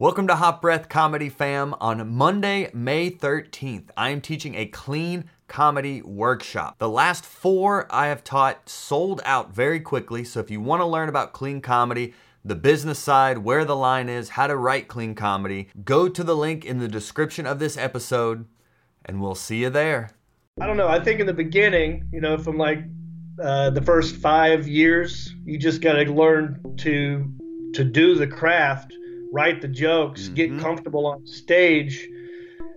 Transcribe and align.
Welcome 0.00 0.28
to 0.28 0.36
Hot 0.36 0.62
Breath 0.62 0.88
Comedy 0.88 1.28
Fam. 1.28 1.74
On 1.80 2.14
Monday, 2.14 2.70
May 2.72 3.10
13th, 3.10 3.90
I 3.96 4.10
am 4.10 4.20
teaching 4.20 4.54
a 4.54 4.66
clean 4.66 5.24
comedy 5.48 6.02
workshop. 6.02 6.78
The 6.78 6.88
last 6.88 7.26
four 7.26 7.84
I 7.90 8.06
have 8.06 8.22
taught 8.22 8.68
sold 8.68 9.20
out 9.24 9.52
very 9.52 9.80
quickly, 9.80 10.22
so 10.22 10.38
if 10.38 10.52
you 10.52 10.60
want 10.60 10.82
to 10.82 10.86
learn 10.86 11.08
about 11.08 11.32
clean 11.32 11.60
comedy, 11.60 12.14
the 12.44 12.54
business 12.54 13.00
side, 13.00 13.38
where 13.38 13.64
the 13.64 13.74
line 13.74 14.08
is, 14.08 14.28
how 14.28 14.46
to 14.46 14.56
write 14.56 14.86
clean 14.86 15.16
comedy, 15.16 15.68
go 15.84 16.08
to 16.08 16.22
the 16.22 16.36
link 16.36 16.64
in 16.64 16.78
the 16.78 16.86
description 16.86 17.44
of 17.44 17.58
this 17.58 17.76
episode, 17.76 18.46
and 19.04 19.20
we'll 19.20 19.34
see 19.34 19.62
you 19.62 19.68
there. 19.68 20.10
I 20.60 20.68
don't 20.68 20.76
know. 20.76 20.86
I 20.86 21.00
think 21.00 21.18
in 21.18 21.26
the 21.26 21.34
beginning, 21.34 22.08
you 22.12 22.20
know, 22.20 22.38
from 22.38 22.56
like 22.56 22.84
uh, 23.42 23.70
the 23.70 23.82
first 23.82 24.14
five 24.14 24.68
years, 24.68 25.34
you 25.44 25.58
just 25.58 25.80
got 25.80 25.94
to 25.94 26.04
learn 26.04 26.76
to 26.76 27.34
to 27.74 27.82
do 27.84 28.14
the 28.14 28.28
craft 28.28 28.94
write 29.32 29.60
the 29.60 29.68
jokes, 29.68 30.22
mm-hmm. 30.22 30.34
get 30.34 30.58
comfortable 30.60 31.06
on 31.06 31.26
stage, 31.26 32.08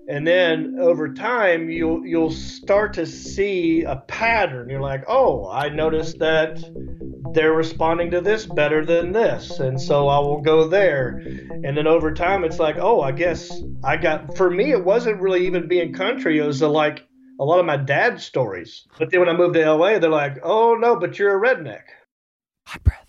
and 0.07 0.25
then 0.25 0.77
over 0.79 1.13
time 1.13 1.69
you'll 1.69 2.05
you'll 2.05 2.31
start 2.31 2.93
to 2.93 3.05
see 3.05 3.83
a 3.83 3.97
pattern. 4.07 4.69
You're 4.69 4.81
like, 4.81 5.03
oh, 5.07 5.49
I 5.49 5.69
noticed 5.69 6.19
that 6.19 6.59
they're 7.33 7.53
responding 7.53 8.11
to 8.11 8.21
this 8.21 8.45
better 8.45 8.85
than 8.85 9.11
this, 9.11 9.59
and 9.59 9.79
so 9.79 10.07
I 10.07 10.19
will 10.19 10.41
go 10.41 10.67
there. 10.67 11.21
And 11.63 11.77
then 11.77 11.87
over 11.87 12.13
time, 12.13 12.43
it's 12.43 12.59
like, 12.59 12.77
oh, 12.77 13.01
I 13.01 13.11
guess 13.11 13.61
I 13.83 13.97
got. 13.97 14.35
For 14.35 14.49
me, 14.49 14.71
it 14.71 14.83
wasn't 14.83 15.21
really 15.21 15.45
even 15.45 15.67
being 15.67 15.93
country. 15.93 16.39
It 16.39 16.45
was 16.45 16.61
like 16.61 17.07
a 17.39 17.45
lot 17.45 17.59
of 17.59 17.65
my 17.65 17.77
dad's 17.77 18.23
stories. 18.23 18.87
But 18.99 19.09
then 19.09 19.19
when 19.19 19.29
I 19.29 19.33
moved 19.33 19.55
to 19.55 19.73
LA, 19.73 19.99
they're 19.99 20.09
like, 20.09 20.39
oh 20.43 20.75
no, 20.75 20.95
but 20.95 21.17
you're 21.17 21.43
a 21.43 21.55
redneck. 21.55 21.83
Hot 22.67 22.83
breath. 22.83 23.00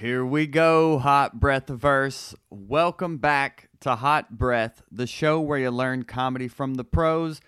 Here 0.00 0.26
we 0.26 0.48
go, 0.48 0.98
Hot 0.98 1.38
Breath 1.38 1.68
Verse. 1.68 2.34
Welcome 2.50 3.18
back 3.18 3.68
to 3.78 3.94
Hot 3.94 4.36
Breath, 4.36 4.82
the 4.90 5.06
show 5.06 5.40
where 5.40 5.56
you 5.56 5.70
learn 5.70 6.02
comedy 6.02 6.48
from 6.48 6.74
the 6.74 6.82
pros. 6.82 7.40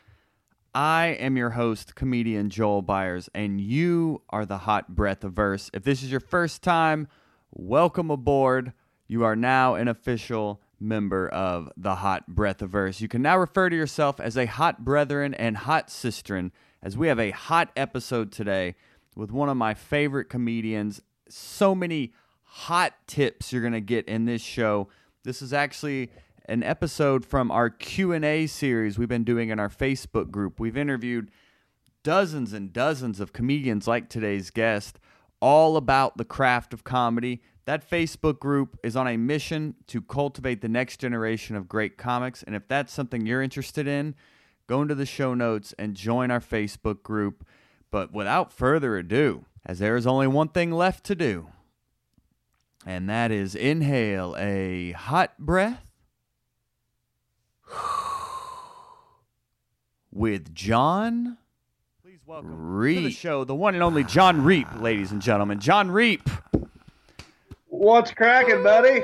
I 0.72 1.06
am 1.06 1.36
your 1.36 1.50
host, 1.50 1.96
comedian 1.96 2.48
Joel 2.50 2.82
Byers, 2.82 3.28
and 3.34 3.60
you 3.60 4.22
are 4.30 4.46
the 4.46 4.58
Hot 4.58 4.94
Breath 4.94 5.22
Verse. 5.22 5.72
If 5.74 5.82
this 5.82 6.04
is 6.04 6.10
your 6.12 6.20
first 6.20 6.62
time, 6.62 7.08
welcome 7.50 8.12
aboard. 8.12 8.72
You 9.08 9.24
are 9.24 9.34
now 9.34 9.74
an 9.74 9.88
official 9.88 10.62
member 10.78 11.28
of 11.28 11.68
the 11.76 11.96
Hot 11.96 12.28
Breath 12.28 12.60
Verse. 12.60 13.00
You 13.00 13.08
can 13.08 13.22
now 13.22 13.36
refer 13.38 13.70
to 13.70 13.76
yourself 13.76 14.20
as 14.20 14.36
a 14.36 14.46
hot 14.46 14.84
brethren 14.84 15.34
and 15.34 15.56
hot 15.56 15.88
Sistren, 15.88 16.52
as 16.80 16.96
we 16.96 17.08
have 17.08 17.18
a 17.18 17.32
hot 17.32 17.72
episode 17.74 18.30
today 18.30 18.76
with 19.16 19.32
one 19.32 19.48
of 19.48 19.56
my 19.56 19.74
favorite 19.74 20.28
comedians. 20.28 21.02
So 21.28 21.74
many 21.74 22.12
hot 22.46 22.94
tips 23.06 23.52
you're 23.52 23.60
going 23.60 23.72
to 23.72 23.80
get 23.80 24.06
in 24.06 24.24
this 24.24 24.40
show. 24.40 24.88
This 25.24 25.42
is 25.42 25.52
actually 25.52 26.10
an 26.48 26.62
episode 26.62 27.24
from 27.24 27.50
our 27.50 27.68
Q&A 27.68 28.46
series 28.46 28.98
we've 28.98 29.08
been 29.08 29.24
doing 29.24 29.50
in 29.50 29.58
our 29.58 29.68
Facebook 29.68 30.30
group. 30.30 30.58
We've 30.58 30.76
interviewed 30.76 31.30
dozens 32.02 32.52
and 32.52 32.72
dozens 32.72 33.18
of 33.18 33.32
comedians 33.32 33.88
like 33.88 34.08
today's 34.08 34.50
guest 34.50 34.98
all 35.40 35.76
about 35.76 36.16
the 36.16 36.24
craft 36.24 36.72
of 36.72 36.84
comedy. 36.84 37.42
That 37.64 37.88
Facebook 37.88 38.38
group 38.38 38.78
is 38.82 38.94
on 38.94 39.08
a 39.08 39.16
mission 39.16 39.74
to 39.88 40.00
cultivate 40.00 40.60
the 40.60 40.68
next 40.68 40.98
generation 40.98 41.56
of 41.56 41.68
great 41.68 41.98
comics 41.98 42.42
and 42.44 42.54
if 42.54 42.68
that's 42.68 42.92
something 42.92 43.26
you're 43.26 43.42
interested 43.42 43.88
in, 43.88 44.14
go 44.68 44.80
into 44.82 44.94
the 44.94 45.04
show 45.04 45.34
notes 45.34 45.74
and 45.78 45.96
join 45.96 46.30
our 46.30 46.40
Facebook 46.40 47.02
group. 47.02 47.44
But 47.90 48.12
without 48.12 48.52
further 48.52 48.96
ado, 48.96 49.44
as 49.64 49.80
there 49.80 49.96
is 49.96 50.06
only 50.06 50.28
one 50.28 50.48
thing 50.48 50.70
left 50.70 51.04
to 51.06 51.16
do, 51.16 51.48
and 52.86 53.10
that 53.10 53.32
is 53.32 53.56
inhale 53.56 54.36
a 54.38 54.92
hot 54.92 55.36
breath 55.38 55.82
with 60.12 60.54
John. 60.54 61.36
Please 62.02 62.20
welcome 62.24 62.54
Reep. 62.54 62.98
to 62.98 63.02
the 63.02 63.10
show 63.10 63.44
the 63.44 63.56
one 63.56 63.74
and 63.74 63.82
only 63.82 64.04
John 64.04 64.44
Reep, 64.44 64.80
ladies 64.80 65.10
and 65.10 65.20
gentlemen. 65.20 65.58
John 65.58 65.90
Reep. 65.90 66.30
What's 67.66 68.12
cracking, 68.12 68.62
buddy? 68.62 69.02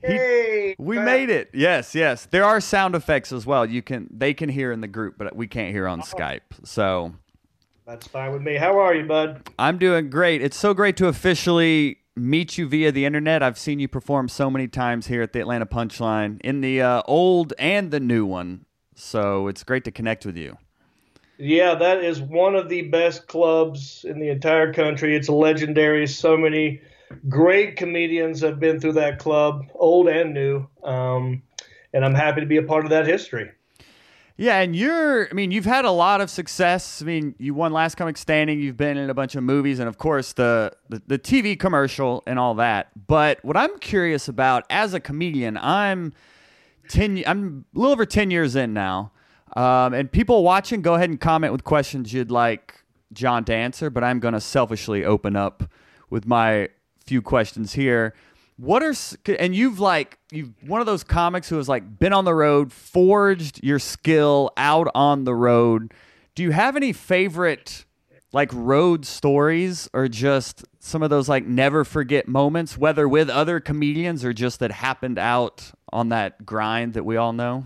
Hey, 0.00 0.76
we 0.78 0.98
made 0.98 1.28
it. 1.28 1.50
Yes, 1.52 1.92
yes. 1.92 2.26
There 2.26 2.44
are 2.44 2.60
sound 2.60 2.94
effects 2.94 3.32
as 3.32 3.44
well. 3.44 3.66
You 3.66 3.82
can 3.82 4.06
they 4.12 4.32
can 4.32 4.48
hear 4.48 4.70
in 4.70 4.80
the 4.80 4.86
group, 4.86 5.16
but 5.18 5.34
we 5.34 5.48
can't 5.48 5.72
hear 5.72 5.88
on 5.88 6.00
oh. 6.00 6.04
Skype. 6.04 6.42
So 6.62 7.14
that's 7.84 8.06
fine 8.06 8.32
with 8.32 8.42
me. 8.42 8.56
How 8.56 8.78
are 8.78 8.94
you, 8.94 9.06
bud? 9.06 9.48
I'm 9.58 9.78
doing 9.78 10.10
great. 10.10 10.42
It's 10.42 10.56
so 10.56 10.72
great 10.74 10.96
to 10.98 11.08
officially 11.08 11.97
meet 12.18 12.58
you 12.58 12.68
via 12.68 12.92
the 12.92 13.04
internet. 13.04 13.42
I've 13.42 13.58
seen 13.58 13.78
you 13.78 13.88
perform 13.88 14.28
so 14.28 14.50
many 14.50 14.68
times 14.68 15.06
here 15.06 15.22
at 15.22 15.32
the 15.32 15.40
Atlanta 15.40 15.66
Punchline 15.66 16.40
in 16.42 16.60
the 16.60 16.82
uh, 16.82 17.02
old 17.06 17.52
and 17.58 17.90
the 17.90 18.00
new 18.00 18.26
one. 18.26 18.64
So 18.94 19.48
it's 19.48 19.62
great 19.64 19.84
to 19.84 19.90
connect 19.90 20.26
with 20.26 20.36
you. 20.36 20.58
Yeah, 21.38 21.76
that 21.76 22.02
is 22.02 22.20
one 22.20 22.56
of 22.56 22.68
the 22.68 22.82
best 22.82 23.28
clubs 23.28 24.04
in 24.04 24.18
the 24.18 24.28
entire 24.28 24.72
country. 24.72 25.14
It's 25.14 25.28
legendary. 25.28 26.06
So 26.08 26.36
many 26.36 26.82
great 27.28 27.76
comedians 27.76 28.40
have 28.40 28.58
been 28.58 28.80
through 28.80 28.94
that 28.94 29.20
club, 29.20 29.66
old 29.74 30.08
and 30.08 30.34
new. 30.34 30.66
Um, 30.82 31.42
and 31.92 32.04
I'm 32.04 32.14
happy 32.14 32.40
to 32.40 32.46
be 32.46 32.56
a 32.56 32.62
part 32.62 32.84
of 32.84 32.90
that 32.90 33.06
history. 33.06 33.50
Yeah, 34.40 34.60
and 34.60 34.76
you're, 34.76 35.28
I 35.28 35.32
mean, 35.32 35.50
you've 35.50 35.64
had 35.64 35.84
a 35.84 35.90
lot 35.90 36.20
of 36.20 36.30
success. 36.30 37.02
I 37.02 37.06
mean, 37.06 37.34
you 37.38 37.54
won 37.54 37.72
Last 37.72 37.96
Comic 37.96 38.16
Standing, 38.16 38.60
you've 38.60 38.76
been 38.76 38.96
in 38.96 39.10
a 39.10 39.14
bunch 39.14 39.34
of 39.34 39.42
movies, 39.42 39.80
and 39.80 39.88
of 39.88 39.98
course, 39.98 40.32
the, 40.32 40.72
the, 40.88 41.02
the 41.08 41.18
TV 41.18 41.58
commercial 41.58 42.22
and 42.24 42.38
all 42.38 42.54
that. 42.54 42.88
But 43.08 43.44
what 43.44 43.56
I'm 43.56 43.76
curious 43.80 44.28
about 44.28 44.64
as 44.70 44.94
a 44.94 45.00
comedian, 45.00 45.56
I'm 45.56 46.12
10, 46.88 47.24
I'm 47.26 47.64
a 47.74 47.78
little 47.80 47.92
over 47.92 48.06
10 48.06 48.30
years 48.30 48.54
in 48.54 48.72
now. 48.72 49.10
Um, 49.56 49.92
and 49.92 50.10
people 50.10 50.44
watching, 50.44 50.82
go 50.82 50.94
ahead 50.94 51.10
and 51.10 51.20
comment 51.20 51.52
with 51.52 51.64
questions 51.64 52.12
you'd 52.12 52.30
like 52.30 52.84
John 53.12 53.44
to 53.46 53.54
answer, 53.54 53.90
but 53.90 54.04
I'm 54.04 54.20
going 54.20 54.34
to 54.34 54.40
selfishly 54.40 55.04
open 55.04 55.34
up 55.34 55.64
with 56.10 56.28
my 56.28 56.68
few 57.04 57.22
questions 57.22 57.72
here 57.72 58.14
what 58.58 58.82
are 58.82 58.92
and 59.38 59.54
you've 59.54 59.78
like 59.78 60.18
you've 60.32 60.52
one 60.66 60.80
of 60.80 60.86
those 60.86 61.04
comics 61.04 61.48
who 61.48 61.56
has 61.56 61.68
like 61.68 61.98
been 61.98 62.12
on 62.12 62.24
the 62.24 62.34
road 62.34 62.72
forged 62.72 63.62
your 63.62 63.78
skill 63.78 64.50
out 64.56 64.88
on 64.94 65.24
the 65.24 65.34
road. 65.34 65.94
Do 66.34 66.42
you 66.42 66.50
have 66.50 66.76
any 66.76 66.92
favorite 66.92 67.84
like 68.32 68.50
road 68.52 69.06
stories 69.06 69.88
or 69.94 70.08
just 70.08 70.64
some 70.80 71.02
of 71.04 71.08
those 71.08 71.28
like 71.28 71.46
never 71.46 71.84
forget 71.84 72.26
moments 72.28 72.76
whether 72.76 73.08
with 73.08 73.30
other 73.30 73.60
comedians 73.60 74.24
or 74.24 74.32
just 74.32 74.58
that 74.58 74.72
happened 74.72 75.18
out 75.18 75.70
on 75.92 76.08
that 76.10 76.44
grind 76.44 76.94
that 76.94 77.04
we 77.04 77.16
all 77.16 77.32
know? 77.32 77.64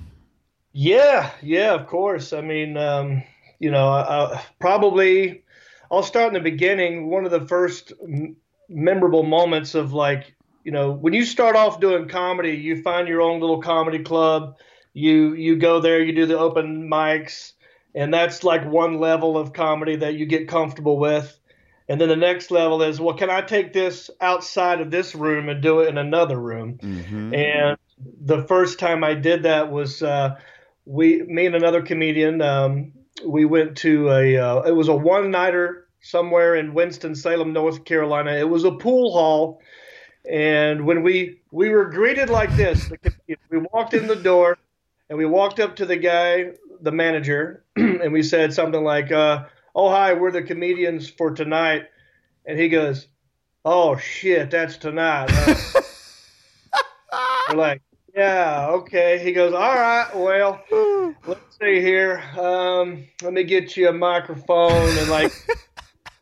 Yeah 0.73 1.31
yeah 1.43 1.73
of 1.73 1.87
course. 1.87 2.35
I 2.35 2.43
mean 2.43 2.77
um, 2.77 3.23
you 3.59 3.71
know 3.71 4.39
probably 4.61 5.43
i'll 5.91 6.03
start 6.03 6.29
in 6.29 6.35
the 6.35 6.41
beginning. 6.41 7.09
One 7.09 7.25
of 7.25 7.31
the 7.31 7.47
first 7.47 7.95
m- 8.03 8.37
memorable 8.69 9.23
moments 9.23 9.75
of 9.75 9.95
like 9.95 10.35
you 10.65 10.73
know, 10.73 10.93
when 10.93 11.13
you 11.13 11.25
start 11.25 11.57
off 11.57 11.81
doing 11.81 12.09
comedy, 12.09 12.53
you 12.53 12.83
find 12.83 13.09
your 13.09 13.21
own 13.21 13.41
little 13.41 13.61
comedy 13.61 14.01
club. 14.01 14.57
You 14.95 15.35
you 15.35 15.57
go 15.57 15.81
there, 15.81 16.03
you 16.03 16.13
do 16.13 16.27
the 16.27 16.39
open 16.39 16.89
mics, 16.89 17.53
and 17.95 18.13
that's 18.13 18.45
like 18.45 18.65
one 18.65 18.99
level 18.99 19.39
of 19.39 19.53
comedy 19.53 19.97
that 19.97 20.15
you 20.15 20.27
get 20.27 20.49
comfortable 20.49 20.99
with. 20.99 21.39
And 21.89 22.01
then 22.01 22.09
the 22.09 22.17
next 22.17 22.51
level 22.51 22.83
is, 22.83 23.01
well, 23.01 23.17
can 23.17 23.29
I 23.29 23.41
take 23.41 23.73
this 23.73 24.11
outside 24.21 24.81
of 24.81 24.91
this 24.91 25.15
room 25.15 25.49
and 25.49 25.61
do 25.61 25.81
it 25.81 25.89
in 25.89 25.99
another 25.99 26.39
room? 26.39 26.79
Mm-hmm. 26.79 27.35
And 27.35 27.77
the 28.25 28.45
first 28.45 28.79
time 28.79 29.03
I 29.03 29.15
did 29.15 29.43
that 29.43 29.71
was 29.71 30.03
uh, 30.03 30.37
we, 30.87 31.23
me 31.23 31.47
and 31.47 31.55
another 31.55 31.83
comedian, 31.83 32.41
um, 32.41 32.93
we 33.27 33.45
went 33.45 33.77
to 33.79 34.11
a, 34.11 34.37
uh, 34.37 34.63
it 34.63 34.73
was 34.73 34.89
a 34.89 34.95
one 34.95 35.31
nighter 35.31 35.89
somewhere 36.01 36.55
in 36.55 36.73
Winston 36.73 37.15
Salem, 37.15 37.53
North 37.53 37.85
Carolina. 37.85 38.33
It 38.33 38.49
was 38.49 38.65
a 38.65 38.73
pool 38.73 39.13
hall 39.13 39.61
and 40.29 40.87
when 40.87 41.03
we 41.03 41.41
we 41.51 41.71
were 41.71 41.87
greeted 41.87 42.31
like 42.31 42.55
this, 42.57 42.91
we 43.51 43.59
walked 43.73 43.95
in 43.95 44.07
the 44.07 44.17
door, 44.17 44.57
and 45.09 45.19
we 45.19 45.27
walked 45.27 45.61
up 45.61 45.77
to 45.77 45.87
the 45.87 45.97
guy, 45.97 46.53
the 46.81 46.93
manager, 46.93 47.65
and 47.77 48.13
we 48.13 48.23
said 48.23 48.53
something 48.53 48.85
like, 48.85 49.11
uh, 49.11 49.45
"Oh 49.75 49.91
hi, 49.91 50.15
we're 50.15 50.31
the 50.31 50.43
comedians 50.43 51.11
for 51.11 51.33
tonight," 51.33 51.89
and 52.47 52.59
he 52.59 52.69
goes, 52.69 53.09
"Oh 53.65 53.97
shit, 53.97 54.51
that's 54.51 54.77
tonight." 54.77 55.31
Uh, 57.15 57.29
we're 57.51 57.59
like, 57.59 57.83
"Yeah, 58.15 58.69
okay." 58.71 59.19
He 59.23 59.33
goes, 59.33 59.53
"All 59.53 59.75
right, 59.75 60.09
well, 60.15 60.63
let's 61.27 61.59
see 61.61 61.81
here. 61.81 62.23
Um, 62.39 63.05
let 63.23 63.33
me 63.33 63.45
get 63.45 63.77
you 63.77 63.89
a 63.89 63.93
microphone 63.93 64.99
and 64.99 65.11
like." 65.11 65.33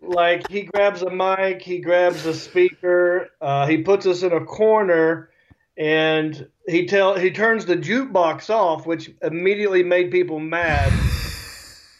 Like 0.02 0.48
he 0.48 0.62
grabs 0.62 1.02
a 1.02 1.10
mic, 1.10 1.62
he 1.62 1.78
grabs 1.78 2.24
a 2.26 2.34
speaker, 2.34 3.30
uh, 3.40 3.66
he 3.66 3.78
puts 3.78 4.06
us 4.06 4.22
in 4.22 4.32
a 4.32 4.44
corner, 4.44 5.30
and 5.76 6.48
he 6.66 6.86
tell 6.86 7.16
he 7.16 7.30
turns 7.30 7.66
the 7.66 7.76
jukebox 7.76 8.50
off, 8.50 8.86
which 8.86 9.10
immediately 9.22 9.82
made 9.82 10.10
people 10.10 10.38
mad. 10.38 10.92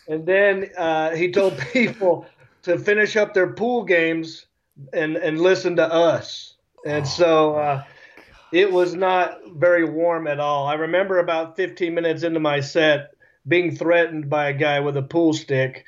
And 0.08 0.26
then 0.26 0.70
uh, 0.76 1.11
he 1.11 1.31
told 1.31 1.58
people 1.73 2.26
to 2.62 2.79
finish 2.79 3.17
up 3.17 3.35
their 3.35 3.52
pool 3.52 3.85
games 3.85 4.46
and 4.93 5.17
and 5.17 5.41
listen 5.41 5.76
to 5.76 5.93
us. 5.93 6.55
And 6.87 7.06
so 7.06 7.56
uh, 7.56 7.85
it 8.53 8.73
was 8.73 8.94
not 8.94 9.38
very 9.53 9.85
warm 9.85 10.26
at 10.26 10.41
all. 10.41 10.67
I 10.67 10.75
remember 10.75 11.19
about 11.19 11.56
15 11.56 11.94
minutes 11.94 12.23
into 12.23 12.41
my 12.41 12.61
set 12.61 13.11
being 13.46 13.75
threatened 13.75 14.31
by 14.31 14.49
a 14.49 14.53
guy 14.55 14.81
with 14.81 14.96
a 14.96 15.03
pool 15.03 15.32
stick, 15.32 15.85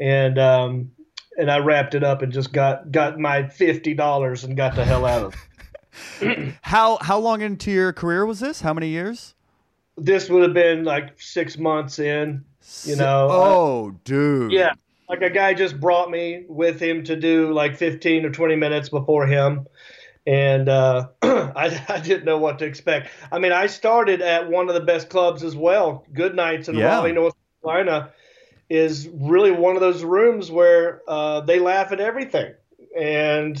and 0.00 0.38
um, 0.38 0.90
and 1.38 1.50
I 1.50 1.58
wrapped 1.58 1.94
it 1.94 2.04
up 2.04 2.20
and 2.22 2.32
just 2.32 2.52
got 2.52 2.92
got 2.92 3.18
my 3.18 3.48
fifty 3.48 3.94
dollars 3.94 4.44
and 4.44 4.56
got 4.56 4.74
the 4.74 4.84
hell 4.84 5.06
out 5.06 5.22
of 5.22 5.34
it. 6.20 6.54
how 6.62 6.98
how 7.00 7.18
long 7.18 7.40
into 7.40 7.70
your 7.70 7.92
career 7.92 8.26
was 8.26 8.40
this? 8.40 8.60
How 8.60 8.74
many 8.74 8.88
years? 8.88 9.34
This 9.96 10.28
would 10.28 10.42
have 10.42 10.54
been 10.54 10.84
like 10.84 11.20
six 11.20 11.56
months 11.56 11.98
in. 11.98 12.44
You 12.84 12.96
know. 12.96 13.28
Oh, 13.30 13.96
dude. 14.04 14.52
Yeah, 14.52 14.74
like 15.08 15.22
a 15.22 15.30
guy 15.30 15.54
just 15.54 15.80
brought 15.80 16.10
me 16.10 16.44
with 16.48 16.78
him 16.80 17.02
to 17.04 17.16
do 17.16 17.52
like 17.52 17.76
15 17.76 18.26
or 18.26 18.30
20 18.30 18.56
minutes 18.56 18.90
before 18.90 19.26
him 19.26 19.66
and 20.28 20.68
uh, 20.68 21.08
I, 21.22 21.82
I, 21.88 22.00
didn't 22.00 22.26
know 22.26 22.36
what 22.36 22.58
to 22.58 22.66
expect. 22.66 23.08
I 23.32 23.38
mean, 23.38 23.50
I 23.50 23.66
started 23.66 24.20
at 24.20 24.50
one 24.50 24.68
of 24.68 24.74
the 24.74 24.82
best 24.82 25.08
clubs 25.08 25.42
as 25.42 25.56
well. 25.56 26.04
Good 26.12 26.36
Nights 26.36 26.68
in 26.68 26.76
yeah. 26.76 26.96
Raleigh, 26.96 27.12
North 27.12 27.34
Carolina, 27.62 28.10
is 28.68 29.08
really 29.14 29.50
one 29.50 29.74
of 29.74 29.80
those 29.80 30.04
rooms 30.04 30.50
where 30.50 31.02
uh, 31.08 31.40
they 31.40 31.58
laugh 31.58 31.92
at 31.92 32.00
everything. 32.00 32.54
And 32.98 33.58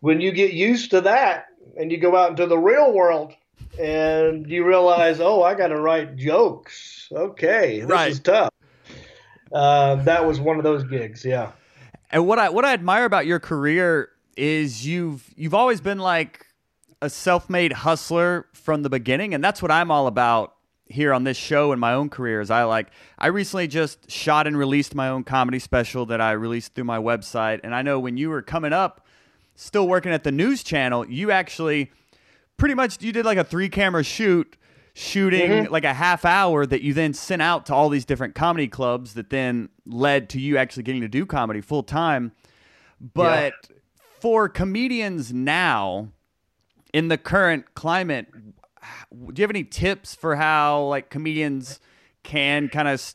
when 0.00 0.20
you 0.20 0.32
get 0.32 0.52
used 0.52 0.90
to 0.90 1.00
that, 1.02 1.46
and 1.78 1.92
you 1.92 1.98
go 1.98 2.16
out 2.16 2.30
into 2.30 2.46
the 2.46 2.58
real 2.58 2.92
world, 2.92 3.34
and 3.78 4.48
you 4.50 4.66
realize, 4.66 5.20
oh, 5.20 5.42
I 5.42 5.54
got 5.54 5.68
to 5.68 5.80
write 5.80 6.16
jokes. 6.16 7.08
Okay, 7.12 7.80
this 7.80 7.88
right. 7.88 8.10
is 8.10 8.20
tough. 8.20 8.52
Uh, 9.52 9.96
that 9.96 10.26
was 10.26 10.40
one 10.40 10.58
of 10.58 10.64
those 10.64 10.84
gigs, 10.84 11.24
yeah. 11.24 11.52
And 12.10 12.26
what 12.26 12.38
I 12.38 12.48
what 12.48 12.64
I 12.64 12.72
admire 12.72 13.04
about 13.04 13.26
your 13.26 13.38
career 13.38 14.10
is 14.36 14.86
you've 14.86 15.32
you've 15.36 15.54
always 15.54 15.80
been 15.80 15.98
like 15.98 16.46
a 17.02 17.10
self-made 17.10 17.72
hustler 17.72 18.46
from 18.52 18.82
the 18.82 18.90
beginning 18.90 19.34
and 19.34 19.42
that's 19.42 19.62
what 19.62 19.70
I'm 19.70 19.90
all 19.90 20.06
about 20.06 20.54
here 20.88 21.12
on 21.12 21.24
this 21.24 21.36
show 21.36 21.72
in 21.72 21.78
my 21.78 21.92
own 21.92 22.08
career 22.08 22.40
is 22.40 22.50
I 22.50 22.64
like 22.64 22.88
I 23.18 23.28
recently 23.28 23.66
just 23.66 24.10
shot 24.10 24.46
and 24.46 24.56
released 24.56 24.94
my 24.94 25.08
own 25.08 25.24
comedy 25.24 25.58
special 25.58 26.06
that 26.06 26.20
I 26.20 26.32
released 26.32 26.74
through 26.74 26.84
my 26.84 26.98
website. 26.98 27.60
And 27.62 27.74
I 27.74 27.82
know 27.82 28.00
when 28.00 28.16
you 28.16 28.30
were 28.30 28.42
coming 28.42 28.72
up 28.72 29.06
still 29.54 29.88
working 29.88 30.12
at 30.12 30.22
the 30.22 30.32
news 30.32 30.62
channel 30.62 31.08
you 31.08 31.30
actually 31.32 31.90
pretty 32.56 32.74
much 32.74 33.02
you 33.02 33.12
did 33.12 33.24
like 33.24 33.38
a 33.38 33.44
three 33.44 33.68
camera 33.68 34.04
shoot 34.04 34.56
shooting 34.94 35.50
mm-hmm. 35.50 35.72
like 35.72 35.84
a 35.84 35.92
half 35.92 36.24
hour 36.24 36.64
that 36.64 36.80
you 36.80 36.94
then 36.94 37.12
sent 37.12 37.42
out 37.42 37.66
to 37.66 37.74
all 37.74 37.88
these 37.88 38.04
different 38.04 38.36
comedy 38.36 38.68
clubs 38.68 39.14
that 39.14 39.30
then 39.30 39.68
led 39.84 40.28
to 40.28 40.40
you 40.40 40.56
actually 40.56 40.84
getting 40.84 41.00
to 41.00 41.08
do 41.08 41.26
comedy 41.26 41.60
full 41.60 41.82
time 41.82 42.30
but 43.00 43.52
yeah 43.68 43.76
for 44.20 44.48
comedians 44.48 45.32
now 45.32 46.08
in 46.92 47.08
the 47.08 47.18
current 47.18 47.74
climate, 47.74 48.26
do 49.12 49.40
you 49.40 49.42
have 49.42 49.50
any 49.50 49.64
tips 49.64 50.14
for 50.14 50.36
how 50.36 50.82
like 50.84 51.10
comedians 51.10 51.80
can 52.22 52.68
kind 52.68 52.88
of 52.88 53.14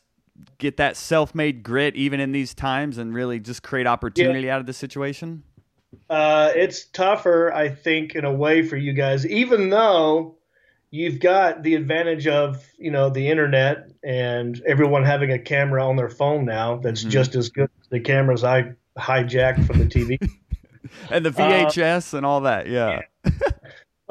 get 0.58 0.76
that 0.78 0.96
self-made 0.96 1.62
grit 1.62 1.94
even 1.94 2.20
in 2.20 2.32
these 2.32 2.54
times 2.54 2.98
and 2.98 3.14
really 3.14 3.38
just 3.38 3.62
create 3.62 3.86
opportunity 3.86 4.46
yeah. 4.46 4.54
out 4.54 4.60
of 4.60 4.66
the 4.66 4.72
situation? 4.72 5.42
Uh, 6.10 6.50
it's 6.54 6.86
tougher, 6.86 7.52
I 7.52 7.68
think, 7.68 8.14
in 8.14 8.24
a 8.24 8.32
way 8.32 8.62
for 8.62 8.76
you 8.76 8.92
guys, 8.92 9.26
even 9.26 9.70
though 9.70 10.36
you've 10.90 11.18
got 11.18 11.62
the 11.62 11.74
advantage 11.74 12.26
of 12.26 12.64
you 12.78 12.90
know 12.90 13.10
the 13.10 13.28
internet 13.28 13.90
and 14.04 14.62
everyone 14.66 15.04
having 15.04 15.32
a 15.32 15.38
camera 15.38 15.84
on 15.86 15.96
their 15.96 16.08
phone 16.08 16.44
now 16.44 16.76
that's 16.76 17.00
mm-hmm. 17.00 17.10
just 17.10 17.34
as 17.34 17.48
good 17.48 17.68
as 17.80 17.88
the 17.88 17.98
cameras 17.98 18.44
I 18.44 18.74
hijacked 18.96 19.66
from 19.66 19.78
the 19.78 19.86
TV. 19.86 20.18
and 21.10 21.24
the 21.24 21.30
VHS 21.30 22.14
uh, 22.14 22.18
and 22.18 22.26
all 22.26 22.42
that. 22.42 22.68
Yeah. 22.68 23.00
yeah. 23.24 23.32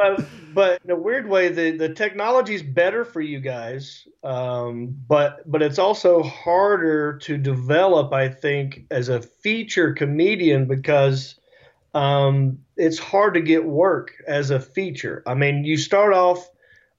but 0.04 0.26
but 0.54 0.82
in 0.84 0.92
a 0.92 0.96
weird 0.96 1.28
way, 1.28 1.50
the 1.50 1.72
the 1.72 1.94
technology's 1.94 2.64
better 2.64 3.06
for 3.06 3.22
you 3.22 3.40
guys, 3.40 4.08
um, 4.24 4.96
but 5.08 5.50
but 5.50 5.62
it's 5.62 5.80
also 5.80 6.24
harder 6.24 7.18
to 7.20 7.38
develop, 7.38 8.14
I 8.14 8.30
think, 8.30 8.86
as 8.92 9.10
a 9.10 9.22
feature 9.22 9.94
comedian 9.94 10.66
because 10.66 11.36
um, 11.94 12.60
it's 12.78 13.00
hard 13.00 13.34
to 13.36 13.42
get 13.42 13.66
work 13.66 14.14
as 14.28 14.50
a 14.50 14.60
feature. 14.60 15.24
I 15.26 15.34
mean, 15.34 15.64
you 15.64 15.78
start 15.78 16.14
off 16.14 16.50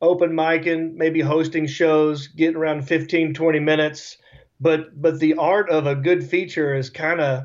open 0.01 0.33
micing, 0.33 0.95
maybe 0.95 1.21
hosting 1.21 1.67
shows, 1.67 2.29
getting 2.29 2.57
around 2.57 2.87
15, 2.87 3.35
20 3.35 3.61
minutes, 3.61 4.19
but 4.61 5.01
but 5.01 5.21
the 5.21 5.35
art 5.35 5.71
of 5.71 5.87
a 5.87 5.95
good 5.95 6.29
feature 6.29 6.75
is 6.75 6.91
kind 6.91 7.21
of 7.21 7.45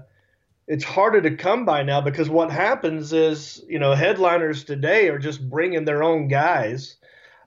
it's 0.69 0.83
harder 0.83 1.19
to 1.19 1.35
come 1.35 1.65
by 1.65 1.81
now 1.81 1.99
because 1.99 2.29
what 2.29 2.51
happens 2.51 3.11
is 3.11 3.61
you 3.67 3.79
know 3.79 3.93
headliners 3.93 4.63
today 4.63 5.09
are 5.09 5.17
just 5.17 5.49
bringing 5.49 5.83
their 5.83 6.03
own 6.03 6.27
guys 6.29 6.95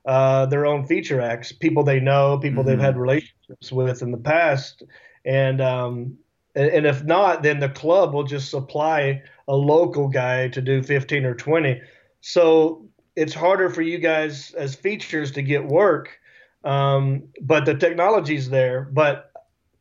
uh, 0.05 0.45
their 0.47 0.67
own 0.67 0.85
feature 0.85 1.21
acts 1.21 1.53
people 1.53 1.85
they 1.85 2.01
know 2.01 2.37
people 2.39 2.63
mm-hmm. 2.63 2.71
they've 2.71 2.81
had 2.81 2.99
relationships 2.99 3.71
with 3.71 4.03
in 4.03 4.11
the 4.11 4.19
past. 4.19 4.83
And 5.25 5.61
um, 5.61 6.19
and 6.57 6.85
if 6.85 7.05
not 7.05 7.43
then 7.43 7.61
the 7.61 7.69
club 7.69 8.13
will 8.13 8.25
just 8.25 8.51
supply 8.51 9.23
a 9.49 9.55
local 9.55 10.09
guy 10.09 10.49
to 10.49 10.61
do 10.61 10.83
15 10.83 11.25
or 11.25 11.35
20 11.35 11.81
so 12.21 12.85
it's 13.17 13.33
harder 13.33 13.71
for 13.71 13.83
you 13.83 13.99
guys 13.99 14.53
as 14.55 14.75
features 14.75 15.31
to 15.33 15.43
get 15.43 15.67
work 15.67 16.19
um, 16.65 17.23
but 17.41 17.65
the 17.65 17.75
technology's 17.75 18.51
there. 18.51 18.83
But 18.93 19.33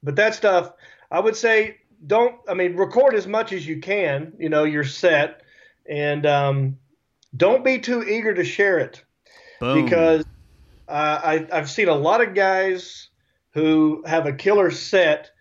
but 0.04 0.16
that 0.16 0.34
stuff 0.36 0.74
i 1.12 1.20
would 1.20 1.36
say 1.36 1.81
don't 2.06 2.36
I 2.48 2.54
mean 2.54 2.76
record 2.76 3.16
as 3.16 3.28
much 3.28 3.54
as 3.54 3.66
you 3.66 3.80
can. 3.80 4.34
You 4.38 4.50
know 4.50 4.64
your 4.64 4.84
set, 4.84 5.42
and 5.88 6.26
um, 6.26 6.78
don't 7.36 7.64
be 7.64 7.80
too 7.80 8.04
eager 8.04 8.34
to 8.34 8.44
share 8.44 8.80
it 8.80 9.04
Boom. 9.60 9.84
because 9.84 10.26
uh, 10.88 11.20
I 11.24 11.48
I've 11.52 11.70
seen 11.70 11.88
a 11.88 11.96
lot 11.96 12.22
of 12.22 12.34
guys 12.34 13.10
who 13.54 14.04
have 14.06 14.26
a 14.26 14.34
killer 14.34 14.72
set 14.72 15.32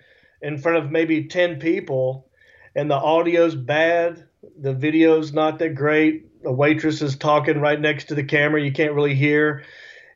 in 0.43 0.59
front 0.59 0.79
of 0.79 0.91
maybe 0.91 1.25
ten 1.25 1.59
people, 1.59 2.29
and 2.75 2.91
the 2.91 2.97
audio's 2.97 3.55
bad, 3.55 4.27
the 4.59 4.75
video's 4.75 5.33
not 5.33 5.59
that 5.59 5.75
great. 5.75 6.43
The 6.43 6.53
waitress 6.53 7.03
is 7.03 7.17
talking 7.17 7.61
right 7.61 7.81
next 7.81 8.05
to 8.07 8.15
the 8.15 8.25
camera, 8.25 8.63
you 8.63 8.73
can't 8.73 8.95
really 8.95 9.15
hear. 9.15 9.65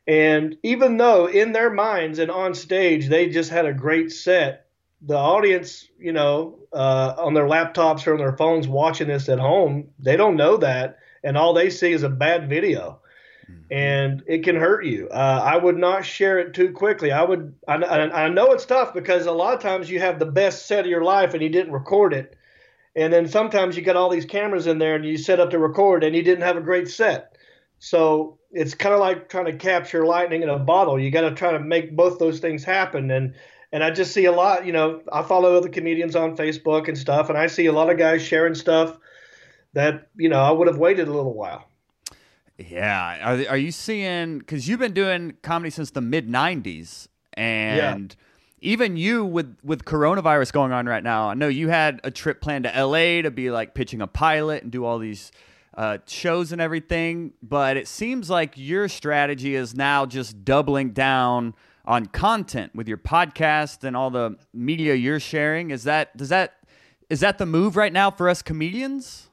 And 0.07 0.57
even 0.63 0.97
though 0.99 1.27
in 1.27 1.53
their 1.53 1.71
minds 1.71 2.19
and 2.19 2.31
on 2.31 2.55
stage 2.55 3.09
they 3.09 3.29
just 3.29 3.51
had 3.51 3.67
a 3.67 3.73
great 3.73 4.13
set, 4.13 4.64
the 5.07 5.17
audience, 5.17 5.89
you 5.99 6.13
know, 6.13 6.59
uh, 6.73 7.15
on 7.19 7.35
their 7.35 7.47
laptops 7.47 8.07
or 8.07 8.13
on 8.13 8.19
their 8.19 8.37
phones 8.37 8.67
watching 8.67 9.09
this 9.09 9.29
at 9.29 9.39
home, 9.39 9.89
they 9.99 10.17
don't 10.17 10.37
know 10.37 10.57
that, 10.57 10.99
and 11.23 11.37
all 11.37 11.53
they 11.53 11.71
see 11.71 11.93
is 11.93 12.03
a 12.03 12.09
bad 12.09 12.49
video, 12.49 13.01
mm-hmm. 13.51 13.61
and 13.71 14.23
it 14.27 14.45
can 14.45 14.57
hurt 14.57 14.85
you. 14.85 15.09
Uh, 15.11 15.43
I 15.45 15.57
would 15.57 15.77
not 15.77 16.05
share 16.05 16.39
it 16.39 16.55
too 16.55 16.73
quickly. 16.73 17.13
I 17.13 17.23
would. 17.23 17.55
I, 17.69 17.75
I 17.75 18.29
know 18.29 18.53
it's 18.53 18.67
tough 18.67 18.95
because 18.95 19.27
a 19.27 19.33
lot 19.33 19.55
of 19.55 19.61
times 19.61 19.91
you 19.91 20.01
have 20.01 20.19
the 20.19 20.27
best 20.27 20.67
set 20.67 20.85
of 20.85 20.91
your 20.91 21.05
life 21.05 21.35
and 21.35 21.43
you 21.43 21.51
didn't 21.51 21.73
record 21.73 22.15
it, 22.15 22.37
and 22.97 23.13
then 23.13 23.29
sometimes 23.29 23.77
you 23.77 23.83
got 23.83 23.97
all 23.97 24.11
these 24.11 24.27
cameras 24.27 24.67
in 24.67 24.79
there 24.79 24.95
and 24.95 25.05
you 25.05 25.19
set 25.19 25.41
up 25.41 25.51
to 25.51 25.59
record 25.59 26.03
and 26.05 26.17
you 26.17 26.23
didn't 26.23 26.45
have 26.45 26.57
a 26.57 26.63
great 26.63 26.89
set. 26.89 27.37
So 27.79 28.39
it's 28.51 28.75
kind 28.75 28.95
of 28.95 29.01
like 29.01 29.29
trying 29.29 29.47
to 29.47 29.57
capture 29.57 30.07
lightning 30.07 30.43
in 30.43 30.49
a 30.49 30.59
bottle. 30.59 30.99
You 30.99 31.11
got 31.11 31.29
to 31.29 31.35
try 31.35 31.53
to 31.53 31.61
make 31.61 31.95
both 31.95 32.19
those 32.19 32.41
things 32.41 32.65
happen 32.65 33.11
and 33.11 33.35
and 33.75 33.83
I 33.83 33.91
just 33.91 34.13
see 34.13 34.25
a 34.27 34.33
lot. 34.33 34.65
You 34.65 34.73
know, 34.73 35.03
I 35.13 35.23
follow 35.23 35.57
other 35.57 35.69
comedians 35.69 36.15
on 36.15 36.37
Facebook 36.37 36.87
and 36.87 36.97
stuff, 36.97 37.29
and 37.29 37.37
I 37.37 37.49
see 37.49 37.67
a 37.67 37.73
lot 37.73 37.91
of 37.91 37.99
guys 37.99 38.23
sharing 38.23 38.55
stuff 38.55 38.97
that 39.73 40.07
you 40.17 40.29
know 40.29 40.39
I 40.39 40.53
would 40.53 40.69
have 40.69 40.79
waited 40.79 41.09
a 41.09 41.13
little 41.13 41.35
while. 41.35 41.69
Yeah, 42.57 43.19
are 43.21 43.51
are 43.51 43.57
you 43.57 43.73
seeing? 43.73 44.39
Because 44.39 44.69
you've 44.69 44.79
been 44.79 44.95
doing 44.95 45.37
comedy 45.43 45.71
since 45.71 45.91
the 45.91 46.01
mid 46.01 46.29
'90s, 46.29 47.09
and 47.35 48.15
yeah. 48.63 48.71
even 48.71 48.97
you 48.97 49.25
with 49.25 49.57
with 49.65 49.85
coronavirus 49.85 50.53
going 50.53 50.71
on 50.71 50.87
right 50.87 51.03
now, 51.03 51.29
I 51.29 51.35
know 51.35 51.49
you 51.49 51.69
had 51.69 52.01
a 52.05 52.13
trip 52.13 52.41
planned 52.41 52.65
to 52.65 52.85
LA 52.85 53.23
to 53.23 53.33
be 53.33 53.51
like 53.51 53.75
pitching 53.75 54.01
a 54.01 54.07
pilot 54.07 54.63
and 54.63 54.73
do 54.73 54.85
all 54.85 54.99
these. 54.99 55.31
Uh, 55.77 55.99
shows 56.07 56.53
and 56.53 56.61
everything, 56.61 57.33
but 57.43 57.77
it 57.77 57.89
seems 57.89 58.31
like 58.31 58.53
your 58.55 58.89
strategy 58.89 59.57
is 59.57 59.75
now 59.75 60.07
just 60.07 60.45
doubling 60.45 60.93
down 60.93 61.53
on 61.85 62.07
content 62.07 62.75
with 62.75 62.89
your 62.89 62.99
podcast 62.99 63.85
and 63.85 63.97
all 63.97 64.11
the 64.11 64.37
media 64.53 64.95
you're 64.95 65.21
sharing. 65.21 65.71
Is 65.71 65.85
that 65.85 66.17
does 66.17 66.29
that 66.31 66.55
is 67.11 67.21
that 67.21 67.39
the 67.39 67.47
move 67.47 67.77
right 67.77 67.93
now 67.93 68.11
for 68.11 68.29
us 68.29 68.43
comedians? 68.43 69.29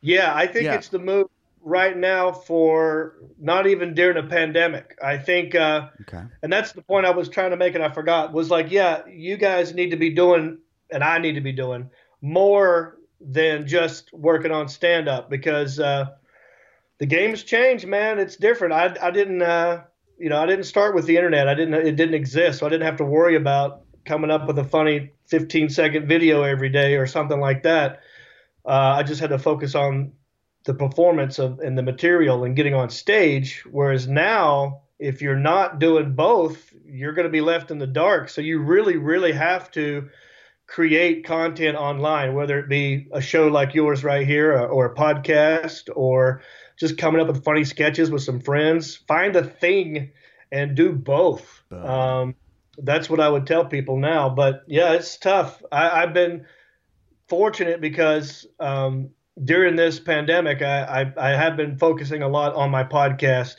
Yeah, 0.00 0.34
I 0.34 0.46
think 0.46 0.64
yeah. 0.64 0.74
it's 0.74 0.88
the 0.88 0.98
move 0.98 1.28
right 1.62 1.96
now 1.96 2.32
for 2.32 3.16
not 3.38 3.66
even 3.66 3.94
during 3.94 4.16
a 4.16 4.26
pandemic. 4.26 4.98
I 5.02 5.18
think, 5.18 5.54
uh, 5.54 5.88
okay. 6.02 6.22
and 6.42 6.50
that's 6.50 6.72
the 6.72 6.80
point 6.82 7.04
I 7.04 7.10
was 7.10 7.28
trying 7.28 7.50
to 7.50 7.56
make, 7.56 7.74
and 7.74 7.84
I 7.84 7.90
forgot 7.90 8.32
was 8.32 8.50
like, 8.50 8.70
yeah, 8.70 9.02
you 9.06 9.36
guys 9.36 9.74
need 9.74 9.90
to 9.90 9.96
be 9.96 10.10
doing, 10.10 10.58
and 10.90 11.04
I 11.04 11.18
need 11.18 11.34
to 11.34 11.40
be 11.40 11.52
doing 11.52 11.90
more 12.22 12.96
than 13.20 13.66
just 13.66 14.12
working 14.14 14.50
on 14.50 14.68
stand 14.68 15.08
up 15.08 15.28
because 15.28 15.78
uh, 15.78 16.06
the 16.98 17.06
game's 17.06 17.42
changed, 17.42 17.86
man. 17.86 18.18
It's 18.18 18.36
different. 18.36 18.72
I 18.72 18.96
I 19.00 19.10
didn't. 19.10 19.42
Uh, 19.42 19.82
you 20.20 20.28
know, 20.28 20.40
I 20.40 20.44
didn't 20.44 20.66
start 20.66 20.94
with 20.94 21.06
the 21.06 21.16
internet. 21.16 21.48
I 21.48 21.54
didn't. 21.54 21.74
It 21.74 21.96
didn't 21.96 22.14
exist, 22.14 22.58
so 22.58 22.66
I 22.66 22.68
didn't 22.68 22.84
have 22.84 22.98
to 22.98 23.04
worry 23.04 23.36
about 23.36 23.82
coming 24.04 24.30
up 24.30 24.46
with 24.46 24.58
a 24.58 24.64
funny 24.64 25.12
15 25.28 25.70
second 25.70 26.06
video 26.06 26.42
every 26.42 26.68
day 26.68 26.96
or 26.96 27.06
something 27.06 27.40
like 27.40 27.62
that. 27.62 28.00
Uh, 28.66 28.96
I 28.98 29.02
just 29.02 29.20
had 29.20 29.30
to 29.30 29.38
focus 29.38 29.74
on 29.74 30.12
the 30.64 30.74
performance 30.74 31.38
of 31.38 31.60
and 31.60 31.76
the 31.76 31.82
material 31.82 32.44
and 32.44 32.54
getting 32.54 32.74
on 32.74 32.90
stage. 32.90 33.64
Whereas 33.70 34.06
now, 34.06 34.82
if 34.98 35.22
you're 35.22 35.36
not 35.36 35.78
doing 35.78 36.14
both, 36.14 36.70
you're 36.84 37.14
going 37.14 37.26
to 37.26 37.32
be 37.32 37.40
left 37.40 37.70
in 37.70 37.78
the 37.78 37.86
dark. 37.86 38.28
So 38.28 38.42
you 38.42 38.60
really, 38.60 38.98
really 38.98 39.32
have 39.32 39.70
to 39.70 40.10
create 40.66 41.24
content 41.24 41.76
online, 41.76 42.34
whether 42.34 42.58
it 42.58 42.68
be 42.68 43.08
a 43.10 43.22
show 43.22 43.48
like 43.48 43.74
yours 43.74 44.04
right 44.04 44.26
here 44.26 44.52
or, 44.52 44.68
or 44.68 44.86
a 44.86 44.94
podcast 44.94 45.88
or 45.96 46.42
just 46.80 46.96
coming 46.96 47.20
up 47.20 47.28
with 47.28 47.44
funny 47.44 47.62
sketches 47.62 48.10
with 48.10 48.22
some 48.22 48.40
friends. 48.40 48.96
Find 48.96 49.36
a 49.36 49.44
thing 49.44 50.10
and 50.50 50.74
do 50.74 50.92
both. 50.92 51.62
Um, 51.70 52.34
that's 52.78 53.10
what 53.10 53.20
I 53.20 53.28
would 53.28 53.46
tell 53.46 53.66
people 53.66 53.98
now. 53.98 54.30
But 54.30 54.62
yeah, 54.66 54.94
it's 54.94 55.18
tough. 55.18 55.62
I, 55.70 56.00
have 56.00 56.14
been 56.14 56.46
fortunate 57.28 57.82
because 57.82 58.46
um, 58.58 59.10
during 59.44 59.76
this 59.76 60.00
pandemic, 60.00 60.62
I, 60.62 61.02
I, 61.18 61.30
I, 61.32 61.36
have 61.36 61.56
been 61.56 61.76
focusing 61.76 62.22
a 62.22 62.28
lot 62.28 62.54
on 62.54 62.70
my 62.70 62.82
podcast 62.82 63.56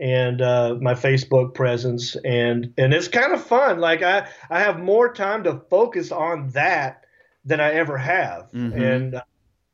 and 0.00 0.42
uh, 0.42 0.76
my 0.80 0.94
Facebook 0.94 1.54
presence, 1.54 2.16
and 2.24 2.72
and 2.78 2.94
it's 2.94 3.08
kind 3.08 3.32
of 3.32 3.42
fun. 3.42 3.80
Like 3.80 4.02
I 4.02 4.28
I 4.48 4.60
have 4.60 4.78
more 4.78 5.12
time 5.12 5.42
to 5.44 5.60
focus 5.70 6.12
on 6.12 6.50
that 6.50 7.04
than 7.44 7.60
I 7.60 7.72
ever 7.72 7.98
have, 7.98 8.52
mm-hmm. 8.52 8.80
and 8.80 9.14
uh, 9.16 9.22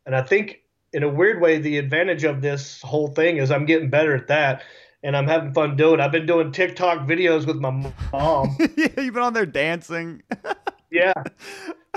and 0.07 0.17
I 0.17 0.23
think 0.23 0.64
in 0.95 1.03
a 1.03 1.09
weird 1.09 1.41
way 1.41 1.59
the 1.59 1.77
advantage 1.77 2.25
of 2.25 2.41
this 2.41 2.81
whole 2.83 3.09
thing 3.09 3.37
is 3.37 3.51
I'm 3.51 3.67
getting 3.67 3.91
better 3.91 4.15
at 4.15 4.29
that. 4.29 4.63
And 5.03 5.15
I'm 5.15 5.27
having 5.27 5.53
fun 5.53 5.77
doing. 5.77 6.01
It. 6.01 6.03
I've 6.03 6.13
been 6.13 6.25
doing 6.25 6.51
TikTok 6.51 7.07
videos 7.07 7.47
with 7.47 7.57
my 7.57 7.93
mom. 8.11 8.57
yeah, 8.77 8.89
you've 8.97 9.13
been 9.13 9.23
on 9.23 9.35
there 9.35 9.45
dancing. 9.45 10.23
yeah, 10.91 11.13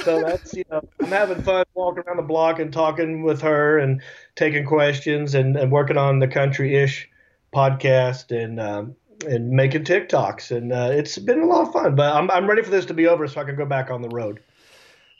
so 0.03 0.21
that's 0.21 0.53
you 0.53 0.65
know 0.69 0.81
I'm 0.99 1.07
having 1.07 1.41
fun 1.41 1.63
walking 1.73 2.03
around 2.05 2.17
the 2.17 2.23
block 2.23 2.59
and 2.59 2.73
talking 2.73 3.23
with 3.23 3.41
her 3.43 3.79
and 3.79 4.01
taking 4.35 4.65
questions 4.65 5.35
and, 5.35 5.55
and 5.55 5.71
working 5.71 5.95
on 5.95 6.19
the 6.19 6.27
country 6.27 6.75
ish 6.75 7.09
podcast 7.53 8.37
and 8.37 8.59
um, 8.59 8.93
and 9.25 9.51
making 9.51 9.85
TikToks, 9.85 10.55
and 10.55 10.73
uh, 10.73 10.89
it's 10.91 11.17
been 11.17 11.39
a 11.39 11.45
lot 11.45 11.67
of 11.67 11.71
fun. 11.71 11.95
But 11.95 12.13
I'm 12.13 12.29
I'm 12.29 12.45
ready 12.45 12.61
for 12.61 12.71
this 12.71 12.85
to 12.87 12.93
be 12.93 13.07
over 13.07 13.25
so 13.29 13.39
I 13.39 13.45
can 13.45 13.55
go 13.55 13.65
back 13.65 13.89
on 13.89 14.01
the 14.01 14.09
road. 14.09 14.41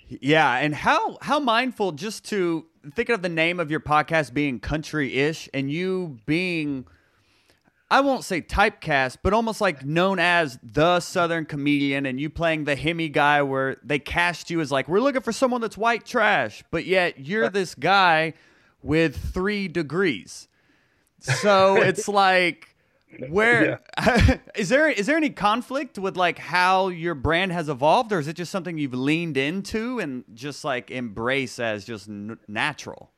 Yeah, 0.10 0.57
and 0.57 0.75
how 0.75 1.17
how 1.22 1.39
mindful 1.39 1.93
just 1.93 2.25
to 2.25 2.65
thinking 2.91 3.15
of 3.15 3.22
the 3.22 3.29
name 3.29 3.60
of 3.60 3.72
your 3.72 3.79
podcast 3.79 4.34
being 4.34 4.60
country 4.60 5.15
ish, 5.15 5.50
and 5.53 5.72
you 5.72 6.20
being. 6.25 6.86
I 7.89 8.01
won't 8.01 8.25
say 8.25 8.41
typecast, 8.41 9.20
but 9.24 9.32
almost 9.32 9.62
like 9.62 9.86
known 9.86 10.20
as 10.20 10.60
the 10.62 11.00
Southern 11.00 11.46
comedian, 11.46 12.06
and 12.06 12.20
you 12.20 12.29
playing 12.29 12.65
the 12.65 12.75
Hemi 12.75 13.08
guy, 13.08 13.41
where 13.41 13.77
they 13.82 13.98
cast 13.98 14.50
you 14.50 14.60
as 14.60 14.74
like, 14.74 14.89
we're 14.89 15.00
looking 15.00 15.22
for 15.22 15.32
someone 15.32 15.62
that's 15.62 15.77
white 15.77 16.06
trash, 16.06 16.65
but 16.70 16.86
yet 16.86 17.25
you're 17.25 17.50
this 17.50 17.75
guy 17.75 18.34
with 18.84 19.15
three 19.34 19.70
degrees. 19.70 20.50
So 21.20 21.75
it's 21.82 22.08
like 22.10 22.75
where 23.30 23.80
yeah. 23.98 24.38
is 24.56 24.70
there 24.70 24.90
is 24.90 25.06
there 25.06 25.18
any 25.18 25.30
conflict 25.30 25.98
with 25.98 26.18
like 26.18 26.38
how 26.38 26.90
your 26.90 27.16
brand 27.16 27.52
has 27.52 27.70
evolved 27.70 28.12
or 28.12 28.20
is 28.20 28.28
it 28.28 28.34
just 28.34 28.52
something 28.52 28.78
you've 28.78 28.94
leaned 28.94 29.38
into 29.38 30.00
and 30.00 30.24
just 30.34 30.64
like 30.64 30.92
embrace 30.92 31.60
as 31.60 31.86
just 31.86 32.10
n- 32.10 32.38
natural? 32.48 33.12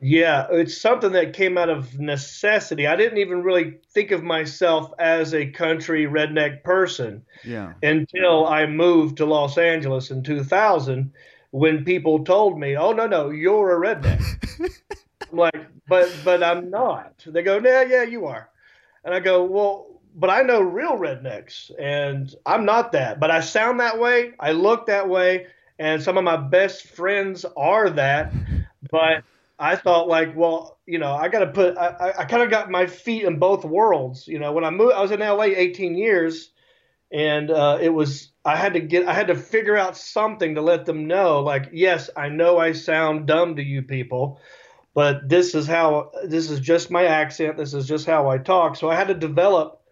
Yeah, 0.00 0.46
it's 0.50 0.78
something 0.78 1.12
that 1.12 1.32
came 1.32 1.56
out 1.56 1.70
of 1.70 1.98
necessity. 1.98 2.86
I 2.86 2.96
didn't 2.96 3.16
even 3.18 3.42
really 3.42 3.78
think 3.92 4.10
of 4.10 4.22
myself 4.22 4.92
as 4.98 5.32
a 5.32 5.46
country 5.46 6.04
redneck 6.04 6.62
person 6.62 7.24
yeah. 7.44 7.72
until 7.82 8.46
I 8.46 8.66
moved 8.66 9.16
to 9.18 9.26
Los 9.26 9.56
Angeles 9.56 10.10
in 10.10 10.22
2000 10.22 11.12
when 11.50 11.84
people 11.84 12.24
told 12.24 12.58
me, 12.58 12.76
"Oh 12.76 12.92
no, 12.92 13.06
no, 13.06 13.30
you're 13.30 13.82
a 13.82 13.94
redneck." 13.94 14.22
I'm 15.32 15.38
like, 15.38 15.66
but 15.88 16.14
but 16.24 16.42
I'm 16.42 16.70
not. 16.70 17.24
They 17.26 17.42
go, 17.42 17.58
yeah, 17.58 17.82
yeah, 17.82 18.02
you 18.02 18.26
are. 18.26 18.50
And 19.06 19.14
I 19.14 19.20
go, 19.20 19.44
well, 19.44 19.86
but 20.16 20.30
I 20.30 20.42
know 20.42 20.60
real 20.60 20.98
rednecks, 20.98 21.70
and 21.78 22.34
I'm 22.44 22.64
not 22.64 22.92
that. 22.92 23.20
But 23.20 23.30
I 23.30 23.40
sound 23.40 23.78
that 23.78 24.00
way. 24.00 24.32
I 24.40 24.50
look 24.52 24.86
that 24.86 25.08
way, 25.08 25.46
and 25.78 26.02
some 26.02 26.18
of 26.18 26.24
my 26.24 26.36
best 26.36 26.88
friends 26.88 27.46
are 27.56 27.88
that. 27.90 28.32
But 28.90 29.22
I 29.58 29.76
thought, 29.76 30.08
like, 30.08 30.34
well, 30.36 30.78
you 30.86 30.98
know, 30.98 31.12
I 31.12 31.28
got 31.28 31.40
to 31.40 31.46
put. 31.46 31.78
I, 31.78 32.14
I 32.18 32.24
kind 32.24 32.42
of 32.42 32.50
got 32.50 32.68
my 32.70 32.86
feet 32.86 33.22
in 33.22 33.38
both 33.38 33.64
worlds. 33.64 34.26
You 34.26 34.40
know, 34.40 34.52
when 34.52 34.64
I 34.64 34.70
moved, 34.70 34.94
I 34.94 35.02
was 35.02 35.12
in 35.12 35.20
LA 35.20 35.44
18 35.44 35.96
years, 35.96 36.50
and 37.12 37.50
uh, 37.50 37.78
it 37.80 37.90
was 37.90 38.30
I 38.44 38.56
had 38.56 38.74
to 38.74 38.80
get 38.80 39.06
I 39.06 39.12
had 39.12 39.28
to 39.28 39.34
figure 39.36 39.76
out 39.76 39.96
something 39.96 40.56
to 40.56 40.62
let 40.62 40.86
them 40.86 41.06
know 41.06 41.40
like 41.40 41.70
yes 41.72 42.10
I 42.16 42.28
know 42.28 42.58
I 42.58 42.72
sound 42.72 43.26
dumb 43.26 43.56
to 43.56 43.62
you 43.62 43.82
people 43.82 44.40
but 44.96 45.28
this 45.28 45.54
is 45.54 45.66
how 45.66 46.10
this 46.24 46.50
is 46.50 46.58
just 46.58 46.90
my 46.90 47.04
accent 47.04 47.58
this 47.58 47.74
is 47.74 47.86
just 47.86 48.06
how 48.06 48.30
i 48.30 48.38
talk. 48.38 48.74
So 48.74 48.88
i 48.90 48.96
had 48.96 49.08
to 49.08 49.14
develop 49.14 49.82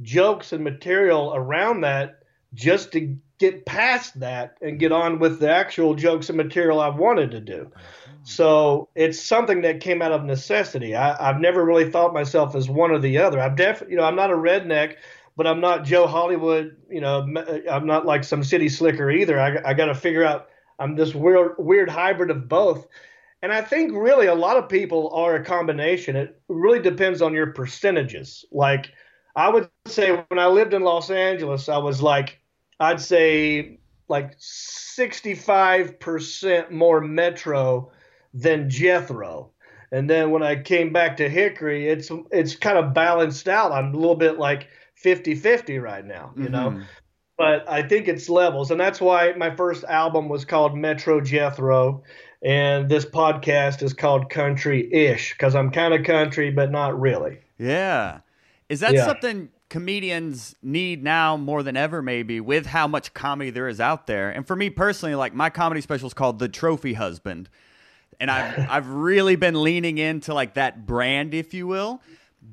jokes 0.00 0.52
and 0.52 0.62
material 0.62 1.32
around 1.34 1.80
that 1.80 2.20
just 2.54 2.92
to 2.92 3.16
get 3.38 3.66
past 3.66 4.20
that 4.20 4.56
and 4.62 4.78
get 4.78 4.92
on 4.92 5.18
with 5.18 5.40
the 5.40 5.50
actual 5.50 5.94
jokes 5.94 6.28
and 6.30 6.38
material 6.38 6.80
i 6.80 6.88
wanted 6.88 7.32
to 7.32 7.40
do. 7.40 7.64
Mm-hmm. 7.72 8.12
So 8.22 8.88
it's 8.94 9.20
something 9.20 9.62
that 9.62 9.80
came 9.80 10.00
out 10.00 10.12
of 10.12 10.24
necessity. 10.24 10.94
I, 10.94 11.26
have 11.26 11.40
never 11.40 11.64
really 11.64 11.90
thought 11.90 12.14
myself 12.14 12.54
as 12.54 12.68
one 12.68 12.92
or 12.92 12.98
the 13.00 13.18
other. 13.18 13.40
I've 13.40 13.56
definitely 13.56 13.94
you 13.94 13.98
know 13.98 14.04
i'm 14.04 14.16
not 14.16 14.30
a 14.30 14.36
redneck 14.36 14.94
but 15.36 15.48
i'm 15.48 15.60
not 15.60 15.84
joe 15.84 16.06
hollywood 16.06 16.76
you 16.88 17.00
know 17.00 17.28
uh, 17.36 17.58
i'm 17.68 17.86
not 17.86 18.06
like 18.06 18.22
some 18.22 18.44
city 18.44 18.68
slicker 18.68 19.10
either. 19.10 19.40
I, 19.40 19.70
I 19.70 19.74
got 19.74 19.86
to 19.86 19.94
figure 19.94 20.24
out 20.24 20.50
i'm 20.78 20.94
this 20.94 21.16
weird 21.16 21.56
weird 21.58 21.90
hybrid 21.90 22.30
of 22.30 22.48
both 22.48 22.86
and 23.46 23.54
I 23.54 23.62
think 23.62 23.92
really 23.94 24.26
a 24.26 24.34
lot 24.34 24.56
of 24.56 24.68
people 24.68 25.14
are 25.14 25.36
a 25.36 25.44
combination. 25.44 26.16
It 26.16 26.42
really 26.48 26.80
depends 26.80 27.22
on 27.22 27.32
your 27.32 27.52
percentages. 27.52 28.44
Like 28.50 28.90
I 29.36 29.48
would 29.48 29.70
say 29.86 30.10
when 30.10 30.40
I 30.40 30.48
lived 30.48 30.74
in 30.74 30.82
Los 30.82 31.10
Angeles, 31.10 31.68
I 31.68 31.78
was 31.78 32.02
like, 32.02 32.40
I'd 32.80 33.00
say 33.00 33.78
like 34.08 34.36
65% 34.40 36.72
more 36.72 37.00
Metro 37.00 37.92
than 38.34 38.68
Jethro. 38.68 39.52
And 39.92 40.10
then 40.10 40.32
when 40.32 40.42
I 40.42 40.56
came 40.56 40.92
back 40.92 41.16
to 41.18 41.28
Hickory, 41.28 41.88
it's 41.88 42.10
it's 42.32 42.56
kind 42.56 42.78
of 42.78 42.94
balanced 42.94 43.46
out. 43.46 43.70
I'm 43.70 43.94
a 43.94 43.96
little 43.96 44.16
bit 44.16 44.40
like 44.40 44.66
50-50 45.04 45.80
right 45.80 46.04
now, 46.04 46.32
you 46.34 46.46
mm-hmm. 46.46 46.52
know. 46.52 46.82
But 47.38 47.70
I 47.70 47.86
think 47.86 48.08
it's 48.08 48.28
levels, 48.28 48.72
and 48.72 48.80
that's 48.80 49.00
why 49.00 49.34
my 49.36 49.54
first 49.54 49.84
album 49.84 50.28
was 50.28 50.44
called 50.44 50.76
Metro 50.76 51.20
Jethro 51.20 52.02
and 52.42 52.88
this 52.88 53.04
podcast 53.04 53.82
is 53.82 53.92
called 53.92 54.30
Country 54.30 54.92
Ish 54.92 55.32
because 55.32 55.54
I'm 55.54 55.70
kind 55.70 55.94
of 55.94 56.04
country, 56.04 56.50
but 56.50 56.70
not 56.70 56.98
really. 56.98 57.38
Yeah. 57.58 58.20
Is 58.68 58.80
that 58.80 58.94
yeah. 58.94 59.06
something 59.06 59.50
comedians 59.68 60.54
need 60.62 61.02
now 61.02 61.36
more 61.36 61.62
than 61.62 61.76
ever, 61.76 62.02
maybe, 62.02 62.40
with 62.40 62.66
how 62.66 62.86
much 62.86 63.14
comedy 63.14 63.50
there 63.50 63.68
is 63.68 63.80
out 63.80 64.06
there? 64.06 64.30
And 64.30 64.46
for 64.46 64.56
me 64.56 64.70
personally, 64.70 65.14
like 65.14 65.34
my 65.34 65.50
comedy 65.50 65.80
special 65.80 66.06
is 66.06 66.14
called 66.14 66.38
The 66.38 66.48
Trophy 66.48 66.94
Husband. 66.94 67.48
And 68.20 68.30
I've, 68.30 68.66
I've 68.70 68.88
really 68.88 69.36
been 69.36 69.62
leaning 69.62 69.98
into 69.98 70.34
like 70.34 70.54
that 70.54 70.86
brand, 70.86 71.34
if 71.34 71.54
you 71.54 71.66
will. 71.66 72.00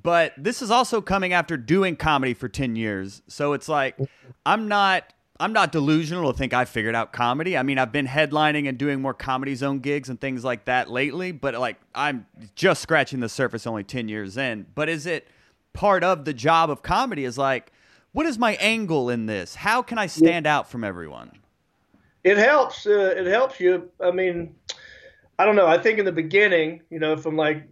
But 0.02 0.34
this 0.38 0.62
is 0.62 0.72
also 0.72 1.02
coming 1.02 1.34
after 1.34 1.56
doing 1.56 1.96
comedy 1.96 2.34
for 2.34 2.50
10 2.50 2.76
years. 2.76 3.22
So 3.28 3.54
it's 3.54 3.70
like, 3.70 3.96
I'm 4.46 4.68
not 4.68 5.14
I'm 5.44 5.52
not 5.52 5.74
delusional 5.74 6.32
to 6.32 6.38
think 6.38 6.54
I 6.54 6.64
figured 6.64 6.96
out 6.96 7.12
comedy. 7.12 7.58
I 7.58 7.64
mean, 7.64 7.78
I've 7.78 7.92
been 7.92 8.08
headlining 8.08 8.70
and 8.70 8.78
doing 8.78 9.02
more 9.02 9.14
comedy 9.14 9.56
zone 9.56 9.80
gigs 9.80 10.08
and 10.08 10.18
things 10.18 10.46
like 10.46 10.64
that 10.66 10.90
lately, 10.90 11.34
but 11.34 11.54
like 11.56 11.76
I'm 11.94 12.26
just 12.56 12.82
scratching 12.82 13.20
the 13.20 13.28
surface 13.28 13.68
only 13.68 13.84
10 13.84 14.08
years 14.08 14.38
in. 14.38 14.66
But 14.74 14.88
is 14.88 15.06
it 15.06 15.28
part 15.74 16.02
of 16.02 16.24
the 16.24 16.34
job 16.34 16.70
of 16.70 16.82
comedy 16.82 17.26
is 17.26 17.38
like 17.38 17.74
what 18.14 18.26
is 18.26 18.40
my 18.40 18.54
angle 18.54 19.10
in 19.10 19.26
this? 19.26 19.56
How 19.56 19.82
can 19.82 19.98
I 19.98 20.06
stand 20.06 20.48
out 20.48 20.70
from 20.70 20.86
everyone? 20.86 21.32
It 22.24 22.38
helps. 22.38 22.88
Uh, 22.88 23.14
it 23.18 23.26
helps 23.26 23.60
you. 23.60 23.92
I 24.00 24.12
mean, 24.12 24.56
I 25.40 25.46
don't 25.46 25.58
know. 25.58 25.68
I 25.68 25.78
think 25.78 26.00
in 26.00 26.06
the 26.06 26.14
beginning, 26.14 26.84
you 26.90 27.00
know, 27.00 27.18
from 27.18 27.36
like 27.36 27.68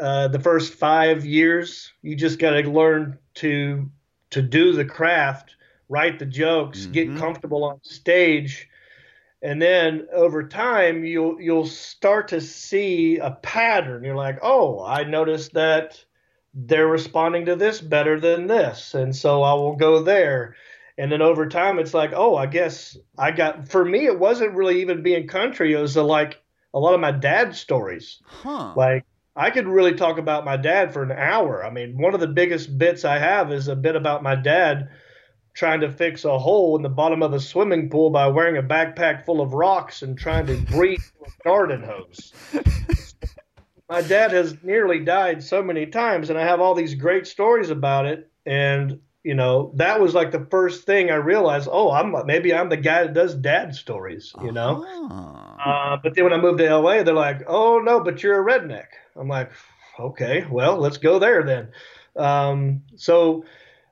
uh, 0.00 0.26
the 0.26 0.40
first 0.40 0.74
five 0.74 1.24
years, 1.24 1.92
you 2.02 2.16
just 2.16 2.40
got 2.40 2.50
to 2.50 2.68
learn 2.68 3.16
to 3.34 3.88
to 4.30 4.42
do 4.42 4.72
the 4.72 4.84
craft 4.84 5.54
write 5.92 6.18
the 6.18 6.26
jokes, 6.26 6.80
mm-hmm. 6.80 6.92
get 6.92 7.16
comfortable 7.16 7.64
on 7.64 7.78
stage, 7.82 8.68
and 9.42 9.60
then 9.60 10.08
over 10.12 10.48
time 10.48 11.04
you'll 11.04 11.40
you'll 11.40 11.66
start 11.66 12.28
to 12.28 12.40
see 12.40 13.18
a 13.18 13.30
pattern. 13.30 14.02
You're 14.02 14.16
like, 14.16 14.38
oh, 14.42 14.82
I 14.82 15.04
noticed 15.04 15.52
that 15.52 16.02
they're 16.54 16.88
responding 16.88 17.46
to 17.46 17.56
this 17.56 17.80
better 17.80 18.18
than 18.18 18.46
this, 18.46 18.94
and 18.94 19.14
so 19.14 19.42
I 19.42 19.52
will 19.54 19.76
go 19.76 20.02
there. 20.02 20.56
And 20.98 21.10
then 21.10 21.22
over 21.22 21.48
time, 21.48 21.78
it's 21.78 21.94
like, 21.94 22.12
oh, 22.14 22.36
I 22.36 22.46
guess 22.46 22.96
I 23.18 23.30
got. 23.30 23.68
For 23.68 23.84
me, 23.84 24.06
it 24.06 24.18
wasn't 24.18 24.54
really 24.54 24.80
even 24.80 25.02
being 25.02 25.26
country. 25.26 25.72
It 25.72 25.80
was 25.80 25.96
a, 25.96 26.02
like 26.02 26.42
a 26.74 26.78
lot 26.78 26.94
of 26.94 27.00
my 27.00 27.12
dad's 27.12 27.58
stories. 27.58 28.20
Huh. 28.26 28.74
Like 28.76 29.04
I 29.34 29.50
could 29.50 29.66
really 29.66 29.94
talk 29.94 30.18
about 30.18 30.44
my 30.44 30.56
dad 30.56 30.92
for 30.92 31.02
an 31.02 31.12
hour. 31.12 31.64
I 31.64 31.70
mean, 31.70 32.00
one 32.00 32.14
of 32.14 32.20
the 32.20 32.26
biggest 32.26 32.76
bits 32.76 33.04
I 33.04 33.18
have 33.18 33.52
is 33.52 33.68
a 33.68 33.76
bit 33.76 33.96
about 33.96 34.22
my 34.22 34.34
dad 34.34 34.90
trying 35.54 35.80
to 35.80 35.90
fix 35.90 36.24
a 36.24 36.38
hole 36.38 36.76
in 36.76 36.82
the 36.82 36.88
bottom 36.88 37.22
of 37.22 37.32
a 37.32 37.40
swimming 37.40 37.90
pool 37.90 38.10
by 38.10 38.26
wearing 38.26 38.56
a 38.56 38.62
backpack 38.62 39.24
full 39.24 39.40
of 39.40 39.52
rocks 39.52 40.02
and 40.02 40.16
trying 40.16 40.46
to 40.46 40.56
breathe 40.72 41.02
with 41.20 41.34
a 41.40 41.42
garden 41.44 41.82
hose. 41.82 42.32
my 43.88 44.02
dad 44.02 44.32
has 44.32 44.56
nearly 44.62 45.00
died 45.00 45.42
so 45.42 45.62
many 45.62 45.86
times, 45.86 46.30
and 46.30 46.38
I 46.38 46.42
have 46.42 46.60
all 46.60 46.74
these 46.74 46.94
great 46.94 47.26
stories 47.26 47.70
about 47.70 48.06
it. 48.06 48.30
And 48.46 49.00
you 49.22 49.34
know, 49.34 49.72
that 49.76 50.00
was 50.00 50.14
like 50.14 50.32
the 50.32 50.46
first 50.50 50.84
thing 50.84 51.10
I 51.10 51.14
realized. 51.14 51.68
Oh, 51.70 51.92
I'm 51.92 52.14
maybe 52.26 52.52
I'm 52.54 52.68
the 52.68 52.76
guy 52.76 53.02
that 53.02 53.14
does 53.14 53.34
dad 53.34 53.74
stories. 53.74 54.32
You 54.42 54.52
know. 54.52 54.84
Uh-huh. 54.84 55.70
Uh, 55.70 55.96
but 56.02 56.14
then 56.14 56.24
when 56.24 56.32
I 56.32 56.38
moved 56.38 56.58
to 56.58 56.76
LA, 56.76 57.02
they're 57.02 57.14
like, 57.14 57.42
"Oh 57.46 57.78
no, 57.78 58.00
but 58.00 58.22
you're 58.22 58.40
a 58.40 58.44
redneck." 58.60 58.86
I'm 59.14 59.28
like, 59.28 59.52
"Okay, 60.00 60.44
well, 60.50 60.76
let's 60.78 60.96
go 60.96 61.18
there 61.18 61.44
then." 61.44 61.68
Um, 62.16 62.82
so 62.96 63.44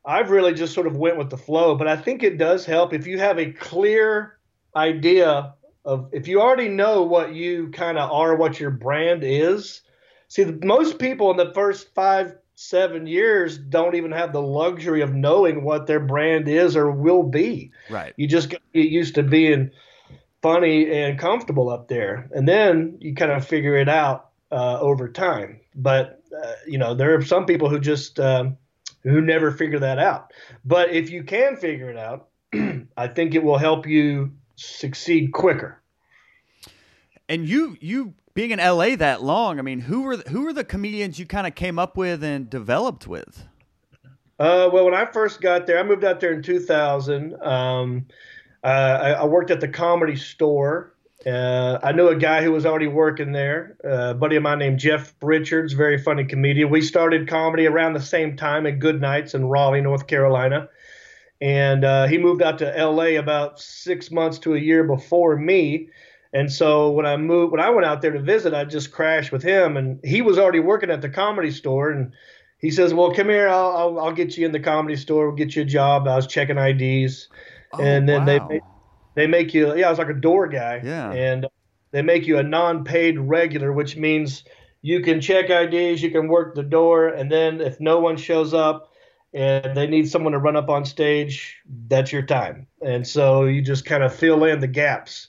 I've 0.05 0.31
really 0.31 0.55
just 0.55 0.75
sort 0.75 0.87
of 0.87 0.97
went 0.97 1.19
with 1.19 1.31
the 1.31 1.37
flow, 1.37 1.75
but 1.75 1.87
I 1.87 1.97
think 1.97 2.23
it 2.23 2.39
does 2.39 2.65
help 2.65 2.93
if 2.93 3.07
you 3.07 3.19
have 3.19 3.39
a 3.39 3.53
clear 3.53 4.39
idea 4.75 5.55
of 5.85 6.09
if 6.13 6.29
you 6.29 6.41
already 6.41 6.69
know 6.69 7.03
what 7.03 7.35
you 7.35 7.71
kind 7.71 7.99
of 7.99 8.11
are, 8.11 8.37
what 8.37 8.61
your 8.61 8.71
brand 8.71 9.23
is. 9.25 9.83
See, 10.29 10.45
most 10.45 10.99
people 10.99 11.31
in 11.31 11.37
the 11.37 11.53
first 11.55 11.95
five, 11.95 12.35
seven 12.55 13.07
years 13.07 13.59
don't 13.59 13.95
even 13.95 14.13
have 14.13 14.33
the 14.33 14.43
luxury 14.43 15.01
of 15.01 15.15
knowing 15.15 15.65
what 15.65 15.87
their 15.87 16.01
brand 16.01 16.49
is 16.49 16.77
or 16.77 16.91
will 16.91 17.23
be. 17.23 17.73
Right. 17.89 18.13
You 18.17 18.27
just 18.27 18.51
get 18.51 18.61
used 18.73 19.15
to 19.17 19.23
being 19.23 19.71
funny 20.43 20.91
and 20.91 21.19
comfortable 21.19 21.69
up 21.69 21.89
there, 21.89 22.29
and 22.33 22.49
then 22.49 22.97
you 23.01 23.15
kind 23.15 23.33
of 23.33 23.47
figure 23.47 23.77
it 23.77 23.89
out 23.89 24.31
uh, 24.51 24.79
over 24.81 25.09
time. 25.09 25.61
But 25.75 26.23
uh, 26.45 26.53
you 26.67 26.79
know, 26.79 26.95
there 26.95 27.15
are 27.15 27.25
some 27.25 27.47
people 27.47 27.69
who 27.69 27.81
just 27.81 28.21
um, 28.21 28.57
who 29.03 29.21
never 29.21 29.51
figure 29.51 29.79
that 29.79 29.99
out. 29.99 30.33
But 30.65 30.91
if 30.91 31.11
you 31.11 31.25
can 31.25 31.57
figure 31.57 31.91
it 31.91 31.97
out, 31.97 32.29
I 32.97 33.09
think 33.09 33.35
it 33.35 33.43
will 33.43 33.59
help 33.59 33.87
you 33.87 34.33
succeed 34.57 35.33
quicker. 35.33 35.81
And 37.29 37.49
you 37.49 37.77
you 37.81 38.15
being 38.35 38.51
in 38.51 38.59
LA 38.59 38.97
that 38.97 39.23
long, 39.23 39.59
I 39.59 39.63
mean, 39.63 39.81
who 39.81 40.03
were 40.03 40.17
the, 40.17 40.29
who 40.31 40.43
were 40.43 40.53
the 40.53 40.65
comedians 40.65 41.19
you 41.19 41.27
kind 41.27 41.47
of 41.47 41.55
came 41.55 41.79
up 41.79 41.97
with 41.97 42.23
and 42.25 42.51
developed 42.51 43.07
with? 43.07 43.45
Uh, 44.39 44.71
well, 44.73 44.85
when 44.85 44.95
I 44.95 45.05
first 45.05 45.41
got 45.41 45.67
there, 45.67 45.79
I 45.79 45.83
moved 45.83 46.03
out 46.03 46.19
there 46.19 46.33
in 46.33 46.43
2000. 46.43 47.35
Um, 47.43 48.07
uh, 48.65 48.67
I, 48.67 49.11
I, 49.11 49.25
worked 49.25 49.51
at 49.51 49.61
the 49.61 49.69
Comedy 49.69 50.17
Store 50.17 50.95
uh, 51.27 51.79
I 51.83 51.93
knew 51.93 52.09
a 52.09 52.17
guy 52.17 52.43
who 52.43 52.53
was 52.53 52.65
already 52.65 52.87
working 52.87 53.33
there, 53.33 53.77
uh, 53.85 54.11
a 54.11 54.15
buddy 54.15 54.37
of 54.37 54.43
mine 54.43 54.59
named 54.59 54.79
Jeff 54.79 55.15
Richards, 55.21 55.75
very 55.75 55.99
funny 55.99 56.25
comedian. 56.25 56.71
We 56.71 56.81
started 56.81 57.29
comedy 57.29 57.67
around 57.67 57.93
the 57.93 58.01
same 58.01 58.37
time 58.37 58.67
at 58.67 58.79
Good 58.79 59.01
Nights 59.03 59.35
in 59.35 59.47
Raleigh, 59.47 59.83
North 59.83 60.07
Carolina. 60.07 60.69
And 61.43 61.85
uh, 61.85 62.07
he 62.07 62.17
moved 62.17 62.43
out 62.43 62.59
to 62.59 62.87
LA 62.87 63.19
about 63.19 63.61
six 63.61 64.11
months 64.11 64.39
to 64.41 64.55
a 64.55 64.59
year 64.59 64.85
before 64.85 65.37
me. 65.37 65.91
And 66.33 66.51
so 66.51 66.91
when 66.91 67.05
I 67.05 67.17
moved, 67.17 67.53
when 67.53 67.61
I 67.61 67.71
went 67.71 67.87
out 67.87 68.01
there 68.01 68.13
to 68.13 68.21
visit, 68.21 68.55
I 68.55 68.65
just 68.65 68.93
crashed 68.93 69.33
with 69.33 69.43
him. 69.43 69.77
And 69.77 70.01
he 70.05 70.23
was 70.23 70.39
already 70.39 70.61
working 70.61 70.91
at 70.91 71.03
the 71.03 71.09
comedy 71.09 71.51
store. 71.51 71.91
And 71.91 72.13
he 72.59 72.71
says, 72.71 72.95
Well, 72.95 73.13
come 73.13 73.29
here, 73.29 73.49
I'll, 73.49 73.77
I'll, 73.77 74.01
I'll 74.01 74.13
get 74.13 74.37
you 74.39 74.47
in 74.47 74.53
the 74.53 74.61
comedy 74.61 74.97
store, 74.97 75.29
we'll 75.29 75.37
get 75.37 75.57
you 75.57 75.63
a 75.63 75.67
job. 75.67 76.07
I 76.07 76.17
was 76.17 76.27
checking 76.27 76.57
IDs. 76.57 77.29
Oh, 77.73 77.83
and 77.83 78.09
then 78.09 78.27
wow. 78.27 78.49
they 78.49 78.61
they 79.15 79.27
make 79.27 79.55
you 79.55 79.77
yeah, 79.77 79.87
I 79.87 79.91
was 79.91 79.99
like 79.99 80.09
a 80.09 80.15
door 80.15 80.49
guy. 80.49 80.81
Yeah. 80.85 81.13
And 81.13 81.47
they 81.93 82.03
make 82.03 82.27
you 82.27 82.39
a 82.39 82.43
non-paid 82.43 83.19
regular, 83.19 83.73
which 83.73 83.97
means 83.97 84.45
you 84.83 85.01
can 85.01 85.21
check 85.21 85.51
IDs, 85.51 86.03
you 86.03 86.11
can 86.11 86.29
work 86.29 86.55
the 86.55 86.63
door, 86.63 87.09
and 87.09 87.31
then 87.31 87.61
if 87.61 87.81
no 87.81 88.01
one 88.01 88.17
shows 88.17 88.55
up 88.55 88.93
and 89.33 89.77
they 89.77 89.87
need 89.87 90.09
someone 90.09 90.33
to 90.33 90.39
run 90.39 90.57
up 90.57 90.69
on 90.69 90.85
stage, 90.85 91.57
that's 91.89 92.13
your 92.13 92.23
time. 92.23 92.67
And 92.85 93.07
so 93.07 93.45
you 93.45 93.63
just 93.63 93.85
kind 93.85 94.03
of 94.03 94.15
fill 94.15 94.45
in 94.45 94.61
the 94.61 94.67
gaps. 94.67 95.29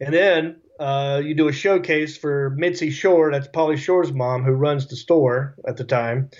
And 0.00 0.12
then 0.12 0.56
uh, 0.78 1.22
you 1.24 1.34
do 1.34 1.48
a 1.48 1.52
showcase 1.52 2.16
for 2.16 2.50
Mitzi 2.56 2.90
Shore, 2.90 3.30
that's 3.30 3.48
Pauly 3.48 3.78
Shore's 3.78 4.12
mom, 4.12 4.42
who 4.42 4.52
runs 4.52 4.86
the 4.86 4.96
store 4.96 5.54
at 5.66 5.76
the 5.76 5.84
time. 5.84 6.30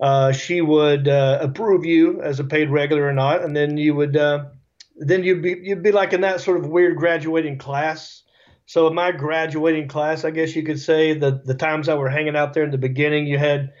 Uh, 0.00 0.32
she 0.32 0.60
would 0.60 1.08
uh, 1.08 1.38
approve 1.42 1.84
you 1.84 2.22
as 2.22 2.40
a 2.40 2.44
paid 2.44 2.70
regular 2.70 3.06
or 3.06 3.12
not, 3.12 3.42
and 3.42 3.54
then 3.54 3.76
you 3.76 3.94
would 3.94 4.16
uh, 4.16 4.46
then 5.00 5.24
you'd 5.24 5.42
be 5.42 5.58
you'd 5.62 5.82
be 5.82 5.92
like 5.92 6.12
in 6.12 6.20
that 6.20 6.40
sort 6.40 6.58
of 6.58 6.66
weird 6.66 6.96
graduating 6.96 7.58
class. 7.58 8.22
So 8.66 8.86
in 8.86 8.94
my 8.94 9.10
graduating 9.10 9.88
class, 9.88 10.24
I 10.24 10.30
guess 10.30 10.54
you 10.54 10.62
could 10.62 10.78
say 10.78 11.14
the 11.14 11.40
the 11.44 11.54
times 11.54 11.88
I 11.88 11.94
were 11.94 12.10
hanging 12.10 12.36
out 12.36 12.54
there 12.54 12.62
in 12.62 12.70
the 12.70 12.78
beginning, 12.78 13.26
you 13.26 13.38
had 13.38 13.72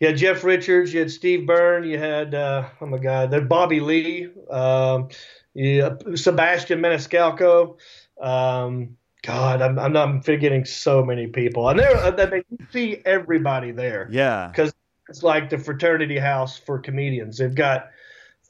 you 0.00 0.08
had 0.08 0.16
Jeff 0.16 0.44
Richards, 0.44 0.92
you 0.92 1.00
had 1.00 1.10
Steve 1.10 1.46
Byrne, 1.46 1.84
you 1.84 1.98
had 1.98 2.34
uh, 2.34 2.68
oh 2.80 2.86
my 2.86 2.98
God, 2.98 3.30
there 3.30 3.40
Bobby 3.40 3.80
Lee, 3.80 4.28
um, 4.50 5.08
yeah, 5.54 5.94
Sebastian 6.14 6.80
Maniscalco. 6.80 7.78
Um, 8.20 8.96
God, 9.22 9.62
I'm, 9.62 9.78
I'm 9.78 9.96
I'm 9.96 10.20
forgetting 10.20 10.64
so 10.64 11.04
many 11.04 11.28
people, 11.28 11.68
and 11.68 11.78
there 11.78 11.96
I 11.96 12.30
mean, 12.30 12.42
you 12.50 12.58
see 12.72 13.02
everybody 13.04 13.70
there. 13.70 14.08
Yeah, 14.10 14.48
because 14.48 14.74
it's 15.08 15.22
like 15.22 15.48
the 15.48 15.58
fraternity 15.58 16.18
house 16.18 16.58
for 16.58 16.78
comedians. 16.78 17.38
They've 17.38 17.54
got 17.54 17.90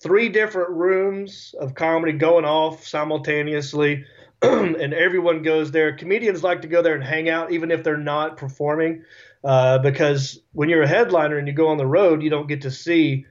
three 0.06 0.28
different 0.28 0.70
rooms 0.70 1.52
of 1.58 1.74
comedy 1.74 2.12
going 2.12 2.44
off 2.44 2.86
simultaneously, 2.86 4.04
and 4.42 4.94
everyone 4.94 5.42
goes 5.42 5.72
there. 5.72 5.96
Comedians 5.96 6.44
like 6.44 6.62
to 6.62 6.68
go 6.68 6.80
there 6.80 6.94
and 6.94 7.02
hang 7.02 7.28
out, 7.28 7.50
even 7.50 7.72
if 7.72 7.82
they're 7.82 7.96
not 7.96 8.36
performing, 8.36 9.02
uh, 9.42 9.78
because 9.78 10.38
when 10.52 10.68
you're 10.68 10.84
a 10.84 10.88
headliner 10.88 11.38
and 11.38 11.48
you 11.48 11.52
go 11.52 11.66
on 11.66 11.76
the 11.76 11.86
road, 11.86 12.22
you 12.22 12.30
don't 12.30 12.46
get 12.46 12.62
to 12.62 12.70
see 12.70 13.26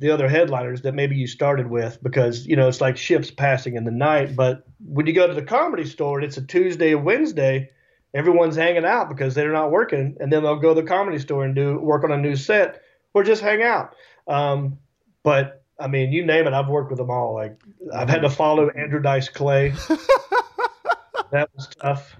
the 0.00 0.10
other 0.10 0.28
headliners 0.28 0.82
that 0.82 0.94
maybe 0.94 1.16
you 1.16 1.26
started 1.26 1.68
with 1.68 1.98
because 2.02 2.46
you 2.46 2.54
know 2.54 2.68
it's 2.68 2.80
like 2.80 2.98
ships 2.98 3.30
passing 3.30 3.74
in 3.74 3.84
the 3.84 3.90
night. 3.90 4.36
But 4.36 4.66
when 4.84 5.06
you 5.06 5.14
go 5.14 5.26
to 5.26 5.34
the 5.34 5.42
comedy 5.42 5.86
store 5.86 6.18
and 6.18 6.26
it's 6.26 6.36
a 6.36 6.42
Tuesday 6.42 6.92
or 6.92 6.98
Wednesday, 6.98 7.70
everyone's 8.12 8.56
hanging 8.56 8.84
out 8.84 9.08
because 9.08 9.34
they're 9.34 9.50
not 9.50 9.70
working, 9.70 10.18
and 10.20 10.30
then 10.30 10.42
they'll 10.42 10.60
go 10.60 10.74
to 10.74 10.82
the 10.82 10.86
comedy 10.86 11.18
store 11.18 11.44
and 11.44 11.54
do 11.54 11.78
work 11.78 12.04
on 12.04 12.12
a 12.12 12.18
new 12.18 12.36
set 12.36 12.82
or 13.14 13.24
just 13.24 13.40
hang 13.40 13.62
out. 13.62 13.94
Um, 14.26 14.78
but 15.22 15.57
I 15.78 15.86
mean, 15.86 16.12
you 16.12 16.24
name 16.24 16.46
it, 16.46 16.52
I've 16.52 16.68
worked 16.68 16.90
with 16.90 16.98
them 16.98 17.10
all. 17.10 17.34
Like 17.34 17.60
I've 17.94 18.08
had 18.08 18.22
to 18.22 18.30
follow 18.30 18.68
Andrew 18.70 19.00
Dice 19.00 19.28
Clay. 19.28 19.70
that 21.30 21.48
was 21.54 21.68
tough. 21.80 22.16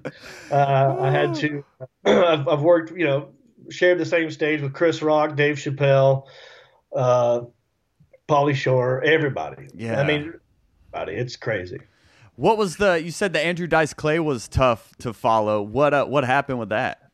Uh, 0.51 0.97
I 1.01 1.11
had 1.11 1.35
to. 1.37 1.65
I've, 2.05 2.47
I've, 2.47 2.63
worked, 2.63 2.97
you 2.97 3.05
know, 3.07 3.31
shared 3.71 3.99
the 3.99 4.07
same 4.07 4.31
stage 4.31 4.61
with 4.61 4.73
Chris 4.73 5.03
Rock, 5.03 5.37
Dave 5.37 5.57
Chappelle, 5.57 6.27
uh, 6.95 7.43
Pauly 8.29 8.55
Shore, 8.55 9.03
everybody. 9.03 9.69
Yeah. 9.75 10.01
I 10.01 10.05
mean, 10.05 10.35
everybody. 10.93 11.19
It's 11.19 11.37
crazy. 11.37 11.81
What 12.37 12.57
was 12.57 12.77
the? 12.77 13.03
You 13.03 13.11
said 13.11 13.33
the 13.33 13.41
Andrew 13.41 13.67
Dice 13.67 13.93
Clay 13.93 14.21
was 14.21 14.47
tough 14.47 14.95
to 14.99 15.13
follow. 15.13 15.61
What 15.61 15.93
uh, 15.93 16.05
what 16.05 16.25
happened 16.25 16.61
with 16.61 16.69
that? 16.69 17.11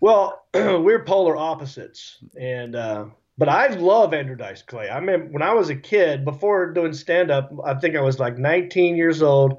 Well, 0.00 0.46
we're 0.54 1.04
polar 1.04 1.36
opposites, 1.36 2.18
and 2.38 2.74
uh, 2.74 3.04
but 3.38 3.48
I 3.48 3.68
love 3.68 4.12
Andrew 4.12 4.34
Dice 4.34 4.62
Clay. 4.62 4.90
I 4.90 4.98
mean, 4.98 5.32
when 5.32 5.42
I 5.42 5.54
was 5.54 5.70
a 5.70 5.76
kid, 5.76 6.24
before 6.24 6.72
doing 6.72 6.92
stand 6.92 7.30
up, 7.30 7.52
I 7.64 7.74
think 7.74 7.94
I 7.94 8.00
was 8.00 8.18
like 8.18 8.36
19 8.36 8.96
years 8.96 9.22
old. 9.22 9.58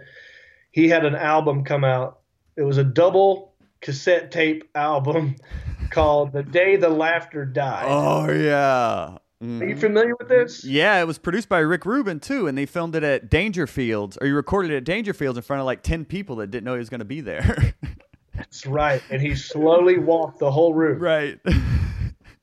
He 0.71 0.89
had 0.89 1.05
an 1.05 1.15
album 1.15 1.63
come 1.63 1.85
out. 1.85 2.19
It 2.57 2.63
was 2.63 2.77
a 2.77 2.83
double 2.83 3.53
cassette 3.81 4.31
tape 4.31 4.69
album 4.75 5.37
called 5.91 6.33
The 6.33 6.43
Day 6.43 6.75
the 6.75 6.89
Laughter 6.89 7.45
Died. 7.45 7.85
Oh, 7.87 8.29
yeah. 8.29 9.17
Mm. 9.41 9.61
Are 9.61 9.65
you 9.65 9.77
familiar 9.77 10.13
with 10.19 10.27
this? 10.27 10.65
Yeah, 10.65 10.99
it 10.99 11.07
was 11.07 11.17
produced 11.17 11.47
by 11.47 11.59
Rick 11.59 11.85
Rubin 11.85 12.19
too, 12.19 12.47
and 12.47 12.57
they 12.57 12.65
filmed 12.65 12.93
it 12.95 13.03
at 13.03 13.31
Dangerfields, 13.31 14.17
or 14.19 14.27
you 14.27 14.35
recorded 14.35 14.71
it 14.71 14.77
at 14.77 14.83
Dangerfields 14.83 15.37
in 15.37 15.41
front 15.41 15.61
of 15.61 15.65
like 15.65 15.81
ten 15.81 16.03
people 16.03 16.35
that 16.37 16.51
didn't 16.51 16.65
know 16.65 16.73
he 16.73 16.79
was 16.79 16.89
going 16.89 16.99
to 16.99 17.05
be 17.05 17.21
there. 17.21 17.73
That's 18.35 18.65
right, 18.65 19.01
and 19.09 19.21
he 19.21 19.35
slowly 19.35 19.97
walked 19.97 20.39
the 20.39 20.51
whole 20.51 20.73
room. 20.73 20.99
Right. 20.99 21.39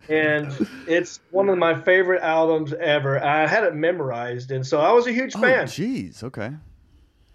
and 0.09 0.69
it's 0.87 1.21
one 1.31 1.49
of 1.49 1.59
my 1.59 1.81
favorite 1.83 2.23
albums 2.23 2.73
ever. 2.75 3.23
I 3.23 3.47
had 3.47 3.65
it 3.65 3.75
memorized, 3.75 4.51
and 4.51 4.67
so 4.67 4.81
I 4.81 4.93
was 4.93 5.07
a 5.07 5.13
huge 5.13 5.35
oh, 5.37 5.41
fan. 5.41 5.67
Jeez, 5.67 6.23
okay. 6.23 6.53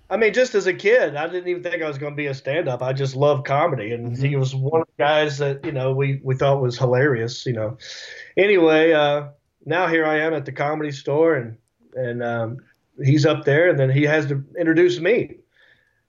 I 0.10 0.18
mean, 0.18 0.34
just 0.34 0.56
as 0.56 0.68
a 0.68 0.74
kid, 0.74 1.16
I 1.16 1.28
didn't 1.28 1.48
even 1.48 1.64
think 1.64 1.82
I 1.82 1.88
was 1.88 1.98
going 1.98 2.12
to 2.12 2.18
be 2.18 2.28
a 2.28 2.34
stand-up. 2.34 2.82
I 2.82 2.92
just 2.92 3.16
loved 3.16 3.46
comedy, 3.46 3.94
and 3.94 4.12
mm-hmm. 4.12 4.26
he 4.26 4.36
was 4.36 4.54
one 4.54 4.82
of 4.82 4.88
the 4.88 5.04
guys 5.04 5.38
that 5.38 5.64
you 5.66 5.72
know 5.72 5.94
we 5.94 6.20
we 6.24 6.36
thought 6.36 6.62
was 6.62 6.78
hilarious. 6.78 7.46
You 7.46 7.54
know. 7.54 7.78
Anyway, 8.36 8.92
uh, 8.92 9.30
now 9.66 9.88
here 9.88 10.06
I 10.06 10.20
am 10.20 10.34
at 10.34 10.46
the 10.46 10.52
comedy 10.52 10.92
store, 10.92 11.36
and 11.36 11.58
and 11.96 12.24
um, 12.24 12.58
he's 13.04 13.26
up 13.26 13.46
there, 13.46 13.70
and 13.70 13.80
then 13.80 13.90
he 13.90 14.04
has 14.04 14.26
to 14.28 14.44
introduce 14.60 15.00
me. 15.00 15.38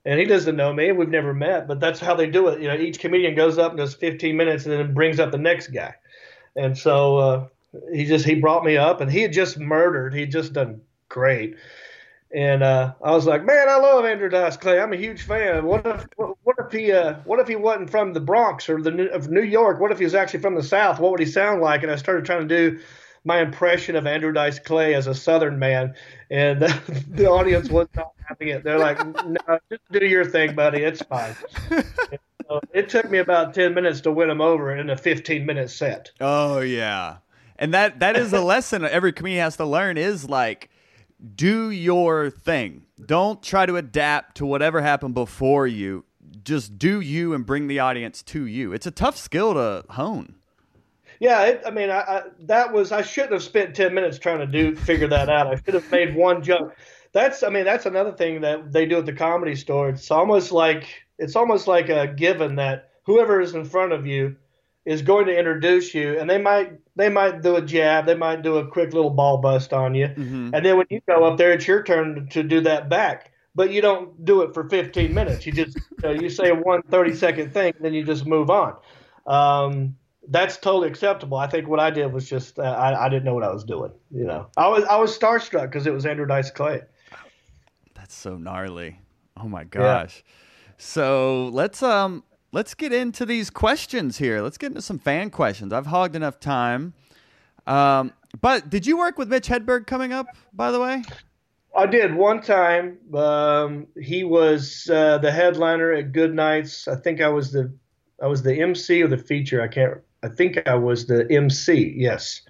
And 0.05 0.19
he 0.19 0.25
doesn't 0.25 0.57
know 0.57 0.73
me. 0.73 0.91
We've 0.91 1.07
never 1.07 1.33
met, 1.33 1.65
but 1.65 1.79
that's 1.79 2.01
how 2.01 2.13
they 2.13 2.27
do 2.27 2.49
it. 2.49 2.61
You 2.61 2.67
know, 2.67 2.75
each 2.75 2.99
comedian 2.99 3.35
goes 3.35 3.57
up 3.57 3.71
and 3.71 3.77
does 3.77 3.93
15 3.93 4.35
minutes, 4.35 4.65
and 4.65 4.73
then 4.73 4.93
brings 4.93 5.17
up 5.17 5.31
the 5.31 5.37
next 5.37 5.67
guy. 5.67 5.95
And 6.55 6.77
so 6.77 7.17
uh, 7.17 7.47
he 7.93 8.05
just 8.05 8.25
he 8.25 8.35
brought 8.35 8.63
me 8.63 8.77
up, 8.77 9.01
and 9.01 9.11
he 9.11 9.21
had 9.21 9.33
just 9.33 9.59
murdered. 9.59 10.13
He'd 10.13 10.31
just 10.31 10.53
done 10.53 10.81
great. 11.09 11.55
And 12.33 12.63
uh, 12.63 12.93
I 13.03 13.11
was 13.11 13.27
like, 13.27 13.45
man, 13.45 13.69
I 13.69 13.77
love 13.77 14.05
Andrew 14.05 14.27
Dice 14.27 14.57
Clay. 14.57 14.79
I'm 14.79 14.91
a 14.91 14.97
huge 14.97 15.21
fan. 15.21 15.65
What 15.65 15.85
if 15.85 16.07
what 16.17 16.55
if 16.59 16.71
he 16.71 16.91
uh, 16.91 17.15
what 17.25 17.39
if 17.39 17.47
he 17.47 17.55
wasn't 17.55 17.91
from 17.91 18.13
the 18.13 18.19
Bronx 18.19 18.69
or 18.69 18.81
the 18.81 19.11
of 19.11 19.29
New 19.29 19.43
York? 19.43 19.79
What 19.79 19.91
if 19.91 19.99
he 19.99 20.03
was 20.03 20.15
actually 20.15 20.39
from 20.39 20.55
the 20.55 20.63
South? 20.63 20.99
What 20.99 21.11
would 21.11 21.19
he 21.19 21.27
sound 21.27 21.61
like? 21.61 21.83
And 21.83 21.91
I 21.91 21.95
started 21.95 22.25
trying 22.25 22.47
to 22.47 22.71
do 22.71 22.79
my 23.23 23.39
impression 23.39 23.95
of 23.95 24.07
Andrew 24.07 24.33
Dice 24.33 24.59
Clay 24.59 24.95
as 24.95 25.05
a 25.05 25.13
Southern 25.13 25.59
man, 25.59 25.93
and 26.31 26.59
the, 26.61 27.03
the 27.09 27.29
audience 27.29 27.69
was 27.69 27.87
not 27.95 28.13
having 28.27 28.47
it. 28.47 28.63
They're 28.63 28.79
like, 28.79 28.97
"No, 29.25 29.59
just 29.69 29.83
do 29.91 30.05
your 30.05 30.25
thing, 30.25 30.55
buddy. 30.55 30.83
It's 30.83 31.03
fine." 31.03 31.35
so 32.47 32.59
it 32.73 32.89
took 32.89 33.09
me 33.09 33.19
about 33.19 33.53
10 33.53 33.73
minutes 33.73 34.01
to 34.01 34.11
win 34.11 34.29
him 34.29 34.41
over 34.41 34.75
in 34.75 34.89
a 34.89 34.97
15 34.97 35.45
minute 35.45 35.69
set. 35.69 36.11
Oh 36.19 36.59
yeah. 36.59 37.17
And 37.57 37.73
that 37.73 37.99
that 37.99 38.17
is 38.17 38.33
a 38.33 38.41
lesson 38.43 38.83
every 38.83 39.13
comedian 39.13 39.43
has 39.43 39.57
to 39.57 39.65
learn 39.65 39.97
is 39.97 40.29
like 40.29 40.69
do 41.35 41.69
your 41.69 42.29
thing. 42.29 42.85
Don't 43.05 43.41
try 43.41 43.65
to 43.65 43.75
adapt 43.75 44.37
to 44.37 44.45
whatever 44.45 44.81
happened 44.81 45.13
before 45.13 45.67
you. 45.67 46.05
Just 46.43 46.77
do 46.77 46.99
you 46.99 47.33
and 47.33 47.45
bring 47.45 47.67
the 47.67 47.79
audience 47.79 48.21
to 48.23 48.45
you. 48.45 48.73
It's 48.73 48.85
a 48.85 48.91
tough 48.91 49.17
skill 49.17 49.53
to 49.53 49.85
hone. 49.89 50.35
Yeah, 51.19 51.43
it, 51.45 51.61
I 51.65 51.71
mean, 51.71 51.89
I, 51.89 51.99
I, 51.99 52.21
that 52.41 52.73
was 52.73 52.91
I 52.91 53.01
shouldn't 53.01 53.33
have 53.33 53.43
spent 53.43 53.75
ten 53.75 53.93
minutes 53.93 54.19
trying 54.19 54.39
to 54.39 54.47
do 54.47 54.75
figure 54.75 55.07
that 55.07 55.29
out. 55.29 55.47
I 55.47 55.55
should 55.55 55.75
have 55.75 55.89
made 55.89 56.15
one 56.15 56.43
joke. 56.43 56.75
That's 57.13 57.43
I 57.43 57.49
mean 57.49 57.63
that's 57.63 57.85
another 57.85 58.11
thing 58.11 58.41
that 58.41 58.73
they 58.73 58.85
do 58.85 58.97
at 58.97 59.05
the 59.05 59.13
comedy 59.13 59.55
store. 59.55 59.89
It's 59.89 60.11
almost 60.11 60.51
like 60.51 61.03
it's 61.23 61.35
almost 61.35 61.67
like 61.67 61.89
a 61.89 62.07
given 62.07 62.55
that 62.57 62.89
whoever 63.03 63.39
is 63.39 63.55
in 63.55 63.65
front 63.65 63.93
of 63.93 64.05
you 64.05 64.35
is 64.85 65.01
going 65.01 65.25
to 65.27 65.37
introduce 65.37 65.93
you, 65.93 66.19
and 66.19 66.29
they 66.29 66.37
might 66.37 66.73
they 66.95 67.09
might 67.09 67.41
do 67.41 67.55
a 67.55 67.61
jab, 67.61 68.05
they 68.05 68.15
might 68.15 68.41
do 68.41 68.57
a 68.57 68.67
quick 68.67 68.93
little 68.93 69.09
ball 69.09 69.37
bust 69.37 69.71
on 69.71 69.95
you, 69.95 70.07
mm-hmm. 70.07 70.53
and 70.53 70.65
then 70.65 70.77
when 70.77 70.87
you 70.89 71.01
go 71.07 71.23
up 71.23 71.37
there, 71.37 71.53
it's 71.53 71.67
your 71.67 71.83
turn 71.83 72.27
to 72.31 72.43
do 72.43 72.61
that 72.61 72.89
back. 72.89 73.31
But 73.55 73.71
you 73.71 73.81
don't 73.81 74.25
do 74.25 74.41
it 74.41 74.51
for 74.55 74.67
15 74.67 75.13
minutes. 75.13 75.45
You 75.45 75.51
just 75.51 75.75
you, 75.75 75.83
know, 76.01 76.09
you 76.09 76.27
say 76.27 76.51
one 76.51 76.81
30 76.81 77.13
second 77.13 77.53
thing, 77.53 77.73
then 77.79 77.93
you 77.93 78.03
just 78.03 78.25
move 78.25 78.49
on. 78.49 78.75
Um, 79.27 79.95
that's 80.27 80.57
totally 80.57 80.87
acceptable. 80.87 81.37
I 81.37 81.45
think 81.45 81.67
what 81.67 81.79
I 81.79 81.91
did 81.91 82.11
was 82.11 82.27
just 82.27 82.57
uh, 82.57 82.63
I, 82.63 83.05
I 83.05 83.09
didn't 83.09 83.25
know 83.25 83.35
what 83.35 83.43
I 83.43 83.53
was 83.53 83.63
doing. 83.63 83.91
You 84.11 84.25
know, 84.25 84.47
I 84.57 84.67
was 84.67 84.83
I 84.85 84.97
was 84.97 85.17
starstruck 85.17 85.69
because 85.69 85.87
it 85.87 85.93
was 85.93 86.05
Andrew 86.05 86.25
Dice 86.25 86.51
Clay. 86.51 86.81
That's 87.93 88.15
so 88.15 88.35
gnarly. 88.35 88.99
Oh 89.37 89.47
my 89.47 89.63
gosh. 89.63 90.23
Yeah. 90.25 90.42
So 90.83 91.49
let's 91.53 91.81
um 91.81 92.23
let's 92.51 92.73
get 92.75 92.91
into 92.91 93.25
these 93.25 93.49
questions 93.49 94.17
here. 94.17 94.41
Let's 94.41 94.57
get 94.57 94.67
into 94.67 94.81
some 94.81 94.99
fan 94.99 95.29
questions. 95.29 95.71
I've 95.71 95.87
hogged 95.87 96.15
enough 96.15 96.39
time. 96.39 96.93
Um, 97.65 98.11
but 98.41 98.69
did 98.69 98.85
you 98.85 98.97
work 98.97 99.17
with 99.17 99.29
Mitch 99.29 99.47
Hedberg 99.47 99.87
coming 99.87 100.11
up? 100.11 100.27
By 100.51 100.71
the 100.71 100.79
way. 100.79 101.03
I 101.75 101.87
did 101.87 102.13
one 102.13 102.41
time. 102.41 102.97
Um, 103.15 103.87
he 103.99 104.23
was 104.23 104.87
uh, 104.91 105.17
the 105.17 105.31
headliner 105.31 105.93
at 105.93 106.11
Good 106.11 106.35
Nights. 106.35 106.87
I 106.87 106.95
think 106.95 107.21
I 107.21 107.29
was 107.29 107.53
the 107.53 107.73
I 108.21 108.27
was 108.27 108.43
the 108.43 108.61
MC 108.61 109.01
or 109.01 109.07
the 109.07 109.17
feature. 109.17 109.61
I 109.61 109.69
can't 109.69 109.97
I 110.21 110.27
think 110.27 110.67
I 110.67 110.75
was 110.75 111.07
the 111.07 111.25
MC, 111.31 111.93
yes. 111.97 112.41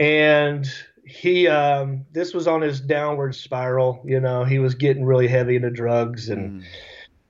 And 0.00 0.66
he, 1.04 1.48
um, 1.48 2.04
this 2.12 2.34
was 2.34 2.46
on 2.46 2.62
his 2.62 2.80
downward 2.80 3.34
spiral. 3.34 4.02
You 4.04 4.20
know, 4.20 4.44
he 4.44 4.58
was 4.58 4.74
getting 4.74 5.04
really 5.04 5.28
heavy 5.28 5.56
into 5.56 5.70
drugs, 5.70 6.28
and 6.28 6.62
mm. 6.62 6.66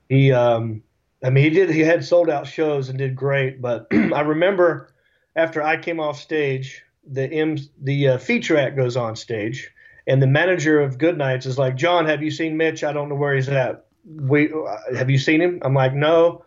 He, 0.09 0.31
um, 0.31 0.83
I 1.23 1.29
mean, 1.29 1.43
he 1.43 1.49
did. 1.49 1.69
He 1.69 1.81
had 1.81 2.03
sold 2.03 2.29
out 2.29 2.47
shows 2.47 2.89
and 2.89 2.97
did 2.97 3.15
great. 3.15 3.61
But 3.61 3.87
I 3.91 4.21
remember 4.21 4.93
after 5.35 5.61
I 5.61 5.77
came 5.77 5.99
off 5.99 6.19
stage, 6.19 6.83
the 7.05 7.31
M, 7.31 7.57
the 7.81 8.09
uh, 8.09 8.17
feature 8.17 8.57
act 8.57 8.75
goes 8.75 8.97
on 8.97 9.15
stage, 9.15 9.71
and 10.07 10.21
the 10.21 10.27
manager 10.27 10.81
of 10.81 10.97
Good 10.97 11.17
Nights 11.17 11.45
is 11.45 11.57
like, 11.57 11.75
"John, 11.75 12.05
have 12.05 12.21
you 12.23 12.31
seen 12.31 12.57
Mitch? 12.57 12.83
I 12.83 12.93
don't 12.93 13.09
know 13.09 13.15
where 13.15 13.35
he's 13.35 13.49
at. 13.49 13.85
We, 14.05 14.51
uh, 14.51 14.95
have 14.95 15.09
you 15.09 15.17
seen 15.17 15.41
him?" 15.41 15.59
I'm 15.63 15.73
like, 15.73 15.93
"No, 15.93 16.45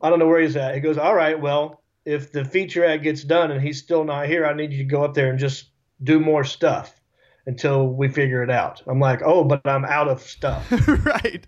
I 0.00 0.10
don't 0.10 0.18
know 0.18 0.28
where 0.28 0.40
he's 0.40 0.56
at." 0.56 0.74
He 0.74 0.80
goes, 0.80 0.98
"All 0.98 1.14
right, 1.14 1.40
well." 1.40 1.80
if 2.04 2.32
the 2.32 2.44
feature 2.44 2.84
ad 2.84 3.02
gets 3.02 3.22
done 3.22 3.50
and 3.50 3.62
he's 3.62 3.78
still 3.78 4.04
not 4.04 4.26
here, 4.26 4.44
I 4.44 4.52
need 4.52 4.72
you 4.72 4.78
to 4.78 4.84
go 4.84 5.04
up 5.04 5.14
there 5.14 5.30
and 5.30 5.38
just 5.38 5.70
do 6.02 6.20
more 6.20 6.44
stuff 6.44 7.00
until 7.46 7.88
we 7.88 8.08
figure 8.08 8.42
it 8.42 8.50
out. 8.50 8.82
I'm 8.86 9.00
like, 9.00 9.22
oh, 9.24 9.44
but 9.44 9.66
I'm 9.66 9.84
out 9.84 10.08
of 10.08 10.22
stuff. 10.22 10.66
right. 11.04 11.46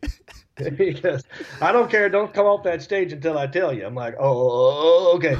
because 0.76 1.24
I 1.60 1.72
don't 1.72 1.90
care. 1.90 2.08
Don't 2.08 2.32
come 2.32 2.46
off 2.46 2.62
that 2.64 2.82
stage 2.82 3.12
until 3.12 3.38
I 3.38 3.46
tell 3.46 3.72
you. 3.72 3.86
I'm 3.86 3.94
like, 3.94 4.14
oh, 4.18 5.14
okay. 5.16 5.36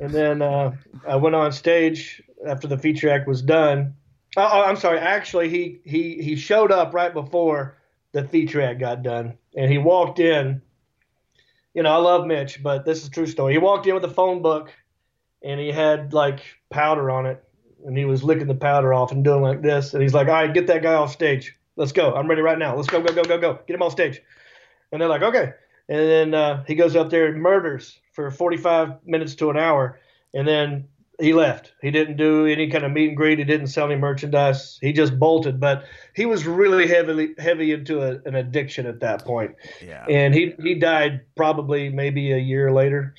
And 0.00 0.10
then 0.10 0.42
uh, 0.42 0.72
I 1.06 1.16
went 1.16 1.34
on 1.34 1.52
stage 1.52 2.22
after 2.46 2.66
the 2.66 2.78
feature 2.78 3.08
act 3.08 3.28
was 3.28 3.42
done. 3.42 3.94
Oh, 4.36 4.48
oh, 4.52 4.62
I'm 4.62 4.76
sorry. 4.76 4.98
Actually, 4.98 5.48
he 5.48 5.80
he 5.84 6.22
he 6.22 6.36
showed 6.36 6.70
up 6.70 6.92
right 6.92 7.12
before 7.12 7.78
the 8.12 8.24
feature 8.24 8.60
act 8.60 8.80
got 8.80 9.02
done, 9.02 9.38
and 9.56 9.70
he 9.70 9.78
walked 9.78 10.18
in 10.18 10.62
you 11.78 11.84
know, 11.84 11.92
I 11.92 11.96
love 11.98 12.26
Mitch, 12.26 12.60
but 12.60 12.84
this 12.84 13.02
is 13.02 13.06
a 13.06 13.10
true 13.10 13.26
story. 13.26 13.52
He 13.52 13.58
walked 13.58 13.86
in 13.86 13.94
with 13.94 14.04
a 14.04 14.10
phone 14.10 14.42
book 14.42 14.74
and 15.44 15.60
he 15.60 15.70
had 15.70 16.12
like 16.12 16.40
powder 16.70 17.08
on 17.08 17.26
it 17.26 17.44
and 17.84 17.96
he 17.96 18.04
was 18.04 18.22
licking 18.22 18.46
the 18.46 18.54
powder 18.54 18.92
off 18.92 19.12
and 19.12 19.24
doing 19.24 19.42
like 19.42 19.62
this. 19.62 19.94
And 19.94 20.02
he's 20.02 20.14
like, 20.14 20.28
all 20.28 20.34
right, 20.34 20.52
get 20.52 20.66
that 20.66 20.82
guy 20.82 20.94
off 20.94 21.12
stage. 21.12 21.56
Let's 21.76 21.92
go. 21.92 22.14
I'm 22.14 22.28
ready 22.28 22.42
right 22.42 22.58
now. 22.58 22.74
Let's 22.76 22.88
go, 22.88 23.00
go, 23.00 23.12
go, 23.12 23.22
go, 23.22 23.38
go. 23.38 23.60
Get 23.66 23.74
him 23.74 23.82
off 23.82 23.92
stage. 23.92 24.20
And 24.90 25.00
they're 25.00 25.08
like, 25.08 25.22
okay. 25.22 25.52
And 25.88 25.98
then 26.00 26.34
uh, 26.34 26.64
he 26.66 26.74
goes 26.74 26.96
up 26.96 27.10
there 27.10 27.26
and 27.26 27.40
murders 27.40 27.98
for 28.12 28.30
45 28.30 29.06
minutes 29.06 29.34
to 29.36 29.50
an 29.50 29.56
hour. 29.56 30.00
And 30.34 30.46
then 30.46 30.88
he 31.20 31.32
left. 31.32 31.72
He 31.82 31.90
didn't 31.90 32.16
do 32.16 32.46
any 32.46 32.68
kind 32.70 32.84
of 32.84 32.92
meet 32.92 33.08
and 33.08 33.16
greet. 33.16 33.38
He 33.38 33.44
didn't 33.44 33.68
sell 33.68 33.86
any 33.86 33.96
merchandise. 33.96 34.78
He 34.80 34.92
just 34.92 35.18
bolted. 35.18 35.58
But 35.58 35.84
he 36.14 36.26
was 36.26 36.46
really 36.46 36.86
heavily 36.86 37.34
heavy 37.38 37.72
into 37.72 38.02
a, 38.02 38.20
an 38.24 38.34
addiction 38.34 38.86
at 38.86 39.00
that 39.00 39.24
point. 39.24 39.56
Yeah. 39.84 40.04
And 40.08 40.32
he 40.34 40.54
he 40.62 40.74
died 40.74 41.22
probably 41.36 41.88
maybe 41.88 42.32
a 42.32 42.38
year 42.38 42.70
later. 42.72 43.14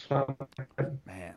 Man. 1.05 1.33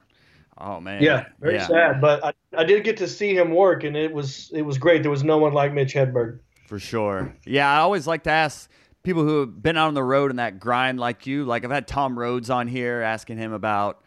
Oh 0.62 0.80
man. 0.80 1.02
Yeah, 1.02 1.26
very 1.40 1.54
yeah. 1.54 1.66
sad. 1.66 2.00
But 2.00 2.24
I, 2.24 2.32
I 2.56 2.64
did 2.64 2.84
get 2.84 2.96
to 2.98 3.08
see 3.08 3.36
him 3.36 3.50
work, 3.50 3.82
and 3.82 3.96
it 3.96 4.12
was 4.12 4.50
it 4.54 4.62
was 4.62 4.78
great. 4.78 5.02
There 5.02 5.10
was 5.10 5.24
no 5.24 5.38
one 5.38 5.52
like 5.52 5.72
Mitch 5.72 5.92
Hedberg. 5.92 6.38
For 6.68 6.78
sure. 6.78 7.34
Yeah, 7.44 7.70
I 7.70 7.80
always 7.80 8.06
like 8.06 8.22
to 8.24 8.30
ask 8.30 8.70
people 9.02 9.24
who 9.24 9.40
have 9.40 9.60
been 9.62 9.76
out 9.76 9.88
on 9.88 9.94
the 9.94 10.04
road 10.04 10.30
in 10.30 10.36
that 10.36 10.60
grind 10.60 11.00
like 11.00 11.26
you. 11.26 11.44
Like 11.44 11.64
I've 11.64 11.70
had 11.72 11.88
Tom 11.88 12.16
Rhodes 12.16 12.48
on 12.48 12.68
here 12.68 13.02
asking 13.02 13.38
him 13.38 13.52
about 13.52 14.04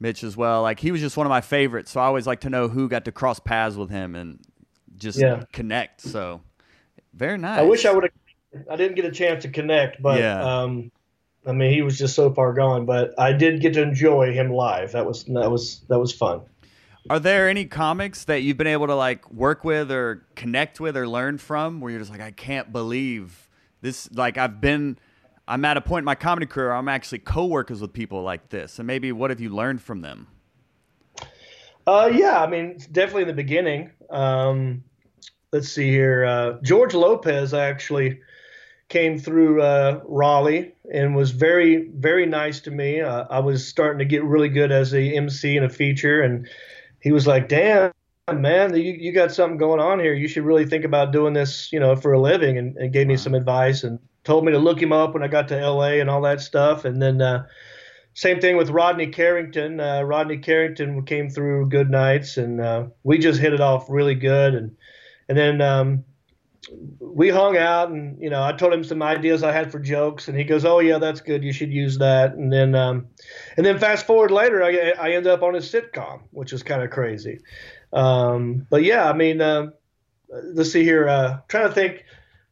Mitch 0.00 0.24
as 0.24 0.34
well. 0.34 0.62
Like 0.62 0.80
he 0.80 0.90
was 0.90 1.02
just 1.02 1.16
one 1.16 1.26
of 1.26 1.30
my 1.30 1.42
favorites, 1.42 1.90
so 1.90 2.00
I 2.00 2.06
always 2.06 2.26
like 2.26 2.40
to 2.40 2.50
know 2.50 2.68
who 2.68 2.88
got 2.88 3.04
to 3.04 3.12
cross 3.12 3.38
paths 3.38 3.76
with 3.76 3.90
him 3.90 4.14
and 4.14 4.40
just 4.96 5.18
yeah. 5.18 5.44
connect. 5.52 6.00
So 6.00 6.40
very 7.12 7.36
nice. 7.36 7.58
I 7.58 7.62
wish 7.62 7.84
I 7.84 7.92
would 7.92 8.04
have. 8.04 8.64
I 8.70 8.76
didn't 8.76 8.96
get 8.96 9.04
a 9.04 9.12
chance 9.12 9.42
to 9.42 9.50
connect, 9.50 10.00
but 10.00 10.18
yeah. 10.18 10.62
um, 10.62 10.90
I 11.48 11.52
mean, 11.52 11.72
he 11.72 11.82
was 11.82 11.98
just 11.98 12.14
so 12.14 12.32
far 12.32 12.52
gone. 12.52 12.84
But 12.84 13.18
I 13.18 13.32
did 13.32 13.60
get 13.60 13.74
to 13.74 13.82
enjoy 13.82 14.32
him 14.32 14.50
live. 14.50 14.92
That 14.92 15.06
was 15.06 15.24
that 15.24 15.50
was 15.50 15.80
that 15.88 15.98
was 15.98 16.12
fun. 16.12 16.42
Are 17.10 17.18
there 17.18 17.48
any 17.48 17.64
comics 17.64 18.24
that 18.24 18.42
you've 18.42 18.58
been 18.58 18.66
able 18.66 18.86
to 18.86 18.94
like 18.94 19.30
work 19.30 19.64
with 19.64 19.90
or 19.90 20.26
connect 20.36 20.78
with 20.78 20.96
or 20.96 21.08
learn 21.08 21.38
from 21.38 21.80
where 21.80 21.90
you're 21.90 22.00
just 22.00 22.10
like, 22.10 22.20
I 22.20 22.32
can't 22.32 22.70
believe 22.70 23.48
this? 23.80 24.10
Like 24.12 24.36
I've 24.36 24.60
been 24.60 24.98
I'm 25.46 25.64
at 25.64 25.78
a 25.78 25.80
point 25.80 26.02
in 26.02 26.04
my 26.04 26.14
comedy 26.14 26.46
career 26.46 26.72
I'm 26.72 26.88
actually 26.88 27.20
co-workers 27.20 27.80
with 27.80 27.92
people 27.92 28.22
like 28.22 28.50
this. 28.50 28.78
And 28.78 28.86
maybe 28.86 29.10
what 29.12 29.30
have 29.30 29.40
you 29.40 29.48
learned 29.48 29.80
from 29.80 30.02
them? 30.02 30.26
Uh, 31.86 32.10
yeah, 32.12 32.42
I 32.42 32.46
mean, 32.46 32.78
definitely 32.92 33.22
in 33.22 33.28
the 33.28 33.34
beginning. 33.34 33.90
Um, 34.10 34.84
let's 35.52 35.70
see 35.70 35.90
here. 35.90 36.26
Uh, 36.26 36.58
George 36.62 36.92
Lopez 36.92 37.54
actually 37.54 38.20
came 38.88 39.18
through 39.18 39.62
uh, 39.62 40.00
Raleigh 40.04 40.72
and 40.92 41.14
was 41.14 41.30
very, 41.30 41.88
very 41.94 42.26
nice 42.26 42.60
to 42.60 42.70
me. 42.70 43.00
Uh, 43.00 43.24
I 43.30 43.40
was 43.40 43.66
starting 43.66 43.98
to 43.98 44.04
get 44.04 44.24
really 44.24 44.48
good 44.48 44.72
as 44.72 44.94
a 44.94 45.14
MC 45.14 45.56
and 45.56 45.66
a 45.66 45.68
feature, 45.68 46.22
and 46.22 46.48
he 47.00 47.12
was 47.12 47.26
like, 47.26 47.48
"Damn, 47.48 47.92
man, 48.32 48.74
you, 48.74 48.92
you 48.92 49.12
got 49.12 49.32
something 49.32 49.58
going 49.58 49.80
on 49.80 50.00
here. 50.00 50.14
You 50.14 50.28
should 50.28 50.44
really 50.44 50.66
think 50.66 50.84
about 50.84 51.12
doing 51.12 51.34
this, 51.34 51.72
you 51.72 51.80
know, 51.80 51.96
for 51.96 52.12
a 52.12 52.20
living." 52.20 52.58
And, 52.58 52.76
and 52.76 52.92
gave 52.92 53.06
me 53.06 53.16
some 53.16 53.34
advice 53.34 53.84
and 53.84 53.98
told 54.24 54.44
me 54.44 54.52
to 54.52 54.58
look 54.58 54.80
him 54.80 54.92
up 54.92 55.14
when 55.14 55.22
I 55.22 55.28
got 55.28 55.48
to 55.48 55.70
LA 55.70 56.00
and 56.00 56.10
all 56.10 56.22
that 56.22 56.40
stuff. 56.40 56.84
And 56.84 57.00
then 57.00 57.20
uh, 57.20 57.46
same 58.14 58.40
thing 58.40 58.56
with 58.56 58.70
Rodney 58.70 59.06
Carrington. 59.06 59.80
Uh, 59.80 60.02
Rodney 60.02 60.38
Carrington 60.38 61.04
came 61.04 61.30
through 61.30 61.68
Good 61.68 61.90
Nights, 61.90 62.36
and 62.36 62.60
uh, 62.60 62.86
we 63.04 63.18
just 63.18 63.40
hit 63.40 63.52
it 63.52 63.60
off 63.60 63.86
really 63.88 64.14
good. 64.14 64.54
And 64.54 64.76
and 65.28 65.36
then 65.36 65.60
um, 65.60 66.04
we 67.00 67.28
hung 67.28 67.56
out, 67.56 67.90
and 67.90 68.20
you 68.20 68.30
know, 68.30 68.42
I 68.42 68.52
told 68.52 68.72
him 68.72 68.84
some 68.84 69.02
ideas 69.02 69.42
I 69.42 69.52
had 69.52 69.72
for 69.72 69.78
jokes, 69.78 70.28
and 70.28 70.36
he 70.36 70.44
goes, 70.44 70.64
"Oh 70.64 70.80
yeah, 70.80 70.98
that's 70.98 71.20
good. 71.20 71.42
You 71.42 71.52
should 71.52 71.72
use 71.72 71.98
that." 71.98 72.34
And 72.34 72.52
then 72.52 72.74
um, 72.74 73.08
and 73.56 73.64
then 73.64 73.78
fast 73.78 74.06
forward 74.06 74.30
later, 74.30 74.62
I 74.62 74.92
I 74.98 75.12
end 75.12 75.26
up 75.26 75.42
on 75.42 75.54
his 75.54 75.70
sitcom, 75.70 76.22
which 76.30 76.52
is 76.52 76.62
kind 76.62 76.82
of 76.82 76.90
crazy. 76.90 77.40
Um, 77.92 78.66
but 78.70 78.82
yeah, 78.84 79.08
I 79.08 79.12
mean, 79.12 79.40
uh, 79.40 79.68
let's 80.28 80.72
see 80.72 80.84
here. 80.84 81.08
Uh, 81.08 81.38
trying 81.48 81.68
to 81.68 81.74
think, 81.74 82.04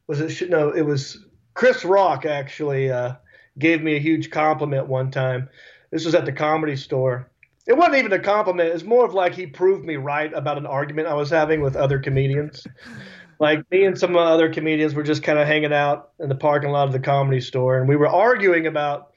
was 0.07 0.21
it 0.21 0.51
no? 0.51 0.71
It 0.71 0.83
was 0.83 1.25
Chris 1.55 1.85
Rock 1.85 2.27
actually 2.27 2.91
uh, 2.91 3.15
gave 3.59 3.83
me 3.83 3.97
a 3.97 4.01
huge 4.01 4.31
compliment 4.31 4.87
one 4.87 5.11
time. 5.11 5.49
This 5.91 6.05
was 6.05 6.15
at 6.15 6.25
the 6.25 6.33
comedy 6.33 6.77
store. 6.77 7.31
It 7.67 7.77
wasn't 7.77 7.97
even 7.97 8.13
a 8.13 8.19
compliment. 8.19 8.71
It's 8.71 8.85
more 8.85 9.05
of 9.05 9.15
like 9.15 9.35
he 9.35 9.47
proved 9.47 9.85
me 9.85 9.97
right 9.97 10.33
about 10.33 10.57
an 10.57 10.67
argument 10.67 11.09
I 11.09 11.15
was 11.15 11.31
having 11.31 11.61
with 11.63 11.75
other 11.75 11.99
comedians. 11.99 12.65
Like 13.39 13.71
me 13.71 13.85
and 13.85 13.99
some 13.99 14.17
other 14.17 14.53
comedians 14.53 14.95
were 14.95 15.03
just 15.03 15.23
kind 15.23 15.39
of 15.39 15.47
hanging 15.47 15.73
out 15.73 16.11
in 16.19 16.29
the 16.29 16.35
parking 16.35 16.71
lot 16.71 16.87
of 16.87 16.93
the 16.93 17.01
comedy 17.01 17.41
store, 17.41 17.79
and 17.79 17.89
we 17.89 17.97
were 17.97 18.09
arguing 18.09 18.67
about 18.67 19.13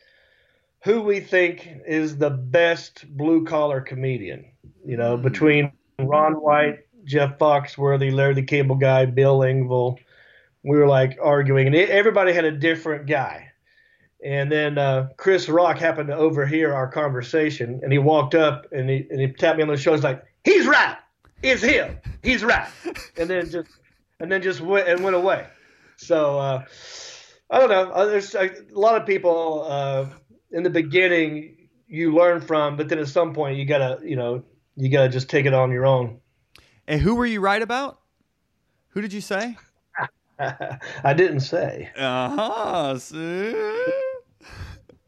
who 0.83 1.01
we 1.01 1.19
think 1.19 1.67
is 1.85 2.17
the 2.17 2.29
best 2.29 3.05
blue 3.17 3.45
collar 3.45 3.81
comedian. 3.81 4.45
You 4.85 4.97
know, 4.97 5.17
mm. 5.17 5.23
between 5.23 5.71
Ron 5.99 6.33
White, 6.33 6.79
Jeff 7.03 7.37
Foxworthy, 7.37 8.13
Larry 8.13 8.33
the 8.35 8.43
Cable 8.43 8.75
Guy, 8.75 9.05
Bill 9.05 9.39
Engvall 9.39 9.97
we 10.63 10.77
were 10.77 10.87
like 10.87 11.17
arguing, 11.21 11.67
and 11.67 11.75
everybody 11.75 12.33
had 12.33 12.45
a 12.45 12.51
different 12.51 13.07
guy. 13.07 13.51
And 14.23 14.51
then 14.51 14.77
uh, 14.77 15.09
Chris 15.15 15.47
Rock 15.47 15.77
happened 15.77 16.07
to 16.07 16.15
overhear 16.15 16.73
our 16.73 16.87
conversation, 16.87 17.79
and 17.81 17.91
he 17.91 17.99
walked 17.99 18.35
up 18.35 18.67
and 18.71 18.89
he 18.89 19.07
and 19.09 19.19
he 19.19 19.27
tapped 19.31 19.57
me 19.57 19.63
on 19.63 19.69
the 19.69 19.77
shoulder. 19.77 19.97
He's 19.97 20.03
like, 20.03 20.23
"He's 20.43 20.67
right. 20.67 20.97
It's 21.41 21.61
him. 21.61 21.97
He's 22.21 22.43
right." 22.43 22.67
And 23.17 23.29
then 23.29 23.49
just 23.49 23.69
and 24.19 24.31
then 24.31 24.41
just 24.41 24.61
went 24.61 24.87
and 24.87 25.03
went 25.03 25.15
away. 25.15 25.47
So 25.97 26.39
uh, 26.39 26.65
I 27.49 27.59
don't 27.59 27.69
know. 27.69 27.91
Uh, 27.91 28.05
there's 28.05 28.35
a, 28.35 28.51
lot 28.71 28.99
of 28.99 29.07
people 29.07 29.65
uh, 29.67 30.07
in 30.51 30.63
the 30.63 30.69
beginning 30.69 31.69
you 31.87 32.13
learn 32.13 32.41
from, 32.41 32.77
but 32.77 32.89
then 32.89 32.99
at 32.99 33.07
some 33.07 33.33
point 33.33 33.57
you 33.57 33.65
gotta 33.65 33.99
you 34.03 34.15
know 34.15 34.43
you 34.75 34.89
gotta 34.89 35.09
just 35.09 35.29
take 35.29 35.45
it 35.45 35.53
on 35.53 35.71
your 35.71 35.85
own. 35.85 36.19
And 36.87 37.01
who 37.01 37.15
were 37.15 37.25
you 37.25 37.39
right 37.39 37.61
about? 37.61 37.99
Who 38.89 39.01
did 39.01 39.13
you 39.13 39.21
say? 39.21 39.57
I 40.39 41.13
didn't 41.13 41.41
say. 41.41 41.89
Uh 41.97 42.29
huh. 42.29 42.99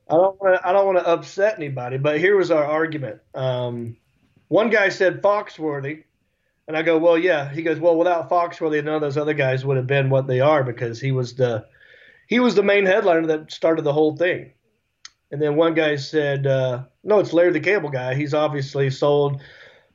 I 0.09 0.15
don't 0.15 0.41
want 0.41 0.55
to. 0.55 0.67
I 0.67 0.73
don't 0.73 0.85
want 0.85 0.97
to 0.97 1.07
upset 1.07 1.55
anybody, 1.57 1.97
but 1.97 2.19
here 2.19 2.35
was 2.35 2.51
our 2.51 2.65
argument. 2.65 3.21
Um, 3.33 3.95
one 4.49 4.69
guy 4.69 4.89
said 4.89 5.21
Foxworthy, 5.21 6.03
and 6.71 6.77
I 6.77 6.83
go, 6.83 6.97
"Well, 6.97 7.17
yeah." 7.17 7.51
He 7.51 7.63
goes, 7.63 7.81
"Well, 7.81 7.97
without 7.97 8.29
Foxworthy, 8.29 8.81
none 8.81 8.95
of 8.95 9.01
those 9.01 9.17
other 9.17 9.33
guys 9.33 9.65
would 9.65 9.75
have 9.75 9.87
been 9.87 10.09
what 10.09 10.25
they 10.25 10.39
are 10.39 10.63
because 10.63 11.01
he 11.01 11.11
was 11.11 11.35
the 11.35 11.65
he 12.27 12.39
was 12.39 12.55
the 12.55 12.63
main 12.63 12.85
headliner 12.85 13.27
that 13.27 13.51
started 13.51 13.83
the 13.83 13.91
whole 13.91 14.15
thing." 14.15 14.53
And 15.31 15.41
then 15.41 15.57
one 15.57 15.73
guy 15.73 15.97
said, 15.97 16.47
uh, 16.47 16.83
"No, 17.03 17.19
it's 17.19 17.33
Larry 17.33 17.51
the 17.51 17.59
Cable 17.59 17.89
Guy. 17.89 18.15
He's 18.15 18.33
obviously 18.33 18.89
sold 18.89 19.41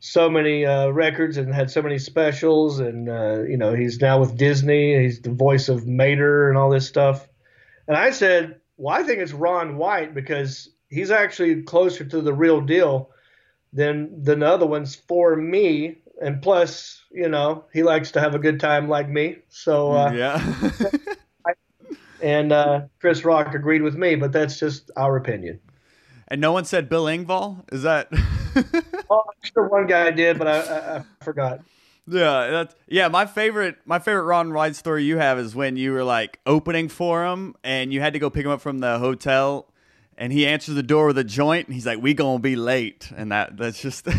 so 0.00 0.28
many 0.28 0.66
uh, 0.66 0.88
records 0.88 1.38
and 1.38 1.54
had 1.54 1.70
so 1.70 1.80
many 1.80 1.98
specials, 1.98 2.78
and 2.78 3.08
uh, 3.08 3.44
you 3.44 3.56
know 3.56 3.72
he's 3.72 3.98
now 3.98 4.20
with 4.20 4.36
Disney. 4.36 5.02
He's 5.02 5.22
the 5.22 5.30
voice 5.30 5.70
of 5.70 5.86
Mater 5.86 6.50
and 6.50 6.58
all 6.58 6.68
this 6.68 6.86
stuff." 6.86 7.26
And 7.88 7.96
I 7.96 8.10
said, 8.10 8.60
"Well, 8.76 8.94
I 8.94 9.02
think 9.02 9.20
it's 9.20 9.32
Ron 9.32 9.78
White 9.78 10.12
because 10.12 10.68
he's 10.90 11.10
actually 11.10 11.62
closer 11.62 12.04
to 12.04 12.20
the 12.20 12.34
real 12.34 12.60
deal 12.60 13.12
than 13.72 14.22
than 14.22 14.40
the 14.40 14.46
other 14.46 14.66
ones 14.66 14.94
for 14.94 15.36
me. 15.36 16.02
And 16.20 16.40
plus, 16.40 17.02
you 17.10 17.28
know, 17.28 17.64
he 17.72 17.82
likes 17.82 18.10
to 18.12 18.20
have 18.20 18.34
a 18.34 18.38
good 18.38 18.58
time 18.58 18.88
like 18.88 19.08
me. 19.08 19.36
So 19.48 19.92
uh, 19.92 20.12
yeah." 20.12 20.70
and 22.22 22.52
uh, 22.52 22.82
Chris 23.00 23.24
Rock 23.24 23.54
agreed 23.54 23.82
with 23.82 23.96
me, 23.96 24.14
but 24.14 24.32
that's 24.32 24.58
just 24.58 24.90
our 24.96 25.16
opinion. 25.16 25.60
And 26.28 26.40
no 26.40 26.52
one 26.52 26.64
said 26.64 26.88
Bill 26.88 27.04
Engvall. 27.04 27.64
Is 27.72 27.82
that? 27.82 28.08
oh, 29.10 29.22
I'm 29.28 29.50
sure 29.52 29.68
one 29.68 29.86
guy 29.86 30.10
did, 30.10 30.38
but 30.38 30.48
I, 30.48 30.60
I, 30.60 30.96
I 30.96 31.04
forgot. 31.24 31.60
Yeah, 32.08 32.50
that's 32.50 32.74
yeah. 32.86 33.08
My 33.08 33.26
favorite, 33.26 33.76
my 33.84 33.98
favorite 33.98 34.24
Ron 34.24 34.52
White 34.52 34.76
story 34.76 35.04
you 35.04 35.18
have 35.18 35.38
is 35.38 35.54
when 35.54 35.76
you 35.76 35.92
were 35.92 36.04
like 36.04 36.40
opening 36.46 36.88
for 36.88 37.26
him, 37.26 37.54
and 37.64 37.92
you 37.92 38.00
had 38.00 38.12
to 38.12 38.18
go 38.18 38.30
pick 38.30 38.44
him 38.44 38.50
up 38.50 38.60
from 38.60 38.78
the 38.78 38.98
hotel, 38.98 39.72
and 40.16 40.32
he 40.32 40.46
answers 40.46 40.76
the 40.76 40.84
door 40.84 41.08
with 41.08 41.18
a 41.18 41.24
joint, 41.24 41.66
and 41.66 41.74
he's 41.74 41.86
like, 41.86 42.00
"We 42.00 42.14
gonna 42.14 42.38
be 42.38 42.54
late," 42.54 43.10
and 43.16 43.32
that 43.32 43.56
that's 43.56 43.80
just. 43.80 44.06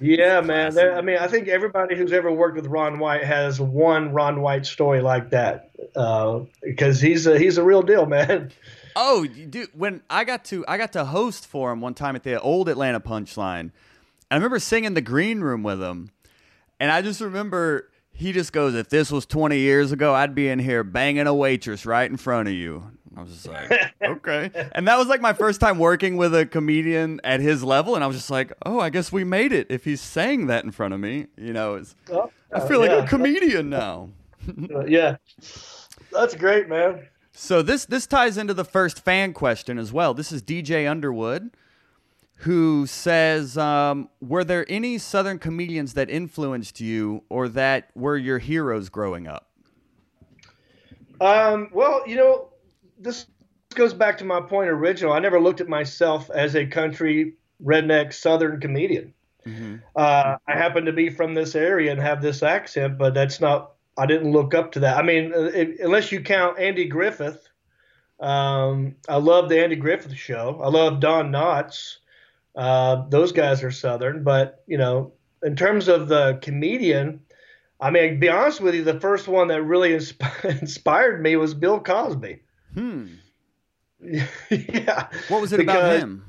yeah, 0.00 0.40
man. 0.40 0.74
There, 0.74 0.96
I 0.96 1.00
mean, 1.00 1.18
I 1.18 1.26
think 1.26 1.48
everybody 1.48 1.96
who's 1.96 2.12
ever 2.12 2.32
worked 2.32 2.56
with 2.56 2.66
Ron 2.66 2.98
White 2.98 3.24
has 3.24 3.60
one 3.60 4.12
Ron 4.12 4.40
White 4.40 4.66
story 4.66 5.00
like 5.00 5.30
that, 5.30 5.70
uh, 5.94 6.40
because 6.62 7.00
he's 7.00 7.26
a, 7.26 7.38
he's 7.38 7.58
a 7.58 7.62
real 7.62 7.82
deal, 7.82 8.06
man. 8.06 8.52
Oh, 8.96 9.26
dude! 9.26 9.68
When 9.74 10.02
I 10.10 10.24
got 10.24 10.44
to 10.46 10.64
I 10.66 10.76
got 10.76 10.92
to 10.92 11.04
host 11.04 11.46
for 11.46 11.72
him 11.72 11.80
one 11.80 11.94
time 11.94 12.16
at 12.16 12.22
the 12.22 12.40
old 12.40 12.68
Atlanta 12.68 13.00
Punchline, 13.00 13.70
I 14.30 14.34
remember 14.34 14.58
singing 14.58 14.94
the 14.94 15.00
green 15.00 15.40
room 15.40 15.62
with 15.62 15.80
him, 15.80 16.10
and 16.78 16.90
I 16.90 17.02
just 17.02 17.20
remember 17.20 17.88
he 18.12 18.32
just 18.32 18.52
goes, 18.52 18.74
"If 18.74 18.88
this 18.88 19.12
was 19.12 19.26
20 19.26 19.58
years 19.58 19.92
ago, 19.92 20.14
I'd 20.14 20.34
be 20.34 20.48
in 20.48 20.58
here 20.58 20.82
banging 20.82 21.26
a 21.26 21.34
waitress 21.34 21.86
right 21.86 22.10
in 22.10 22.16
front 22.16 22.48
of 22.48 22.54
you." 22.54 22.90
I 23.16 23.22
was 23.22 23.32
just 23.32 23.48
like, 23.48 23.70
"Okay," 24.02 24.50
and 24.72 24.86
that 24.86 24.96
was 24.96 25.08
like 25.08 25.20
my 25.20 25.32
first 25.32 25.60
time 25.60 25.78
working 25.78 26.16
with 26.16 26.34
a 26.34 26.46
comedian 26.46 27.20
at 27.24 27.40
his 27.40 27.64
level, 27.64 27.94
and 27.94 28.04
I 28.04 28.06
was 28.06 28.16
just 28.16 28.30
like, 28.30 28.52
"Oh, 28.64 28.78
I 28.78 28.90
guess 28.90 29.10
we 29.10 29.24
made 29.24 29.52
it." 29.52 29.66
If 29.68 29.84
he's 29.84 30.00
saying 30.00 30.46
that 30.46 30.64
in 30.64 30.70
front 30.70 30.94
of 30.94 31.00
me, 31.00 31.26
you 31.36 31.52
know, 31.52 31.74
it's, 31.74 31.96
oh, 32.12 32.30
I 32.52 32.60
feel 32.60 32.78
like 32.80 32.90
yeah. 32.90 33.04
a 33.04 33.08
comedian 33.08 33.68
now. 33.68 34.10
yeah, 34.86 35.16
that's 36.12 36.34
great, 36.36 36.68
man. 36.68 37.08
So 37.32 37.62
this 37.62 37.84
this 37.84 38.06
ties 38.06 38.36
into 38.36 38.54
the 38.54 38.64
first 38.64 39.04
fan 39.04 39.32
question 39.32 39.78
as 39.78 39.92
well. 39.92 40.14
This 40.14 40.30
is 40.30 40.42
DJ 40.42 40.88
Underwood, 40.88 41.50
who 42.36 42.86
says, 42.86 43.58
um, 43.58 44.08
"Were 44.20 44.44
there 44.44 44.64
any 44.68 44.98
Southern 44.98 45.40
comedians 45.40 45.94
that 45.94 46.08
influenced 46.08 46.80
you, 46.80 47.24
or 47.28 47.48
that 47.48 47.90
were 47.96 48.16
your 48.16 48.38
heroes 48.38 48.88
growing 48.88 49.26
up?" 49.26 49.48
Um, 51.20 51.68
well, 51.72 52.02
you 52.06 52.16
know, 52.16 52.50
this 53.00 53.26
goes 53.74 53.94
back 53.94 54.18
to 54.18 54.24
my 54.24 54.40
point 54.40 54.70
original. 54.70 55.12
I 55.12 55.18
never 55.18 55.40
looked 55.40 55.60
at 55.60 55.68
myself 55.68 56.30
as 56.30 56.54
a 56.54 56.66
country 56.66 57.34
redneck 57.64 58.12
Southern 58.12 58.60
comedian. 58.60 59.14
Mm-hmm. 59.46 59.76
Uh, 59.96 60.36
I 60.46 60.52
happen 60.52 60.84
to 60.84 60.92
be 60.92 61.08
from 61.08 61.34
this 61.34 61.54
area 61.54 61.90
and 61.90 62.00
have 62.00 62.20
this 62.20 62.42
accent, 62.42 62.98
but 62.98 63.14
that's 63.14 63.40
not 63.40 63.72
I 63.96 64.06
didn't 64.06 64.32
look 64.32 64.54
up 64.54 64.72
to 64.72 64.80
that. 64.80 64.96
I 64.96 65.02
mean, 65.02 65.32
uh, 65.34 65.50
it, 65.52 65.80
unless 65.80 66.12
you 66.12 66.20
count 66.20 66.58
Andy 66.58 66.86
Griffith. 66.86 67.46
Um, 68.18 68.96
I 69.08 69.16
love 69.16 69.48
the 69.48 69.62
Andy 69.62 69.76
Griffith 69.76 70.14
show. 70.14 70.60
I 70.62 70.68
love 70.68 71.00
Don 71.00 71.30
Knotts. 71.32 71.96
Uh, 72.54 73.06
those 73.08 73.32
guys 73.32 73.62
are 73.62 73.70
Southern, 73.70 74.22
but 74.24 74.62
you 74.66 74.76
know, 74.76 75.12
in 75.42 75.56
terms 75.56 75.88
of 75.88 76.08
the 76.08 76.38
comedian, 76.42 77.20
I 77.80 77.90
mean, 77.90 78.14
to 78.14 78.18
be 78.18 78.28
honest 78.28 78.60
with 78.60 78.74
you, 78.74 78.84
the 78.84 79.00
first 79.00 79.26
one 79.26 79.48
that 79.48 79.62
really 79.62 79.90
insp- 79.96 80.60
inspired 80.60 81.22
me 81.22 81.36
was 81.36 81.54
Bill 81.54 81.80
Cosby. 81.80 82.40
Hmm. 82.74 83.06
yeah. 84.50 85.08
What 85.28 85.40
was 85.40 85.52
it 85.52 85.58
because, 85.58 85.76
about 85.76 85.98
him? 85.98 86.24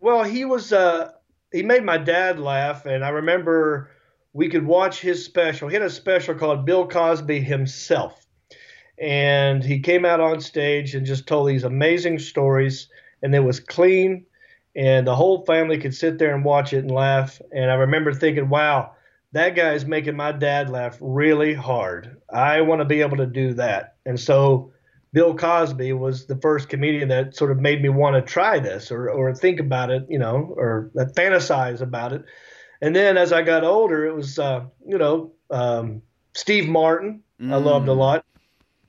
Well, 0.00 0.24
he 0.24 0.44
was. 0.44 0.72
Uh, 0.72 1.12
he 1.52 1.62
made 1.62 1.84
my 1.84 1.98
dad 1.98 2.38
laugh, 2.38 2.86
and 2.86 3.04
I 3.04 3.08
remember 3.08 3.90
we 4.32 4.48
could 4.48 4.66
watch 4.66 5.00
his 5.00 5.24
special. 5.24 5.68
He 5.68 5.74
had 5.74 5.82
a 5.82 5.90
special 5.90 6.34
called 6.34 6.64
Bill 6.64 6.86
Cosby 6.86 7.40
Himself. 7.40 8.24
And 9.00 9.62
he 9.62 9.80
came 9.80 10.04
out 10.04 10.20
on 10.20 10.40
stage 10.40 10.94
and 10.94 11.06
just 11.06 11.26
told 11.26 11.48
these 11.48 11.64
amazing 11.64 12.18
stories. 12.18 12.88
And 13.22 13.34
it 13.34 13.40
was 13.40 13.60
clean. 13.60 14.26
And 14.76 15.06
the 15.06 15.14
whole 15.14 15.44
family 15.44 15.78
could 15.78 15.94
sit 15.94 16.18
there 16.18 16.34
and 16.34 16.44
watch 16.44 16.72
it 16.72 16.78
and 16.78 16.90
laugh. 16.90 17.40
And 17.52 17.70
I 17.70 17.74
remember 17.74 18.12
thinking, 18.12 18.48
wow, 18.48 18.92
that 19.32 19.56
guy 19.56 19.72
is 19.72 19.86
making 19.86 20.16
my 20.16 20.32
dad 20.32 20.70
laugh 20.70 20.98
really 21.00 21.54
hard. 21.54 22.20
I 22.32 22.60
want 22.60 22.80
to 22.80 22.84
be 22.84 23.00
able 23.00 23.16
to 23.16 23.26
do 23.26 23.54
that. 23.54 23.96
And 24.06 24.18
so 24.18 24.72
Bill 25.12 25.34
Cosby 25.34 25.92
was 25.94 26.26
the 26.26 26.36
first 26.36 26.68
comedian 26.68 27.08
that 27.08 27.34
sort 27.34 27.50
of 27.50 27.58
made 27.58 27.82
me 27.82 27.88
want 27.88 28.16
to 28.16 28.22
try 28.22 28.58
this 28.58 28.90
or, 28.90 29.08
or 29.08 29.34
think 29.34 29.58
about 29.58 29.90
it, 29.90 30.06
you 30.08 30.18
know, 30.18 30.52
or 30.56 30.90
fantasize 30.94 31.80
about 31.80 32.12
it. 32.12 32.24
And 32.80 32.94
then 32.94 33.16
as 33.16 33.32
I 33.32 33.42
got 33.42 33.64
older, 33.64 34.06
it 34.06 34.14
was 34.14 34.38
uh, 34.38 34.64
you 34.86 34.98
know 34.98 35.32
um, 35.50 36.02
Steve 36.34 36.68
Martin. 36.68 37.22
Mm. 37.40 37.52
I 37.52 37.56
loved 37.56 37.88
a 37.88 37.92
lot. 37.92 38.24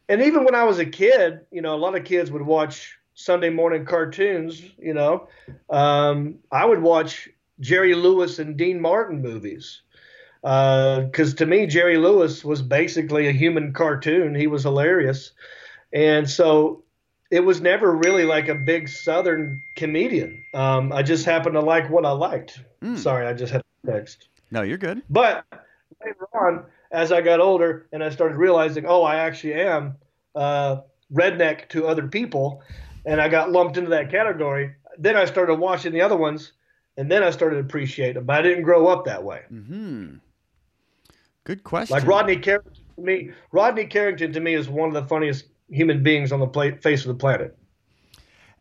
And 0.07 0.21
even 0.21 0.43
when 0.43 0.55
I 0.55 0.63
was 0.63 0.79
a 0.79 0.85
kid, 0.85 1.41
you 1.51 1.61
know, 1.61 1.75
a 1.75 1.77
lot 1.77 1.95
of 1.95 2.03
kids 2.03 2.31
would 2.31 2.41
watch 2.41 2.97
Sunday 3.13 3.49
morning 3.49 3.85
cartoons. 3.85 4.61
You 4.77 4.93
know, 4.93 5.27
um, 5.69 6.39
I 6.51 6.65
would 6.65 6.81
watch 6.81 7.29
Jerry 7.59 7.95
Lewis 7.95 8.39
and 8.39 8.57
Dean 8.57 8.81
Martin 8.81 9.21
movies 9.21 9.81
because 10.41 11.33
uh, 11.33 11.37
to 11.37 11.45
me 11.45 11.67
Jerry 11.67 11.97
Lewis 11.97 12.45
was 12.45 12.61
basically 12.61 13.27
a 13.27 13.33
human 13.33 13.73
cartoon. 13.73 14.35
He 14.35 14.47
was 14.47 14.63
hilarious, 14.63 15.31
and 15.93 16.29
so 16.29 16.83
it 17.31 17.41
was 17.41 17.61
never 17.61 17.91
really 17.91 18.25
like 18.25 18.47
a 18.47 18.55
big 18.55 18.89
Southern 18.89 19.61
comedian. 19.75 20.43
Um, 20.53 20.91
I 20.91 21.03
just 21.03 21.25
happened 21.25 21.53
to 21.53 21.61
like 21.61 21.89
what 21.89 22.05
I 22.05 22.11
liked. 22.11 22.59
Mm. 22.81 22.97
Sorry, 22.97 23.27
I 23.27 23.33
just 23.33 23.53
had 23.53 23.63
text. 23.85 24.27
No, 24.51 24.61
you're 24.61 24.77
good. 24.77 25.01
But 25.09 25.45
later 26.03 26.27
on, 26.33 26.65
as 26.91 27.11
I 27.11 27.21
got 27.21 27.39
older 27.39 27.87
and 27.91 28.03
I 28.03 28.09
started 28.09 28.37
realizing, 28.37 28.85
oh, 28.85 29.03
I 29.03 29.17
actually 29.17 29.53
am 29.53 29.95
uh, 30.35 30.77
redneck 31.13 31.69
to 31.69 31.87
other 31.87 32.07
people, 32.07 32.63
and 33.05 33.21
I 33.21 33.29
got 33.29 33.51
lumped 33.51 33.77
into 33.77 33.91
that 33.91 34.09
category. 34.09 34.75
Then 34.97 35.15
I 35.15 35.25
started 35.25 35.55
watching 35.55 35.93
the 35.93 36.01
other 36.01 36.17
ones, 36.17 36.53
and 36.97 37.11
then 37.11 37.23
I 37.23 37.29
started 37.29 37.59
appreciating 37.59 38.15
them. 38.15 38.25
But 38.25 38.37
I 38.37 38.41
didn't 38.41 38.63
grow 38.63 38.87
up 38.87 39.05
that 39.05 39.23
way. 39.23 39.41
Hmm. 39.47 40.15
Good 41.43 41.63
question. 41.63 41.95
Like 41.95 42.05
Rodney 42.05 42.37
Carrington 42.37 42.83
to 42.95 43.01
me, 43.01 43.31
Rodney 43.51 43.85
Carrington 43.85 44.33
to 44.33 44.39
me 44.39 44.55
is 44.55 44.67
one 44.67 44.89
of 44.89 44.93
the 44.93 45.07
funniest 45.07 45.45
human 45.69 46.03
beings 46.03 46.31
on 46.31 46.39
the 46.39 46.77
face 46.81 47.01
of 47.01 47.07
the 47.07 47.15
planet. 47.15 47.57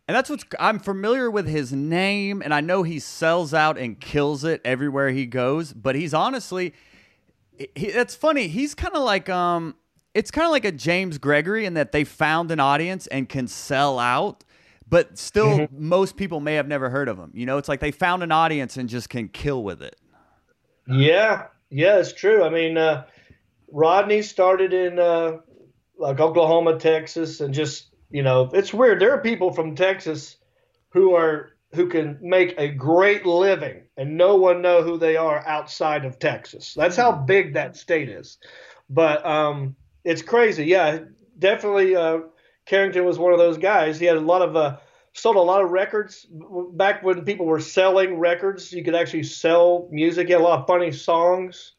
And 0.08 0.16
that's 0.16 0.30
what's 0.30 0.44
I'm 0.58 0.78
familiar 0.78 1.30
with 1.30 1.46
his 1.46 1.70
name 1.72 2.40
and 2.42 2.54
I 2.54 2.62
know 2.62 2.82
he 2.82 2.98
sells 2.98 3.52
out 3.52 3.76
and 3.76 4.00
kills 4.00 4.42
it 4.42 4.62
everywhere 4.64 5.10
he 5.10 5.26
goes, 5.26 5.74
but 5.74 5.94
he's 5.94 6.14
honestly 6.14 6.72
he, 7.74 7.90
that's 7.90 8.14
funny. 8.14 8.48
He's 8.48 8.74
kind 8.74 8.94
of 8.94 9.02
like 9.02 9.28
um 9.28 9.76
it's 10.14 10.30
kind 10.30 10.46
of 10.46 10.50
like 10.50 10.64
a 10.64 10.72
James 10.72 11.18
Gregory 11.18 11.66
in 11.66 11.74
that 11.74 11.92
they 11.92 12.04
found 12.04 12.50
an 12.50 12.58
audience 12.58 13.06
and 13.08 13.28
can 13.28 13.46
sell 13.46 13.98
out, 13.98 14.44
but 14.88 15.18
still 15.18 15.58
mm-hmm. 15.58 15.88
most 15.88 16.16
people 16.16 16.40
may 16.40 16.54
have 16.54 16.66
never 16.66 16.88
heard 16.88 17.08
of 17.08 17.18
him. 17.18 17.30
You 17.34 17.44
know, 17.44 17.58
it's 17.58 17.68
like 17.68 17.80
they 17.80 17.90
found 17.90 18.22
an 18.22 18.32
audience 18.32 18.78
and 18.78 18.88
just 18.88 19.10
can 19.10 19.28
kill 19.28 19.62
with 19.62 19.82
it. 19.82 19.96
Yeah. 20.86 21.48
Yeah, 21.68 21.98
it's 21.98 22.14
true. 22.14 22.44
I 22.44 22.48
mean, 22.48 22.78
uh 22.78 23.04
Rodney 23.70 24.22
started 24.22 24.72
in 24.72 24.98
uh 24.98 25.38
like 25.98 26.20
Oklahoma, 26.20 26.78
Texas, 26.78 27.40
and 27.40 27.52
just 27.52 27.88
you 28.10 28.22
know, 28.22 28.50
it's 28.52 28.72
weird. 28.72 29.00
There 29.00 29.12
are 29.12 29.20
people 29.20 29.52
from 29.52 29.74
Texas 29.74 30.36
who 30.90 31.14
are 31.14 31.50
who 31.74 31.88
can 31.88 32.18
make 32.22 32.54
a 32.56 32.68
great 32.68 33.26
living 33.26 33.82
and 33.96 34.16
no 34.16 34.36
one 34.36 34.62
know 34.62 34.82
who 34.82 34.96
they 34.96 35.16
are 35.16 35.46
outside 35.46 36.06
of 36.06 36.18
Texas. 36.18 36.72
That's 36.74 36.96
how 36.96 37.12
big 37.12 37.54
that 37.54 37.76
state 37.76 38.08
is. 38.08 38.38
But 38.88 39.24
um, 39.26 39.76
it's 40.02 40.22
crazy. 40.22 40.64
Yeah, 40.64 41.00
definitely. 41.38 41.94
Uh, 41.94 42.20
Carrington 42.64 43.04
was 43.04 43.18
one 43.18 43.32
of 43.32 43.38
those 43.38 43.58
guys. 43.58 44.00
He 44.00 44.06
had 44.06 44.16
a 44.16 44.20
lot 44.20 44.40
of 44.40 44.56
uh, 44.56 44.78
sold 45.12 45.36
a 45.36 45.40
lot 45.40 45.62
of 45.62 45.70
records 45.70 46.26
back 46.72 47.02
when 47.02 47.24
people 47.24 47.44
were 47.44 47.60
selling 47.60 48.18
records. 48.18 48.72
You 48.72 48.82
could 48.82 48.94
actually 48.94 49.24
sell 49.24 49.88
music. 49.90 50.28
He 50.28 50.32
had 50.32 50.40
a 50.40 50.44
lot 50.44 50.60
of 50.60 50.66
funny 50.66 50.92
songs, 50.92 51.72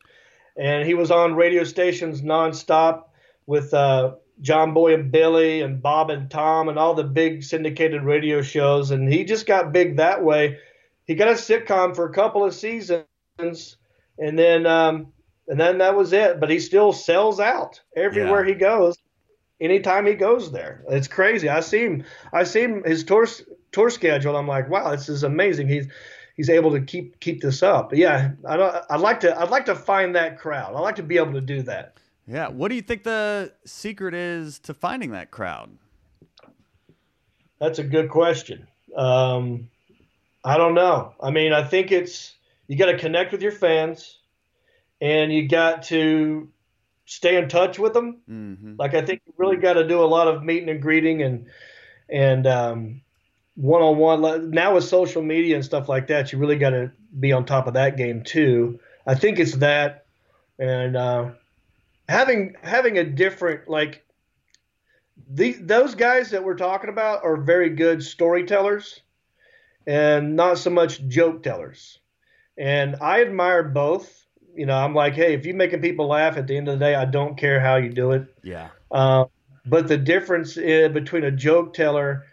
and 0.55 0.85
he 0.85 0.93
was 0.93 1.09
on 1.09 1.33
radio 1.33 1.63
stations 1.63 2.21
nonstop 2.21 3.05
with 3.49 3.73
uh, 3.73 4.13
John 4.41 4.75
Boy 4.75 4.93
and 4.93 5.11
Billy 5.11 5.61
and 5.61 5.81
Bob 5.81 6.11
and 6.11 6.29
Tom 6.29 6.69
and 6.69 6.77
all 6.77 6.93
the 6.93 7.03
big 7.03 7.43
syndicated 7.43 8.03
radio 8.03 8.43
shows. 8.43 8.91
And 8.91 9.11
he 9.11 9.23
just 9.23 9.47
got 9.47 9.73
big 9.73 9.97
that 9.97 10.23
way. 10.23 10.59
He 11.05 11.15
got 11.15 11.29
a 11.29 11.33
sitcom 11.33 11.95
for 11.95 12.05
a 12.05 12.13
couple 12.13 12.45
of 12.45 12.53
seasons, 12.53 13.07
and 13.39 14.37
then 14.37 14.67
um, 14.67 15.11
and 15.47 15.59
then 15.59 15.79
that 15.79 15.95
was 15.95 16.13
it. 16.13 16.39
But 16.39 16.51
he 16.51 16.59
still 16.59 16.93
sells 16.93 17.39
out 17.39 17.81
everywhere 17.95 18.45
yeah. 18.45 18.53
he 18.53 18.59
goes. 18.59 18.99
Anytime 19.59 20.05
he 20.05 20.13
goes 20.13 20.51
there, 20.51 20.85
it's 20.87 21.07
crazy. 21.07 21.49
I 21.49 21.61
see 21.61 21.83
him. 21.83 22.03
I 22.31 22.43
see 22.43 22.61
him 22.61 22.83
his 22.83 23.03
tour 23.03 23.27
tour 23.71 23.89
schedule. 23.89 24.37
I'm 24.37 24.47
like, 24.47 24.69
wow, 24.69 24.91
this 24.91 25.09
is 25.09 25.23
amazing. 25.23 25.67
He's 25.67 25.87
he's 26.37 26.51
able 26.51 26.69
to 26.71 26.81
keep 26.81 27.19
keep 27.19 27.41
this 27.41 27.63
up. 27.63 27.89
But 27.89 27.97
yeah, 27.97 28.33
I 28.47 28.83
I'd 28.91 29.01
like 29.01 29.21
to 29.21 29.35
I'd 29.35 29.49
like 29.49 29.65
to 29.65 29.75
find 29.75 30.15
that 30.15 30.37
crowd. 30.37 30.75
I'd 30.75 30.81
like 30.81 30.97
to 30.97 31.03
be 31.03 31.17
able 31.17 31.33
to 31.33 31.41
do 31.41 31.63
that. 31.63 31.97
Yeah. 32.29 32.49
What 32.49 32.69
do 32.69 32.75
you 32.75 32.81
think 32.83 33.03
the 33.03 33.53
secret 33.65 34.13
is 34.13 34.59
to 34.59 34.73
finding 34.73 35.11
that 35.11 35.31
crowd? 35.31 35.71
That's 37.59 37.79
a 37.79 37.83
good 37.83 38.09
question. 38.09 38.67
Um, 38.95 39.69
I 40.45 40.57
don't 40.57 40.75
know. 40.75 41.13
I 41.21 41.31
mean, 41.31 41.53
I 41.53 41.63
think 41.63 41.91
it's 41.91 42.33
you 42.67 42.77
got 42.77 42.85
to 42.85 42.97
connect 42.97 43.31
with 43.31 43.41
your 43.41 43.51
fans, 43.51 44.19
and 45.01 45.33
you 45.33 45.47
got 45.47 45.83
to 45.83 46.49
stay 47.05 47.37
in 47.37 47.49
touch 47.49 47.79
with 47.79 47.93
them. 47.93 48.21
Mm-hmm. 48.29 48.75
Like 48.77 48.93
I 48.93 49.01
think 49.01 49.21
you 49.25 49.33
really 49.37 49.57
got 49.57 49.73
to 49.73 49.87
do 49.87 50.01
a 50.01 50.05
lot 50.05 50.27
of 50.27 50.43
meeting 50.43 50.69
and 50.69 50.81
greeting 50.81 51.23
and 51.23 51.47
and 52.09 52.45
um, 52.45 53.01
one-on-one. 53.55 54.51
Now 54.51 54.75
with 54.75 54.83
social 54.83 55.23
media 55.23 55.55
and 55.55 55.65
stuff 55.65 55.89
like 55.89 56.07
that, 56.07 56.31
you 56.31 56.37
really 56.37 56.57
got 56.57 56.71
to 56.71 56.91
be 57.19 57.33
on 57.33 57.45
top 57.45 57.65
of 57.65 57.73
that 57.73 57.97
game 57.97 58.23
too. 58.23 58.79
I 59.07 59.15
think 59.15 59.39
it's 59.39 59.55
that, 59.55 60.05
and 60.59 60.95
uh, 60.95 61.31
having 62.09 62.55
having 62.63 62.97
a 62.97 63.03
different 63.03 63.69
like 63.69 64.03
the, 65.29 65.53
those 65.53 65.93
guys 65.93 66.31
that 66.31 66.43
we're 66.43 66.55
talking 66.55 66.89
about 66.89 67.23
are 67.23 67.37
very 67.37 67.69
good 67.69 68.01
storytellers 68.01 69.01
and 69.85 70.35
not 70.35 70.57
so 70.57 70.71
much 70.71 71.05
joke 71.07 71.43
tellers. 71.43 71.99
And 72.57 72.95
I 72.99 73.21
admire 73.21 73.63
both. 73.63 74.25
You 74.55 74.65
know, 74.65 74.75
I'm 74.75 74.95
like, 74.95 75.13
hey, 75.13 75.35
if 75.35 75.45
you're 75.45 75.55
making 75.55 75.81
people 75.81 76.07
laugh 76.07 76.35
at 76.35 76.47
the 76.47 76.57
end 76.57 76.67
of 76.67 76.79
the 76.79 76.85
day, 76.85 76.95
I 76.95 77.05
don't 77.05 77.37
care 77.37 77.59
how 77.59 77.75
you 77.75 77.89
do 77.89 78.11
it. 78.11 78.25
Yeah. 78.43 78.69
Uh, 78.89 79.25
but 79.65 79.87
the 79.87 79.97
difference 79.97 80.57
is, 80.57 80.91
between 80.91 81.23
a 81.23 81.31
joke 81.31 81.75
teller 81.75 82.25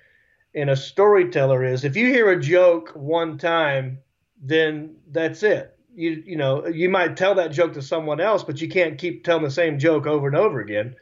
and 0.55 0.71
a 0.71 0.77
storyteller 0.77 1.63
is 1.63 1.85
if 1.85 1.97
you 1.97 2.07
hear 2.07 2.31
a 2.31 2.41
joke 2.41 2.93
one 2.95 3.37
time, 3.37 3.99
then 4.41 4.97
that's 5.13 5.43
it 5.43 5.76
you 5.97 6.23
you 6.25 6.37
know 6.37 6.67
you 6.67 6.89
might 6.89 7.17
tell 7.17 7.35
that 7.35 7.53
joke 7.53 7.73
to 7.75 7.83
someone 7.83 8.21
else, 8.21 8.45
but 8.45 8.61
you 8.61 8.69
can't 8.69 8.99
keep 8.99 9.25
telling 9.25 9.43
the 9.43 9.51
same 9.51 9.79
joke 9.79 10.07
over 10.07 10.29
and 10.29 10.37
over 10.37 10.61
again 10.61 10.95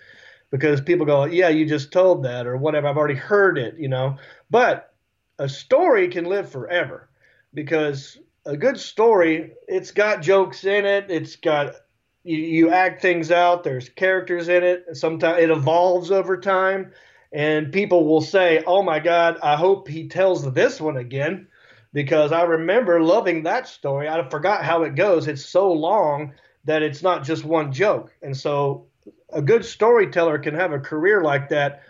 because 0.50 0.80
people 0.80 1.04
go, 1.04 1.24
yeah, 1.24 1.48
you 1.48 1.66
just 1.66 1.92
told 1.92 2.22
that 2.22 2.46
or 2.46 2.56
whatever. 2.56 2.86
I've 2.86 2.96
already 2.96 3.16
heard 3.16 3.58
it, 3.58 3.76
you 3.76 3.88
know. 3.88 4.16
But 4.50 4.94
a 5.38 5.48
story 5.48 6.06
can 6.08 6.26
live 6.26 6.48
forever 6.48 7.08
because 7.54 8.18
a 8.46 8.56
good 8.56 8.78
story, 8.78 9.52
it's 9.66 9.90
got 9.90 10.22
jokes 10.22 10.64
in 10.64 10.84
it. 10.84 11.06
It's 11.08 11.36
got 11.36 11.74
you, 12.22 12.38
you 12.38 12.70
act 12.70 13.02
things 13.02 13.32
out. 13.32 13.64
There's 13.64 13.88
characters 13.88 14.48
in 14.48 14.62
it. 14.62 14.84
Sometimes 14.92 15.42
it 15.42 15.50
evolves 15.50 16.10
over 16.12 16.36
time, 16.36 16.92
and 17.32 17.72
people 17.72 18.06
will 18.06 18.20
say, 18.20 18.62
"Oh 18.66 18.82
my 18.82 19.00
God, 19.00 19.38
I 19.42 19.56
hope 19.56 19.88
he 19.88 20.08
tells 20.08 20.52
this 20.52 20.80
one 20.80 20.96
again." 20.96 21.48
Because 21.94 22.32
I 22.32 22.42
remember 22.42 23.00
loving 23.00 23.44
that 23.44 23.66
story. 23.68 24.08
I 24.08 24.28
forgot 24.28 24.64
how 24.64 24.82
it 24.82 24.96
goes. 24.96 25.28
It's 25.28 25.46
so 25.46 25.72
long 25.72 26.34
that 26.64 26.82
it's 26.82 27.02
not 27.02 27.24
just 27.24 27.44
one 27.44 27.72
joke. 27.72 28.12
And 28.20 28.36
so 28.36 28.86
a 29.32 29.40
good 29.40 29.64
storyteller 29.64 30.38
can 30.40 30.54
have 30.54 30.72
a 30.72 30.80
career 30.80 31.22
like 31.22 31.48
that 31.50 31.82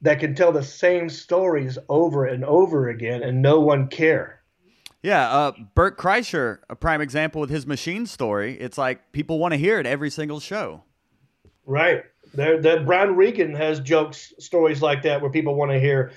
that 0.00 0.20
can 0.20 0.34
tell 0.34 0.52
the 0.52 0.62
same 0.62 1.08
stories 1.08 1.78
over 1.88 2.24
and 2.24 2.44
over 2.44 2.88
again 2.88 3.22
and 3.22 3.42
no 3.42 3.60
one 3.60 3.88
care. 3.88 4.42
Yeah, 5.02 5.28
uh, 5.28 5.52
Bert 5.74 5.98
Kreischer, 5.98 6.60
a 6.70 6.74
prime 6.74 7.00
example 7.00 7.40
with 7.40 7.50
his 7.50 7.66
machine 7.66 8.06
story. 8.06 8.58
It's 8.58 8.78
like 8.78 9.12
people 9.12 9.38
want 9.38 9.52
to 9.52 9.58
hear 9.58 9.78
it 9.78 9.86
every 9.86 10.10
single 10.10 10.40
show. 10.40 10.82
Right. 11.66 12.04
There, 12.34 12.60
that 12.62 12.86
Brian 12.86 13.16
Regan 13.16 13.54
has 13.54 13.80
jokes, 13.80 14.32
stories 14.38 14.80
like 14.80 15.02
that 15.02 15.20
where 15.20 15.30
people 15.30 15.54
want 15.54 15.72
to 15.72 15.78
hear 15.78 16.12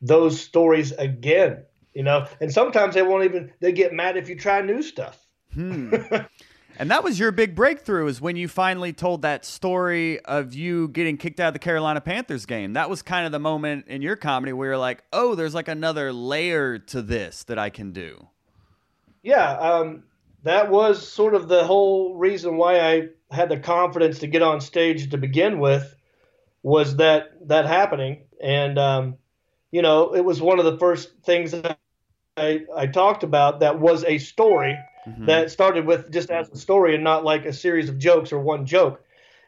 those 0.00 0.40
stories 0.40 0.92
again 0.92 1.64
you 1.94 2.02
know? 2.02 2.26
And 2.40 2.52
sometimes 2.52 2.94
they 2.94 3.02
won't 3.02 3.24
even 3.24 3.52
they 3.60 3.72
get 3.72 3.92
mad 3.92 4.16
if 4.16 4.28
you 4.28 4.36
try 4.36 4.60
new 4.62 4.82
stuff. 4.82 5.18
Hmm. 5.54 5.94
and 6.78 6.90
that 6.90 7.04
was 7.04 7.18
your 7.18 7.32
big 7.32 7.54
breakthrough 7.54 8.06
is 8.06 8.20
when 8.20 8.36
you 8.36 8.48
finally 8.48 8.92
told 8.92 9.22
that 9.22 9.44
story 9.44 10.20
of 10.20 10.54
you 10.54 10.88
getting 10.88 11.16
kicked 11.16 11.40
out 11.40 11.48
of 11.48 11.52
the 11.52 11.58
carolina 11.58 12.00
panthers 12.00 12.46
game. 12.46 12.72
That 12.72 12.88
was 12.88 13.02
kind 13.02 13.26
of 13.26 13.32
the 13.32 13.38
moment 13.38 13.86
in 13.88 14.02
your 14.02 14.16
comedy 14.16 14.52
where 14.52 14.70
you're 14.70 14.78
like 14.78 15.02
oh 15.12 15.34
there's 15.34 15.54
like 15.54 15.68
another 15.68 16.12
layer 16.12 16.78
to 16.78 17.02
this 17.02 17.44
that 17.44 17.58
i 17.58 17.70
can 17.70 17.92
do. 17.92 18.28
Yeah 19.22 19.52
um, 19.52 20.04
that 20.44 20.70
was 20.70 21.06
sort 21.06 21.34
of 21.34 21.48
the 21.48 21.64
whole 21.64 22.14
reason 22.14 22.56
why 22.56 22.80
i 22.80 23.08
had 23.30 23.48
the 23.48 23.58
confidence 23.58 24.18
to 24.20 24.26
get 24.26 24.42
on 24.42 24.60
stage 24.60 25.10
to 25.10 25.18
begin 25.18 25.58
with 25.58 25.94
was 26.62 26.96
that 26.96 27.48
that 27.48 27.66
happening. 27.66 28.24
And 28.42 28.78
um, 28.78 29.16
you 29.70 29.82
know 29.82 30.14
it 30.14 30.24
was 30.24 30.40
one 30.40 30.58
of 30.58 30.64
the 30.64 30.78
first 30.78 31.10
things 31.24 31.52
that 31.52 31.78
I, 32.36 32.62
I 32.74 32.86
talked 32.86 33.22
about 33.22 33.60
that 33.60 33.78
was 33.78 34.04
a 34.04 34.18
story 34.18 34.78
mm-hmm. 35.06 35.26
that 35.26 35.50
started 35.50 35.86
with 35.86 36.10
just 36.10 36.30
as 36.30 36.48
a 36.50 36.56
story 36.56 36.94
and 36.94 37.04
not 37.04 37.24
like 37.24 37.44
a 37.44 37.52
series 37.52 37.88
of 37.88 37.98
jokes 37.98 38.32
or 38.32 38.38
one 38.38 38.66
joke. 38.66 39.04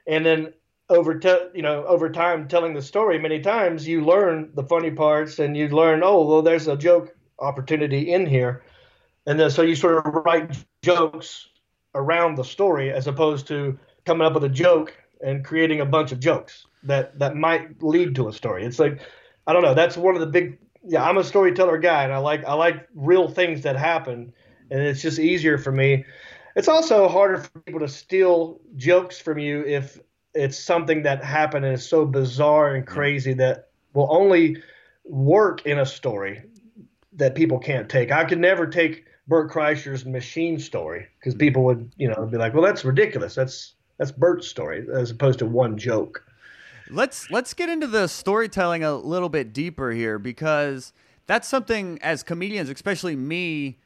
And 0.07 0.25
then 0.25 0.53
over 0.91 1.19
te- 1.19 1.49
you 1.55 1.63
know 1.63 1.85
over 1.87 2.11
time 2.11 2.47
telling 2.49 2.75
the 2.75 2.83
story 2.83 3.19
many 3.19 3.41
times 3.41 3.89
you 3.89 4.05
learn 4.05 4.51
the 4.55 4.63
funny 4.63 4.91
parts 4.91 5.39
and 5.39 5.57
you 5.57 5.69
learn 5.69 6.03
oh 6.05 6.27
well 6.27 6.43
there's 6.43 6.69
a 6.69 6.77
joke 6.77 7.17
opportunity 7.39 8.13
in 8.13 8.27
here 8.27 8.63
and 9.27 9.41
then 9.41 9.51
so 9.51 9.63
you 9.63 9.75
sort 9.75 10.07
of 10.07 10.15
write 10.27 10.55
jokes 10.83 11.49
around 11.95 12.37
the 12.37 12.45
story 12.45 12.93
as 12.93 13.07
opposed 13.07 13.47
to 13.47 13.79
coming 14.05 14.27
up 14.27 14.35
with 14.35 14.45
a 14.45 14.49
joke 14.49 14.95
and 15.23 15.45
creating 15.45 15.81
a 15.81 15.87
bunch 15.87 16.13
of 16.13 16.21
jokes 16.21 16.67
that 16.83 17.19
that 17.19 17.35
might 17.35 17.83
lead 17.83 18.15
to 18.15 18.29
a 18.29 18.33
story 18.33 18.63
it's 18.65 18.79
like 18.79 19.01
i 19.47 19.55
don't 19.55 19.63
know 19.63 19.75
that's 19.75 19.97
one 19.97 20.15
of 20.15 20.21
the 20.21 20.27
big 20.27 20.59
yeah, 20.87 21.03
I'm 21.03 21.17
a 21.17 21.25
storyteller 21.25 21.79
guy, 21.79 22.05
and 22.05 22.13
I 22.13 22.19
like 22.19 22.45
I 22.45 22.55
like 22.55 22.89
real 22.95 23.29
things 23.29 23.63
that 23.63 23.77
happen, 23.77 24.33
and 24.71 24.81
it's 24.81 25.03
just 25.03 25.19
easier 25.19 25.59
for 25.59 25.73
me. 25.73 26.05
It's 26.57 26.69
also 26.69 27.09
harder 27.09 27.39
for 27.39 27.59
people 27.61 27.81
to 27.81 27.89
steal 27.89 28.61
jokes 28.77 29.19
from 29.19 29.39
you 29.39 29.65
if 29.65 29.99
it's 30.35 30.59
something 30.59 31.03
that 31.03 31.25
happened 31.25 31.65
and 31.65 31.75
is 31.75 31.89
so 31.89 32.05
bizarre 32.05 32.75
and 32.75 32.87
crazy 32.87 33.33
that 33.35 33.69
will 33.93 34.09
only 34.11 34.63
work 35.05 35.65
in 35.67 35.79
a 35.79 35.87
story 35.87 36.43
that 37.13 37.35
people 37.35 37.59
can't 37.59 37.89
take. 37.89 38.11
I 38.11 38.25
could 38.25 38.41
never 38.41 38.67
take 38.67 39.05
Bert 39.27 39.51
Kreischer's 39.51 40.05
machine 40.05 40.59
story 40.59 41.07
because 41.19 41.35
people 41.35 41.65
would, 41.65 41.93
you 41.97 42.09
know, 42.09 42.27
be 42.27 42.37
like, 42.37 42.53
"Well, 42.53 42.63
that's 42.63 42.85
ridiculous. 42.85 43.35
That's 43.35 43.75
that's 43.99 44.13
Bert's 44.13 44.49
story," 44.49 44.87
as 44.93 45.11
opposed 45.11 45.39
to 45.39 45.47
one 45.47 45.79
joke. 45.79 46.25
Let's 46.91 47.31
let's 47.31 47.55
get 47.55 47.69
into 47.69 47.87
the 47.87 48.07
storytelling 48.09 48.85
a 48.85 48.95
little 48.95 49.29
bit 49.29 49.53
deeper 49.53 49.91
here 49.91 50.19
because 50.19 50.93
that's 51.27 51.49
something 51.49 51.99
as 52.03 52.23
comedians, 52.23 52.69
especially 52.69 53.17
me, 53.17 53.79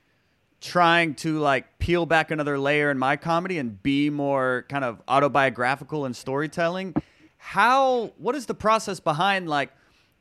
trying 0.60 1.14
to 1.16 1.38
like 1.38 1.78
peel 1.78 2.06
back 2.06 2.30
another 2.30 2.58
layer 2.58 2.90
in 2.90 2.98
my 2.98 3.16
comedy 3.16 3.58
and 3.58 3.80
be 3.82 4.10
more 4.10 4.66
kind 4.68 4.84
of 4.84 5.00
autobiographical 5.06 6.04
and 6.04 6.16
storytelling. 6.16 6.94
How 7.36 8.12
what 8.18 8.34
is 8.34 8.46
the 8.46 8.54
process 8.54 8.98
behind 8.98 9.48
like 9.48 9.70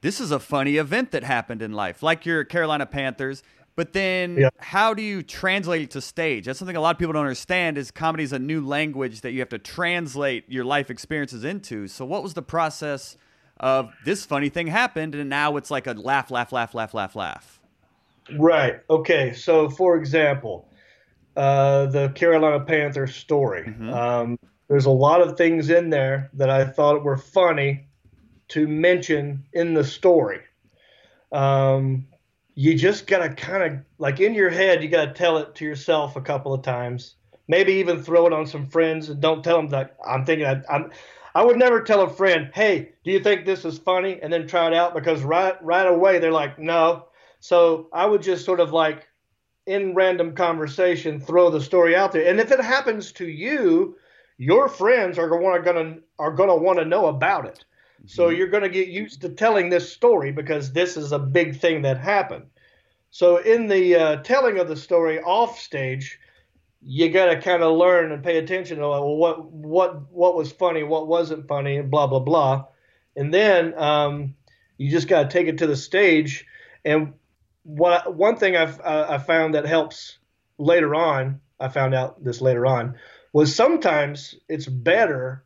this 0.02 0.22
is 0.22 0.30
a 0.30 0.40
funny 0.40 0.78
event 0.78 1.12
that 1.12 1.24
happened 1.24 1.64
in 1.64 1.74
life, 1.74 2.04
like 2.04 2.26
your 2.26 2.44
Carolina 2.44 2.86
Panthers 2.86 3.42
but 3.78 3.94
then 3.94 4.38
yeah. 4.38 4.50
how 4.58 4.96
do 4.96 5.04
you 5.04 5.22
translate 5.22 5.84
it 5.84 5.92
to 5.92 6.02
stage? 6.02 6.46
That's 6.46 6.58
something 6.58 6.76
a 6.76 6.82
lot 6.82 6.96
of 6.96 7.00
people 7.00 7.14
don't 7.14 7.22
understand 7.22 7.78
is 7.78 7.92
comedy 7.92 8.24
is 8.24 8.34
a 8.34 8.40
new 8.40 8.66
language 8.66 9.22
that 9.22 9.34
you 9.34 9.40
have 9.40 9.50
to 9.50 9.60
translate 9.60 10.46
your 10.48 10.66
life 10.66 10.90
experiences 10.90 11.44
into. 11.44 11.88
So 11.88 12.04
what 12.04 12.24
was 12.24 12.34
the 12.34 12.42
process 12.42 13.18
of 13.60 13.94
this 14.04 14.26
funny 14.26 14.50
thing 14.50 14.66
happened 14.66 15.14
and 15.14 15.30
now 15.30 15.58
it's 15.58 15.70
like 15.70 15.86
a 15.86 15.94
laugh, 15.94 16.32
laugh, 16.32 16.52
laugh, 16.52 16.74
laugh, 16.74 16.96
laugh, 16.96 17.16
laugh? 17.16 17.60
Right. 18.36 18.80
Okay. 18.90 19.34
So 19.34 19.70
for 19.70 19.96
example, 19.96 20.68
uh, 21.36 21.86
the 21.86 22.10
Carolina 22.10 22.66
Panthers 22.66 23.14
story. 23.14 23.66
Mm-hmm. 23.68 23.94
Um, 23.94 24.40
there's 24.70 24.86
a 24.86 24.90
lot 24.92 25.22
of 25.22 25.38
things 25.38 25.70
in 25.70 25.92
there 25.92 26.32
that 26.34 26.50
I 26.50 26.66
thought 26.66 27.04
were 27.04 27.16
funny 27.16 27.88
to 28.48 28.68
mention 28.68 29.46
in 29.54 29.76
the 29.76 29.84
story. 29.84 30.40
Um, 31.32 32.08
you 32.60 32.74
just 32.74 33.06
gotta 33.06 33.30
kind 33.30 33.62
of 33.62 33.80
like 34.00 34.20
in 34.20 34.34
your 34.34 34.50
head, 34.50 34.82
you 34.82 34.90
gotta 34.90 35.14
tell 35.14 35.38
it 35.38 35.54
to 35.54 35.64
yourself 35.64 36.16
a 36.16 36.22
couple 36.22 36.56
of 36.56 36.64
times. 36.64 37.14
Maybe 37.48 37.74
even 37.74 38.02
throw 38.02 38.26
it 38.26 38.34
on 38.34 38.48
some 38.48 38.66
friends 38.66 39.10
and 39.10 39.22
don't 39.22 39.44
tell 39.44 39.58
them 39.58 39.70
that 39.70 39.96
I'm 40.04 40.26
thinking 40.26 40.48
I, 40.48 40.64
I'm. 40.68 40.92
I 41.36 41.46
would 41.46 41.58
never 41.58 41.84
tell 41.84 42.02
a 42.02 42.10
friend, 42.10 42.50
"Hey, 42.56 42.94
do 43.04 43.12
you 43.12 43.20
think 43.20 43.46
this 43.46 43.64
is 43.64 43.78
funny?" 43.78 44.20
and 44.24 44.34
then 44.34 44.48
try 44.48 44.66
it 44.66 44.74
out 44.74 44.96
because 44.96 45.22
right 45.22 45.64
right 45.64 45.86
away 45.86 46.18
they're 46.18 46.32
like, 46.32 46.58
"No." 46.58 47.06
So 47.42 47.90
I 47.94 48.08
would 48.08 48.24
just 48.24 48.44
sort 48.44 48.60
of 48.60 48.74
like 48.74 49.08
in 49.68 49.94
random 49.94 50.34
conversation 50.34 51.20
throw 51.20 51.52
the 51.52 51.62
story 51.62 51.96
out 51.96 52.12
there. 52.12 52.28
And 52.28 52.40
if 52.40 52.52
it 52.52 52.60
happens 52.60 53.12
to 53.14 53.28
you, 53.28 53.98
your 54.40 54.68
friends 54.68 55.20
are 55.20 55.30
going 55.30 55.44
to 55.64 56.02
are 56.18 56.36
to 56.36 56.56
want 56.56 56.80
to 56.80 56.86
know 56.86 57.06
about 57.06 57.46
it. 57.46 57.64
So 58.06 58.28
mm-hmm. 58.28 58.38
you're 58.38 58.48
going 58.48 58.64
to 58.64 58.70
get 58.70 58.88
used 58.88 59.22
to 59.22 59.30
telling 59.30 59.70
this 59.70 59.92
story 59.92 60.32
because 60.32 60.72
this 60.72 60.98
is 60.98 61.12
a 61.12 61.20
big 61.20 61.60
thing 61.60 61.82
that 61.82 61.98
happened. 61.98 62.46
So 63.10 63.38
in 63.38 63.68
the 63.68 63.96
uh, 63.96 64.16
telling 64.18 64.60
of 64.60 64.68
the 64.68 64.76
story 64.76 65.20
off 65.22 65.60
stage, 65.60 66.20
you 66.82 67.10
got 67.10 67.26
to 67.26 67.42
kind 67.42 67.64
of 67.64 67.76
learn 67.76 68.12
and 68.12 68.24
pay 68.24 68.38
attention 68.38 68.78
to 68.78 68.88
well, 68.88 69.16
what 69.16 69.52
what 69.52 70.12
what 70.12 70.36
was 70.36 70.52
funny, 70.52 70.84
what 70.84 71.08
wasn't 71.08 71.48
funny, 71.48 71.78
and 71.78 71.90
blah 71.90 72.08
blah 72.08 72.20
blah. 72.20 72.66
And 73.16 73.34
then 73.34 73.74
um, 73.78 74.36
you 74.78 74.92
just 74.92 75.08
got 75.08 75.24
to 75.24 75.30
take 75.30 75.48
it 75.48 75.58
to 75.60 75.68
the 75.68 75.76
stage. 75.76 76.46
And 76.86 77.14
what 77.64 78.16
one 78.16 78.38
thing 78.38 78.56
I've 78.56 78.80
uh, 78.82 79.08
I 79.10 79.18
found 79.18 79.56
that 79.56 79.66
helps 79.66 80.20
later 80.58 80.94
on, 80.94 81.42
I 81.60 81.70
found 81.70 81.96
out 81.96 82.24
this 82.24 82.42
later 82.42 82.66
on, 82.66 82.96
was 83.34 83.56
sometimes 83.56 84.36
it's 84.48 84.68
better 84.68 85.44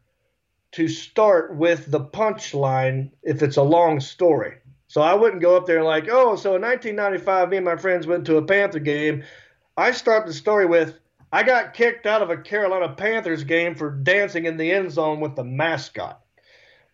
to 0.73 0.87
start 0.87 1.55
with 1.55 1.91
the 1.91 1.99
punchline 1.99 3.11
if 3.23 3.41
it's 3.43 3.57
a 3.57 3.63
long 3.63 3.99
story. 3.99 4.57
So 4.87 5.01
I 5.01 5.13
wouldn't 5.13 5.41
go 5.41 5.55
up 5.55 5.65
there 5.65 5.83
like, 5.83 6.07
oh, 6.09 6.35
so 6.35 6.55
in 6.55 6.61
1995, 6.61 7.49
me 7.49 7.57
and 7.57 7.65
my 7.65 7.77
friends 7.77 8.07
went 8.07 8.25
to 8.25 8.37
a 8.37 8.41
Panther 8.41 8.79
game. 8.79 9.23
I 9.77 9.91
start 9.91 10.25
the 10.25 10.33
story 10.33 10.65
with, 10.65 10.99
I 11.31 11.43
got 11.43 11.73
kicked 11.73 12.05
out 12.05 12.21
of 12.21 12.29
a 12.29 12.37
Carolina 12.37 12.89
Panthers 12.89 13.43
game 13.43 13.75
for 13.75 13.89
dancing 13.89 14.45
in 14.45 14.57
the 14.57 14.71
end 14.71 14.91
zone 14.91 15.21
with 15.21 15.35
the 15.35 15.43
mascot. 15.43 16.21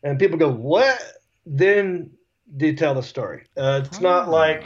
And 0.04 0.20
people 0.20 0.38
go, 0.38 0.52
what? 0.52 1.00
Then 1.46 2.12
you 2.60 2.76
tell 2.76 2.94
the 2.94 3.02
story. 3.02 3.46
Uh, 3.58 3.82
it's 3.84 4.00
not 4.00 4.28
ah. 4.28 4.32
like 4.32 4.64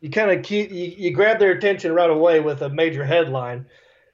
you 0.00 0.10
kind 0.10 0.30
of 0.30 0.42
keep, 0.42 0.70
you, 0.70 0.94
you 0.96 1.10
grab 1.12 1.38
their 1.38 1.52
attention 1.52 1.92
right 1.92 2.10
away 2.10 2.40
with 2.40 2.62
a 2.62 2.70
major 2.70 3.04
headline 3.04 3.66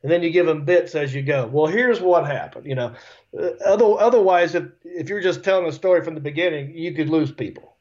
and 0.03 0.13
then 0.13 0.23
you 0.23 0.31
give 0.31 0.47
them 0.47 0.65
bits 0.65 0.95
as 0.95 1.15
you 1.15 1.23
go. 1.23 1.47
Well, 1.47 1.67
here's 1.67 2.01
what 2.01 2.27
happened. 2.27 2.67
You 2.67 2.75
know, 2.75 2.95
uh, 3.39 3.51
other, 3.65 3.85
otherwise, 3.85 4.55
if 4.55 4.65
if 4.85 5.09
you're 5.09 5.21
just 5.21 5.43
telling 5.43 5.67
a 5.67 5.73
story 5.73 6.05
from 6.05 6.15
the 6.15 6.21
beginning, 6.21 6.77
you 6.77 6.95
could 6.95 7.09
lose 7.09 7.33
people. 7.33 7.77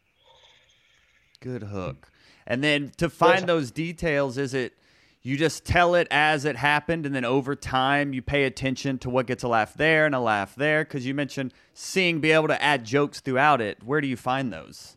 Good 1.40 1.64
hook. 1.64 2.12
And 2.46 2.64
then 2.64 2.92
to 2.98 3.10
find 3.10 3.48
those 3.48 3.72
details, 3.72 4.38
is 4.38 4.54
it 4.54 4.74
you 5.22 5.38
just 5.38 5.66
tell 5.66 5.96
it 5.96 6.08
as 6.10 6.46
it 6.46 6.56
happened, 6.56 7.06
and 7.06 7.14
then 7.14 7.26
over 7.26 7.56
time 7.56 8.14
you 8.14 8.22
pay 8.22 8.46
attention 8.46 8.98
to 9.00 9.10
what 9.10 9.28
gets 9.28 9.44
a 9.44 9.48
laugh 9.48 9.74
there 9.74 10.06
and 10.06 10.16
a 10.16 10.20
laugh 10.20 10.56
there? 10.56 10.84
Because 10.86 11.06
you 11.06 11.14
mentioned 11.14 11.54
seeing, 11.74 12.22
be 12.22 12.32
able 12.32 12.48
to 12.48 12.62
add 12.64 12.86
jokes 12.86 13.20
throughout 13.20 13.62
it. 13.62 13.84
Where 13.84 14.02
do 14.02 14.08
you 14.08 14.18
find 14.18 14.52
those? 14.52 14.96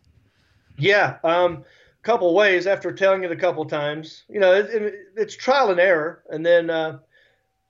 Yeah. 0.78 1.18
Um, 1.24 1.64
couple 2.02 2.32
ways 2.34 2.66
after 2.66 2.92
telling 2.92 3.24
it 3.24 3.32
a 3.32 3.36
couple 3.36 3.64
times. 3.64 4.24
You 4.28 4.40
know, 4.40 4.54
it, 4.54 4.70
it, 4.70 4.94
it's 5.16 5.36
trial 5.36 5.70
and 5.70 5.80
error, 5.80 6.22
and 6.30 6.44
then 6.44 6.70
uh, 6.70 6.98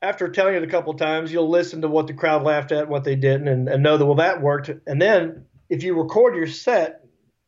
after 0.02 0.28
telling 0.28 0.54
it 0.54 0.62
a 0.62 0.68
couple 0.68 0.94
times, 0.94 1.32
you'll 1.32 1.50
listen 1.50 1.82
to 1.82 1.88
what 1.88 2.06
the 2.06 2.14
crowd 2.14 2.42
laughed 2.42 2.72
at, 2.72 2.88
what 2.88 3.04
they 3.04 3.16
didn't, 3.16 3.48
and, 3.48 3.68
and 3.68 3.82
know 3.82 3.98
that 3.98 4.06
well 4.06 4.14
that 4.16 4.40
worked. 4.40 4.70
And 4.86 5.00
then 5.00 5.44
if 5.68 5.82
you 5.82 6.00
record 6.00 6.36
your 6.36 6.46
set, 6.46 7.04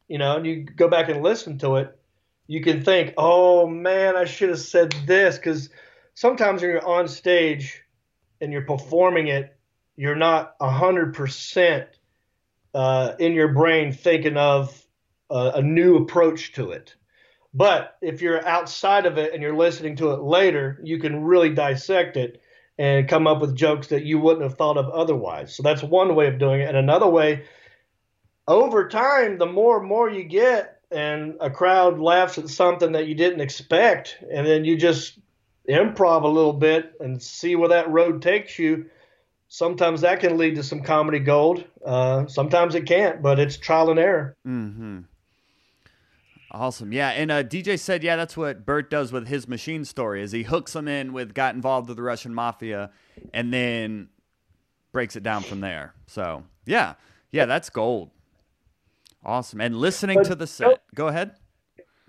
you 0.09 0.19
know, 0.19 0.37
and 0.37 0.47
you 0.47 0.65
go 0.65 0.89
back 0.89 1.09
and 1.09 1.23
listen 1.23 1.59
to 1.59 1.77
it, 1.77 1.99
you 2.47 2.61
can 2.61 2.83
think, 2.83 3.15
oh 3.17 3.67
man, 3.67 4.17
I 4.17 4.27
should 4.27 4.51
have 4.51 4.61
said 4.61 4.95
this 5.07 5.37
because 5.37 5.71
sometimes 6.15 6.61
when 6.61 6.73
you're 6.73 6.87
on 6.87 7.09
stage 7.09 7.83
and 8.41 8.53
you're 8.53 8.63
performing 8.63 9.29
it, 9.29 9.57
you're 9.97 10.17
not 10.17 10.55
a 10.61 10.71
hundred 10.71 11.15
percent 11.15 11.89
uh, 12.75 13.15
in 13.19 13.33
your 13.33 13.49
brain 13.49 13.93
thinking 13.93 14.37
of 14.37 14.85
a, 15.31 15.53
a 15.57 15.63
new 15.63 15.97
approach 15.97 16.53
to 16.53 16.73
it. 16.73 16.95
But 17.55 17.97
if 18.03 18.21
you're 18.21 18.47
outside 18.47 19.07
of 19.07 19.17
it 19.17 19.33
and 19.33 19.43
you're 19.43 19.57
listening 19.57 19.97
to 19.97 20.11
it 20.13 20.23
later, 20.23 20.81
you 20.83 20.99
can 20.99 21.23
really 21.23 21.51
dissect 21.51 22.17
it 22.17 22.42
and 22.79 23.09
come 23.09 23.27
up 23.27 23.41
with 23.41 23.57
jokes 23.57 23.89
that 23.89 24.05
you 24.05 24.19
wouldn't 24.19 24.43
have 24.43 24.57
thought 24.57 24.77
of 24.77 24.89
otherwise. 24.91 25.55
So 25.55 25.63
that's 25.63 25.83
one 25.83 26.15
way 26.15 26.27
of 26.27 26.39
doing 26.39 26.61
it. 26.61 26.69
And 26.69 26.77
another 26.77 27.09
way, 27.09 27.45
over 28.49 28.89
time, 28.89 29.39
the 29.39 29.47
more 29.47 29.79
and 29.79 29.89
more 29.89 30.11
you 30.11 30.25
get, 30.25 30.81
and 30.91 31.37
a 31.41 31.51
crowd 31.51 31.99
laughs 31.99 32.39
at 32.39 32.49
something 32.49 32.93
that 32.93 33.07
you 33.07 33.15
didn't 33.15 33.41
expect, 33.41 34.19
and 34.31 34.47
then 34.47 34.65
you 34.65 34.77
just 34.77 35.19
improv 35.69 36.23
a 36.23 36.29
little 36.29 36.53
bit 36.53 36.95
and 37.01 37.23
see 37.23 37.57
where 37.57 37.69
that 37.69 37.91
road 37.91 38.21
takes 38.21 38.59
you. 38.59 38.87
Sometimes 39.49 40.01
that 40.01 40.21
can 40.21 40.39
lead 40.39 40.57
to 40.57 40.63
some 40.63 40.83
comedy 40.83 41.19
gold. 41.19 41.65
Uh, 41.85 42.27
sometimes 42.27 42.75
it 42.75 42.87
can't, 42.87 43.23
but 43.23 43.39
it's 43.39 43.57
trial 43.57 43.91
and 43.91 43.99
error. 43.99 44.37
Mm-hmm. 44.47 45.01
Awesome. 46.55 46.93
Yeah. 46.93 47.09
And 47.09 47.31
uh, 47.31 47.43
DJ 47.43 47.79
said, 47.79 48.03
yeah, 48.03 48.15
that's 48.17 48.37
what 48.37 48.67
Bert 48.67 48.91
does 48.91 49.11
with 49.11 49.27
his 49.27 49.49
machine 49.49 49.87
story 49.87 50.23
is 50.23 50.33
he 50.33 50.43
hooks 50.43 50.75
them 50.75 50.87
in 50.87 51.15
with 51.15 51.33
got 51.33 51.55
involved 51.55 51.89
with 51.89 51.97
the 51.97 52.03
Russian 52.03 52.35
mafia 52.35 52.91
and 53.33 53.53
then 53.53 54.09
breaks 54.93 55.17
it 55.17 55.23
down 55.23 55.43
from 55.43 55.61
there. 55.61 55.95
So 56.07 56.45
yeah, 56.67 56.95
yeah, 57.31 57.47
that's 57.47 57.71
gold. 57.71 58.11
Awesome. 59.25 59.63
And 59.63 59.77
listening 59.77 60.19
but 60.19 60.27
to 60.27 60.35
the 60.35 60.47
set. 60.47 60.83
Go 60.95 61.09
ahead. 61.09 61.37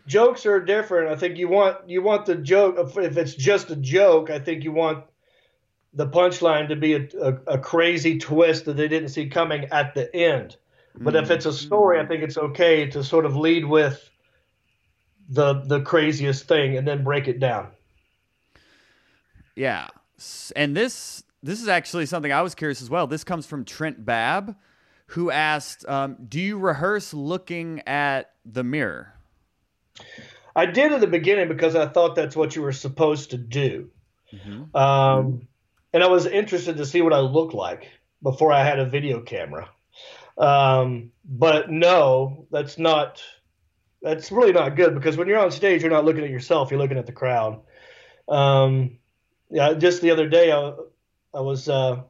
Jokes 0.07 0.45
are 0.45 0.59
different. 0.59 1.09
I 1.09 1.15
think 1.15 1.37
you 1.37 1.47
want 1.47 1.89
you 1.89 2.01
want 2.01 2.25
the 2.25 2.35
joke 2.35 2.75
if 2.97 3.15
it's 3.15 3.35
just 3.35 3.71
a 3.71 3.77
joke. 3.77 4.29
I 4.29 4.39
think 4.39 4.65
you 4.65 4.73
want 4.73 5.05
the 5.93 6.07
punchline 6.07 6.67
to 6.67 6.75
be 6.75 6.95
a, 6.95 7.07
a, 7.21 7.53
a 7.53 7.57
crazy 7.57 8.17
twist 8.17 8.65
that 8.65 8.75
they 8.75 8.89
didn't 8.89 9.09
see 9.09 9.27
coming 9.27 9.65
at 9.71 9.93
the 9.93 10.13
end. 10.13 10.57
But 10.95 11.13
mm-hmm. 11.13 11.23
if 11.23 11.31
it's 11.31 11.45
a 11.45 11.53
story, 11.53 11.99
I 11.99 12.05
think 12.05 12.23
it's 12.23 12.37
okay 12.37 12.87
to 12.87 13.03
sort 13.03 13.25
of 13.25 13.37
lead 13.37 13.63
with 13.65 14.09
the 15.29 15.61
the 15.65 15.81
craziest 15.81 16.47
thing 16.47 16.77
and 16.77 16.87
then 16.87 17.03
break 17.03 17.27
it 17.27 17.39
down. 17.39 17.69
Yeah. 19.55 19.87
And 20.55 20.75
this 20.75 21.23
this 21.41 21.61
is 21.61 21.67
actually 21.67 22.05
something 22.05 22.31
I 22.31 22.41
was 22.41 22.55
curious 22.55 22.81
as 22.81 22.89
well. 22.89 23.07
This 23.07 23.23
comes 23.23 23.45
from 23.45 23.65
Trent 23.65 24.05
Babb, 24.05 24.55
who 25.07 25.29
asked, 25.31 25.87
um, 25.87 26.17
"Do 26.27 26.39
you 26.39 26.57
rehearse 26.57 27.13
looking 27.13 27.81
at 27.85 28.31
the 28.45 28.63
mirror?" 28.63 29.13
I 30.55 30.65
did 30.67 30.91
at 30.91 31.01
the 31.01 31.07
beginning 31.07 31.47
because 31.47 31.75
I 31.75 31.87
thought 31.87 32.15
that's 32.15 32.35
what 32.35 32.55
you 32.55 32.61
were 32.61 32.71
supposed 32.71 33.31
to 33.31 33.37
do, 33.37 33.89
mm-hmm. 34.31 34.75
um, 34.75 35.47
and 35.91 36.03
I 36.03 36.07
was 36.07 36.25
interested 36.25 36.77
to 36.77 36.85
see 36.85 37.01
what 37.01 37.13
I 37.13 37.19
looked 37.19 37.53
like 37.53 37.89
before 38.21 38.53
I 38.53 38.63
had 38.63 38.79
a 38.79 38.85
video 38.85 39.21
camera. 39.21 39.69
Um, 40.37 41.11
but 41.25 41.69
no, 41.69 42.47
that's 42.51 42.77
not 42.77 43.21
that's 44.03 44.31
really 44.31 44.51
not 44.51 44.75
good 44.75 44.93
because 44.93 45.17
when 45.17 45.27
you're 45.27 45.39
on 45.39 45.49
stage, 45.49 45.81
you're 45.81 45.91
not 45.91 46.05
looking 46.05 46.23
at 46.23 46.29
yourself, 46.29 46.69
you're 46.69 46.79
looking 46.79 46.97
at 46.97 47.05
the 47.05 47.13
crowd. 47.13 47.61
Um, 48.27 48.97
yeah, 49.49 49.73
just 49.73 50.01
the 50.01 50.11
other 50.11 50.27
day, 50.27 50.51
I, 50.51 50.73
I 51.33 51.39
was 51.39 51.69
uh, 51.69 52.01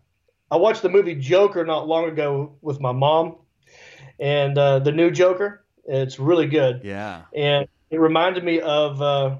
I 0.50 0.58
watched 0.58 0.82
the 0.82 0.90
movie 0.90 1.16
Joker 1.16 1.64
not 1.66 1.88
long 1.88 2.10
ago 2.10 2.58
with 2.62 2.82
my 2.82 2.92
mom, 2.92 3.38
and 4.20 4.58
uh, 4.58 4.80
the 4.80 4.92
new 4.92 5.12
Joker. 5.12 5.64
It's 5.86 6.18
really 6.18 6.48
good. 6.48 6.82
Yeah, 6.84 7.24
and 7.36 7.68
it 7.90 8.00
reminded 8.00 8.44
me 8.44 8.60
of 8.60 9.02
uh, 9.02 9.38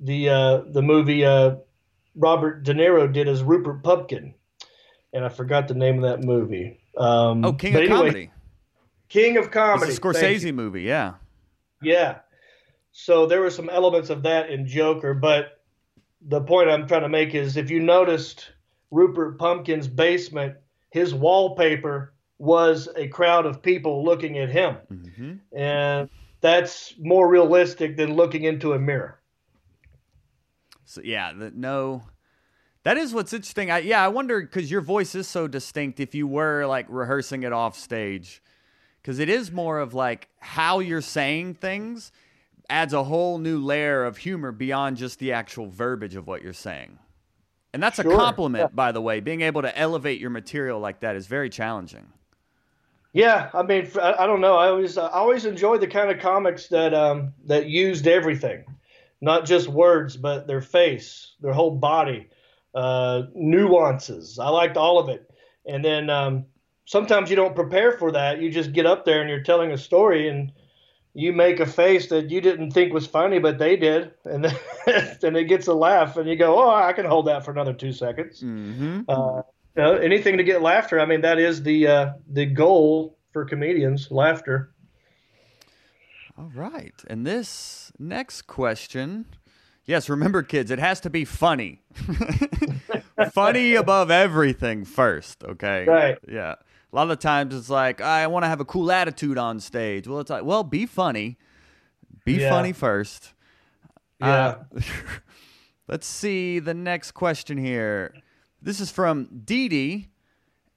the 0.00 0.28
uh, 0.28 0.56
the 0.68 0.82
movie 0.82 1.24
uh, 1.24 1.56
Robert 2.14 2.62
De 2.62 2.74
Niro 2.74 3.12
did 3.12 3.26
as 3.28 3.42
Rupert 3.42 3.82
Pupkin, 3.82 4.34
and 5.12 5.24
I 5.24 5.30
forgot 5.30 5.66
the 5.66 5.74
name 5.74 6.02
of 6.02 6.10
that 6.10 6.22
movie. 6.22 6.80
Um, 6.96 7.44
oh, 7.44 7.52
King 7.54 7.74
of 7.74 7.80
anyway, 7.80 7.96
Comedy. 7.96 8.30
King 9.08 9.36
of 9.38 9.50
Comedy. 9.50 9.90
It's 9.90 9.98
a 9.98 10.00
Scorsese 10.00 10.54
movie, 10.54 10.82
yeah. 10.82 11.14
Yeah. 11.82 12.18
So 12.92 13.26
there 13.26 13.40
were 13.40 13.50
some 13.50 13.68
elements 13.68 14.10
of 14.10 14.22
that 14.22 14.50
in 14.50 14.66
Joker, 14.66 15.14
but 15.14 15.60
the 16.22 16.40
point 16.40 16.68
I'm 16.68 16.86
trying 16.86 17.02
to 17.02 17.08
make 17.08 17.34
is 17.34 17.56
if 17.56 17.70
you 17.70 17.80
noticed 17.80 18.50
Rupert 18.90 19.38
Pupkin's 19.38 19.86
basement, 19.86 20.56
his 20.90 21.14
wallpaper 21.14 22.14
was 22.38 22.88
a 22.96 23.08
crowd 23.08 23.46
of 23.46 23.62
people 23.62 24.04
looking 24.04 24.38
at 24.38 24.48
him. 24.48 24.76
Mm-hmm. 24.90 25.56
And 25.56 26.08
that's 26.40 26.94
more 26.98 27.28
realistic 27.28 27.96
than 27.96 28.14
looking 28.14 28.44
into 28.44 28.72
a 28.72 28.78
mirror. 28.78 29.20
So 30.84 31.02
yeah, 31.04 31.32
the, 31.32 31.52
no 31.54 32.02
that 32.84 32.96
is 32.96 33.12
what's 33.12 33.34
interesting. 33.34 33.70
I, 33.70 33.80
yeah, 33.80 34.02
I 34.02 34.08
wonder 34.08 34.40
because 34.40 34.70
your 34.70 34.80
voice 34.80 35.14
is 35.14 35.28
so 35.28 35.46
distinct. 35.46 36.00
If 36.00 36.14
you 36.14 36.26
were 36.26 36.64
like 36.64 36.86
rehearsing 36.88 37.42
it 37.42 37.52
off 37.52 37.76
stage, 37.76 38.42
because 39.08 39.20
it 39.20 39.30
is 39.30 39.50
more 39.50 39.78
of 39.78 39.94
like 39.94 40.28
how 40.38 40.80
you're 40.80 41.00
saying 41.00 41.54
things 41.54 42.12
adds 42.68 42.92
a 42.92 43.04
whole 43.04 43.38
new 43.38 43.58
layer 43.58 44.04
of 44.04 44.18
humor 44.18 44.52
beyond 44.52 44.98
just 44.98 45.18
the 45.18 45.32
actual 45.32 45.66
verbiage 45.66 46.14
of 46.14 46.26
what 46.26 46.42
you're 46.42 46.52
saying. 46.52 46.98
And 47.72 47.82
that's 47.82 47.96
sure. 47.96 48.12
a 48.12 48.14
compliment, 48.14 48.64
yeah. 48.64 48.74
by 48.74 48.92
the 48.92 49.00
way. 49.00 49.20
Being 49.20 49.40
able 49.40 49.62
to 49.62 49.78
elevate 49.78 50.20
your 50.20 50.28
material 50.28 50.78
like 50.78 51.00
that 51.00 51.16
is 51.16 51.26
very 51.26 51.48
challenging. 51.48 52.06
Yeah, 53.14 53.48
I 53.54 53.62
mean, 53.62 53.90
I, 53.98 54.12
I 54.12 54.26
don't 54.26 54.42
know. 54.42 54.58
I 54.58 54.68
always 54.68 54.98
I 54.98 55.08
always 55.08 55.46
enjoyed 55.46 55.80
the 55.80 55.86
kind 55.86 56.10
of 56.10 56.18
comics 56.18 56.68
that 56.68 56.92
um, 56.92 57.32
that 57.46 57.64
used 57.64 58.06
everything, 58.06 58.62
not 59.22 59.46
just 59.46 59.68
words, 59.68 60.18
but 60.18 60.46
their 60.46 60.60
face, 60.60 61.34
their 61.40 61.54
whole 61.54 61.74
body, 61.74 62.28
uh, 62.74 63.22
nuances. 63.34 64.38
I 64.38 64.50
liked 64.50 64.76
all 64.76 64.98
of 64.98 65.08
it. 65.08 65.30
And 65.64 65.82
then 65.82 66.10
um, 66.10 66.44
sometimes 66.88 67.28
you 67.28 67.36
don't 67.36 67.54
prepare 67.54 67.92
for 67.92 68.10
that. 68.12 68.40
You 68.40 68.50
just 68.50 68.72
get 68.72 68.86
up 68.86 69.04
there 69.04 69.20
and 69.20 69.28
you're 69.28 69.42
telling 69.42 69.72
a 69.72 69.78
story 69.78 70.28
and 70.28 70.50
you 71.12 71.34
make 71.34 71.60
a 71.60 71.66
face 71.66 72.08
that 72.08 72.30
you 72.30 72.40
didn't 72.40 72.70
think 72.70 72.94
was 72.94 73.06
funny, 73.06 73.38
but 73.38 73.58
they 73.58 73.76
did, 73.76 74.12
and 74.24 74.44
then, 74.44 74.56
and 75.22 75.36
it 75.36 75.44
gets 75.44 75.66
a 75.66 75.74
laugh, 75.74 76.16
and 76.16 76.28
you 76.28 76.36
go, 76.36 76.62
"Oh, 76.62 76.70
I 76.70 76.92
can 76.92 77.06
hold 77.06 77.26
that 77.26 77.44
for 77.44 77.50
another 77.50 77.72
two 77.72 77.92
seconds." 77.92 78.42
Mm-hmm. 78.42 79.00
Uh, 79.08 79.42
you 79.76 79.82
know, 79.82 79.94
anything 79.94 80.36
to 80.36 80.44
get 80.44 80.62
laughter. 80.62 81.00
I 81.00 81.06
mean, 81.06 81.22
that 81.22 81.38
is 81.38 81.62
the 81.62 81.88
uh, 81.88 82.12
the 82.30 82.46
goal 82.46 83.18
for 83.32 83.44
comedians: 83.44 84.10
laughter. 84.12 84.72
All 86.38 86.52
right, 86.54 86.94
and 87.08 87.26
this 87.26 87.90
next 87.98 88.42
question. 88.42 89.26
Yes, 89.86 90.08
remember, 90.10 90.42
kids, 90.42 90.70
it 90.70 90.78
has 90.78 91.00
to 91.00 91.10
be 91.10 91.24
funny. 91.24 91.80
funny 93.32 93.74
above 93.74 94.10
everything 94.10 94.84
first, 94.84 95.42
okay? 95.42 95.86
Right. 95.86 96.18
Yeah. 96.30 96.56
A 96.92 96.96
lot 96.96 97.02
of 97.02 97.08
the 97.10 97.16
times 97.16 97.54
it's 97.54 97.68
like, 97.68 98.00
I 98.00 98.26
want 98.28 98.44
to 98.44 98.48
have 98.48 98.60
a 98.60 98.64
cool 98.64 98.90
attitude 98.90 99.36
on 99.36 99.60
stage. 99.60 100.08
Well, 100.08 100.20
it's 100.20 100.30
like, 100.30 100.44
well, 100.44 100.64
be 100.64 100.86
funny. 100.86 101.36
Be 102.24 102.34
Yeah. 102.40 102.48
funny 102.50 102.72
first. 102.72 103.34
Yeah. 104.20 104.26
Uh, 104.74 104.80
let's 105.88 106.06
see 106.06 106.58
the 106.58 106.74
next 106.74 107.12
question 107.12 107.58
here. 107.58 108.14
This 108.62 108.80
is 108.80 108.90
from 108.90 109.28
Dee 109.44 109.68
Dee, 109.68 110.08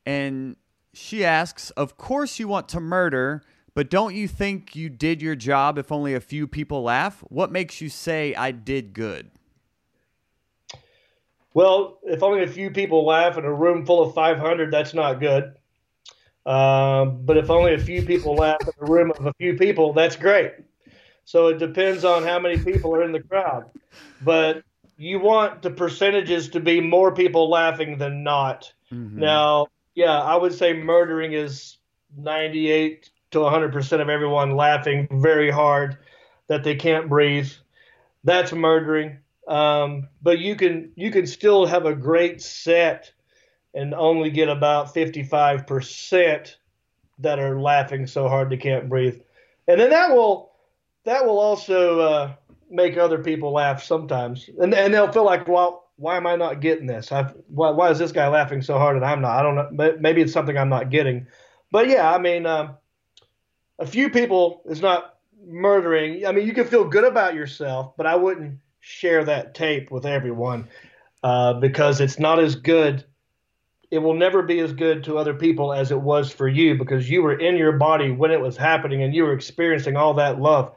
and 0.05 0.57
she 0.93 1.23
asks, 1.23 1.71
Of 1.71 1.97
course 1.97 2.39
you 2.39 2.47
want 2.47 2.67
to 2.69 2.79
murder, 2.79 3.41
but 3.73 3.89
don't 3.89 4.13
you 4.13 4.27
think 4.27 4.75
you 4.75 4.89
did 4.89 5.21
your 5.21 5.35
job 5.35 5.77
if 5.77 5.91
only 5.93 6.13
a 6.13 6.19
few 6.19 6.45
people 6.45 6.83
laugh? 6.83 7.23
What 7.29 7.51
makes 7.51 7.79
you 7.79 7.87
say 7.87 8.35
I 8.35 8.51
did 8.51 8.93
good? 8.93 9.31
Well, 11.53 11.99
if 12.03 12.21
only 12.21 12.43
a 12.43 12.47
few 12.47 12.69
people 12.69 13.05
laugh 13.05 13.37
in 13.37 13.45
a 13.45 13.53
room 13.53 13.85
full 13.85 14.01
of 14.03 14.13
500, 14.13 14.71
that's 14.71 14.93
not 14.93 15.19
good. 15.19 15.53
Um, 16.45 17.23
but 17.25 17.37
if 17.37 17.49
only 17.49 17.73
a 17.73 17.79
few 17.79 18.03
people 18.03 18.35
laugh 18.35 18.57
in 18.61 18.73
a 18.81 18.85
room 18.91 19.11
of 19.17 19.25
a 19.25 19.33
few 19.33 19.55
people, 19.57 19.93
that's 19.93 20.15
great. 20.15 20.53
So 21.25 21.47
it 21.47 21.59
depends 21.59 22.03
on 22.03 22.23
how 22.23 22.39
many 22.39 22.57
people 22.57 22.95
are 22.95 23.03
in 23.03 23.11
the 23.11 23.21
crowd. 23.21 23.65
But 24.23 24.63
you 24.97 25.19
want 25.19 25.61
the 25.61 25.71
percentages 25.71 26.49
to 26.49 26.59
be 26.59 26.81
more 26.81 27.13
people 27.13 27.49
laughing 27.49 27.97
than 27.97 28.23
not. 28.23 28.71
Now, 29.21 29.67
yeah, 29.95 30.19
I 30.19 30.35
would 30.35 30.53
say 30.53 30.73
murdering 30.73 31.33
is 31.33 31.77
98 32.17 33.09
to 33.31 33.39
100% 33.39 34.01
of 34.01 34.09
everyone 34.09 34.55
laughing 34.55 35.07
very 35.11 35.49
hard 35.49 35.97
that 36.47 36.63
they 36.63 36.75
can't 36.75 37.09
breathe. 37.09 37.49
That's 38.23 38.51
murdering. 38.51 39.19
Um, 39.47 40.07
but 40.21 40.39
you 40.39 40.55
can 40.55 40.91
you 40.95 41.11
can 41.11 41.25
still 41.25 41.65
have 41.65 41.85
a 41.85 41.95
great 41.95 42.41
set 42.41 43.11
and 43.73 43.93
only 43.93 44.29
get 44.29 44.49
about 44.49 44.93
55% 44.93 46.55
that 47.19 47.39
are 47.39 47.59
laughing 47.59 48.07
so 48.07 48.27
hard 48.27 48.49
they 48.49 48.57
can't 48.57 48.89
breathe. 48.89 49.19
And 49.67 49.79
then 49.79 49.89
that 49.91 50.11
will 50.11 50.51
that 51.03 51.25
will 51.25 51.39
also 51.39 51.99
uh, 51.99 52.33
make 52.69 52.97
other 52.97 53.23
people 53.23 53.51
laugh 53.51 53.83
sometimes. 53.83 54.49
And 54.59 54.73
and 54.73 54.93
they'll 54.93 55.11
feel 55.11 55.25
like, 55.25 55.47
well, 55.47 55.89
why 56.01 56.17
am 56.17 56.25
I 56.27 56.35
not 56.35 56.61
getting 56.61 56.87
this? 56.87 57.11
I, 57.11 57.31
why, 57.47 57.69
why 57.69 57.91
is 57.91 57.99
this 57.99 58.11
guy 58.11 58.27
laughing 58.27 58.61
so 58.61 58.77
hard 58.77 58.95
and 58.95 59.05
I'm 59.05 59.21
not? 59.21 59.39
I 59.39 59.43
don't 59.43 59.55
know. 59.55 59.97
Maybe 59.99 60.21
it's 60.21 60.33
something 60.33 60.57
I'm 60.57 60.69
not 60.69 60.89
getting. 60.89 61.27
But 61.71 61.87
yeah, 61.87 62.11
I 62.11 62.17
mean, 62.17 62.45
um, 62.45 62.75
a 63.79 63.85
few 63.85 64.09
people 64.09 64.63
is 64.65 64.81
not 64.81 65.19
murdering. 65.45 66.25
I 66.25 66.31
mean, 66.31 66.47
you 66.47 66.53
can 66.53 66.65
feel 66.65 66.85
good 66.85 67.03
about 67.03 67.35
yourself, 67.35 67.95
but 67.97 68.05
I 68.07 68.15
wouldn't 68.15 68.59
share 68.79 69.23
that 69.25 69.53
tape 69.53 69.91
with 69.91 70.05
everyone 70.05 70.67
uh, 71.23 71.53
because 71.53 72.01
it's 72.01 72.19
not 72.19 72.39
as 72.39 72.55
good. 72.55 73.05
It 73.91 73.99
will 73.99 74.13
never 74.13 74.41
be 74.41 74.59
as 74.61 74.73
good 74.73 75.03
to 75.03 75.17
other 75.17 75.33
people 75.33 75.73
as 75.73 75.91
it 75.91 75.99
was 76.01 76.31
for 76.31 76.47
you 76.47 76.77
because 76.77 77.09
you 77.09 77.21
were 77.21 77.37
in 77.37 77.57
your 77.57 77.73
body 77.73 78.09
when 78.09 78.31
it 78.31 78.39
was 78.39 78.57
happening 78.57 79.03
and 79.03 79.13
you 79.13 79.23
were 79.23 79.33
experiencing 79.33 79.97
all 79.97 80.13
that 80.15 80.39
love. 80.39 80.73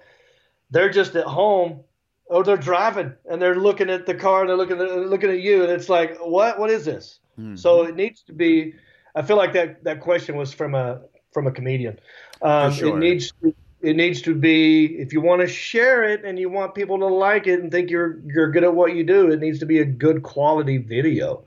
They're 0.71 0.91
just 0.91 1.15
at 1.15 1.25
home 1.25 1.81
or 2.27 2.43
they're 2.43 2.57
driving 2.57 3.15
and 3.31 3.41
they're 3.41 3.55
looking 3.55 3.89
at 3.89 4.07
the 4.07 4.15
car 4.15 4.41
and 4.41 4.51
they're 4.51 4.57
looking 4.57 4.81
at, 4.81 5.09
looking 5.09 5.31
at 5.31 5.41
you 5.41 5.63
and 5.63 5.71
it's 5.71 5.89
like, 5.89 6.19
what? 6.19 6.59
What 6.59 6.71
is 6.71 6.85
this? 6.85 7.21
So 7.57 7.83
it 7.83 7.97
needs 7.97 8.23
to 8.23 8.33
be. 8.33 8.75
I 9.15 9.23
feel 9.23 9.37
like 9.37 9.53
that 9.53 9.85
that 9.85 10.01
question 10.01 10.37
was 10.37 10.53
from 10.53 10.75
a 10.75 11.03
from 11.33 11.47
a 11.47 11.51
comedian. 11.51 11.99
Um, 12.43 12.73
sure. 12.73 12.97
It 12.97 13.01
needs 13.01 13.33
to, 13.43 13.55
it 13.83 13.97
needs 13.97 14.23
to 14.23 14.35
be 14.35 14.87
if 14.99 15.13
you 15.13 15.21
want 15.21 15.43
to 15.43 15.49
share 15.49 16.05
it 16.05 16.25
and 16.25 16.39
you 16.39 16.49
want 16.49 16.75
people 16.75 16.99
to 16.99 17.07
like 17.07 17.47
it 17.47 17.61
and 17.61 17.71
think 17.71 17.91
you're 17.91 18.21
you're 18.27 18.51
good 18.51 18.65
at 18.65 18.75
what 18.75 18.95
you 18.95 19.05
do. 19.05 19.31
It 19.31 19.41
needs 19.41 19.59
to 19.59 19.67
be 19.67 19.81
a 19.81 19.85
good 19.85 20.23
quality 20.23 20.79
video. 20.79 21.45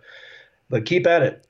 But 0.69 0.85
keep 0.85 1.07
at 1.07 1.21
it. 1.21 1.47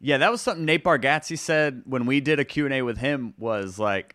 Yeah, 0.00 0.18
that 0.18 0.30
was 0.30 0.40
something 0.40 0.64
Nate 0.64 0.82
Bargatze 0.82 1.38
said 1.38 1.82
when 1.84 2.06
we 2.06 2.20
did 2.20 2.40
a 2.40 2.44
Q&A 2.44 2.82
with 2.82 2.98
him 2.98 3.34
was 3.38 3.78
like 3.78 4.14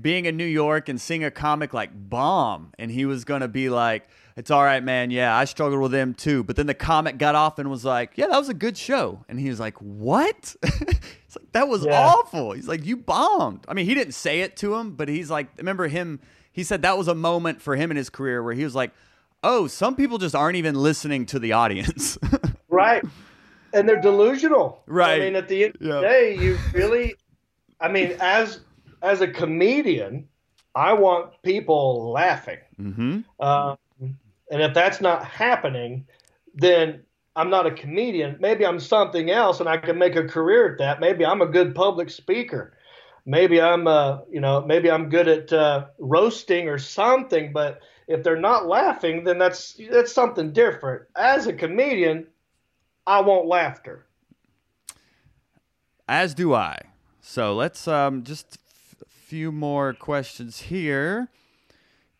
being 0.00 0.24
in 0.26 0.36
New 0.36 0.44
York 0.46 0.88
and 0.88 1.00
seeing 1.00 1.24
a 1.24 1.30
comic 1.30 1.74
like 1.74 1.90
Bomb 1.92 2.72
and 2.78 2.90
he 2.90 3.06
was 3.06 3.24
going 3.24 3.40
to 3.40 3.48
be 3.48 3.68
like 3.68 4.08
it's 4.36 4.50
all 4.50 4.62
right, 4.62 4.84
man. 4.84 5.10
Yeah, 5.10 5.34
I 5.34 5.46
struggled 5.46 5.80
with 5.80 5.92
them 5.92 6.12
too. 6.12 6.44
But 6.44 6.56
then 6.56 6.66
the 6.66 6.74
comic 6.74 7.16
got 7.16 7.34
off 7.34 7.58
and 7.58 7.70
was 7.70 7.86
like, 7.86 8.12
"Yeah, 8.16 8.26
that 8.26 8.36
was 8.38 8.50
a 8.50 8.54
good 8.54 8.76
show." 8.76 9.24
And 9.30 9.40
he 9.40 9.48
was 9.48 9.58
like, 9.58 9.78
"What?" 9.78 10.54
it's 10.62 11.36
like 11.36 11.52
that 11.52 11.68
was 11.68 11.86
Yeah. 11.86 12.06
awful. 12.06 12.52
He's 12.52 12.68
like, 12.68 12.84
"You 12.84 12.98
bombed." 12.98 13.64
I 13.66 13.72
mean, 13.72 13.86
he 13.86 13.94
didn't 13.94 14.12
say 14.12 14.42
it 14.42 14.54
to 14.58 14.74
him, 14.74 14.90
but 14.90 15.08
he's 15.08 15.30
like, 15.30 15.48
remember 15.56 15.88
him? 15.88 16.20
He 16.52 16.64
said 16.64 16.82
that 16.82 16.98
was 16.98 17.08
a 17.08 17.14
moment 17.14 17.62
for 17.62 17.76
him 17.76 17.90
in 17.90 17.96
his 17.96 18.10
career 18.10 18.42
where 18.42 18.52
he 18.52 18.62
was 18.62 18.74
like, 18.74 18.92
"Oh, 19.42 19.68
some 19.68 19.96
people 19.96 20.18
just 20.18 20.34
aren't 20.34 20.56
even 20.56 20.74
listening 20.74 21.24
to 21.26 21.38
the 21.38 21.52
audience." 21.52 22.18
Right. 22.68 23.02
And 23.76 23.88
they're 23.88 24.00
delusional. 24.00 24.82
Right. 24.86 25.20
I 25.20 25.24
mean, 25.24 25.36
at 25.36 25.48
the 25.48 25.64
end 25.64 25.74
of 25.76 25.82
Yeah. 25.82 25.94
the 25.96 26.00
day, 26.00 26.36
you 26.36 26.58
really, 26.72 27.14
I 27.80 27.88
mean, 27.88 28.16
as 28.20 28.60
as 29.02 29.20
a 29.20 29.28
comedian, 29.28 30.26
I 30.74 30.94
want 30.94 31.42
people 31.42 32.10
laughing. 32.10 32.58
mm-hmm. 32.80 33.20
Um, 33.38 33.76
and 34.50 34.62
if 34.62 34.72
that's 34.74 35.00
not 35.00 35.24
happening, 35.24 36.06
then 36.54 37.02
I'm 37.36 37.50
not 37.50 37.66
a 37.66 37.70
comedian. 37.70 38.36
Maybe 38.40 38.64
I'm 38.64 38.80
something 38.80 39.30
else, 39.30 39.60
and 39.60 39.68
I 39.68 39.76
can 39.76 39.98
make 39.98 40.16
a 40.16 40.24
career 40.24 40.72
at 40.72 40.78
that. 40.78 41.00
Maybe 41.00 41.26
I'm 41.26 41.42
a 41.42 41.46
good 41.46 41.74
public 41.74 42.08
speaker. 42.08 42.72
Maybe 43.26 43.60
I'm, 43.60 43.86
uh, 43.86 44.20
you 44.30 44.40
know, 44.40 44.64
maybe 44.64 44.90
I'm 44.90 45.10
good 45.10 45.28
at 45.28 45.52
uh, 45.52 45.86
roasting 45.98 46.68
or 46.68 46.78
something. 46.78 47.52
But 47.52 47.80
if 48.08 48.22
they're 48.22 48.40
not 48.40 48.66
laughing, 48.66 49.24
then 49.24 49.38
that's 49.38 49.78
that's 49.90 50.12
something 50.12 50.52
different. 50.52 51.02
As 51.16 51.46
a 51.46 51.52
comedian, 51.52 52.26
I 53.06 53.20
want 53.20 53.46
laughter. 53.46 54.06
As 56.08 56.34
do 56.34 56.54
I. 56.54 56.78
So 57.20 57.54
let's 57.54 57.86
um 57.88 58.24
just 58.24 58.58
a 59.00 59.04
few 59.08 59.50
more 59.52 59.92
questions 59.92 60.60
here. 60.60 61.28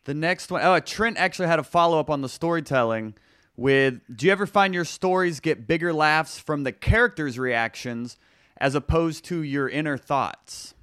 The 0.05 0.13
next 0.13 0.51
one, 0.51 0.61
oh, 0.63 0.79
Trent 0.79 1.17
actually 1.17 1.49
had 1.49 1.59
a 1.59 1.63
follow 1.63 1.99
up 1.99 2.09
on 2.09 2.21
the 2.21 2.29
storytelling. 2.29 3.15
With, 3.57 3.99
do 4.15 4.27
you 4.27 4.31
ever 4.31 4.45
find 4.45 4.73
your 4.73 4.85
stories 4.85 5.39
get 5.39 5.67
bigger 5.67 5.91
laughs 5.91 6.39
from 6.39 6.63
the 6.63 6.71
characters' 6.71 7.37
reactions 7.37 8.17
as 8.57 8.75
opposed 8.75 9.25
to 9.25 9.41
your 9.41 9.67
inner 9.67 9.97
thoughts? 9.97 10.75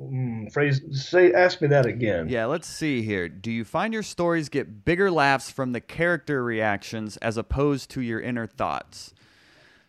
Mm, 0.00 0.52
phrase, 0.52 0.80
say, 0.92 1.32
ask 1.32 1.60
me 1.60 1.68
that 1.68 1.84
again. 1.84 2.28
Yeah, 2.28 2.46
let's 2.46 2.68
see 2.68 3.02
here. 3.02 3.28
Do 3.28 3.50
you 3.50 3.64
find 3.64 3.92
your 3.92 4.04
stories 4.04 4.48
get 4.48 4.84
bigger 4.84 5.10
laughs 5.10 5.50
from 5.50 5.72
the 5.72 5.80
character 5.80 6.44
reactions 6.44 7.16
as 7.16 7.36
opposed 7.36 7.90
to 7.90 8.00
your 8.00 8.20
inner 8.20 8.46
thoughts? 8.46 9.12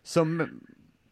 So 0.02 0.22
m- 0.22 0.66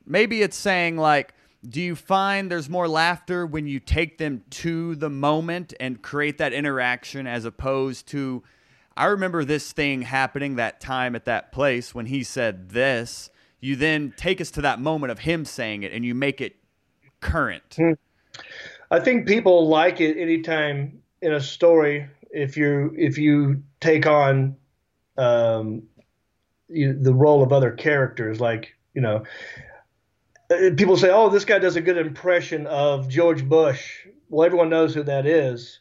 maybe 0.05 0.43
it's 0.43 0.57
saying 0.57 0.97
like, 0.97 1.35
do 1.69 1.81
you 1.81 1.95
find 1.95 2.51
there's 2.51 2.69
more 2.69 2.89
laughter 2.89 3.47
when 3.47 3.67
you 3.67 3.79
take 3.79 4.19
them 4.19 4.43
to 4.51 4.97
the 4.97 5.11
moment 5.11 5.75
and 5.79 6.03
create 6.03 6.39
that 6.39 6.53
interaction 6.53 7.27
as 7.27 7.45
opposed 7.45 8.09
to, 8.09 8.43
I 8.97 9.07
remember 9.07 9.45
this 9.45 9.71
thing 9.73 10.03
happening 10.03 10.57
that 10.57 10.81
time 10.81 11.15
at 11.15 11.25
that 11.27 11.53
place 11.53 11.95
when 11.95 12.07
he 12.07 12.25
said 12.25 12.71
this. 12.71 13.31
You 13.61 13.77
then 13.77 14.13
take 14.17 14.41
us 14.41 14.51
to 14.53 14.61
that 14.63 14.81
moment 14.81 15.13
of 15.13 15.21
him 15.21 15.45
saying 15.45 15.83
it 15.85 15.93
and 15.93 16.05
you 16.05 16.15
make 16.15 16.41
it 16.41 16.57
current. 17.21 17.77
I 18.91 19.01
think 19.01 19.27
people 19.27 19.69
like 19.69 20.01
it 20.01 20.17
anytime 20.17 21.03
in 21.21 21.33
a 21.33 21.41
story 21.41 22.09
if 22.31 22.57
you 22.57 22.95
if 22.97 23.19
you 23.19 23.63
take 23.81 24.07
on 24.07 24.57
um, 25.17 25.83
you, 26.69 26.93
the 26.95 27.15
role 27.15 27.43
of 27.43 27.53
other 27.53 27.71
characters, 27.71 28.41
like 28.41 28.75
you 28.95 29.01
know, 29.01 29.25
uh, 30.51 30.71
people 30.77 30.97
say, 30.97 31.11
"Oh, 31.11 31.29
this 31.29 31.45
guy 31.45 31.59
does 31.59 31.77
a 31.77 31.81
good 31.81 31.99
impression 31.99 32.67
of 32.67 33.09
George 33.09 33.45
Bush." 33.49 34.07
Well, 34.29 34.47
everyone 34.47 34.69
knows 34.69 34.95
who 34.95 35.03
that 35.05 35.27
is. 35.27 35.81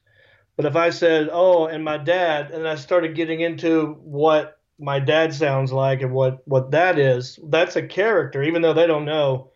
But 0.56 0.66
if 0.66 0.76
I 0.76 0.90
said, 0.90 1.30
"Oh, 1.32 1.68
and 1.68 1.84
my 1.84 1.98
dad," 1.98 2.52
and 2.52 2.68
I 2.68 2.76
started 2.76 3.16
getting 3.16 3.42
into 3.42 3.94
what 4.02 4.60
my 4.80 5.00
dad 5.00 5.34
sounds 5.34 5.72
like 5.72 6.02
and 6.02 6.14
what 6.14 6.42
what 6.48 6.72
that 6.72 6.98
is, 7.00 7.40
that's 7.44 7.76
a 7.76 7.88
character, 7.88 8.44
even 8.44 8.62
though 8.62 8.74
they 8.74 8.88
don't 8.88 9.06
know 9.06 9.52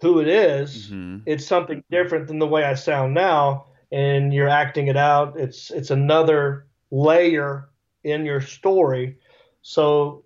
who 0.00 0.20
it 0.20 0.28
is, 0.28 0.88
mm-hmm. 0.88 1.18
it's 1.26 1.46
something 1.46 1.82
different 1.90 2.26
than 2.26 2.38
the 2.38 2.46
way 2.46 2.64
I 2.64 2.74
sound 2.74 3.14
now, 3.14 3.66
and 3.90 4.32
you're 4.32 4.48
acting 4.48 4.88
it 4.88 4.96
out. 4.96 5.38
It's 5.38 5.70
it's 5.70 5.90
another 5.90 6.66
layer 6.90 7.68
in 8.04 8.24
your 8.24 8.40
story. 8.40 9.18
So, 9.62 10.24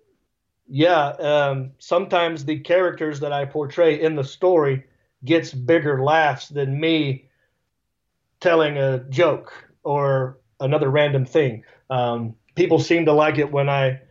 yeah, 0.67 1.07
um, 1.07 1.71
sometimes 1.79 2.45
the 2.45 2.59
characters 2.59 3.19
that 3.21 3.33
I 3.33 3.45
portray 3.45 3.99
in 4.01 4.15
the 4.15 4.23
story 4.23 4.83
gets 5.23 5.53
bigger 5.53 6.03
laughs 6.03 6.49
than 6.49 6.79
me 6.79 7.29
telling 8.39 8.77
a 8.77 8.99
joke 9.09 9.53
or 9.83 10.37
another 10.59 10.89
random 10.89 11.25
thing. 11.25 11.63
Um, 11.89 12.35
people 12.55 12.79
seem 12.79 13.05
to 13.05 13.13
like 13.13 13.37
it 13.37 13.51
when 13.51 13.69
I 13.69 14.01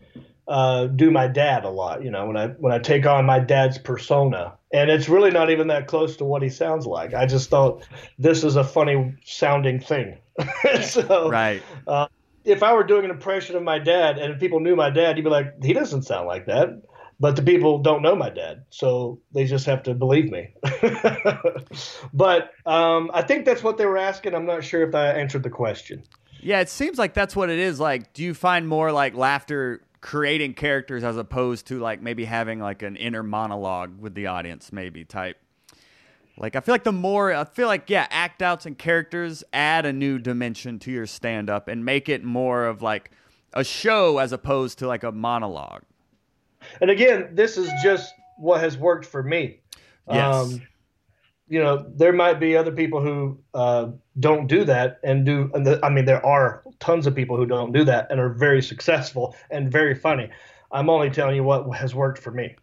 uh, 0.48 0.86
do 0.86 1.10
my 1.10 1.28
dad 1.28 1.64
a 1.64 1.70
lot. 1.70 2.02
You 2.02 2.10
know, 2.10 2.26
when 2.26 2.36
I 2.36 2.48
when 2.48 2.72
I 2.72 2.78
take 2.78 3.06
on 3.06 3.26
my 3.26 3.38
dad's 3.38 3.78
persona, 3.78 4.54
and 4.72 4.90
it's 4.90 5.08
really 5.08 5.30
not 5.30 5.50
even 5.50 5.68
that 5.68 5.86
close 5.86 6.16
to 6.16 6.24
what 6.24 6.42
he 6.42 6.48
sounds 6.48 6.86
like. 6.86 7.14
I 7.14 7.26
just 7.26 7.50
thought 7.50 7.86
this 8.18 8.44
is 8.44 8.56
a 8.56 8.64
funny 8.64 9.14
sounding 9.24 9.80
thing. 9.80 10.18
so, 10.82 11.28
right. 11.28 11.62
Uh, 11.86 12.06
if 12.44 12.62
I 12.62 12.72
were 12.72 12.84
doing 12.84 13.04
an 13.04 13.10
impression 13.10 13.56
of 13.56 13.62
my 13.62 13.78
dad 13.78 14.18
and 14.18 14.38
people 14.38 14.60
knew 14.60 14.76
my 14.76 14.90
dad, 14.90 15.16
you'd 15.16 15.24
be 15.24 15.30
like, 15.30 15.62
he 15.62 15.72
doesn't 15.72 16.02
sound 16.02 16.26
like 16.26 16.46
that. 16.46 16.82
But 17.18 17.36
the 17.36 17.42
people 17.42 17.78
don't 17.78 18.00
know 18.00 18.16
my 18.16 18.30
dad, 18.30 18.64
so 18.70 19.20
they 19.34 19.44
just 19.44 19.66
have 19.66 19.82
to 19.82 19.92
believe 19.92 20.30
me. 20.30 20.54
but 22.14 22.52
um, 22.64 23.10
I 23.12 23.20
think 23.20 23.44
that's 23.44 23.62
what 23.62 23.76
they 23.76 23.84
were 23.84 23.98
asking. 23.98 24.34
I'm 24.34 24.46
not 24.46 24.64
sure 24.64 24.88
if 24.88 24.94
I 24.94 25.08
answered 25.08 25.42
the 25.42 25.50
question. 25.50 26.02
Yeah, 26.40 26.60
it 26.60 26.70
seems 26.70 26.96
like 26.96 27.12
that's 27.12 27.36
what 27.36 27.50
it 27.50 27.58
is. 27.58 27.78
Like, 27.78 28.14
do 28.14 28.22
you 28.22 28.32
find 28.32 28.66
more 28.66 28.90
like 28.90 29.14
laughter 29.14 29.82
creating 30.00 30.54
characters 30.54 31.04
as 31.04 31.16
opposed 31.16 31.66
to 31.66 31.78
like 31.78 32.00
maybe 32.00 32.24
having 32.24 32.60
like 32.60 32.82
an 32.82 32.96
inner 32.96 33.22
monologue 33.22 34.00
with 34.00 34.14
the 34.14 34.26
audience, 34.26 34.72
maybe 34.72 35.04
type? 35.04 35.36
Like, 36.38 36.56
I 36.56 36.60
feel 36.60 36.74
like 36.74 36.84
the 36.84 36.92
more, 36.92 37.34
I 37.34 37.44
feel 37.44 37.66
like, 37.66 37.90
yeah, 37.90 38.06
act 38.10 38.40
outs 38.40 38.64
and 38.64 38.78
characters 38.78 39.44
add 39.52 39.84
a 39.84 39.92
new 39.92 40.18
dimension 40.18 40.78
to 40.80 40.90
your 40.90 41.06
stand 41.06 41.50
up 41.50 41.68
and 41.68 41.84
make 41.84 42.08
it 42.08 42.24
more 42.24 42.64
of 42.64 42.80
like 42.80 43.10
a 43.52 43.62
show 43.62 44.16
as 44.16 44.32
opposed 44.32 44.78
to 44.78 44.86
like 44.86 45.02
a 45.02 45.12
monologue. 45.12 45.82
And 46.80 46.90
again, 46.90 47.30
this 47.32 47.58
is 47.58 47.70
just 47.82 48.14
what 48.38 48.60
has 48.62 48.78
worked 48.78 49.04
for 49.04 49.22
me. 49.22 49.60
Yes. 50.10 50.34
Um, 50.34 50.62
you 51.50 51.60
know, 51.60 51.84
there 51.96 52.12
might 52.12 52.38
be 52.38 52.56
other 52.56 52.70
people 52.70 53.02
who 53.02 53.36
uh, 53.54 53.88
don't 54.20 54.46
do 54.46 54.64
that 54.64 55.00
and 55.02 55.26
do. 55.26 55.50
And 55.52 55.66
the, 55.66 55.84
I 55.84 55.90
mean, 55.90 56.04
there 56.04 56.24
are 56.24 56.62
tons 56.78 57.08
of 57.08 57.14
people 57.14 57.36
who 57.36 57.44
don't 57.44 57.72
do 57.72 57.82
that 57.84 58.06
and 58.08 58.20
are 58.20 58.28
very 58.28 58.62
successful 58.62 59.34
and 59.50 59.70
very 59.70 59.96
funny. 59.96 60.30
I'm 60.70 60.88
only 60.88 61.10
telling 61.10 61.34
you 61.34 61.42
what 61.42 61.68
has 61.76 61.92
worked 61.92 62.22
for 62.22 62.30
me. 62.30 62.54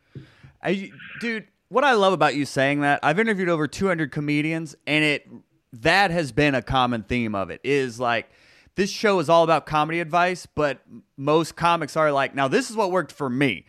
I, 0.63 0.89
dude, 1.19 1.47
what 1.67 1.83
I 1.83 1.93
love 1.93 2.13
about 2.13 2.35
you 2.35 2.45
saying 2.45 2.79
that, 2.81 3.01
I've 3.03 3.19
interviewed 3.19 3.49
over 3.49 3.67
200 3.67 4.09
comedians, 4.09 4.73
and 4.87 5.03
it 5.03 5.27
that 5.73 6.11
has 6.11 6.31
been 6.31 6.55
a 6.55 6.61
common 6.61 7.03
theme 7.03 7.35
of 7.35 7.49
it. 7.49 7.59
Is 7.65 7.99
like 7.99 8.31
this 8.75 8.89
show 8.89 9.19
is 9.19 9.27
all 9.27 9.43
about 9.43 9.65
comedy 9.65 9.99
advice, 9.99 10.45
but 10.45 10.79
most 11.17 11.57
comics 11.57 11.97
are 11.97 12.09
like, 12.13 12.33
now 12.33 12.47
this 12.47 12.69
is 12.69 12.77
what 12.77 12.89
worked 12.89 13.11
for 13.11 13.29
me. 13.29 13.65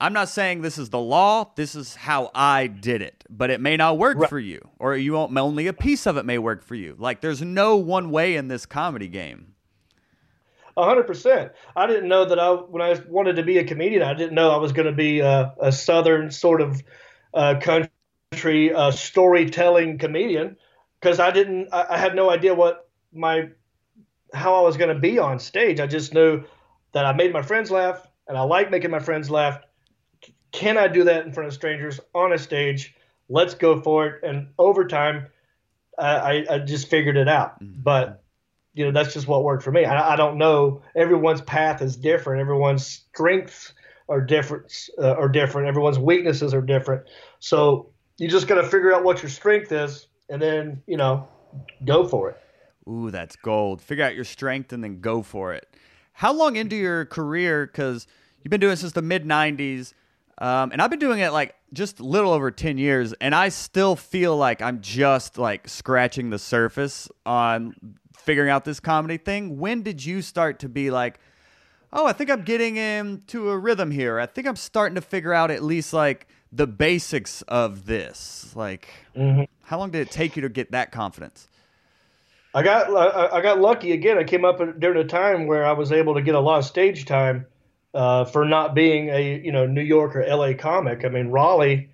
I'm 0.00 0.12
not 0.12 0.28
saying 0.28 0.62
this 0.62 0.78
is 0.78 0.90
the 0.90 1.00
law. 1.00 1.50
This 1.56 1.74
is 1.74 1.96
how 1.96 2.30
I 2.32 2.68
did 2.68 3.02
it, 3.02 3.24
but 3.28 3.50
it 3.50 3.60
may 3.60 3.76
not 3.76 3.98
work 3.98 4.16
right. 4.18 4.30
for 4.30 4.38
you, 4.38 4.68
or 4.78 4.96
you 4.96 5.14
won't. 5.14 5.36
Only 5.36 5.66
a 5.66 5.72
piece 5.72 6.06
of 6.06 6.16
it 6.16 6.24
may 6.24 6.38
work 6.38 6.62
for 6.62 6.76
you. 6.76 6.94
Like 6.98 7.20
there's 7.20 7.42
no 7.42 7.76
one 7.76 8.10
way 8.10 8.36
in 8.36 8.46
this 8.46 8.64
comedy 8.64 9.08
game. 9.08 9.54
A 10.76 10.84
hundred 10.84 11.08
percent. 11.08 11.50
I 11.74 11.88
didn't 11.88 12.08
know 12.08 12.24
that 12.24 12.38
I 12.38 12.50
when 12.50 12.80
I 12.80 13.00
wanted 13.08 13.36
to 13.36 13.42
be 13.42 13.58
a 13.58 13.64
comedian, 13.64 14.02
I 14.02 14.14
didn't 14.14 14.34
know 14.34 14.52
I 14.52 14.58
was 14.58 14.70
going 14.70 14.86
to 14.86 14.92
be 14.92 15.18
a, 15.18 15.52
a, 15.60 15.72
southern 15.72 16.30
sort 16.30 16.60
of 16.60 16.80
uh, 17.34 17.56
country 17.60 18.72
uh, 18.72 18.92
storytelling 18.92 19.98
comedian 19.98 20.56
because 21.00 21.18
I 21.18 21.32
didn't. 21.32 21.70
I, 21.72 21.86
I 21.90 21.98
had 21.98 22.14
no 22.14 22.30
idea 22.30 22.54
what 22.54 22.88
my 23.12 23.48
how 24.32 24.54
I 24.54 24.60
was 24.60 24.76
going 24.76 24.94
to 24.94 25.00
be 25.00 25.18
on 25.18 25.40
stage. 25.40 25.80
I 25.80 25.88
just 25.88 26.14
knew 26.14 26.44
that 26.92 27.04
I 27.04 27.12
made 27.12 27.32
my 27.32 27.42
friends 27.42 27.72
laugh, 27.72 28.06
and 28.28 28.38
I 28.38 28.42
like 28.42 28.70
making 28.70 28.92
my 28.92 29.00
friends 29.00 29.28
laugh 29.28 29.58
can 30.52 30.78
I 30.78 30.88
do 30.88 31.04
that 31.04 31.26
in 31.26 31.32
front 31.32 31.48
of 31.48 31.54
strangers 31.54 32.00
on 32.14 32.32
a 32.32 32.38
stage? 32.38 32.94
Let's 33.28 33.54
go 33.54 33.80
for 33.80 34.06
it. 34.06 34.24
And 34.24 34.48
over 34.58 34.86
time, 34.86 35.26
I, 35.98 36.46
I 36.48 36.58
just 36.60 36.88
figured 36.88 37.16
it 37.16 37.28
out. 37.28 37.62
Mm-hmm. 37.62 37.82
But 37.82 38.22
you 38.74 38.84
know, 38.84 38.92
that's 38.92 39.12
just 39.12 39.26
what 39.26 39.42
worked 39.42 39.64
for 39.64 39.72
me. 39.72 39.84
I, 39.84 40.12
I, 40.12 40.16
don't 40.16 40.38
know. 40.38 40.82
Everyone's 40.94 41.40
path 41.40 41.82
is 41.82 41.96
different. 41.96 42.40
Everyone's 42.40 42.86
strengths 42.86 43.72
are 44.08 44.20
different. 44.20 44.72
Uh, 44.96 45.14
are 45.14 45.28
different. 45.28 45.66
Everyone's 45.66 45.98
weaknesses 45.98 46.54
are 46.54 46.60
different. 46.60 47.02
So 47.40 47.90
you 48.18 48.28
just 48.28 48.46
got 48.46 48.54
to 48.56 48.62
figure 48.62 48.94
out 48.94 49.02
what 49.02 49.20
your 49.22 49.30
strength 49.30 49.72
is, 49.72 50.06
and 50.28 50.40
then 50.40 50.82
you 50.86 50.96
know, 50.96 51.26
go 51.84 52.06
for 52.06 52.30
it. 52.30 52.40
Ooh, 52.88 53.10
that's 53.10 53.36
gold. 53.36 53.82
Figure 53.82 54.04
out 54.04 54.14
your 54.14 54.24
strength 54.24 54.72
and 54.72 54.82
then 54.82 55.00
go 55.00 55.22
for 55.22 55.52
it. 55.52 55.68
How 56.12 56.32
long 56.32 56.56
into 56.56 56.76
your 56.76 57.04
career? 57.04 57.66
Because 57.66 58.06
you've 58.42 58.50
been 58.50 58.60
doing 58.60 58.76
since 58.76 58.92
the 58.92 59.02
mid 59.02 59.24
'90s. 59.24 59.92
Um, 60.38 60.70
and 60.70 60.80
I've 60.80 60.90
been 60.90 61.00
doing 61.00 61.18
it 61.18 61.30
like 61.30 61.56
just 61.72 61.98
a 61.98 62.04
little 62.04 62.32
over 62.32 62.50
10 62.50 62.78
years, 62.78 63.12
and 63.14 63.34
I 63.34 63.48
still 63.48 63.96
feel 63.96 64.36
like 64.36 64.62
I'm 64.62 64.80
just 64.80 65.36
like 65.36 65.68
scratching 65.68 66.30
the 66.30 66.38
surface 66.38 67.08
on 67.26 67.74
figuring 68.16 68.50
out 68.50 68.64
this 68.64 68.78
comedy 68.78 69.16
thing. 69.16 69.58
When 69.58 69.82
did 69.82 70.04
you 70.04 70.22
start 70.22 70.60
to 70.60 70.68
be 70.68 70.90
like, 70.90 71.18
oh, 71.92 72.06
I 72.06 72.12
think 72.12 72.30
I'm 72.30 72.42
getting 72.42 72.76
into 72.76 73.50
a 73.50 73.58
rhythm 73.58 73.90
here? 73.90 74.20
I 74.20 74.26
think 74.26 74.46
I'm 74.46 74.56
starting 74.56 74.94
to 74.94 75.00
figure 75.00 75.34
out 75.34 75.50
at 75.50 75.64
least 75.64 75.92
like 75.92 76.28
the 76.52 76.68
basics 76.68 77.42
of 77.42 77.86
this. 77.86 78.52
Like, 78.54 78.88
mm-hmm. 79.16 79.44
how 79.62 79.78
long 79.78 79.90
did 79.90 80.02
it 80.02 80.12
take 80.12 80.36
you 80.36 80.42
to 80.42 80.48
get 80.48 80.70
that 80.70 80.92
confidence? 80.92 81.48
I 82.54 82.62
got 82.62 82.88
I 83.32 83.40
got 83.40 83.60
lucky 83.60 83.92
again. 83.92 84.18
I 84.18 84.24
came 84.24 84.44
up 84.44 84.58
during 84.78 84.98
a 84.98 85.04
time 85.04 85.46
where 85.46 85.66
I 85.66 85.72
was 85.72 85.92
able 85.92 86.14
to 86.14 86.22
get 86.22 86.34
a 86.34 86.40
lot 86.40 86.58
of 86.58 86.64
stage 86.64 87.04
time 87.04 87.46
uh, 87.94 88.24
for 88.24 88.44
not 88.44 88.74
being 88.74 89.08
a 89.08 89.40
you 89.40 89.52
know 89.52 89.66
New 89.66 89.82
York 89.82 90.16
or 90.16 90.22
L.A. 90.22 90.54
comic. 90.54 91.04
I 91.04 91.08
mean 91.08 91.28
Raleigh 91.28 91.90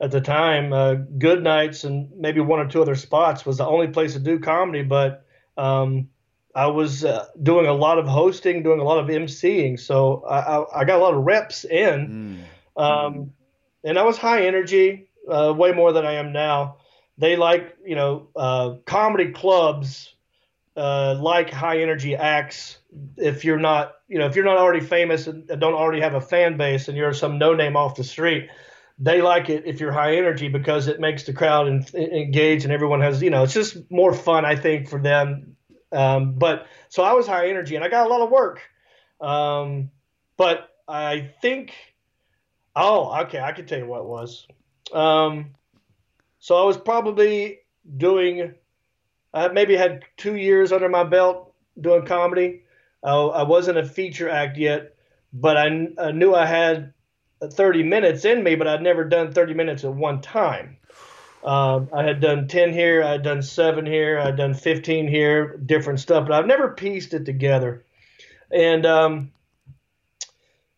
at 0.00 0.10
the 0.10 0.20
time, 0.20 0.72
uh, 0.72 0.94
Goodnights 0.94 1.84
and 1.84 2.10
maybe 2.16 2.40
one 2.40 2.58
or 2.58 2.66
two 2.66 2.80
other 2.80 2.94
spots 2.94 3.44
was 3.44 3.58
the 3.58 3.66
only 3.66 3.88
place 3.88 4.14
to 4.14 4.18
do 4.18 4.38
comedy. 4.38 4.82
But 4.82 5.26
um, 5.58 6.08
I 6.54 6.66
was 6.66 7.04
uh, 7.04 7.26
doing 7.42 7.66
a 7.66 7.74
lot 7.74 7.98
of 7.98 8.06
hosting, 8.06 8.62
doing 8.62 8.80
a 8.80 8.84
lot 8.84 8.98
of 8.98 9.06
emceeing, 9.08 9.78
so 9.78 10.24
I, 10.24 10.38
I, 10.38 10.80
I 10.80 10.84
got 10.84 10.98
a 10.98 11.02
lot 11.02 11.14
of 11.14 11.24
reps 11.24 11.64
in, 11.64 12.44
mm. 12.78 12.82
um, 12.82 13.32
and 13.84 13.98
I 13.98 14.02
was 14.02 14.16
high 14.16 14.46
energy, 14.46 15.08
uh, 15.30 15.54
way 15.56 15.72
more 15.72 15.92
than 15.92 16.06
I 16.06 16.14
am 16.14 16.32
now. 16.32 16.76
They 17.18 17.36
like 17.36 17.76
you 17.84 17.94
know 17.94 18.28
uh, 18.34 18.76
comedy 18.86 19.32
clubs 19.32 20.14
uh, 20.76 21.16
like 21.20 21.50
high 21.50 21.80
energy 21.80 22.14
acts 22.16 22.78
if 23.16 23.44
you're 23.44 23.58
not 23.58 23.94
you 24.08 24.18
know 24.18 24.26
if 24.26 24.36
you're 24.36 24.44
not 24.44 24.56
already 24.56 24.80
famous 24.84 25.26
and 25.26 25.46
don't 25.48 25.74
already 25.74 26.00
have 26.00 26.14
a 26.14 26.20
fan 26.20 26.56
base 26.56 26.88
and 26.88 26.96
you're 26.96 27.12
some 27.12 27.38
no 27.38 27.54
name 27.54 27.76
off 27.76 27.96
the 27.96 28.04
street 28.04 28.48
they 28.98 29.22
like 29.22 29.48
it 29.48 29.64
if 29.66 29.80
you're 29.80 29.92
high 29.92 30.16
energy 30.16 30.48
because 30.48 30.86
it 30.86 31.00
makes 31.00 31.24
the 31.24 31.32
crowd 31.32 31.66
engage 31.94 32.64
and 32.64 32.72
everyone 32.72 33.00
has 33.00 33.22
you 33.22 33.30
know 33.30 33.42
it's 33.42 33.54
just 33.54 33.90
more 33.90 34.12
fun 34.12 34.44
i 34.44 34.54
think 34.54 34.88
for 34.88 35.00
them. 35.00 35.56
Um, 35.92 36.34
but 36.34 36.66
so 36.88 37.02
i 37.02 37.12
was 37.14 37.26
high 37.26 37.48
energy 37.48 37.74
and 37.74 37.84
i 37.84 37.88
got 37.88 38.06
a 38.06 38.10
lot 38.10 38.20
of 38.20 38.30
work. 38.30 38.60
Um, 39.20 39.90
but 40.36 40.68
i 40.86 41.30
think 41.42 41.72
oh 42.76 43.22
okay 43.22 43.40
i 43.40 43.52
can 43.52 43.66
tell 43.66 43.78
you 43.78 43.86
what 43.86 44.06
was. 44.06 44.46
Um, 44.92 45.54
so 46.38 46.56
i 46.56 46.64
was 46.64 46.76
probably 46.76 47.60
doing 47.96 48.54
i 49.34 49.48
maybe 49.48 49.76
had 49.76 50.04
two 50.16 50.36
years 50.36 50.72
under 50.72 50.88
my 50.88 51.04
belt 51.04 51.54
doing 51.80 52.04
comedy 52.04 52.62
uh, 53.02 53.28
I 53.28 53.42
wasn't 53.44 53.78
a 53.78 53.84
feature 53.84 54.28
act 54.28 54.56
yet, 54.58 54.94
but 55.32 55.56
I, 55.56 55.88
I 55.98 56.12
knew 56.12 56.34
I 56.34 56.46
had 56.46 56.92
30 57.42 57.82
minutes 57.82 58.24
in 58.24 58.42
me, 58.42 58.54
but 58.54 58.66
I'd 58.66 58.82
never 58.82 59.04
done 59.04 59.32
30 59.32 59.54
minutes 59.54 59.84
at 59.84 59.94
one 59.94 60.20
time. 60.20 60.76
Um, 61.42 61.88
I 61.92 62.02
had 62.02 62.20
done 62.20 62.48
10 62.48 62.72
here, 62.74 63.02
I 63.02 63.12
had 63.12 63.22
done 63.22 63.40
seven 63.42 63.86
here, 63.86 64.18
I 64.18 64.26
had 64.26 64.36
done 64.36 64.52
15 64.52 65.08
here, 65.08 65.56
different 65.56 66.00
stuff, 66.00 66.26
but 66.26 66.34
I've 66.34 66.46
never 66.46 66.72
pieced 66.72 67.14
it 67.14 67.24
together. 67.24 67.86
And 68.50 68.84
um, 68.84 69.32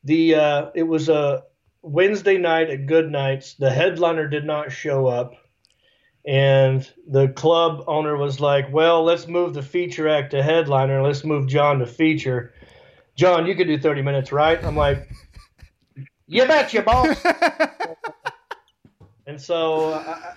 the 0.05 0.37
uh, 0.37 0.71
it 0.77 0.85
was 0.85 1.09
a 1.09 1.45
Wednesday 1.81 2.39
night 2.39 2.71
at 2.71 2.87
Goodnights. 2.87 3.55
The 3.55 3.71
headliner 3.71 4.29
did 4.29 4.45
not 4.45 4.71
show 4.71 5.09
up 5.09 5.35
and 6.25 6.89
the 7.09 7.29
club 7.29 7.85
owner 7.87 8.17
was 8.17 8.41
like, 8.41 8.73
"Well, 8.73 9.03
let's 9.03 9.27
move 9.27 9.55
the 9.55 9.63
feature 9.63 10.09
act 10.09 10.31
to 10.33 10.43
headliner. 10.43 11.03
Let's 11.03 11.25
move 11.25 11.49
John 11.49 11.79
to 11.81 11.87
feature. 11.87 12.55
John, 13.17 13.47
you 13.47 13.55
could 13.55 13.67
do 13.67 13.79
30 13.79 14.03
minutes, 14.03 14.33
right?" 14.33 14.63
I'm 14.65 14.77
like, 14.77 15.11
"You 16.27 16.47
betcha, 16.47 16.83
boss." 16.83 17.17
and 19.27 19.41
so 19.41 19.95
I, 19.95 20.35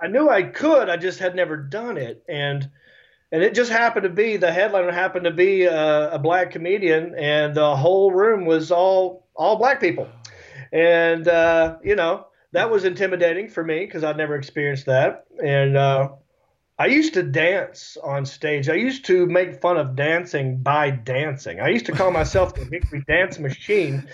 I, 0.00 0.06
knew 0.08 0.28
I 0.28 0.42
could. 0.42 0.88
I 0.88 0.96
just 0.96 1.20
had 1.20 1.36
never 1.36 1.56
done 1.56 1.96
it, 1.96 2.24
and 2.28 2.68
and 3.30 3.42
it 3.42 3.54
just 3.54 3.70
happened 3.70 4.04
to 4.04 4.10
be 4.10 4.36
the 4.36 4.52
headliner 4.52 4.90
happened 4.90 5.24
to 5.24 5.30
be 5.30 5.64
a, 5.64 6.14
a 6.14 6.18
black 6.18 6.50
comedian, 6.50 7.14
and 7.16 7.54
the 7.54 7.76
whole 7.76 8.10
room 8.10 8.44
was 8.44 8.72
all 8.72 9.28
all 9.36 9.56
black 9.56 9.80
people, 9.80 10.08
and 10.72 11.28
uh, 11.28 11.76
you 11.84 11.94
know 11.94 12.26
that 12.52 12.70
was 12.70 12.84
intimidating 12.84 13.48
for 13.48 13.62
me 13.62 13.84
because 13.84 14.04
I'd 14.04 14.16
never 14.16 14.34
experienced 14.34 14.86
that. 14.86 15.26
And 15.42 15.76
uh, 15.76 16.10
I 16.80 16.86
used 16.86 17.14
to 17.14 17.24
dance 17.24 17.96
on 18.04 18.24
stage. 18.24 18.68
I 18.68 18.74
used 18.74 19.04
to 19.06 19.26
make 19.26 19.60
fun 19.60 19.76
of 19.76 19.96
dancing 19.96 20.58
by 20.58 20.90
dancing. 20.90 21.60
I 21.60 21.70
used 21.70 21.86
to 21.86 21.92
call 21.92 22.12
myself 22.12 22.54
the 22.54 22.64
Hickory 22.64 23.02
Dance 23.08 23.40
Machine, 23.40 24.08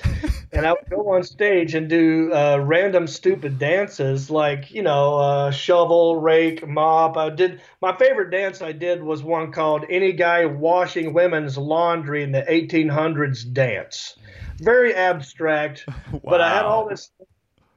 and 0.50 0.66
I 0.66 0.72
would 0.72 0.88
go 0.88 1.14
on 1.14 1.24
stage 1.24 1.74
and 1.74 1.90
do 1.90 2.32
uh, 2.32 2.56
random 2.56 3.06
stupid 3.06 3.58
dances 3.58 4.30
like 4.30 4.70
you 4.70 4.80
know 4.80 5.18
uh, 5.18 5.50
shovel, 5.50 6.20
rake, 6.20 6.66
mop. 6.66 7.18
I 7.18 7.28
did 7.28 7.60
my 7.82 7.94
favorite 7.96 8.30
dance 8.30 8.62
I 8.62 8.72
did 8.72 9.02
was 9.02 9.22
one 9.22 9.52
called 9.52 9.84
"Any 9.90 10.12
Guy 10.12 10.46
Washing 10.46 11.12
Women's 11.12 11.58
Laundry 11.58 12.22
in 12.22 12.32
the 12.32 12.42
1800s 12.42 13.52
Dance." 13.52 14.16
Very 14.58 14.94
abstract, 14.94 15.84
wow. 15.86 16.20
but 16.24 16.40
I 16.40 16.48
had 16.48 16.64
all 16.64 16.88
this 16.88 17.10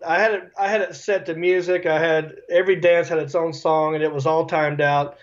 I 0.05 0.19
had 0.19 0.33
it 0.33 0.51
I 0.57 0.67
had 0.67 0.81
it 0.81 0.95
set 0.95 1.25
to 1.27 1.35
music. 1.35 1.85
I 1.85 1.99
had 1.99 2.35
every 2.49 2.75
dance 2.75 3.07
had 3.07 3.19
its 3.19 3.35
own 3.35 3.53
song 3.53 3.95
and 3.95 4.03
it 4.03 4.11
was 4.11 4.25
all 4.25 4.45
timed 4.45 4.81
out. 4.81 5.17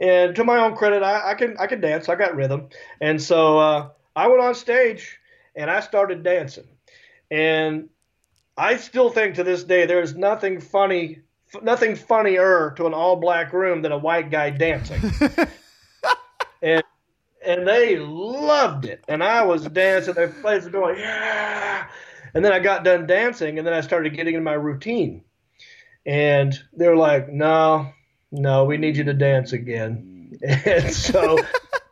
And 0.00 0.34
to 0.36 0.44
my 0.44 0.58
own 0.58 0.76
credit, 0.76 1.02
I, 1.02 1.30
I 1.30 1.34
can 1.34 1.56
I 1.58 1.66
can 1.66 1.80
dance. 1.80 2.08
I 2.08 2.16
got 2.16 2.36
rhythm. 2.36 2.68
And 3.00 3.20
so 3.20 3.58
uh, 3.58 3.88
I 4.16 4.28
went 4.28 4.40
on 4.40 4.54
stage 4.54 5.18
and 5.54 5.70
I 5.70 5.80
started 5.80 6.22
dancing. 6.22 6.68
And 7.30 7.88
I 8.56 8.76
still 8.76 9.10
think 9.10 9.36
to 9.36 9.44
this 9.44 9.64
day 9.64 9.86
there 9.86 10.02
is 10.02 10.14
nothing 10.16 10.60
funny 10.60 11.20
nothing 11.62 11.96
funnier 11.96 12.74
to 12.76 12.86
an 12.86 12.94
all 12.94 13.16
black 13.16 13.52
room 13.52 13.82
than 13.82 13.92
a 13.92 13.98
white 13.98 14.30
guy 14.30 14.50
dancing. 14.50 15.00
and 16.62 16.82
and 17.44 17.66
they 17.66 17.98
loved 17.98 18.84
it. 18.84 19.02
And 19.08 19.22
I 19.22 19.44
was 19.44 19.66
dancing. 19.68 20.14
Their 20.14 20.34
was 20.42 20.68
going, 20.68 20.98
yeah. 20.98 21.86
And 22.34 22.44
then 22.44 22.52
I 22.52 22.58
got 22.58 22.84
done 22.84 23.06
dancing, 23.06 23.58
and 23.58 23.66
then 23.66 23.74
I 23.74 23.80
started 23.80 24.14
getting 24.14 24.34
in 24.34 24.44
my 24.44 24.54
routine. 24.54 25.22
And 26.06 26.58
they 26.72 26.88
were 26.88 26.96
like, 26.96 27.28
"No, 27.28 27.92
no, 28.30 28.64
we 28.64 28.76
need 28.76 28.96
you 28.96 29.04
to 29.04 29.14
dance 29.14 29.52
again." 29.52 30.14
And 30.66 30.92
so 30.92 31.38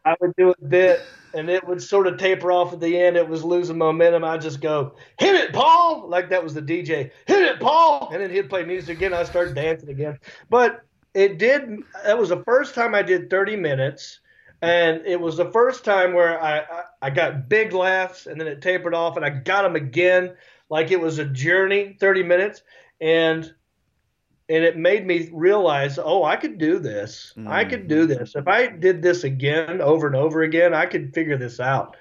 I 0.04 0.14
would 0.20 0.36
do 0.36 0.50
a 0.50 0.64
bit, 0.66 1.00
and 1.34 1.48
it 1.48 1.66
would 1.66 1.82
sort 1.82 2.06
of 2.06 2.18
taper 2.18 2.52
off 2.52 2.72
at 2.72 2.80
the 2.80 2.98
end. 3.00 3.16
It 3.16 3.28
was 3.28 3.42
losing 3.42 3.78
momentum. 3.78 4.24
I 4.24 4.36
just 4.38 4.60
go, 4.60 4.94
"Hit 5.18 5.34
it, 5.34 5.52
Paul!" 5.52 6.08
Like 6.08 6.28
that 6.30 6.44
was 6.44 6.54
the 6.54 6.62
DJ. 6.62 7.10
Hit 7.26 7.42
it, 7.42 7.60
Paul! 7.60 8.10
And 8.12 8.22
then 8.22 8.30
he'd 8.30 8.50
play 8.50 8.64
music 8.64 8.98
again. 8.98 9.14
I 9.14 9.24
started 9.24 9.54
dancing 9.54 9.88
again. 9.88 10.18
But 10.50 10.82
it 11.14 11.38
did. 11.38 11.82
That 12.04 12.18
was 12.18 12.28
the 12.28 12.44
first 12.44 12.74
time 12.74 12.94
I 12.94 13.02
did 13.02 13.30
30 13.30 13.56
minutes 13.56 14.20
and 14.62 15.02
it 15.04 15.20
was 15.20 15.36
the 15.36 15.50
first 15.50 15.84
time 15.84 16.14
where 16.14 16.42
I, 16.42 16.58
I, 16.58 16.82
I 17.02 17.10
got 17.10 17.48
big 17.48 17.72
laughs 17.72 18.26
and 18.26 18.40
then 18.40 18.48
it 18.48 18.62
tapered 18.62 18.94
off 18.94 19.16
and 19.16 19.24
I 19.24 19.30
got 19.30 19.62
them 19.62 19.76
again 19.76 20.34
like 20.70 20.90
it 20.90 21.00
was 21.00 21.18
a 21.18 21.24
journey 21.24 21.96
30 22.00 22.22
minutes. 22.22 22.62
And 23.00 23.52
and 24.48 24.64
it 24.64 24.76
made 24.76 25.04
me 25.04 25.28
realize 25.32 25.98
oh 26.02 26.24
I 26.24 26.36
could 26.36 26.56
do 26.56 26.78
this. 26.78 27.34
Mm. 27.36 27.48
I 27.48 27.64
could 27.64 27.88
do 27.88 28.06
this. 28.06 28.34
If 28.34 28.48
I 28.48 28.68
did 28.68 29.02
this 29.02 29.24
again 29.24 29.80
over 29.80 30.06
and 30.06 30.16
over 30.16 30.42
again 30.42 30.72
I 30.72 30.86
could 30.86 31.12
figure 31.12 31.36
this 31.36 31.60
out. 31.60 31.96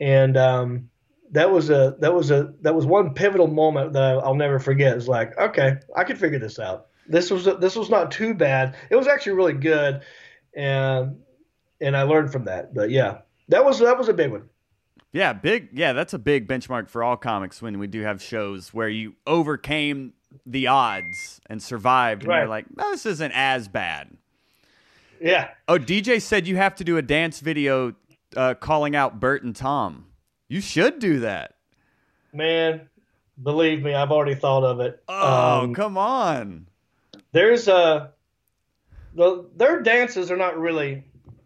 And 0.00 0.36
um, 0.36 0.90
that 1.30 1.50
was 1.50 1.70
a 1.70 1.94
that 2.00 2.12
was 2.12 2.32
a 2.32 2.54
that 2.62 2.74
was 2.74 2.86
one 2.86 3.14
pivotal 3.14 3.46
moment 3.46 3.92
that 3.92 4.18
I'll 4.18 4.34
never 4.34 4.58
forget. 4.58 4.96
It's 4.96 5.06
like 5.06 5.38
okay 5.38 5.76
I 5.94 6.02
could 6.02 6.18
figure 6.18 6.40
this 6.40 6.58
out. 6.58 6.86
This 7.06 7.30
was 7.30 7.44
this 7.44 7.76
was 7.76 7.88
not 7.88 8.10
too 8.10 8.34
bad. 8.34 8.74
It 8.90 8.96
was 8.96 9.06
actually 9.06 9.34
really 9.34 9.52
good. 9.52 10.02
And 10.56 11.18
and 11.84 11.96
I 11.96 12.02
learned 12.02 12.32
from 12.32 12.44
that. 12.46 12.74
But 12.74 12.90
yeah, 12.90 13.18
that 13.48 13.64
was 13.64 13.78
that 13.78 13.98
was 13.98 14.08
a 14.08 14.14
big 14.14 14.30
one. 14.30 14.48
Yeah, 15.12 15.32
big. 15.32 15.68
Yeah, 15.72 15.92
that's 15.92 16.14
a 16.14 16.18
big 16.18 16.48
benchmark 16.48 16.88
for 16.88 17.04
all 17.04 17.16
comics 17.16 17.62
when 17.62 17.78
we 17.78 17.86
do 17.86 18.02
have 18.02 18.20
shows 18.20 18.74
where 18.74 18.88
you 18.88 19.14
overcame 19.26 20.14
the 20.44 20.66
odds 20.66 21.40
and 21.46 21.62
survived, 21.62 22.22
and 22.22 22.30
right. 22.30 22.40
you're 22.40 22.48
like, 22.48 22.66
no, 22.76 22.90
this 22.90 23.06
isn't 23.06 23.32
as 23.32 23.68
bad. 23.68 24.16
Yeah. 25.20 25.50
Oh, 25.68 25.78
DJ 25.78 26.20
said 26.20 26.46
you 26.46 26.56
have 26.56 26.74
to 26.76 26.84
do 26.84 26.96
a 26.96 27.02
dance 27.02 27.40
video 27.40 27.94
uh, 28.36 28.54
calling 28.54 28.96
out 28.96 29.20
Bert 29.20 29.44
and 29.44 29.54
Tom. 29.54 30.06
You 30.48 30.60
should 30.60 30.98
do 30.98 31.20
that. 31.20 31.54
Man, 32.32 32.88
believe 33.40 33.82
me, 33.82 33.94
I've 33.94 34.10
already 34.10 34.34
thought 34.34 34.64
of 34.64 34.80
it. 34.80 35.02
Oh, 35.08 35.60
um, 35.60 35.74
come 35.74 35.96
on. 35.96 36.66
There's 37.30 37.68
a 37.68 38.12
the 39.14 39.48
their 39.56 39.80
dances 39.80 40.30
are 40.30 40.36
not 40.36 40.58
really 40.58 41.04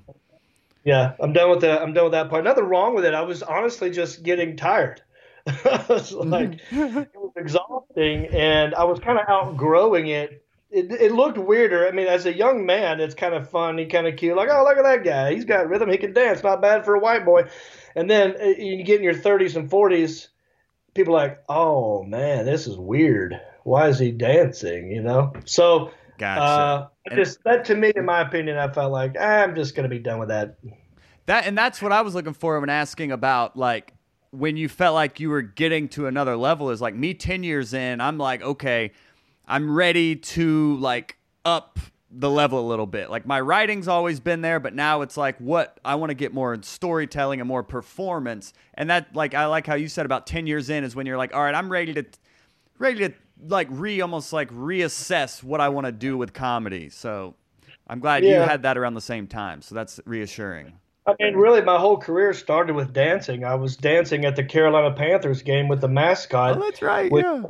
Yeah, 0.85 1.15
I'm 1.19 1.33
done 1.33 1.49
with 1.49 1.61
that. 1.61 1.81
I'm 1.81 1.93
done 1.93 2.05
with 2.05 2.13
that 2.13 2.29
part. 2.29 2.43
Nothing 2.43 2.65
wrong 2.65 2.93
with 2.93 3.05
it. 3.05 3.15
I 3.15 3.21
was 3.21 3.41
honestly 3.41 3.89
just 3.89 4.23
getting 4.23 4.55
tired. 4.55 5.01
was 5.89 6.11
like 6.11 6.59
it 6.71 7.09
was 7.15 7.33
exhausting, 7.35 8.27
and 8.27 8.73
I 8.75 8.83
was 8.83 8.99
kind 8.99 9.19
of 9.19 9.25
outgrowing 9.27 10.07
it. 10.07 10.43
it. 10.71 10.91
It 10.91 11.11
looked 11.11 11.37
weirder. 11.37 11.87
I 11.87 11.91
mean, 11.91 12.07
as 12.07 12.25
a 12.25 12.33
young 12.33 12.65
man, 12.65 12.99
it's 12.99 13.15
kind 13.15 13.33
of 13.33 13.49
funny, 13.49 13.85
kind 13.87 14.07
of 14.07 14.15
cute. 14.15 14.35
Like, 14.35 14.49
oh, 14.51 14.63
look 14.63 14.77
at 14.77 14.83
that 14.83 15.03
guy. 15.03 15.33
He's 15.33 15.45
got 15.45 15.69
rhythm. 15.69 15.89
He 15.89 15.97
can 15.97 16.13
dance. 16.13 16.43
Not 16.43 16.61
bad 16.61 16.85
for 16.85 16.95
a 16.95 16.99
white 16.99 17.25
boy. 17.25 17.49
And 17.95 18.09
then 18.09 18.35
uh, 18.39 18.45
you 18.45 18.83
get 18.83 18.97
in 18.97 19.03
your 19.03 19.13
30s 19.13 19.55
and 19.55 19.69
40s, 19.69 20.27
people 20.95 21.13
like, 21.13 21.43
oh 21.47 22.03
man, 22.03 22.45
this 22.45 22.65
is 22.65 22.77
weird. 22.77 23.39
Why 23.63 23.89
is 23.89 23.99
he 23.99 24.11
dancing? 24.11 24.89
You 24.89 25.03
know. 25.03 25.33
So, 25.45 25.91
gotcha. 26.17 26.41
Uh, 26.41 27.15
just 27.15 27.43
that 27.43 27.65
to 27.65 27.75
me, 27.75 27.91
in 27.95 28.05
my 28.05 28.21
opinion, 28.21 28.57
I 28.57 28.71
felt 28.71 28.91
like 28.91 29.15
ah, 29.19 29.43
I'm 29.43 29.53
just 29.53 29.75
gonna 29.75 29.89
be 29.89 29.99
done 29.99 30.19
with 30.19 30.29
that. 30.29 30.57
That 31.27 31.45
and 31.45 31.57
that's 31.57 31.81
what 31.81 31.91
I 31.91 32.01
was 32.01 32.15
looking 32.15 32.33
for 32.33 32.59
when 32.59 32.69
asking 32.69 33.11
about 33.11 33.55
like 33.55 33.93
when 34.31 34.57
you 34.57 34.67
felt 34.67 34.95
like 34.95 35.19
you 35.19 35.29
were 35.29 35.41
getting 35.41 35.89
to 35.89 36.07
another 36.07 36.35
level. 36.35 36.71
Is 36.71 36.81
like 36.81 36.95
me 36.95 37.13
ten 37.13 37.43
years 37.43 37.73
in, 37.73 38.01
I'm 38.01 38.17
like, 38.17 38.41
okay, 38.41 38.91
I'm 39.47 39.75
ready 39.75 40.15
to 40.15 40.77
like 40.77 41.17
up 41.43 41.79
the 42.17 42.29
level 42.29 42.59
a 42.59 42.67
little 42.67 42.85
bit. 42.85 43.09
Like 43.09 43.25
my 43.25 43.39
writing's 43.39 43.87
always 43.87 44.19
been 44.19 44.41
there, 44.41 44.59
but 44.59 44.73
now 44.73 45.01
it's 45.01 45.17
like 45.17 45.37
what 45.39 45.79
I 45.83 45.95
want 45.95 46.11
to 46.11 46.13
get 46.13 46.33
more 46.33 46.57
storytelling 46.61 47.41
and 47.41 47.47
more 47.47 47.63
performance. 47.63 48.53
And 48.73 48.89
that 48.89 49.13
like 49.15 49.33
I 49.33 49.45
like 49.47 49.67
how 49.67 49.75
you 49.75 49.87
said 49.87 50.05
about 50.05 50.25
10 50.25 50.47
years 50.47 50.69
in 50.69 50.83
is 50.83 50.95
when 50.95 51.05
you're 51.05 51.17
like, 51.17 51.35
"All 51.35 51.41
right, 51.41 51.53
I'm 51.53 51.69
ready 51.69 51.93
to 51.93 52.05
ready 52.79 52.99
to 52.99 53.13
like 53.47 53.67
re 53.69 54.01
almost 54.01 54.31
like 54.31 54.49
reassess 54.51 55.43
what 55.43 55.59
I 55.59 55.69
want 55.69 55.85
to 55.85 55.91
do 55.91 56.17
with 56.17 56.33
comedy." 56.33 56.89
So 56.89 57.35
I'm 57.87 57.99
glad 57.99 58.23
yeah. 58.23 58.41
you 58.41 58.47
had 58.47 58.63
that 58.63 58.77
around 58.77 58.93
the 58.93 59.01
same 59.01 59.27
time. 59.27 59.61
So 59.61 59.75
that's 59.75 59.99
reassuring. 60.05 60.73
I 61.07 61.13
mean, 61.19 61.35
really, 61.35 61.61
my 61.61 61.77
whole 61.77 61.97
career 61.97 62.33
started 62.33 62.75
with 62.75 62.91
dancing. 62.91 63.43
I 63.43 63.53
was 63.53 63.77
dancing 63.77 64.25
at 64.25 64.35
the 64.35 64.43
Carolina 64.43 64.91
Panthers 64.95 65.43
game 65.43 65.67
with 65.67 65.81
the 65.81 65.87
mascot. 65.87 66.57
Oh, 66.57 66.61
that's 66.61 66.81
right. 66.81 67.11
Yeah. 67.13 67.43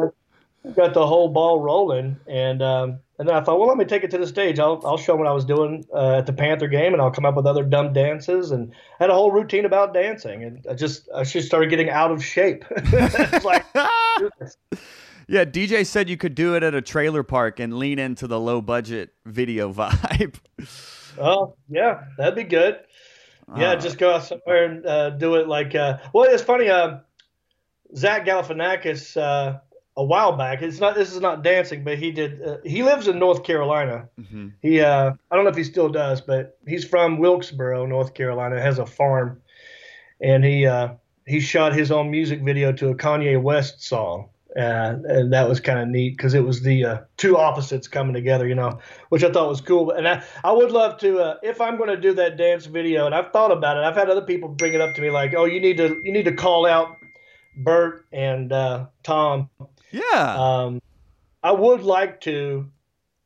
Got 0.74 0.94
the 0.94 1.06
whole 1.06 1.30
ball 1.30 1.60
rolling, 1.60 2.18
and 2.28 2.62
um, 2.62 3.00
and 3.20 3.28
then 3.28 3.36
I 3.36 3.42
thought, 3.42 3.60
well, 3.60 3.68
let 3.68 3.78
me 3.78 3.86
take 3.86 4.04
it 4.04 4.12
to 4.12 4.18
the 4.18 4.28
stage. 4.28 4.60
I'll 4.60 4.82
I'll 4.86 4.98
show 4.98 5.16
what 5.16 5.28
I 5.28 5.32
was 5.32 5.46
doing 5.46 5.86
uh, 5.94 6.18
at 6.18 6.26
the 6.26 6.34
Panther 6.34 6.68
game, 6.68 6.94
and 6.94 7.02
I'll 7.02 7.12
come 7.12 7.26
up 7.26 7.36
with 7.36 7.46
other 7.46 7.64
dumb 7.64 7.94
dances, 7.94 8.52
and 8.52 8.72
had 9.00 9.10
a 9.10 9.14
whole 9.14 9.32
routine 9.32 9.66
about 9.66 9.94
dancing, 9.94 10.44
and 10.44 10.66
I 10.70 10.74
just 10.74 11.08
I 11.16 11.24
just 11.24 11.48
started 11.48 11.70
getting 11.70 11.90
out 11.90 12.12
of 12.12 12.24
shape. 12.24 12.66
like. 13.44 13.66
Yeah, 15.28 15.44
DJ 15.44 15.88
said 15.88 16.08
you 16.08 16.18
could 16.18 16.36
do 16.36 16.56
it 16.56 16.62
at 16.62 16.76
a 16.76 16.84
trailer 16.84 17.24
park 17.24 17.60
and 17.60 17.80
lean 17.80 17.98
into 17.98 18.28
the 18.28 18.40
low 18.40 18.62
budget 18.62 19.12
video 19.26 19.74
vibe. 19.74 20.36
oh 21.20 21.56
yeah, 21.68 22.04
that'd 22.20 22.36
be 22.36 22.44
good. 22.44 22.80
Yeah, 23.58 23.72
Uh, 23.72 23.76
just 23.78 23.98
go 23.98 24.14
out 24.14 24.24
somewhere 24.24 24.66
and 24.66 24.86
uh, 24.86 25.10
do 25.12 25.34
it 25.36 25.48
like. 25.48 25.74
Uh, 25.74 25.98
well, 26.14 26.26
it's 26.32 26.44
funny. 26.44 26.70
Uh, 26.70 27.00
Zach 27.96 28.24
Galifianakis 28.26 29.18
uh, 29.18 29.60
a 29.98 30.04
while 30.04 30.36
back. 30.36 30.62
It's 30.62 30.80
not. 30.80 30.96
This 30.96 31.14
is 31.14 31.22
not 31.22 31.44
dancing, 31.44 31.84
but 31.84 31.98
he 31.98 32.12
did. 32.12 32.42
Uh, 32.42 32.58
he 32.66 32.84
lives 32.84 33.08
in 33.08 33.20
North 33.20 33.44
Carolina. 33.44 34.10
mhm. 34.20 34.54
He. 34.62 34.82
Uh, 34.82 35.14
I 35.32 35.36
don't 35.36 35.46
know 35.46 35.52
if 35.52 35.56
he 35.58 35.64
still 35.64 35.90
does, 35.90 36.22
but 36.22 36.58
he's 36.68 36.86
from 36.86 37.18
Wilkesboro, 37.18 37.86
North 37.86 38.14
Carolina. 38.14 38.62
Has 38.62 38.80
a 38.80 38.86
farm, 38.86 39.42
and 40.22 40.44
he 40.44 40.66
uh, 40.66 40.90
he 41.26 41.40
shot 41.40 41.74
his 41.74 41.92
own 41.92 42.12
music 42.12 42.42
video 42.42 42.72
to 42.74 42.90
a 42.90 42.96
Kanye 42.96 43.42
West 43.42 43.84
song. 43.84 44.30
Uh, 44.58 44.96
and 45.10 45.34
that 45.34 45.50
was 45.50 45.60
kind 45.60 45.80
of 45.80 45.90
neat 45.90 46.16
because 46.16 46.34
it 46.34 46.40
was 46.40 46.62
the 46.62 46.86
uh, 46.86 46.98
two 47.18 47.36
opposites 47.36 47.90
coming 47.90 48.14
together, 48.14 48.48
you 48.48 48.56
know, 48.56 48.80
which 49.10 49.22
I 49.22 49.30
thought 49.30 49.50
was 49.50 49.60
cool. 49.60 49.92
And 49.92 50.08
I, 50.08 50.24
I 50.46 50.54
would 50.54 50.72
love 50.72 50.98
to, 51.00 51.20
uh, 51.20 51.36
if 51.44 51.60
I'm 51.60 51.76
going 51.76 51.90
to 51.90 51.98
do 51.98 52.14
that 52.14 52.38
dance 52.38 52.66
video, 52.66 53.06
and 53.06 53.14
I've 53.14 53.34
thought 53.34 53.52
about 53.52 53.76
it. 53.76 53.84
I've 53.84 53.98
had 53.98 54.10
other 54.10 54.22
people 54.22 54.48
bring 54.48 54.74
it 54.74 54.80
up 54.80 54.96
to 54.96 55.02
me, 55.02 55.10
like, 55.12 55.34
"Oh, 55.36 55.44
you 55.44 55.60
need 55.60 55.76
to, 55.78 56.00
you 56.06 56.14
need 56.14 56.24
to 56.24 56.32
call 56.34 56.66
out 56.66 56.96
Bert 57.58 58.06
and 58.14 58.54
uh, 58.54 58.86
Tom." 59.04 59.50
Yeah. 59.92 60.36
Um, 60.38 60.82
I 61.44 61.52
would 61.52 61.82
like 61.82 62.22
to. 62.22 62.70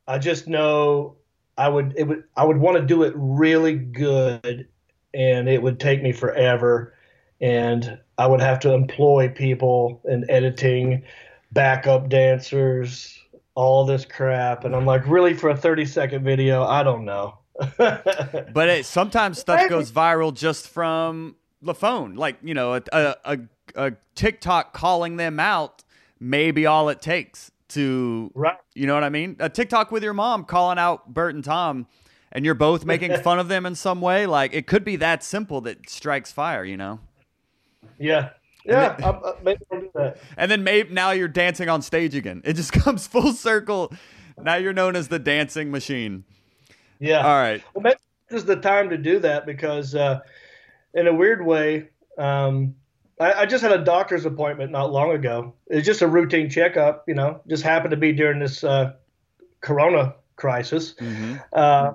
I 0.08 0.18
just 0.18 0.48
know 0.48 1.16
I 1.58 1.70
would. 1.70 1.94
It 1.98 2.04
would. 2.04 2.24
I 2.36 2.46
would 2.46 2.58
want 2.58 2.78
to 2.78 2.86
do 2.86 3.04
it 3.04 3.14
really 3.16 3.76
good, 3.76 4.68
and 5.14 5.50
it 5.50 5.62
would 5.62 5.80
take 5.80 6.02
me 6.02 6.12
forever, 6.12 6.94
and 7.42 8.00
I 8.18 8.28
would 8.28 8.42
have 8.42 8.60
to 8.62 8.74
employ 8.74 9.30
people 9.30 10.02
in 10.06 10.30
editing, 10.30 11.04
backup 11.52 12.10
dancers, 12.10 13.20
all 13.56 13.86
this 13.86 14.06
crap, 14.06 14.64
and 14.64 14.76
I'm 14.76 14.86
like, 14.86 15.06
really 15.06 15.34
for 15.34 15.50
a 15.50 15.58
30 15.58 15.86
second 15.86 16.24
video? 16.24 16.64
I 16.64 16.82
don't 16.82 17.04
know. 17.04 17.40
but 17.78 18.70
it, 18.70 18.86
sometimes 18.86 19.40
stuff 19.40 19.70
goes 19.70 19.92
viral 19.92 20.34
just 20.34 20.70
from 20.70 21.36
the 21.62 21.74
phone. 21.74 22.16
Like, 22.16 22.38
you 22.42 22.54
know, 22.54 22.76
a, 22.76 22.82
a, 22.94 23.16
a, 23.26 23.40
a 23.76 23.94
TikTok 24.16 24.74
calling 24.74 25.18
them 25.18 25.42
out 25.42 25.84
may 26.20 26.52
be 26.52 26.66
all 26.66 26.90
it 26.90 27.02
takes 27.02 27.52
to, 27.70 28.32
right. 28.36 28.58
you 28.74 28.88
know 28.88 28.94
what 28.94 29.04
I 29.04 29.10
mean? 29.10 29.36
A 29.40 29.50
TikTok 29.50 29.92
with 29.92 30.04
your 30.04 30.14
mom 30.14 30.46
calling 30.46 30.80
out 30.80 31.14
Bert 31.14 31.36
and 31.36 31.44
Tom 31.44 31.88
and 32.32 32.46
you're 32.46 32.56
both 32.56 32.86
making 32.86 33.16
fun 33.24 33.40
of 33.40 33.48
them 33.48 33.66
in 33.66 33.76
some 33.76 34.02
way. 34.02 34.26
Like, 34.26 34.54
it 34.54 34.68
could 34.68 34.84
be 34.84 34.96
that 34.98 35.24
simple 35.24 35.62
that 35.62 35.90
strikes 35.90 36.32
fire, 36.32 36.64
you 36.64 36.78
know? 36.78 37.00
Yeah. 37.98 38.30
Yeah. 38.66 38.96
I, 39.00 39.10
I, 39.10 39.34
maybe 39.44 39.62
I'll 39.72 39.80
do 39.80 39.92
that. 39.96 40.18
And 40.38 40.52
then 40.52 40.64
maybe 40.64 40.94
now 40.94 41.12
you're 41.12 41.28
dancing 41.28 41.70
on 41.70 41.82
stage 41.82 42.16
again. 42.16 42.42
It 42.46 42.54
just 42.54 42.72
comes 42.74 43.08
full 43.08 43.34
circle. 43.34 43.94
Now 44.42 44.56
you're 44.56 44.74
known 44.74 44.96
as 44.96 45.08
the 45.08 45.20
dancing 45.20 45.72
machine. 45.72 46.24
Yeah. 47.00 47.26
All 47.26 47.36
right. 47.36 47.64
Well, 47.74 47.84
maybe 47.84 47.98
this 48.30 48.42
is 48.42 48.46
the 48.46 48.58
time 48.58 48.90
to 48.90 48.98
do 48.98 49.20
that 49.20 49.46
because, 49.46 49.96
uh, 49.96 50.20
in 50.94 51.08
a 51.08 51.14
weird 51.14 51.46
way, 51.46 51.90
um, 52.18 52.76
I, 53.20 53.34
I 53.42 53.46
just 53.46 53.62
had 53.64 53.72
a 53.72 53.84
doctor's 53.84 54.26
appointment 54.26 54.72
not 54.72 54.92
long 54.92 55.12
ago. 55.12 55.54
It's 55.68 55.86
just 55.86 56.02
a 56.02 56.08
routine 56.08 56.50
checkup, 56.50 57.04
you 57.08 57.16
know, 57.16 57.42
just 57.48 57.64
happened 57.64 57.92
to 57.92 57.98
be 57.98 58.14
during 58.14 58.40
this 58.40 58.64
uh, 58.64 58.94
corona 59.62 60.16
crisis. 60.36 60.96
hmm 60.98 61.36
Uh, 61.52 61.92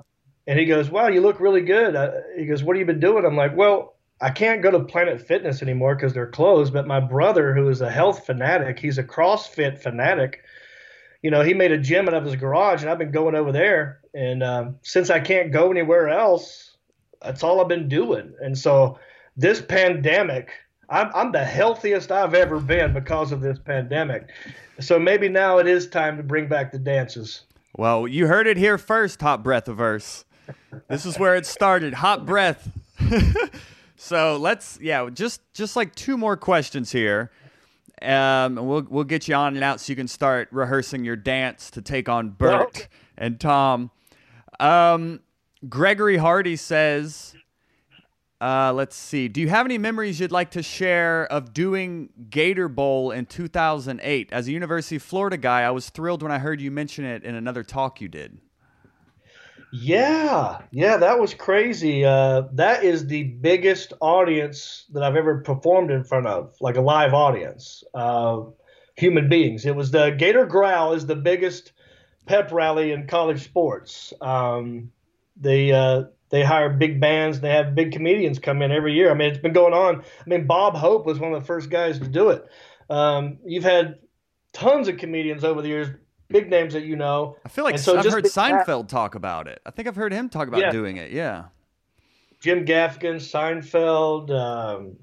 and 0.47 0.59
he 0.59 0.65
goes, 0.65 0.89
Wow, 0.91 1.07
you 1.07 1.21
look 1.21 1.39
really 1.39 1.61
good. 1.61 1.95
Uh, 1.95 2.11
he 2.37 2.45
goes, 2.45 2.63
What 2.63 2.75
have 2.75 2.79
you 2.79 2.85
been 2.85 2.99
doing? 2.99 3.25
I'm 3.25 3.35
like, 3.35 3.55
Well, 3.55 3.95
I 4.21 4.29
can't 4.29 4.61
go 4.61 4.71
to 4.71 4.79
Planet 4.79 5.21
Fitness 5.27 5.61
anymore 5.61 5.95
because 5.95 6.13
they're 6.13 6.29
closed. 6.29 6.71
But 6.71 6.87
my 6.87 6.99
brother, 6.99 7.53
who 7.53 7.67
is 7.69 7.81
a 7.81 7.89
health 7.89 8.25
fanatic, 8.25 8.79
he's 8.79 8.97
a 8.97 9.03
CrossFit 9.03 9.79
fanatic. 9.79 10.41
You 11.21 11.31
know, 11.31 11.41
he 11.41 11.53
made 11.55 11.71
a 11.71 11.77
gym 11.77 12.07
out 12.07 12.13
of 12.13 12.23
his 12.23 12.35
garage, 12.35 12.81
and 12.81 12.89
I've 12.89 12.99
been 12.99 13.11
going 13.11 13.35
over 13.35 13.51
there. 13.51 14.01
And 14.13 14.43
um, 14.43 14.75
since 14.83 15.09
I 15.09 15.19
can't 15.19 15.51
go 15.51 15.71
anywhere 15.71 16.07
else, 16.07 16.77
that's 17.21 17.43
all 17.43 17.59
I've 17.59 17.67
been 17.67 17.89
doing. 17.89 18.35
And 18.39 18.55
so 18.57 18.99
this 19.35 19.59
pandemic, 19.59 20.51
I'm, 20.89 21.09
I'm 21.13 21.31
the 21.31 21.43
healthiest 21.43 22.11
I've 22.11 22.33
ever 22.33 22.59
been 22.59 22.93
because 22.93 23.31
of 23.31 23.41
this 23.41 23.59
pandemic. 23.59 24.29
So 24.79 24.99
maybe 24.99 25.29
now 25.29 25.57
it 25.57 25.67
is 25.67 25.87
time 25.87 26.17
to 26.17 26.23
bring 26.23 26.47
back 26.47 26.71
the 26.71 26.79
dances. 26.79 27.43
Well, 27.77 28.07
you 28.07 28.27
heard 28.27 28.47
it 28.47 28.57
here 28.57 28.77
first, 28.77 29.21
Hot 29.21 29.43
Breath 29.43 29.67
Averse. 29.67 30.25
This 30.87 31.05
is 31.05 31.17
where 31.17 31.35
it 31.35 31.45
started. 31.45 31.93
Hot 31.95 32.25
breath. 32.25 32.69
so 33.97 34.37
let's 34.37 34.77
yeah, 34.81 35.09
just 35.11 35.41
just 35.53 35.75
like 35.75 35.95
two 35.95 36.17
more 36.17 36.37
questions 36.37 36.91
here. 36.91 37.31
Um, 38.01 38.57
and 38.57 38.67
we'll 38.67 38.85
we'll 38.89 39.03
get 39.03 39.27
you 39.27 39.35
on 39.35 39.55
and 39.55 39.63
out 39.63 39.79
so 39.79 39.91
you 39.91 39.95
can 39.95 40.07
start 40.07 40.49
rehearsing 40.51 41.03
your 41.03 41.15
dance 41.15 41.71
to 41.71 41.81
take 41.81 42.07
on 42.07 42.29
Bert 42.29 42.87
and 43.17 43.39
Tom. 43.39 43.91
Um, 44.59 45.21
Gregory 45.67 46.17
Hardy 46.17 46.55
says, 46.55 47.35
uh, 48.41 48.73
let's 48.73 48.95
see. 48.95 49.27
Do 49.27 49.39
you 49.39 49.49
have 49.49 49.65
any 49.65 49.77
memories 49.77 50.19
you'd 50.19 50.31
like 50.31 50.51
to 50.51 50.63
share 50.63 51.25
of 51.31 51.53
doing 51.53 52.09
Gator 52.29 52.67
Growl 52.67 53.11
in 53.11 53.25
2008? 53.25 54.29
As 54.31 54.47
a 54.47 54.51
University 54.51 54.97
of 54.97 55.03
Florida 55.03 55.37
guy, 55.37 55.61
I 55.61 55.71
was 55.71 55.89
thrilled 55.89 56.21
when 56.21 56.31
I 56.31 56.39
heard 56.39 56.59
you 56.59 56.69
mention 56.69 57.05
it 57.05 57.23
in 57.23 57.35
another 57.35 57.63
talk 57.63 58.01
you 58.01 58.09
did. 58.09 58.39
Yeah, 59.71 60.61
yeah, 60.71 60.97
that 60.97 61.19
was 61.19 61.33
crazy. 61.33 62.05
Uh, 62.05 62.43
that 62.53 62.83
is 62.83 63.07
the 63.07 63.23
biggest 63.23 63.93
audience 63.99 64.85
that 64.91 65.03
I've 65.03 65.15
ever 65.15 65.41
performed 65.41 65.91
in 65.91 66.03
front 66.03 66.27
of, 66.27 66.55
like 66.61 66.77
a 66.77 66.81
live 66.81 67.13
audience, 67.13 67.83
uh, 67.93 68.41
human 68.95 69.27
beings. 69.27 69.65
It 69.65 69.75
was 69.75 69.91
the 69.91 70.11
Gator 70.11 70.45
Growl 70.45 70.93
is 70.93 71.05
the 71.05 71.15
biggest 71.15 71.73
pep 72.25 72.51
rally 72.51 72.91
in 72.91 73.07
college 73.07 73.43
sports. 73.43 74.13
Um, 74.21 74.91
they 75.35 75.71
uh, 75.71 76.05
they 76.35 76.43
hire 76.43 76.69
big 76.69 76.99
bands. 76.99 77.39
They 77.39 77.51
have 77.51 77.75
big 77.75 77.93
comedians 77.93 78.39
come 78.39 78.61
in 78.61 78.69
every 78.69 78.93
year. 78.93 79.09
I 79.09 79.13
mean, 79.13 79.29
it's 79.29 79.37
been 79.39 79.53
going 79.53 79.73
on. 79.73 80.01
I 80.01 80.29
mean, 80.29 80.45
Bob 80.45 80.75
Hope 80.75 81.05
was 81.05 81.17
one 81.17 81.31
of 81.33 81.39
the 81.41 81.45
first 81.47 81.69
guys 81.69 81.97
to 81.99 82.07
do 82.09 82.29
it. 82.29 82.45
Um, 82.89 83.37
you've 83.45 83.63
had 83.63 83.99
tons 84.51 84.89
of 84.89 84.97
comedians 84.97 85.45
over 85.45 85.61
the 85.61 85.69
years, 85.69 85.87
big 86.27 86.49
names 86.49 86.73
that 86.73 86.83
you 86.83 86.97
know. 86.97 87.37
I 87.45 87.47
feel 87.47 87.63
like 87.63 87.75
And 87.75 87.81
so 87.81 87.95
I've 87.97 88.03
just 88.03 88.13
heard 88.13 88.23
being 88.23 88.33
that- 88.35 88.67
Seinfeld 88.67 88.89
talk 88.89 89.15
about 89.15 89.47
it. 89.47 89.61
I 89.65 89.71
think 89.71 89.87
I've 89.87 89.95
heard 89.95 90.11
him 90.11 90.27
talk 90.27 90.49
about 90.49 90.59
Yeah. 90.59 90.71
doing 90.71 90.97
it. 90.97 91.11
Yeah. 91.11 91.45
Jim 92.41 92.65
Gaffigan, 92.65 93.15
Seinfeld, 93.15 94.29
um, 94.29 94.97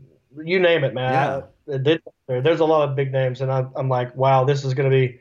you 0.45 0.61
name 0.61 0.85
it, 0.85 0.93
man. 0.93 1.14
I- 1.14 1.43
they- 1.78 1.99
there- 2.28 2.43
there's 2.43 2.61
a 2.61 2.66
lot 2.66 2.87
of 2.87 2.95
big 2.95 3.11
names, 3.11 3.41
and 3.41 3.51
I'm, 3.51 3.70
I'm 3.74 3.89
like, 3.89 4.14
wow, 4.14 4.45
this 4.45 4.66
is 4.66 4.74
going 4.74 4.91
to 4.91 4.95
be 4.95 5.18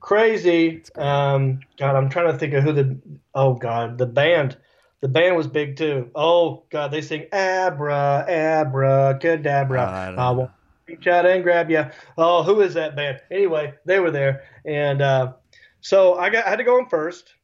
crazy. 0.00 0.82
Um, 0.96 1.60
God, 1.78 1.96
I'm 1.96 2.10
trying 2.10 2.30
to 2.30 2.36
think 2.38 2.52
of 2.52 2.62
who 2.62 2.72
the 2.72 2.98
oh 3.34 3.54
God, 3.54 3.96
the 3.96 4.06
band, 4.06 4.58
the 5.06 5.12
band 5.12 5.36
was 5.36 5.46
big 5.46 5.76
too. 5.76 6.10
Oh 6.16 6.64
God, 6.68 6.90
they 6.90 7.00
sing 7.00 7.26
Abra, 7.32 8.26
Abra, 8.28 9.16
Cadabra. 9.22 9.78
I 9.78 10.12
I 10.16 10.30
will 10.30 10.50
reach 10.88 11.06
out 11.06 11.24
and 11.24 11.44
grab 11.44 11.70
you. 11.70 11.84
Oh, 12.18 12.42
who 12.42 12.60
is 12.60 12.74
that 12.74 12.96
band? 12.96 13.20
Anyway, 13.30 13.74
they 13.84 14.00
were 14.00 14.10
there, 14.10 14.42
and 14.64 15.00
uh, 15.00 15.34
so 15.80 16.16
I 16.16 16.28
got 16.30 16.44
I 16.44 16.50
had 16.50 16.56
to 16.56 16.64
go 16.64 16.80
in 16.80 16.86
first, 16.86 17.34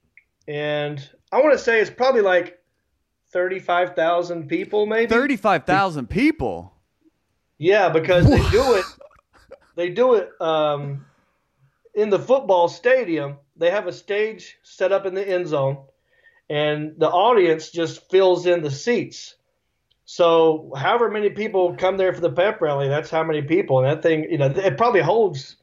and 0.48 1.08
I 1.30 1.40
want 1.40 1.52
to 1.52 1.58
say 1.58 1.80
it's 1.80 1.88
probably 1.88 2.22
like 2.22 2.58
thirty-five 3.32 3.94
thousand 3.94 4.48
people, 4.48 4.84
maybe. 4.86 5.14
Thirty-five 5.14 5.64
thousand 5.64 6.10
people. 6.10 6.74
Yeah, 7.58 7.90
because 7.90 8.28
they 8.28 8.42
do 8.50 8.74
it. 8.74 8.84
They 9.74 9.88
do 9.88 10.16
it 10.16 10.28
um, 10.38 11.06
in 11.94 12.10
the 12.10 12.18
football 12.18 12.68
stadium. 12.68 13.38
They 13.56 13.70
have 13.70 13.86
a 13.86 13.92
stage 13.92 14.58
set 14.62 14.92
up 14.92 15.06
in 15.06 15.14
the 15.14 15.26
end 15.26 15.48
zone, 15.48 15.78
and 16.50 16.94
the 16.98 17.08
audience 17.08 17.70
just 17.70 18.10
fills 18.10 18.46
in 18.46 18.62
the 18.62 18.70
seats. 18.70 19.36
So, 20.04 20.72
however 20.76 21.10
many 21.10 21.30
people 21.30 21.74
come 21.76 21.96
there 21.96 22.12
for 22.12 22.20
the 22.20 22.30
pep 22.32 22.60
rally, 22.60 22.88
that's 22.88 23.08
how 23.10 23.24
many 23.24 23.42
people. 23.42 23.78
And 23.78 23.88
that 23.88 24.02
thing, 24.02 24.24
you 24.30 24.38
know, 24.38 24.46
it 24.46 24.76
probably 24.76 25.00
holds 25.00 25.56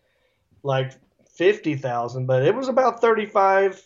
like 0.64 0.94
fifty 1.36 1.76
thousand, 1.76 2.26
but 2.26 2.44
it 2.44 2.56
was 2.56 2.68
about 2.68 3.02
thirty-five, 3.02 3.82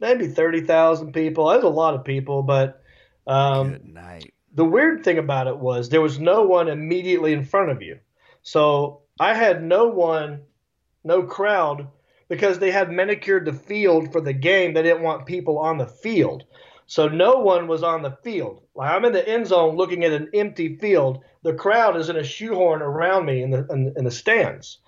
maybe 0.00 0.26
thirty 0.26 0.60
thousand 0.60 1.12
people. 1.12 1.48
That 1.48 1.56
was 1.56 1.64
a 1.64 1.68
lot 1.68 1.94
of 1.94 2.04
people, 2.04 2.42
but. 2.42 2.78
Um, 3.24 3.70
Good 3.70 3.94
night. 3.94 4.34
the 4.52 4.64
weird 4.64 5.04
thing 5.04 5.18
about 5.18 5.46
it 5.46 5.56
was 5.56 5.88
there 5.88 6.00
was 6.00 6.18
no 6.18 6.42
one 6.42 6.66
immediately 6.66 7.32
in 7.32 7.44
front 7.44 7.70
of 7.70 7.80
you. 7.80 8.00
So 8.42 9.02
I 9.20 9.32
had 9.32 9.62
no 9.62 9.86
one, 9.86 10.40
no 11.04 11.22
crowd, 11.22 11.86
because 12.32 12.58
they 12.58 12.70
had 12.70 12.90
manicured 12.90 13.44
the 13.44 13.52
field 13.52 14.10
for 14.10 14.22
the 14.22 14.32
game. 14.32 14.72
They 14.72 14.82
didn't 14.82 15.02
want 15.02 15.26
people 15.26 15.58
on 15.58 15.76
the 15.76 15.86
field. 15.86 16.44
So 16.86 17.06
no 17.06 17.40
one 17.40 17.68
was 17.68 17.82
on 17.82 18.00
the 18.00 18.16
field. 18.24 18.62
Like 18.74 18.90
I'm 18.90 19.04
in 19.04 19.12
the 19.12 19.28
end 19.28 19.48
zone 19.48 19.76
looking 19.76 20.02
at 20.02 20.14
an 20.14 20.30
empty 20.32 20.76
field. 20.76 21.22
The 21.42 21.52
crowd 21.52 21.94
is 21.98 22.08
in 22.08 22.16
a 22.16 22.24
shoehorn 22.24 22.80
around 22.80 23.26
me 23.26 23.42
in 23.42 23.50
the 23.50 23.66
in, 23.68 23.92
in 23.98 24.04
the 24.04 24.10
stands, 24.10 24.78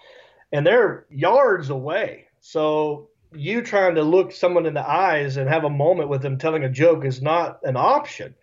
and 0.52 0.66
they're 0.66 1.04
yards 1.10 1.68
away. 1.68 2.28
So 2.40 3.10
you 3.34 3.60
trying 3.60 3.96
to 3.96 4.02
look 4.02 4.32
someone 4.32 4.64
in 4.64 4.72
the 4.72 4.88
eyes 4.88 5.36
and 5.36 5.46
have 5.46 5.64
a 5.64 5.70
moment 5.70 6.08
with 6.08 6.22
them 6.22 6.38
telling 6.38 6.64
a 6.64 6.70
joke 6.70 7.04
is 7.04 7.20
not 7.20 7.60
an 7.62 7.76
option. 7.76 8.34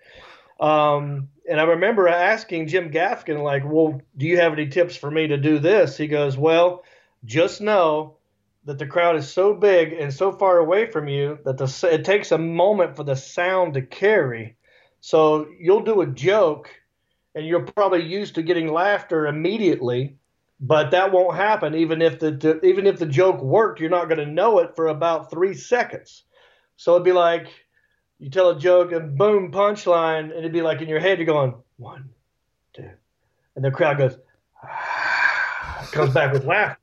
Um, 0.59 1.29
and 1.49 1.59
I 1.59 1.63
remember 1.63 2.07
asking 2.07 2.67
Jim 2.67 2.91
Gaffigan, 2.91 3.41
like, 3.41 3.63
well, 3.65 3.99
do 4.15 4.27
you 4.27 4.37
have 4.37 4.53
any 4.53 4.67
tips 4.67 4.95
for 4.95 5.09
me 5.09 5.29
to 5.29 5.37
do 5.37 5.57
this? 5.57 5.97
He 5.97 6.05
goes, 6.05 6.37
well, 6.37 6.83
just 7.25 7.61
know 7.61 8.17
that 8.65 8.77
the 8.77 8.85
crowd 8.85 9.15
is 9.15 9.31
so 9.31 9.53
big 9.53 9.93
and 9.93 10.13
so 10.13 10.31
far 10.31 10.57
away 10.57 10.89
from 10.89 11.07
you 11.07 11.39
that 11.45 11.57
the 11.57 11.89
it 11.91 12.05
takes 12.05 12.31
a 12.31 12.37
moment 12.37 12.95
for 12.95 13.03
the 13.03 13.15
sound 13.15 13.73
to 13.73 13.81
carry. 13.81 14.55
So 15.01 15.47
you'll 15.59 15.83
do 15.83 16.01
a 16.01 16.07
joke, 16.07 16.69
and 17.33 17.45
you're 17.45 17.65
probably 17.65 18.03
used 18.03 18.35
to 18.35 18.43
getting 18.43 18.71
laughter 18.71 19.25
immediately, 19.25 20.15
but 20.59 20.91
that 20.91 21.11
won't 21.11 21.35
happen 21.35 21.73
even 21.73 22.01
if 22.01 22.19
the 22.19 22.59
even 22.63 22.85
if 22.85 22.99
the 22.99 23.07
joke 23.07 23.41
worked. 23.41 23.79
You're 23.79 23.89
not 23.89 24.09
going 24.09 24.19
to 24.19 24.31
know 24.31 24.59
it 24.59 24.75
for 24.75 24.87
about 24.87 25.31
three 25.31 25.55
seconds. 25.55 26.23
So 26.77 26.93
it'd 26.93 27.05
be 27.05 27.11
like 27.11 27.47
you 28.19 28.29
tell 28.29 28.51
a 28.51 28.59
joke 28.59 28.91
and 28.91 29.17
boom 29.17 29.51
punchline, 29.51 30.25
and 30.25 30.33
it'd 30.33 30.53
be 30.53 30.61
like 30.61 30.81
in 30.81 30.89
your 30.89 30.99
head 30.99 31.17
you're 31.17 31.25
going 31.25 31.55
one, 31.77 32.09
two, 32.73 32.91
and 33.55 33.65
the 33.65 33.71
crowd 33.71 33.97
goes 33.97 34.17
comes 35.91 36.13
back 36.13 36.31
with 36.31 36.45
laughter. 36.45 36.80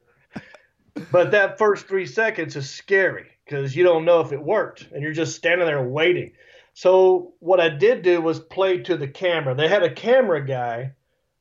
But 1.11 1.30
that 1.32 1.59
first 1.59 1.88
three 1.88 2.07
seconds 2.07 2.57
is 2.57 2.68
scary 2.68 3.26
because 3.44 3.74
you 3.74 3.84
don't 3.84 4.05
know 4.05 4.20
if 4.20 4.32
it 4.32 4.42
worked 4.42 4.86
and 4.92 5.03
you're 5.03 5.12
just 5.12 5.36
standing 5.36 5.66
there 5.66 5.82
waiting. 5.82 6.32
So 6.74 7.34
what 7.40 7.61
I 7.61 7.70
did 7.70 8.03
do 8.03 8.20
was 8.20 8.38
play 8.38 8.78
to 8.84 8.96
the 8.96 9.09
camera. 9.09 9.55
They 9.55 9.68
had 9.68 9.82
a 9.82 9.92
camera 9.92 10.46
guy 10.46 10.92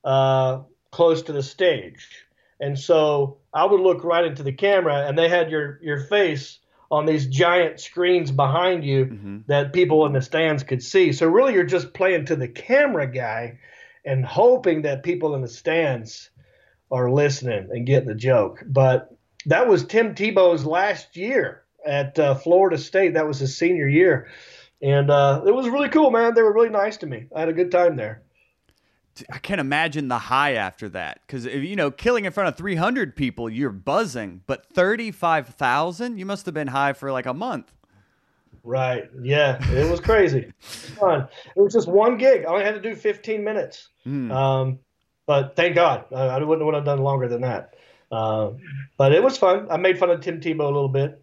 uh, 0.04 0.62
close 0.92 1.22
to 1.24 1.34
the 1.34 1.44
stage, 1.44 2.08
and 2.60 2.78
so 2.80 3.38
I 3.54 3.66
would 3.66 3.82
look 3.82 4.04
right 4.04 4.26
into 4.26 4.42
the 4.42 4.54
camera, 4.54 5.08
and 5.08 5.18
they 5.18 5.30
had 5.30 5.52
your 5.52 5.80
your 5.84 6.00
face 6.00 6.60
on 6.90 7.06
these 7.06 7.28
giant 7.28 7.80
screens 7.80 8.32
behind 8.32 8.84
you 8.84 9.06
mm-hmm. 9.06 9.38
that 9.48 9.74
people 9.74 10.06
in 10.06 10.14
the 10.14 10.22
stands 10.22 10.64
could 10.64 10.82
see. 10.82 11.12
So 11.12 11.28
really, 11.28 11.54
you're 11.54 11.66
just 11.66 11.94
playing 11.94 12.26
to 12.26 12.36
the 12.36 12.48
camera 12.48 13.06
guy 13.06 13.60
and 14.06 14.26
hoping 14.26 14.84
that 14.84 15.04
people 15.04 15.36
in 15.36 15.42
the 15.42 15.48
stands 15.48 16.30
are 16.90 17.12
listening 17.12 17.68
and 17.72 17.86
getting 17.86 18.08
the 18.08 18.16
joke. 18.16 18.64
But 18.66 19.17
that 19.48 19.68
was 19.68 19.86
Tim 19.86 20.14
Tebow's 20.14 20.66
last 20.66 21.18
year 21.18 21.64
at 21.86 22.20
uh, 22.20 22.36
Florida 22.36 22.78
State. 22.78 23.14
That 23.16 23.28
was 23.28 23.40
his 23.40 23.58
senior 23.58 23.88
year, 23.88 24.30
and 24.82 25.10
uh, 25.10 25.42
it 25.46 25.52
was 25.52 25.68
really 25.68 25.90
cool, 25.90 26.12
man. 26.12 26.36
They 26.36 26.44
were 26.44 26.54
really 26.54 26.70
nice 26.70 26.98
to 26.98 27.08
me. 27.08 27.26
I 27.36 27.40
had 27.40 27.50
a 27.50 27.54
good 27.54 27.72
time 27.72 27.96
there. 27.96 28.22
I 29.32 29.40
can't 29.40 29.60
imagine 29.60 30.10
the 30.10 30.20
high 30.20 30.54
after 30.54 30.90
that 30.90 31.22
because 31.26 31.46
you 31.46 31.76
know, 31.76 31.90
killing 31.90 32.26
in 32.26 32.32
front 32.32 32.50
of 32.50 32.56
300 32.56 33.16
people, 33.16 33.50
you're 33.50 33.72
buzzing, 33.72 34.42
but 34.46 34.68
35,000, 34.74 36.20
you 36.20 36.26
must 36.26 36.46
have 36.46 36.54
been 36.54 36.68
high 36.68 36.94
for 36.94 37.12
like 37.12 37.26
a 37.26 37.34
month. 37.34 37.74
Right. 38.64 39.10
Yeah, 39.22 39.58
it 39.72 39.90
was 39.90 40.00
crazy. 40.00 40.40
it, 40.40 40.54
was 40.62 40.90
fun. 41.00 41.28
It 41.56 41.60
was 41.60 41.74
just 41.74 41.88
one 41.88 42.18
gig. 42.18 42.46
I 42.46 42.50
only 42.50 42.66
had 42.66 42.76
to 42.76 42.82
do 42.82 42.96
15 42.96 43.44
minutes. 43.44 43.90
Mm. 44.06 44.32
Um, 44.32 44.80
but 45.26 45.56
thank 45.56 45.76
God, 45.76 46.06
I, 46.14 46.26
I 46.26 46.44
wouldn't 46.44 46.66
would 46.66 46.76
have 46.76 46.86
done 46.86 47.00
longer 47.00 47.28
than 47.28 47.42
that. 47.42 47.74
Uh, 48.12 48.52
but 48.98 49.14
it 49.14 49.22
was 49.22 49.38
fun. 49.38 49.68
I 49.70 49.78
made 49.78 49.98
fun 49.98 50.10
of 50.10 50.22
Tim 50.22 50.40
Tebow 50.40 50.62
a 50.62 50.66
little 50.66 50.90
bit. 50.90 51.22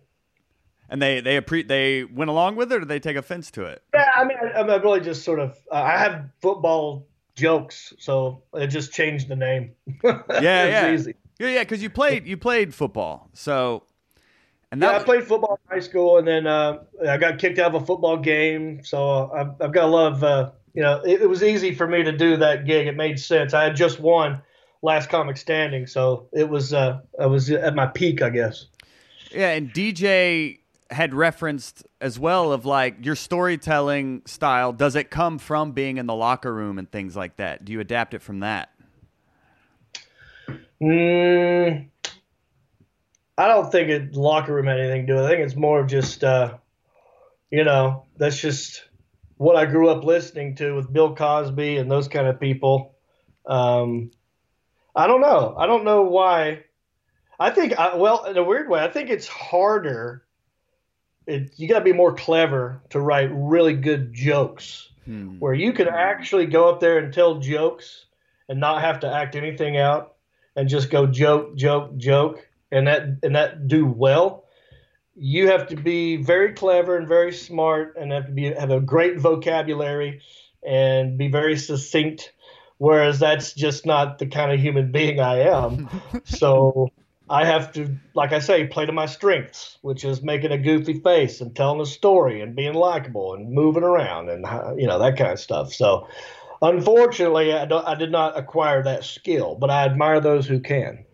And 0.88 1.00
they 1.00 1.20
they 1.20 1.40
appre- 1.40 1.66
they 1.66 2.04
went 2.04 2.30
along 2.30 2.56
with 2.56 2.70
it, 2.70 2.76
or 2.76 2.78
did 2.80 2.88
they 2.88 3.00
take 3.00 3.16
offense 3.16 3.50
to 3.52 3.64
it? 3.64 3.82
Yeah, 3.94 4.10
I 4.14 4.24
mean, 4.24 4.36
I, 4.42 4.60
I 4.60 4.76
really 4.76 5.00
just 5.00 5.24
sort 5.24 5.40
of 5.40 5.58
uh, 5.72 5.76
I 5.76 5.98
have 5.98 6.28
football 6.42 7.06
jokes, 7.34 7.94
so 7.98 8.42
it 8.52 8.66
just 8.66 8.92
changed 8.92 9.28
the 9.28 9.36
name. 9.36 9.72
yeah, 10.04 10.20
yeah, 10.40 10.92
easy. 10.92 11.14
yeah, 11.38 11.48
yeah. 11.48 11.60
Because 11.60 11.82
you 11.82 11.88
played 11.88 12.26
you 12.26 12.36
played 12.36 12.74
football, 12.74 13.30
so 13.32 13.84
and 14.70 14.82
that 14.82 14.92
yeah, 14.92 15.00
I 15.00 15.02
played 15.04 15.24
football 15.24 15.58
in 15.64 15.76
high 15.76 15.80
school, 15.80 16.18
and 16.18 16.28
then 16.28 16.46
uh, 16.46 16.78
I 17.08 17.16
got 17.16 17.38
kicked 17.38 17.58
out 17.58 17.74
of 17.74 17.82
a 17.82 17.86
football 17.86 18.18
game. 18.18 18.84
So 18.84 19.32
I've, 19.32 19.62
I've 19.62 19.72
got 19.72 19.84
a 19.84 19.86
lot 19.86 20.12
of 20.12 20.22
uh, 20.22 20.50
you 20.74 20.82
know, 20.82 21.00
it, 21.04 21.22
it 21.22 21.28
was 21.28 21.42
easy 21.42 21.74
for 21.74 21.86
me 21.86 22.02
to 22.02 22.12
do 22.12 22.36
that 22.36 22.66
gig. 22.66 22.88
It 22.88 22.96
made 22.96 23.18
sense. 23.18 23.54
I 23.54 23.64
had 23.64 23.76
just 23.76 24.00
won 24.00 24.42
last 24.84 25.08
comic 25.08 25.36
standing. 25.36 25.86
So 25.86 26.28
it 26.32 26.48
was 26.48 26.72
uh, 26.72 27.00
I 27.18 27.26
was 27.26 27.50
at 27.50 27.74
my 27.74 27.86
peak, 27.86 28.22
I 28.22 28.30
guess. 28.30 28.66
Yeah, 29.32 29.50
and 29.50 29.72
DJ 29.72 30.58
had 30.90 31.14
referenced 31.14 31.84
as 32.00 32.18
well 32.18 32.52
of 32.52 32.66
like 32.66 33.04
your 33.04 33.16
storytelling 33.16 34.22
style. 34.26 34.72
Does 34.72 34.94
it 34.94 35.10
come 35.10 35.38
from 35.38 35.72
being 35.72 35.96
in 35.96 36.06
the 36.06 36.14
locker 36.14 36.54
room 36.54 36.78
and 36.78 36.88
things 36.88 37.16
like 37.16 37.36
that? 37.36 37.64
Do 37.64 37.72
you 37.72 37.80
adapt 37.80 38.14
it 38.14 38.22
from 38.22 38.40
that? 38.40 38.70
Mm, 40.80 41.88
I 43.38 43.48
don't 43.48 43.72
think 43.72 43.88
it 43.88 44.14
locker 44.14 44.54
room 44.54 44.66
had 44.66 44.78
anything 44.78 45.06
to 45.06 45.14
do. 45.14 45.24
I 45.24 45.28
think 45.28 45.40
it's 45.40 45.56
more 45.56 45.80
of 45.80 45.86
just, 45.86 46.22
uh, 46.22 46.58
you 47.50 47.64
know, 47.64 48.04
that's 48.18 48.38
just 48.38 48.84
what 49.38 49.56
I 49.56 49.64
grew 49.64 49.88
up 49.88 50.04
listening 50.04 50.54
to 50.56 50.74
with 50.74 50.92
Bill 50.92 51.16
Cosby 51.16 51.78
and 51.78 51.90
those 51.90 52.06
kind 52.06 52.26
of 52.26 52.38
people. 52.38 52.94
Um, 53.46 54.10
I 54.94 55.06
don't 55.06 55.20
know. 55.20 55.54
I 55.56 55.66
don't 55.66 55.84
know 55.84 56.02
why. 56.02 56.64
I 57.38 57.50
think, 57.50 57.74
well, 57.76 58.24
in 58.24 58.36
a 58.36 58.44
weird 58.44 58.68
way, 58.68 58.80
I 58.80 58.88
think 58.88 59.10
it's 59.10 59.26
harder. 59.26 60.24
It, 61.26 61.52
you 61.56 61.68
got 61.68 61.80
to 61.80 61.84
be 61.84 61.92
more 61.92 62.14
clever 62.14 62.82
to 62.90 63.00
write 63.00 63.30
really 63.32 63.74
good 63.74 64.12
jokes, 64.12 64.88
hmm. 65.04 65.38
where 65.38 65.54
you 65.54 65.72
can 65.72 65.88
actually 65.88 66.46
go 66.46 66.68
up 66.68 66.80
there 66.80 66.98
and 66.98 67.12
tell 67.12 67.40
jokes 67.40 68.06
and 68.48 68.60
not 68.60 68.82
have 68.82 69.00
to 69.00 69.12
act 69.12 69.34
anything 69.34 69.76
out 69.76 70.14
and 70.54 70.68
just 70.68 70.90
go 70.90 71.06
joke, 71.06 71.56
joke, 71.56 71.96
joke, 71.96 72.46
and 72.70 72.86
that 72.86 73.02
and 73.22 73.34
that 73.34 73.66
do 73.66 73.86
well. 73.86 74.44
You 75.16 75.48
have 75.48 75.68
to 75.68 75.76
be 75.76 76.16
very 76.16 76.52
clever 76.52 76.96
and 76.96 77.08
very 77.08 77.32
smart, 77.32 77.96
and 77.98 78.12
have 78.12 78.26
to 78.26 78.32
be 78.32 78.52
have 78.52 78.70
a 78.70 78.80
great 78.80 79.18
vocabulary 79.18 80.20
and 80.62 81.18
be 81.18 81.28
very 81.28 81.56
succinct 81.56 82.32
whereas 82.78 83.18
that's 83.18 83.52
just 83.52 83.86
not 83.86 84.18
the 84.18 84.26
kind 84.26 84.52
of 84.52 84.60
human 84.60 84.92
being 84.92 85.20
I 85.20 85.40
am. 85.40 85.88
so 86.24 86.90
I 87.28 87.44
have 87.44 87.72
to, 87.72 87.96
like 88.14 88.32
I 88.32 88.38
say, 88.38 88.66
play 88.66 88.86
to 88.86 88.92
my 88.92 89.06
strengths, 89.06 89.78
which 89.82 90.04
is 90.04 90.22
making 90.22 90.52
a 90.52 90.58
goofy 90.58 91.00
face 91.00 91.40
and 91.40 91.54
telling 91.56 91.80
a 91.80 91.86
story 91.86 92.40
and 92.40 92.54
being 92.54 92.74
likable 92.74 93.34
and 93.34 93.50
moving 93.50 93.82
around 93.82 94.28
and 94.28 94.44
uh, 94.44 94.74
you 94.76 94.86
know 94.86 94.98
that 94.98 95.16
kind 95.16 95.32
of 95.32 95.40
stuff. 95.40 95.72
So 95.72 96.08
unfortunately, 96.60 97.52
I, 97.52 97.64
I 97.64 97.94
did 97.94 98.12
not 98.12 98.38
acquire 98.38 98.82
that 98.82 99.04
skill, 99.04 99.54
but 99.54 99.70
I 99.70 99.84
admire 99.84 100.20
those 100.20 100.46
who 100.46 100.60
can. 100.60 101.04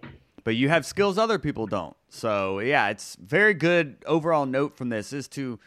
But 0.43 0.57
you 0.57 0.69
have 0.69 0.85
skills 0.85 1.19
other 1.19 1.39
people 1.39 1.67
don't. 1.67 1.97
So 2.09 2.59
yeah, 2.59 2.89
it's 2.89 3.17
very 3.17 3.55
good 3.55 3.97
overall 4.07 4.47
note 4.47 4.77
from 4.77 4.89
this 4.89 5.13
is 5.13 5.29
to 5.29 5.61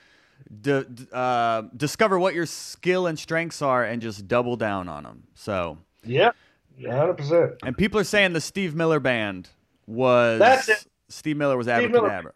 uh, 1.11 1.63
discover 1.75 2.19
what 2.19 2.33
your 2.33 2.45
skill 2.45 3.07
and 3.07 3.17
strengths 3.17 3.61
are 3.61 3.83
and 3.83 4.01
just 4.01 4.27
double 4.27 4.55
down 4.55 4.87
on 4.87 5.03
them. 5.03 5.23
So 5.35 5.77
yeah, 6.03 6.31
hundred 6.79 7.15
percent. 7.15 7.53
And 7.63 7.77
people 7.77 7.99
are 7.99 8.05
saying 8.05 8.33
the 8.33 8.41
Steve 8.41 8.75
Miller 8.75 8.99
band 8.99 9.49
was 9.87 10.39
that's 10.39 10.69
it. 10.69 10.85
Steve 11.09 11.37
Miller 11.37 11.57
was 11.57 11.67
Abracadabra. 11.67 12.33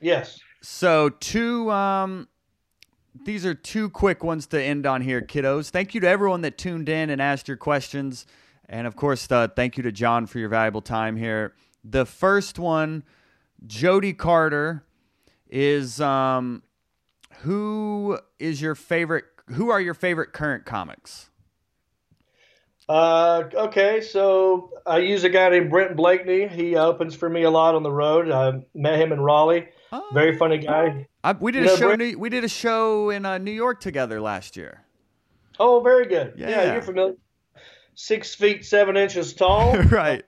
Yes. 0.00 0.40
So 0.62 1.08
two 1.08 1.70
um 1.70 2.28
these 3.24 3.46
are 3.46 3.54
two 3.54 3.88
quick 3.90 4.22
ones 4.22 4.46
to 4.48 4.62
end 4.62 4.86
on 4.86 5.00
here, 5.00 5.20
kiddos. 5.20 5.70
Thank 5.70 5.94
you 5.94 6.00
to 6.02 6.08
everyone 6.08 6.42
that 6.42 6.58
tuned 6.58 6.88
in 6.88 7.10
and 7.10 7.20
asked 7.20 7.48
your 7.48 7.56
questions. 7.56 8.26
And 8.68 8.86
of 8.86 8.96
course, 8.96 9.30
uh, 9.30 9.48
thank 9.48 9.76
you 9.76 9.82
to 9.84 9.92
John 9.92 10.26
for 10.26 10.38
your 10.38 10.48
valuable 10.48 10.82
time 10.82 11.16
here. 11.16 11.54
The 11.84 12.04
first 12.04 12.58
one, 12.58 13.04
Jody 13.66 14.12
Carter, 14.12 14.84
is 15.48 16.00
um, 16.00 16.62
who 17.42 18.18
is 18.38 18.60
your 18.60 18.74
favorite? 18.74 19.24
Who 19.48 19.70
are 19.70 19.80
your 19.80 19.94
favorite 19.94 20.32
current 20.32 20.64
comics? 20.64 21.30
Uh, 22.88 23.44
okay, 23.52 24.00
so 24.00 24.70
I 24.86 24.98
use 24.98 25.24
a 25.24 25.28
guy 25.28 25.48
named 25.48 25.70
Brent 25.70 25.96
Blakeney. 25.96 26.46
He 26.46 26.76
opens 26.76 27.16
for 27.16 27.28
me 27.28 27.42
a 27.42 27.50
lot 27.50 27.74
on 27.74 27.82
the 27.82 27.90
road. 27.90 28.30
I 28.30 28.64
met 28.74 29.00
him 29.00 29.12
in 29.12 29.20
Raleigh. 29.20 29.68
Oh. 29.90 30.08
Very 30.12 30.36
funny 30.36 30.58
guy. 30.58 31.06
I, 31.24 31.32
we 31.32 31.50
did 31.50 31.64
you 31.64 31.74
a 31.74 31.76
show. 31.76 31.94
New, 31.94 32.16
we 32.18 32.28
did 32.28 32.44
a 32.44 32.48
show 32.48 33.10
in 33.10 33.26
uh, 33.26 33.38
New 33.38 33.50
York 33.50 33.80
together 33.80 34.20
last 34.20 34.56
year. 34.56 34.82
Oh, 35.58 35.80
very 35.80 36.06
good. 36.06 36.34
Yeah, 36.36 36.48
yeah 36.48 36.72
you're 36.74 36.82
familiar. 36.82 37.14
Six 37.94 38.34
feet 38.34 38.64
seven 38.64 38.96
inches 38.96 39.34
tall. 39.34 39.76
right. 39.90 40.24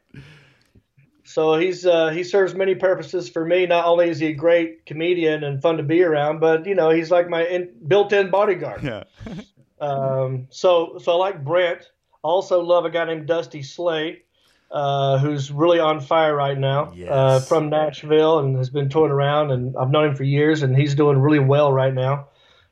So 1.29 1.57
he's 1.57 1.85
uh, 1.85 2.09
he 2.09 2.25
serves 2.25 2.55
many 2.55 2.75
purposes 2.75 3.29
for 3.29 3.45
me. 3.45 3.67
Not 3.67 3.85
only 3.85 4.09
is 4.09 4.19
he 4.19 4.29
a 4.29 4.33
great 4.33 4.87
comedian 4.87 5.45
and 5.45 5.61
fun 5.61 5.77
to 5.77 5.83
be 5.83 6.03
around, 6.03 6.41
but 6.41 6.65
you 6.65 6.75
know 6.75 6.89
he's 6.89 7.11
like 7.11 7.29
my 7.29 7.45
in, 7.45 7.69
built-in 7.87 8.31
bodyguard. 8.31 8.83
Yeah. 8.83 9.05
um, 9.81 10.47
so 10.49 10.99
so 11.03 11.13
I 11.13 11.17
like 11.17 11.45
Brent. 11.45 11.91
Also 12.23 12.63
love 12.63 12.87
a 12.87 12.91
guy 12.91 13.05
named 13.05 13.27
Dusty 13.27 13.63
Slay, 13.63 14.23
uh, 14.71 15.19
who's 15.19 15.53
really 15.53 15.79
on 15.79 16.01
fire 16.01 16.35
right 16.35 16.57
now. 16.57 16.85
Uh, 16.85 16.93
yes. 16.95 17.11
Uh, 17.11 17.41
from 17.41 17.69
Nashville 17.69 18.39
and 18.39 18.57
has 18.57 18.71
been 18.71 18.89
touring 18.89 19.13
around, 19.13 19.51
and 19.51 19.77
I've 19.77 19.91
known 19.91 20.09
him 20.09 20.17
for 20.17 20.25
years, 20.25 20.63
and 20.63 20.75
he's 20.75 20.95
doing 20.95 21.19
really 21.19 21.41
well 21.41 21.71
right 21.71 21.93
now. 21.93 22.29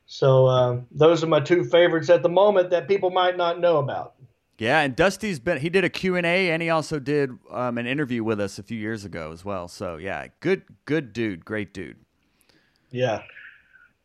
So 0.07 0.47
um, 0.47 0.87
those 0.89 1.23
are 1.23 1.27
my 1.27 1.41
two 1.41 1.63
favorites 1.63 2.09
at 2.09 2.23
the 2.23 2.29
moment 2.29 2.71
that 2.71 2.87
people 2.87 3.11
might 3.11 3.37
not 3.37 3.59
know 3.59 3.77
about. 3.77 4.15
Yeah, 4.57 4.81
and 4.81 4.95
Dusty's 4.95 5.39
been 5.39 5.59
he 5.59 5.69
did 5.69 5.83
a 5.83 5.89
Q&A 5.89 6.51
and 6.51 6.61
he 6.61 6.69
also 6.69 6.99
did 6.99 7.31
um, 7.51 7.77
an 7.77 7.85
interview 7.85 8.23
with 8.23 8.39
us 8.39 8.57
a 8.57 8.63
few 8.63 8.77
years 8.77 9.05
ago 9.05 9.31
as 9.31 9.45
well. 9.45 9.67
So, 9.67 9.97
yeah, 9.97 10.27
good 10.39 10.63
good 10.85 11.13
dude, 11.13 11.45
great 11.45 11.73
dude. 11.73 11.97
Yeah. 12.89 13.21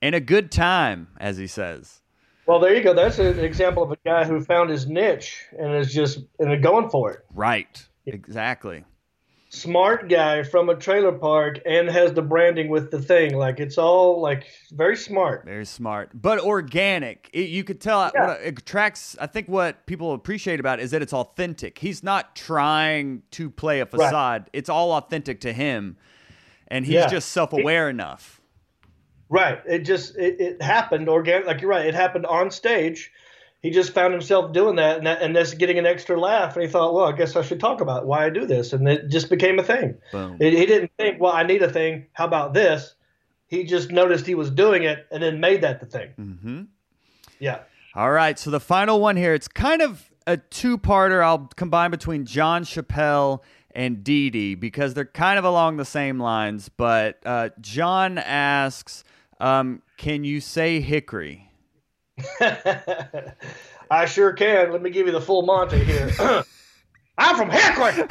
And 0.03 0.15
a 0.15 0.21
good 0.21 0.51
time, 0.51 1.09
as 1.19 1.39
he 1.39 1.47
says. 1.47 2.01
Well, 2.47 2.59
there 2.59 2.75
you 2.75 2.83
go. 2.83 2.93
That's 2.93 3.19
an 3.19 3.39
example 3.39 3.85
of 3.85 3.93
a 3.93 3.99
guy 4.05 4.25
who 4.25 4.43
found 4.43 4.69
his 4.69 4.87
niche 4.87 5.45
and 5.59 5.75
is 5.75 5.93
just 5.93 6.19
and 6.39 6.63
going 6.63 6.91
for 6.91 7.13
it. 7.13 7.21
Right. 7.33 7.87
Exactly 8.05 8.85
smart 9.53 10.09
guy 10.09 10.43
from 10.43 10.71
a 10.71 10.75
trailer 10.75 11.13
park 11.13 11.59
and 11.67 11.87
has 11.89 12.15
the 12.15 12.23
branding 12.23 12.71
with 12.71 12.91
the 12.91 13.01
thing. 13.01 13.37
Like 13.37 13.61
it's 13.61 13.77
all 13.77 14.21
like 14.21 14.47
very 14.73 14.97
smart. 14.97 15.45
Very 15.45 15.67
smart, 15.67 16.11
but 16.15 16.41
organic. 16.41 17.29
It, 17.33 17.51
you 17.51 17.63
could 17.63 17.81
tell 17.81 18.11
yeah. 18.15 18.27
what 18.27 18.41
it 18.41 18.59
attracts. 18.59 19.15
I 19.21 19.27
think 19.27 19.49
what 19.49 19.87
people 19.87 20.15
appreciate 20.15 20.59
about 20.59 20.81
it 20.81 20.85
is 20.85 20.91
that 20.93 21.03
it's 21.03 21.13
authentic. 21.13 21.79
He's 21.79 22.03
not 22.03 22.35
trying 22.35 23.23
to 23.33 23.51
play 23.51 23.81
a 23.81 23.87
facade. 23.87 24.43
Right. 24.43 24.51
It's 24.55 24.71
all 24.71 24.93
authentic 24.93 25.41
to 25.43 25.53
him, 25.53 25.99
and 26.69 26.87
he's 26.87 26.95
yeah. 26.95 27.09
just 27.09 27.29
self-aware 27.31 27.89
it, 27.89 27.91
enough. 27.91 28.41
Right. 29.29 29.61
It 29.67 29.81
just 29.81 30.17
it, 30.17 30.41
it 30.41 30.63
happened 30.63 31.11
organic. 31.11 31.47
Like 31.47 31.61
you're 31.61 31.71
right. 31.71 31.85
It 31.85 31.95
happened 31.95 32.25
on 32.25 32.51
stage 32.51 33.11
he 33.63 33.71
just 33.71 33.95
found 33.95 34.13
himself 34.13 34.53
doing 34.53 34.77
that 34.77 34.99
and, 34.99 35.07
that, 35.07 35.23
and 35.23 35.37
that's 35.37 35.55
getting 35.55 35.79
an 35.79 35.87
extra 35.87 36.19
laugh. 36.19 36.57
And 36.57 36.65
he 36.65 36.69
thought, 36.69 36.93
well, 36.93 37.05
I 37.05 37.13
guess 37.13 37.37
I 37.37 37.43
should 37.43 37.61
talk 37.61 37.81
about 37.81 38.07
why 38.07 38.27
I 38.27 38.31
do 38.31 38.45
this. 38.45 38.73
And 38.73 38.89
it 38.89 39.09
just 39.09 39.31
became 39.31 39.61
a 39.61 39.63
thing. 39.63 39.99
It, 40.13 40.53
he 40.53 40.67
didn't 40.67 40.91
think, 40.99 41.21
well, 41.21 41.33
I 41.33 41.45
need 41.45 41.63
a 41.63 41.71
thing. 41.71 42.07
How 42.13 42.27
about 42.27 42.55
this? 42.55 42.97
He 43.47 43.63
just 43.63 43.93
noticed 43.93 44.27
he 44.27 44.35
was 44.35 44.51
doing 44.51 44.83
it 44.83 45.07
and 45.13 45.23
then 45.23 45.39
made 45.39 45.61
that 45.61 45.79
the 45.79 45.87
thing. 45.87 46.11
Mm-hmm. 46.19 46.63
Yeah. 47.39 47.61
All 47.95 48.11
right. 48.11 48.37
So 48.37 48.51
the 48.51 48.61
final 48.61 49.01
one 49.01 49.17
here, 49.17 49.33
it's 49.33 49.49
kind 49.49 49.81
of 49.81 50.11
a 50.27 50.39
two 50.39 50.77
parter. 50.77 51.23
I'll 51.23 51.51
combine 51.55 51.93
between 51.93 52.25
John 52.25 52.65
Chappelle 52.65 53.43
and 53.71 54.03
Dee 54.03 54.31
Dee 54.31 54.57
because 54.57 54.95
they're 54.95 55.05
kind 55.05 55.39
of 55.39 55.45
along 55.45 55.77
the 55.77 55.85
same 55.85 56.19
lines. 56.19 56.69
But 56.69 57.21
uh, 57.25 57.51
John 57.61 58.19
asks, 58.19 59.05
um, 59.39 59.83
can 59.99 60.25
you 60.25 60.41
say 60.41 60.81
hickory? 60.81 61.52
I 63.91 64.07
sure 64.07 64.33
can. 64.33 64.73
Let 64.73 64.83
me 64.83 64.91
give 64.91 65.07
you 65.07 65.13
the 65.13 65.21
full 65.21 65.43
Monty 65.43 65.83
here. 65.85 66.11
I'm 67.19 67.37
from 67.37 67.51
Hickory. 67.51 68.09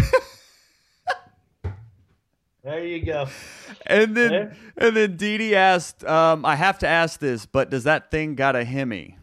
there 2.63 2.85
you 2.85 3.03
go. 3.03 3.27
And 3.87 4.15
then 4.15 4.31
yeah. 4.31 4.53
and 4.77 4.95
then 4.95 5.17
Dee 5.17 5.37
Dee 5.37 5.55
asked, 5.55 6.03
um, 6.03 6.45
I 6.45 6.55
have 6.55 6.79
to 6.79 6.87
ask 6.87 7.19
this, 7.19 7.45
but 7.45 7.69
does 7.69 7.85
that 7.85 8.11
thing 8.11 8.35
got 8.35 8.55
a 8.55 8.63
Hemi? 8.63 9.17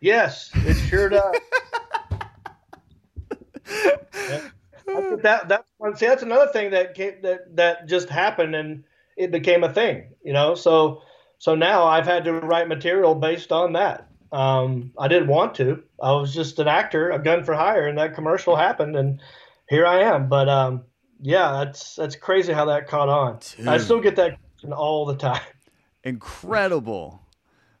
Yes, 0.00 0.50
it 0.54 0.74
sure 0.88 1.08
does. 1.08 1.36
yeah. 3.70 4.48
that 5.22 5.48
that's 5.48 5.64
one. 5.78 5.96
See, 5.96 6.06
that's 6.06 6.24
another 6.24 6.50
thing 6.50 6.72
that 6.72 6.94
came, 6.94 7.22
that 7.22 7.54
that 7.56 7.86
just 7.86 8.08
happened, 8.08 8.56
and 8.56 8.82
it 9.16 9.30
became 9.30 9.62
a 9.62 9.72
thing. 9.72 10.08
You 10.24 10.32
know, 10.32 10.56
so 10.56 11.02
so 11.42 11.56
now 11.56 11.88
I've 11.88 12.06
had 12.06 12.22
to 12.26 12.34
write 12.34 12.68
material 12.68 13.16
based 13.16 13.50
on 13.50 13.72
that. 13.72 14.06
Um, 14.30 14.92
I 14.96 15.08
didn't 15.08 15.26
want 15.26 15.56
to. 15.56 15.82
I 16.00 16.12
was 16.12 16.32
just 16.32 16.60
an 16.60 16.68
actor, 16.68 17.10
a 17.10 17.20
gun 17.20 17.42
for 17.42 17.52
hire, 17.52 17.88
and 17.88 17.98
that 17.98 18.14
commercial 18.14 18.54
happened, 18.54 18.94
and 18.94 19.20
here 19.68 19.84
I 19.84 20.02
am. 20.02 20.28
But 20.28 20.48
um, 20.48 20.84
yeah, 21.20 21.64
that's 21.64 21.96
that's 21.96 22.14
crazy 22.14 22.52
how 22.52 22.66
that 22.66 22.86
caught 22.86 23.08
on. 23.08 23.40
Dude. 23.56 23.66
I 23.66 23.78
still 23.78 24.00
get 24.00 24.14
that 24.14 24.38
all 24.70 25.04
the 25.04 25.16
time. 25.16 25.42
Incredible. 26.04 27.26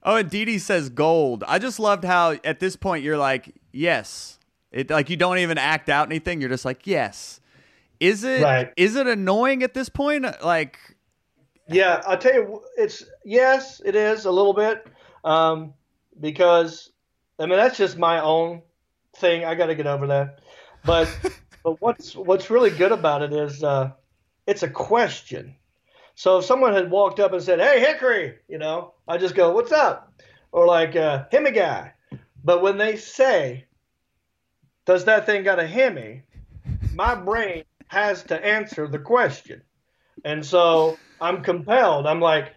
Oh, 0.02 0.16
and 0.16 0.28
Dee 0.28 0.44
Dee 0.44 0.58
says 0.58 0.88
gold. 0.88 1.44
I 1.46 1.60
just 1.60 1.78
loved 1.78 2.04
how 2.04 2.32
at 2.42 2.58
this 2.58 2.74
point 2.74 3.04
you're 3.04 3.16
like, 3.16 3.54
yes. 3.70 4.40
It 4.72 4.90
like 4.90 5.08
you 5.08 5.16
don't 5.16 5.38
even 5.38 5.56
act 5.56 5.88
out 5.88 6.08
anything. 6.08 6.40
You're 6.40 6.50
just 6.50 6.64
like, 6.64 6.84
yes. 6.84 7.38
Is 8.00 8.24
it 8.24 8.42
right. 8.42 8.72
is 8.76 8.96
it 8.96 9.06
annoying 9.06 9.62
at 9.62 9.72
this 9.72 9.88
point? 9.88 10.26
Like 10.42 10.80
yeah, 11.68 12.02
I'll 12.06 12.18
tell 12.18 12.34
you, 12.34 12.62
it's 12.76 13.04
yes, 13.24 13.80
it 13.84 13.94
is 13.94 14.24
a 14.24 14.30
little 14.30 14.54
bit, 14.54 14.86
um, 15.24 15.74
because 16.20 16.90
I 17.38 17.46
mean 17.46 17.56
that's 17.56 17.78
just 17.78 17.96
my 17.96 18.20
own 18.20 18.62
thing. 19.16 19.44
I 19.44 19.54
got 19.54 19.66
to 19.66 19.74
get 19.74 19.86
over 19.86 20.06
that. 20.08 20.40
But 20.84 21.08
but 21.64 21.80
what's 21.80 22.14
what's 22.14 22.50
really 22.50 22.70
good 22.70 22.92
about 22.92 23.22
it 23.22 23.32
is 23.32 23.62
uh, 23.62 23.92
it's 24.46 24.62
a 24.62 24.68
question. 24.68 25.56
So 26.14 26.38
if 26.38 26.44
someone 26.44 26.74
had 26.74 26.90
walked 26.90 27.20
up 27.20 27.32
and 27.32 27.42
said, 27.42 27.60
"Hey, 27.60 27.80
Hickory," 27.80 28.38
you 28.48 28.58
know, 28.58 28.94
I 29.08 29.18
just 29.18 29.34
go, 29.34 29.52
"What's 29.52 29.72
up?" 29.72 30.12
Or 30.50 30.66
like, 30.66 30.96
uh, 30.96 31.24
"Hemi 31.30 31.52
guy." 31.52 31.94
But 32.44 32.60
when 32.60 32.76
they 32.76 32.96
say, 32.96 33.66
"Does 34.84 35.04
that 35.04 35.26
thing 35.26 35.44
got 35.44 35.60
a 35.60 35.66
Hemi?" 35.66 36.24
my 36.94 37.14
brain 37.14 37.64
has 37.88 38.22
to 38.24 38.44
answer 38.44 38.86
the 38.86 38.98
question, 38.98 39.62
and 40.24 40.44
so 40.44 40.98
I'm 41.22 41.42
compelled. 41.42 42.06
I'm 42.06 42.20
like, 42.20 42.54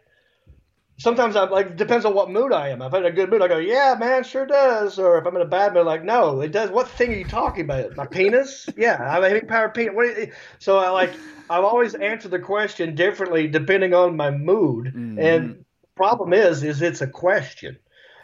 sometimes 0.98 1.36
I'm 1.36 1.50
like, 1.50 1.78
depends 1.78 2.06
on 2.06 2.14
what 2.14 2.30
mood 2.30 2.52
I 2.52 2.70
am. 2.70 2.82
If 2.82 2.94
I'm 2.94 3.06
in 3.06 3.12
a 3.12 3.16
good 3.16 3.30
mood, 3.30 3.42
I 3.42 3.48
go, 3.48 3.58
yeah, 3.58 3.96
man, 4.00 4.24
sure 4.24 4.46
does. 4.46 4.98
Or 4.98 5.18
if 5.18 5.26
I'm 5.26 5.36
in 5.36 5.42
a 5.42 5.48
bad 5.48 5.74
mood, 5.74 5.86
like, 5.86 6.04
no, 6.04 6.42
it 6.42 6.52
does. 6.52 6.70
What 6.70 6.90
thing 6.90 7.12
are 7.12 7.18
you 7.18 7.26
talking 7.26 7.66
about? 7.66 7.96
My 7.96 8.06
penis? 8.06 8.68
yeah, 8.78 8.98
I 9.00 9.14
have 9.14 9.24
a 9.24 9.30
heavy 9.30 9.46
power 9.46 9.70
penis. 9.70 9.94
What 9.94 10.30
so 10.60 10.78
I 10.78 10.90
like, 10.90 11.12
I've 11.50 11.64
always 11.64 11.96
answered 11.96 12.32
the 12.32 12.40
question 12.40 12.96
differently 12.96 13.48
depending 13.48 13.94
on 13.94 14.16
my 14.16 14.32
mood. 14.32 14.88
Mm-hmm. 14.88 15.20
And 15.20 15.66
problem 15.96 16.34
is, 16.34 16.64
is 16.64 16.82
it's 16.82 17.02
a 17.02 17.08
question. 17.08 17.78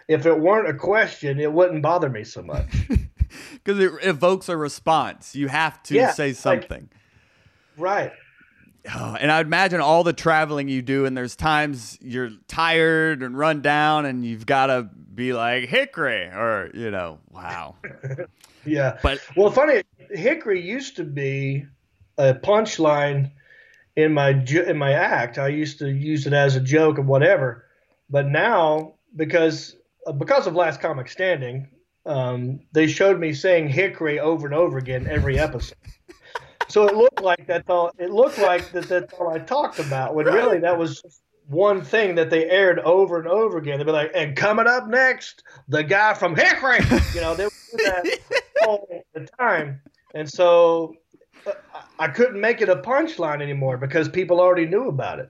If 0.07 0.25
it 0.25 0.37
weren't 0.37 0.67
a 0.67 0.73
question, 0.73 1.39
it 1.39 1.53
wouldn't 1.53 1.81
bother 1.81 2.09
me 2.09 2.23
so 2.23 2.41
much. 2.41 2.67
Because 3.63 3.79
it 3.79 3.93
evokes 4.01 4.49
a 4.49 4.57
response. 4.57 5.35
You 5.35 5.47
have 5.47 5.81
to 5.83 5.95
yeah, 5.95 6.11
say 6.11 6.33
something. 6.33 6.89
Like, 6.91 7.77
right. 7.77 8.11
Oh, 8.93 9.15
and 9.19 9.31
I'd 9.31 9.45
imagine 9.45 9.79
all 9.79 10.03
the 10.03 10.13
traveling 10.13 10.67
you 10.67 10.81
do, 10.81 11.05
and 11.05 11.15
there's 11.15 11.35
times 11.35 11.99
you're 12.01 12.31
tired 12.47 13.21
and 13.21 13.37
run 13.37 13.61
down, 13.61 14.05
and 14.05 14.25
you've 14.25 14.45
got 14.45 14.67
to 14.67 14.89
be 15.13 15.33
like 15.33 15.69
Hickory, 15.69 16.23
or 16.25 16.71
you 16.73 16.89
know, 16.89 17.19
wow. 17.29 17.75
yeah, 18.65 18.97
but 19.03 19.19
well, 19.35 19.51
funny, 19.51 19.83
Hickory 20.09 20.61
used 20.61 20.95
to 20.95 21.03
be 21.03 21.67
a 22.17 22.33
punchline 22.33 23.31
in 23.95 24.13
my 24.13 24.29
in 24.29 24.77
my 24.77 24.93
act. 24.93 25.37
I 25.37 25.49
used 25.49 25.77
to 25.79 25.89
use 25.89 26.25
it 26.25 26.33
as 26.33 26.55
a 26.55 26.61
joke 26.61 26.97
or 26.97 27.03
whatever, 27.03 27.65
but 28.09 28.27
now 28.27 28.95
because 29.15 29.75
because 30.17 30.47
of 30.47 30.55
Last 30.55 30.81
Comic 30.81 31.07
Standing, 31.07 31.69
um, 32.07 32.61
they 32.71 32.87
showed 32.87 33.19
me 33.19 33.33
saying 33.33 33.69
Hickory 33.69 34.19
over 34.19 34.47
and 34.47 34.55
over 34.55 34.79
again 34.79 35.07
every 35.07 35.37
episode 35.47 35.77
so 36.71 36.87
it 36.87 36.95
looked 36.95 37.21
like 37.21 37.45
that's 37.47 37.69
all. 37.69 37.91
It 37.99 38.11
looked 38.11 38.37
like 38.37 38.71
that 38.71 38.87
that's 38.87 39.13
all 39.13 39.29
I 39.29 39.39
talked 39.39 39.79
about. 39.79 40.15
When 40.15 40.25
really 40.25 40.59
that 40.59 40.77
was 40.77 41.03
one 41.47 41.83
thing 41.83 42.15
that 42.15 42.29
they 42.29 42.49
aired 42.49 42.79
over 42.79 43.19
and 43.19 43.27
over 43.27 43.57
again. 43.57 43.77
They'd 43.77 43.85
be 43.85 43.91
like, 43.91 44.11
"And 44.15 44.35
coming 44.37 44.67
up 44.67 44.87
next, 44.87 45.43
the 45.67 45.83
guy 45.83 46.13
from 46.13 46.35
Hickory." 46.35 46.79
You 47.13 47.21
know, 47.21 47.35
they 47.35 47.43
would 47.43 47.53
do 47.71 47.77
that 47.83 48.19
all 48.65 48.87
the 49.13 49.27
time, 49.37 49.81
and 50.13 50.29
so 50.29 50.95
uh, 51.45 51.51
I 51.99 52.07
couldn't 52.07 52.39
make 52.39 52.61
it 52.61 52.69
a 52.69 52.77
punchline 52.77 53.41
anymore 53.41 53.77
because 53.77 54.07
people 54.07 54.39
already 54.39 54.65
knew 54.65 54.87
about 54.87 55.19
it. 55.19 55.29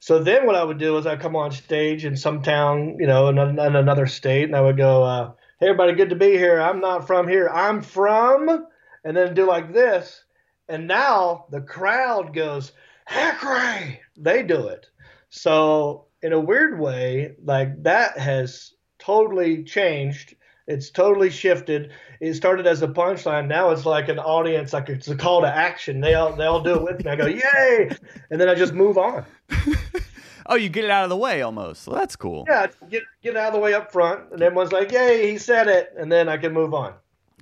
So 0.00 0.22
then 0.22 0.46
what 0.46 0.54
I 0.54 0.64
would 0.64 0.78
do 0.78 0.96
is 0.96 1.06
I'd 1.06 1.20
come 1.20 1.36
on 1.36 1.50
stage 1.50 2.04
in 2.04 2.16
some 2.16 2.40
town, 2.42 2.96
you 2.98 3.06
know, 3.06 3.28
in, 3.28 3.38
in 3.38 3.76
another 3.76 4.06
state, 4.06 4.44
and 4.44 4.56
I 4.56 4.62
would 4.62 4.78
go, 4.78 5.04
uh, 5.04 5.32
"Hey, 5.60 5.66
everybody, 5.66 5.92
good 5.92 6.10
to 6.10 6.16
be 6.16 6.30
here. 6.38 6.58
I'm 6.58 6.80
not 6.80 7.06
from 7.06 7.28
here. 7.28 7.48
I'm 7.48 7.82
from," 7.82 8.66
and 9.04 9.14
then 9.14 9.34
do 9.34 9.46
like 9.46 9.74
this 9.74 10.24
and 10.68 10.86
now 10.86 11.46
the 11.50 11.60
crowd 11.60 12.34
goes, 12.34 12.72
Hickory! 13.08 14.00
They 14.16 14.42
do 14.42 14.68
it. 14.68 14.86
So, 15.30 16.06
in 16.22 16.32
a 16.32 16.40
weird 16.40 16.78
way, 16.78 17.34
like 17.42 17.82
that 17.84 18.18
has 18.18 18.74
totally 18.98 19.64
changed. 19.64 20.34
It's 20.66 20.90
totally 20.90 21.30
shifted. 21.30 21.92
It 22.20 22.34
started 22.34 22.66
as 22.66 22.82
a 22.82 22.88
punchline. 22.88 23.48
Now 23.48 23.70
it's 23.70 23.86
like 23.86 24.10
an 24.10 24.18
audience, 24.18 24.74
like 24.74 24.90
it's 24.90 25.08
a 25.08 25.16
call 25.16 25.40
to 25.40 25.48
action. 25.48 26.00
They 26.00 26.14
all 26.14 26.34
they 26.34 26.44
all 26.44 26.60
do 26.60 26.74
it 26.74 26.82
with 26.82 27.04
me. 27.04 27.10
I 27.10 27.16
go, 27.16 27.26
yay! 27.26 27.90
And 28.30 28.38
then 28.38 28.48
I 28.50 28.54
just 28.54 28.74
move 28.74 28.98
on. 28.98 29.24
oh, 30.46 30.56
you 30.56 30.68
get 30.68 30.84
it 30.84 30.90
out 30.90 31.04
of 31.04 31.10
the 31.10 31.16
way 31.16 31.40
almost. 31.40 31.86
Well, 31.86 31.96
that's 31.96 32.16
cool. 32.16 32.44
Yeah, 32.46 32.66
get 32.90 33.04
get 33.22 33.36
out 33.36 33.48
of 33.48 33.54
the 33.54 33.60
way 33.60 33.72
up 33.72 33.90
front, 33.90 34.32
and 34.32 34.42
everyone's 34.42 34.72
like, 34.72 34.92
"Yay, 34.92 35.30
he 35.30 35.38
said 35.38 35.68
it!" 35.68 35.94
And 35.96 36.12
then 36.12 36.28
I 36.28 36.36
can 36.36 36.52
move 36.52 36.74
on. 36.74 36.92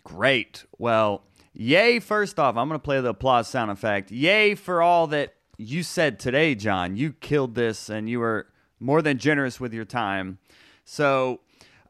Great. 0.04 0.64
Well, 0.78 1.24
Yay, 1.58 1.98
first 2.00 2.38
off, 2.38 2.54
I'm 2.54 2.68
going 2.68 2.78
to 2.78 2.84
play 2.84 3.00
the 3.00 3.08
applause 3.08 3.48
sound 3.48 3.70
effect. 3.70 4.10
Yay 4.10 4.54
for 4.54 4.82
all 4.82 5.06
that 5.06 5.34
you 5.56 5.82
said 5.82 6.18
today, 6.18 6.54
John. 6.54 6.96
You 6.96 7.14
killed 7.14 7.54
this 7.54 7.88
and 7.88 8.10
you 8.10 8.20
were 8.20 8.48
more 8.78 9.00
than 9.00 9.16
generous 9.16 9.58
with 9.58 9.72
your 9.72 9.86
time. 9.86 10.38
So, 10.84 11.40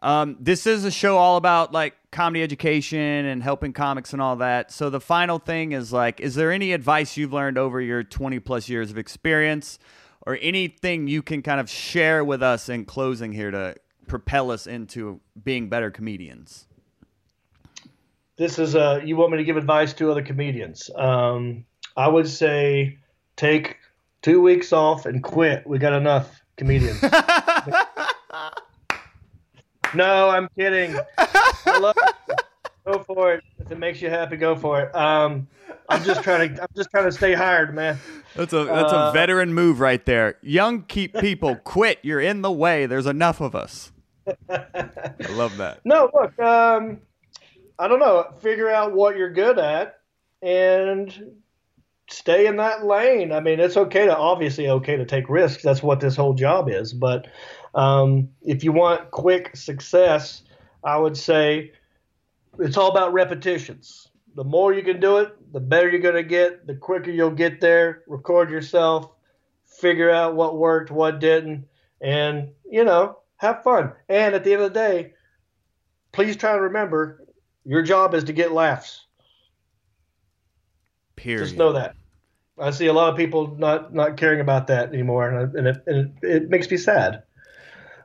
um, 0.03 0.37
this 0.39 0.69
is 0.69 0.85
a 0.85 0.91
show 0.93 1.17
all 1.17 1.37
about 1.37 1.73
like 1.73 1.95
comedy 2.13 2.45
education 2.45 3.01
and 3.01 3.43
helping 3.43 3.73
comics 3.73 4.13
and 4.13 4.23
all 4.23 4.37
that. 4.37 4.71
So, 4.71 4.89
the 4.89 5.01
final 5.01 5.41
thing 5.41 5.73
is 5.73 5.93
like, 5.93 6.21
is 6.21 6.37
there 6.37 6.53
any 6.53 6.73
advice 6.73 7.17
you've 7.17 7.33
learned 7.33 7.59
over 7.59 7.81
your 7.81 8.05
20 8.05 8.39
plus 8.39 8.69
years 8.69 8.93
of 8.93 8.99
experience 8.99 9.81
or 10.25 10.39
anything 10.41 11.09
you 11.09 11.23
can 11.23 11.43
kind 11.43 11.59
of 11.59 11.69
share 11.69 12.25
with 12.25 12.41
us 12.41 12.69
in 12.69 12.85
closing 12.85 13.33
here 13.33 13.51
to 13.51 13.75
propel 14.07 14.53
us 14.53 14.69
into 14.69 15.21
being 15.43 15.69
better 15.69 15.91
comedians? 15.91 16.66
This 18.37 18.59
is 18.59 18.75
uh, 18.77 19.01
you 19.05 19.17
want 19.17 19.33
me 19.33 19.39
to 19.39 19.45
give 19.45 19.57
advice 19.57 19.93
to 19.95 20.11
other 20.11 20.23
comedians? 20.23 20.91
Um, 20.95 21.65
I 21.97 22.09
would 22.09 22.29
say 22.29 22.99
take 23.37 23.77
two 24.23 24.41
weeks 24.43 24.73
off 24.73 25.07
and 25.07 25.23
quit. 25.23 25.67
We 25.67 25.79
got 25.79 25.93
enough 25.95 26.41
comedians. 26.57 27.01
no, 29.95 30.29
I'm 30.29 30.49
kidding. 30.59 30.97
I 31.19 31.79
love. 31.79 31.95
Go 32.87 33.03
for 33.03 33.35
it. 33.35 33.45
If 33.59 33.71
it 33.73 33.79
makes 33.79 34.01
you 34.03 34.11
happy, 34.11 34.37
go 34.37 34.55
for 34.55 34.83
it. 34.83 34.95
Um, 34.95 35.49
I'm 35.89 36.05
just 36.05 36.23
trying 36.23 36.55
to. 36.55 36.63
I'm 36.63 36.69
just 36.77 36.91
trying 36.91 37.07
to 37.07 37.13
stay 37.13 37.33
hired, 37.33 37.75
man. 37.75 37.99
That's 38.35 38.53
a 38.53 38.65
that's 38.65 38.93
a 38.93 38.97
Uh, 38.97 39.13
veteran 39.13 39.55
move 39.55 39.81
right 39.81 40.05
there. 40.05 40.37
Young 40.43 40.83
keep 40.83 41.15
people 41.15 41.57
quit. 41.57 41.99
You're 42.03 42.21
in 42.21 42.43
the 42.43 42.53
way. 42.53 42.85
There's 42.87 43.07
enough 43.07 43.41
of 43.41 43.55
us. 43.57 43.93
I 44.51 44.91
love 45.31 45.57
that. 45.57 45.81
No, 45.85 46.11
look. 46.13 46.39
Um, 46.39 47.01
I 47.79 47.89
don't 47.89 48.01
know. 48.01 48.33
Figure 48.41 48.71
out 48.71 48.95
what 48.95 49.17
you're 49.17 49.33
good 49.33 49.59
at 49.59 50.01
and 50.43 51.37
stay 52.09 52.47
in 52.47 52.57
that 52.57 52.85
lane. 52.85 53.33
I 53.33 53.41
mean, 53.41 53.61
it's 53.61 53.77
okay 53.77 54.07
to 54.07 54.17
obviously 54.17 54.69
okay 54.69 54.97
to 54.97 55.05
take 55.05 55.29
risks. 55.29 55.63
That's 55.63 55.83
what 55.83 56.01
this 56.01 56.17
whole 56.17 56.35
job 56.35 56.69
is. 56.69 56.93
But 56.93 57.29
um, 57.75 58.29
if 58.43 58.65
you 58.65 58.73
want 58.73 59.11
quick 59.11 59.57
success, 59.57 60.43
I 60.85 60.97
would 60.97 61.17
say 61.17 61.73
it's 62.59 62.77
all 62.77 62.91
about 62.91 63.13
repetitions. 63.13 64.09
The 64.35 64.45
more 64.45 64.73
you 64.73 64.83
can 64.83 65.01
do 65.01 65.19
it, 65.19 65.35
the 65.53 65.61
better 65.61 65.89
you're 65.89 66.01
going 66.01 66.15
to 66.15 66.23
get. 66.23 66.67
The 66.67 66.75
quicker 66.75 67.11
you'll 67.11 67.31
get 67.31 67.61
there. 67.61 68.03
Record 68.07 68.51
yourself, 68.51 69.11
figure 69.67 70.11
out 70.11 70.37
what 70.37 70.59
worked, 70.59 70.91
what 70.91 71.21
didn't, 71.21 71.67
and 72.01 72.51
you 72.71 72.85
know, 72.85 73.19
have 73.39 73.63
fun. 73.63 73.93
And 74.09 74.35
at 74.35 74.45
the 74.45 74.53
end 74.53 74.63
of 74.63 74.73
the 74.73 74.79
day, 74.79 75.15
please 76.13 76.37
try 76.37 76.55
to 76.55 76.61
remember 76.61 77.26
your 77.67 77.83
job 77.83 78.15
is 78.15 78.25
to 78.25 78.33
get 78.33 78.53
laughs. 78.53 79.05
Period. 81.17 81.45
Just 81.45 81.57
know 81.57 81.73
that. 81.73 81.97
I 82.59 82.71
see 82.71 82.87
a 82.87 82.93
lot 82.93 83.11
of 83.11 83.17
people 83.17 83.57
not 83.59 83.93
not 83.93 84.17
caring 84.17 84.41
about 84.41 84.69
that 84.69 84.89
anymore, 84.89 85.29
and, 85.29 85.55
and, 85.55 85.67
it, 85.67 85.83
and 85.87 85.97
it, 86.23 86.27
it 86.27 86.51
makes 86.51 86.71
me 86.71 86.77
sad. 86.77 87.23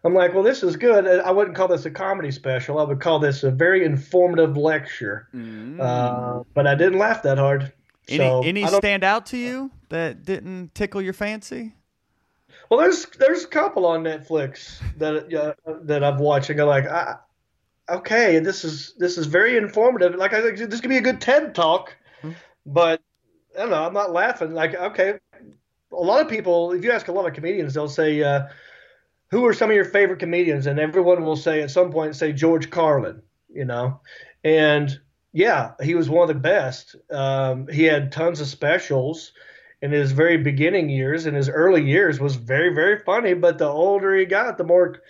I'm 0.03 0.15
like, 0.15 0.33
well, 0.33 0.43
this 0.43 0.63
is 0.63 0.77
good. 0.77 1.05
I 1.05 1.29
wouldn't 1.29 1.55
call 1.55 1.67
this 1.67 1.85
a 1.85 1.91
comedy 1.91 2.31
special. 2.31 2.79
I 2.79 2.83
would 2.83 2.99
call 2.99 3.19
this 3.19 3.43
a 3.43 3.51
very 3.51 3.85
informative 3.85 4.57
lecture. 4.57 5.27
Uh, 5.79 6.43
but 6.55 6.65
I 6.65 6.73
didn't 6.73 6.97
laugh 6.97 7.21
that 7.21 7.37
hard. 7.37 7.71
Any 8.07 8.17
so 8.17 8.41
any 8.43 8.67
stand 8.67 9.03
out 9.03 9.27
to 9.27 9.37
you 9.37 9.69
that 9.89 10.25
didn't 10.25 10.73
tickle 10.73 11.03
your 11.03 11.13
fancy? 11.13 11.75
Well, 12.69 12.79
there's 12.79 13.05
there's 13.19 13.43
a 13.43 13.47
couple 13.47 13.85
on 13.85 14.03
Netflix 14.03 14.81
that 14.97 15.31
uh, 15.33 15.73
that 15.83 16.03
I've 16.03 16.19
watched 16.19 16.49
and 16.49 16.57
go 16.57 16.65
like, 16.65 16.87
I, 16.87 17.17
okay, 17.91 18.39
this 18.39 18.63
is 18.63 18.93
this 18.97 19.17
is 19.17 19.27
very 19.27 19.57
informative. 19.57 20.15
Like 20.15 20.33
I 20.33 20.41
think 20.41 20.57
this 20.57 20.81
could 20.81 20.89
be 20.89 20.97
a 20.97 21.01
good 21.01 21.21
TED 21.21 21.55
talk, 21.55 21.95
but 22.65 23.01
I 23.55 23.61
don't 23.61 23.69
know. 23.69 23.83
I'm 23.83 23.93
not 23.93 24.11
laughing. 24.11 24.53
Like 24.53 24.75
okay, 24.75 25.19
a 25.91 25.95
lot 25.95 26.21
of 26.21 26.29
people, 26.29 26.71
if 26.71 26.83
you 26.83 26.91
ask 26.91 27.07
a 27.07 27.11
lot 27.11 27.27
of 27.27 27.33
comedians, 27.33 27.73
they'll 27.73 27.89
say, 27.89 28.21
uh, 28.23 28.47
"Who 29.29 29.45
are 29.45 29.53
some 29.53 29.69
of 29.69 29.75
your 29.75 29.85
favorite 29.85 30.19
comedians?" 30.19 30.67
And 30.67 30.79
everyone 30.79 31.23
will 31.23 31.35
say 31.35 31.61
at 31.61 31.71
some 31.71 31.91
point 31.91 32.15
say 32.15 32.33
George 32.33 32.69
Carlin, 32.69 33.21
you 33.49 33.65
know, 33.65 33.99
and 34.43 34.99
yeah, 35.33 35.71
he 35.81 35.95
was 35.95 36.09
one 36.09 36.29
of 36.29 36.35
the 36.35 36.41
best. 36.41 36.95
Um, 37.09 37.67
he 37.67 37.83
had 37.83 38.11
tons 38.11 38.41
of 38.41 38.47
specials 38.47 39.31
in 39.81 39.91
his 39.91 40.11
very 40.11 40.37
beginning 40.37 40.89
years, 40.89 41.25
in 41.25 41.33
his 41.33 41.49
early 41.49 41.83
years, 41.83 42.19
was 42.19 42.35
very, 42.35 42.73
very 42.73 42.99
funny. 42.99 43.33
But 43.33 43.57
the 43.57 43.67
older 43.67 44.15
he 44.15 44.25
got, 44.25 44.57
the 44.57 44.63
more, 44.63 45.01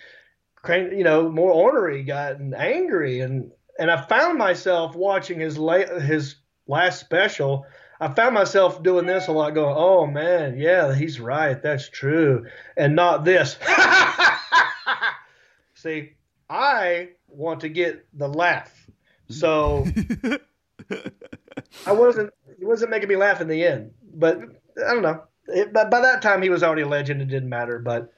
you 0.68 1.04
know, 1.04 1.28
more 1.28 1.52
ornery 1.52 1.98
he 1.98 2.04
got 2.04 2.38
and 2.38 2.54
angry. 2.54 3.20
And 3.20 3.50
and 3.78 3.90
I 3.90 4.04
found 4.06 4.38
myself 4.38 4.94
watching 4.94 5.40
his 5.40 5.58
la- 5.58 5.98
his 5.98 6.36
last 6.66 7.00
special. 7.00 7.66
I 8.00 8.08
found 8.08 8.34
myself 8.34 8.82
doing 8.82 9.06
this 9.06 9.28
a 9.28 9.32
lot, 9.32 9.54
going, 9.54 9.74
"Oh 9.76 10.06
man, 10.06 10.58
yeah, 10.58 10.94
he's 10.94 11.20
right, 11.20 11.60
that's 11.62 11.88
true," 11.88 12.46
and 12.76 12.96
not 12.96 13.24
this. 13.24 13.56
See, 15.74 16.12
I 16.50 17.10
want 17.28 17.60
to 17.60 17.68
get 17.68 18.04
the 18.12 18.28
laugh, 18.28 18.86
so 19.28 19.86
I 21.86 21.92
wasn't. 21.92 22.32
He 22.58 22.64
wasn't 22.64 22.90
making 22.90 23.08
me 23.08 23.16
laugh 23.16 23.40
in 23.40 23.48
the 23.48 23.64
end, 23.64 23.92
but 24.14 24.40
I 24.76 24.94
don't 24.94 25.02
know. 25.02 25.22
It, 25.48 25.72
by, 25.72 25.84
by 25.84 26.00
that 26.00 26.22
time, 26.22 26.42
he 26.42 26.50
was 26.50 26.62
already 26.62 26.82
a 26.82 26.88
legend. 26.88 27.22
It 27.22 27.28
didn't 27.28 27.48
matter, 27.48 27.78
but 27.78 28.12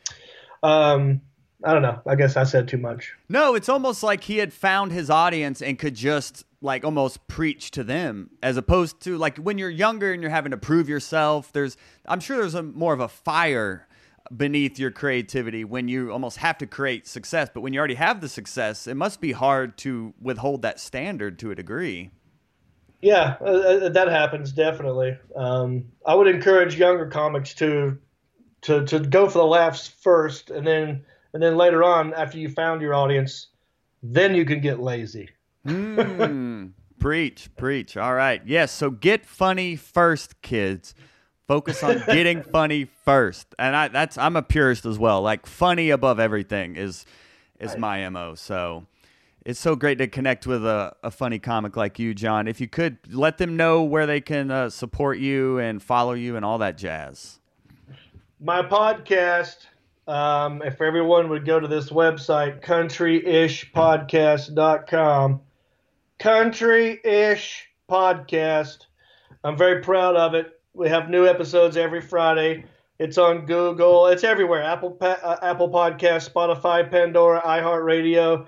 um, 0.63 1.21
I 1.65 1.73
don't 1.73 1.83
know. 1.83 2.01
I 2.07 2.15
guess 2.15 2.37
I 2.37 2.45
said 2.45 2.69
too 2.69 2.77
much. 2.77 3.15
No, 3.29 3.55
it's 3.55 3.69
almost 3.69 4.03
like 4.03 4.25
he 4.25 4.39
had 4.39 4.53
found 4.53 4.93
his 4.93 5.09
audience 5.09 5.63
and 5.63 5.79
could 5.79 5.95
just 5.95 6.45
like 6.61 6.85
almost 6.85 7.27
preach 7.29 7.71
to 7.73 7.85
them 7.85 8.31
as 8.43 8.57
opposed 8.57 9.01
to 9.01 9.19
like 9.19 9.37
when 9.39 9.59
you're 9.59 9.71
younger 9.71 10.13
and 10.13 10.23
you're 10.23 10.31
having 10.31 10.51
to 10.51 10.57
prove 10.57 10.89
yourself 10.89 11.53
there's 11.53 11.77
I'm 12.07 12.21
sure 12.21 12.39
there's 12.39 12.55
a 12.55 12.63
more 12.63 12.95
of 12.95 13.01
a 13.01 13.09
fire 13.09 13.87
beneath 14.35 14.79
your 14.79 14.91
creativity 14.91 15.63
when 15.63 15.89
you 15.89 16.11
almost 16.11 16.39
have 16.39 16.57
to 16.57 16.67
create 16.67 17.07
success 17.07 17.51
but 17.53 17.61
when 17.61 17.75
you 17.75 17.79
already 17.79 17.97
have 17.97 18.23
the 18.23 18.31
success 18.31 18.87
it 18.87 18.95
must 18.95 19.21
be 19.21 19.33
hard 19.33 19.77
to 19.79 20.15
withhold 20.23 20.63
that 20.63 20.81
standard 20.81 21.39
to 21.41 21.51
a 21.51 21.55
degree. 21.55 22.11
Yeah, 23.03 23.37
uh, 23.43 23.45
uh, 23.45 23.89
that 23.91 24.09
happens 24.09 24.51
definitely. 24.51 25.19
Um, 25.37 25.85
I 26.07 26.15
would 26.15 26.27
encourage 26.27 26.79
younger 26.79 27.07
comics 27.07 27.53
to 27.57 27.99
to 28.63 28.87
to 28.87 28.99
go 29.01 29.29
for 29.29 29.41
the 29.41 29.45
laughs 29.45 29.87
first, 29.87 30.49
and 30.49 30.67
then 30.67 31.05
and 31.35 31.43
then 31.43 31.57
later 31.57 31.83
on, 31.83 32.15
after 32.15 32.39
you 32.39 32.49
found 32.49 32.81
your 32.81 32.95
audience, 32.95 33.49
then 34.03 34.37
you 34.37 34.45
can 34.45 34.61
get 34.61 34.81
lazy. 34.81 35.29
Mm, 35.67 36.71
preach, 37.01 37.51
preach. 37.57 37.97
All 37.97 38.15
right. 38.15 38.41
Yes. 38.47 38.71
So 38.71 38.91
get 38.91 39.27
funny 39.27 39.75
first, 39.75 40.41
kids. 40.43 40.95
Focus 41.49 41.83
on 41.83 42.03
getting 42.07 42.43
funny 42.43 42.85
first. 42.85 43.53
And 43.59 43.75
I 43.75 43.89
that's 43.89 44.17
I'm 44.17 44.37
a 44.37 44.43
purist 44.43 44.87
as 44.87 44.99
well. 44.99 45.21
Like 45.23 45.45
funny 45.45 45.91
above 45.91 46.21
everything 46.21 46.77
is 46.77 47.05
is 47.59 47.77
my 47.77 48.09
MO. 48.09 48.37
So 48.37 48.87
it's 49.45 49.59
so 49.59 49.75
great 49.75 49.99
to 49.99 50.07
connect 50.07 50.47
with 50.47 50.65
a, 50.65 50.95
a 51.03 51.11
funny 51.11 51.41
comic 51.41 51.77
like 51.77 51.99
you, 51.99 52.15
John. 52.15 52.47
If 52.47 52.61
you 52.61 52.69
could 52.69 52.99
let 53.13 53.39
them 53.39 53.57
know 53.57 53.83
where 53.83 54.07
they 54.07 54.21
can 54.21 54.53
uh, 54.53 54.71
support 54.71 55.19
you 55.19 55.59
and 55.59 55.83
follow 55.83 56.13
you 56.13 56.37
and 56.37 56.45
all 56.45 56.59
that 56.59 56.79
jazz. 56.79 57.41
my 58.41 58.63
podcast 58.63 59.67
um, 60.07 60.63
if 60.63 60.81
everyone 60.81 61.29
would 61.31 61.45
go 61.45 61.59
to 61.59 61.67
this 61.69 61.91
website 61.91 62.63
countryishpodcast.com 62.63 65.41
country-ish 66.19 67.69
podcast 67.91 68.79
i'm 69.43 69.57
very 69.57 69.83
proud 69.83 70.15
of 70.17 70.35
it. 70.35 70.61
We 70.73 70.89
have 70.89 71.11
new 71.11 71.27
episodes 71.27 71.77
every 71.77 72.01
friday. 72.01 72.65
It's 72.99 73.19
on 73.19 73.47
google. 73.47 74.07
It's 74.07 74.25
everywhere. 74.25 74.63
Apple 74.63 74.97
uh, 75.01 75.37
apple 75.43 75.71
podcast 75.71 76.31
spotify 76.31 76.89
pandora 76.91 77.41
iheartradio. 77.41 78.47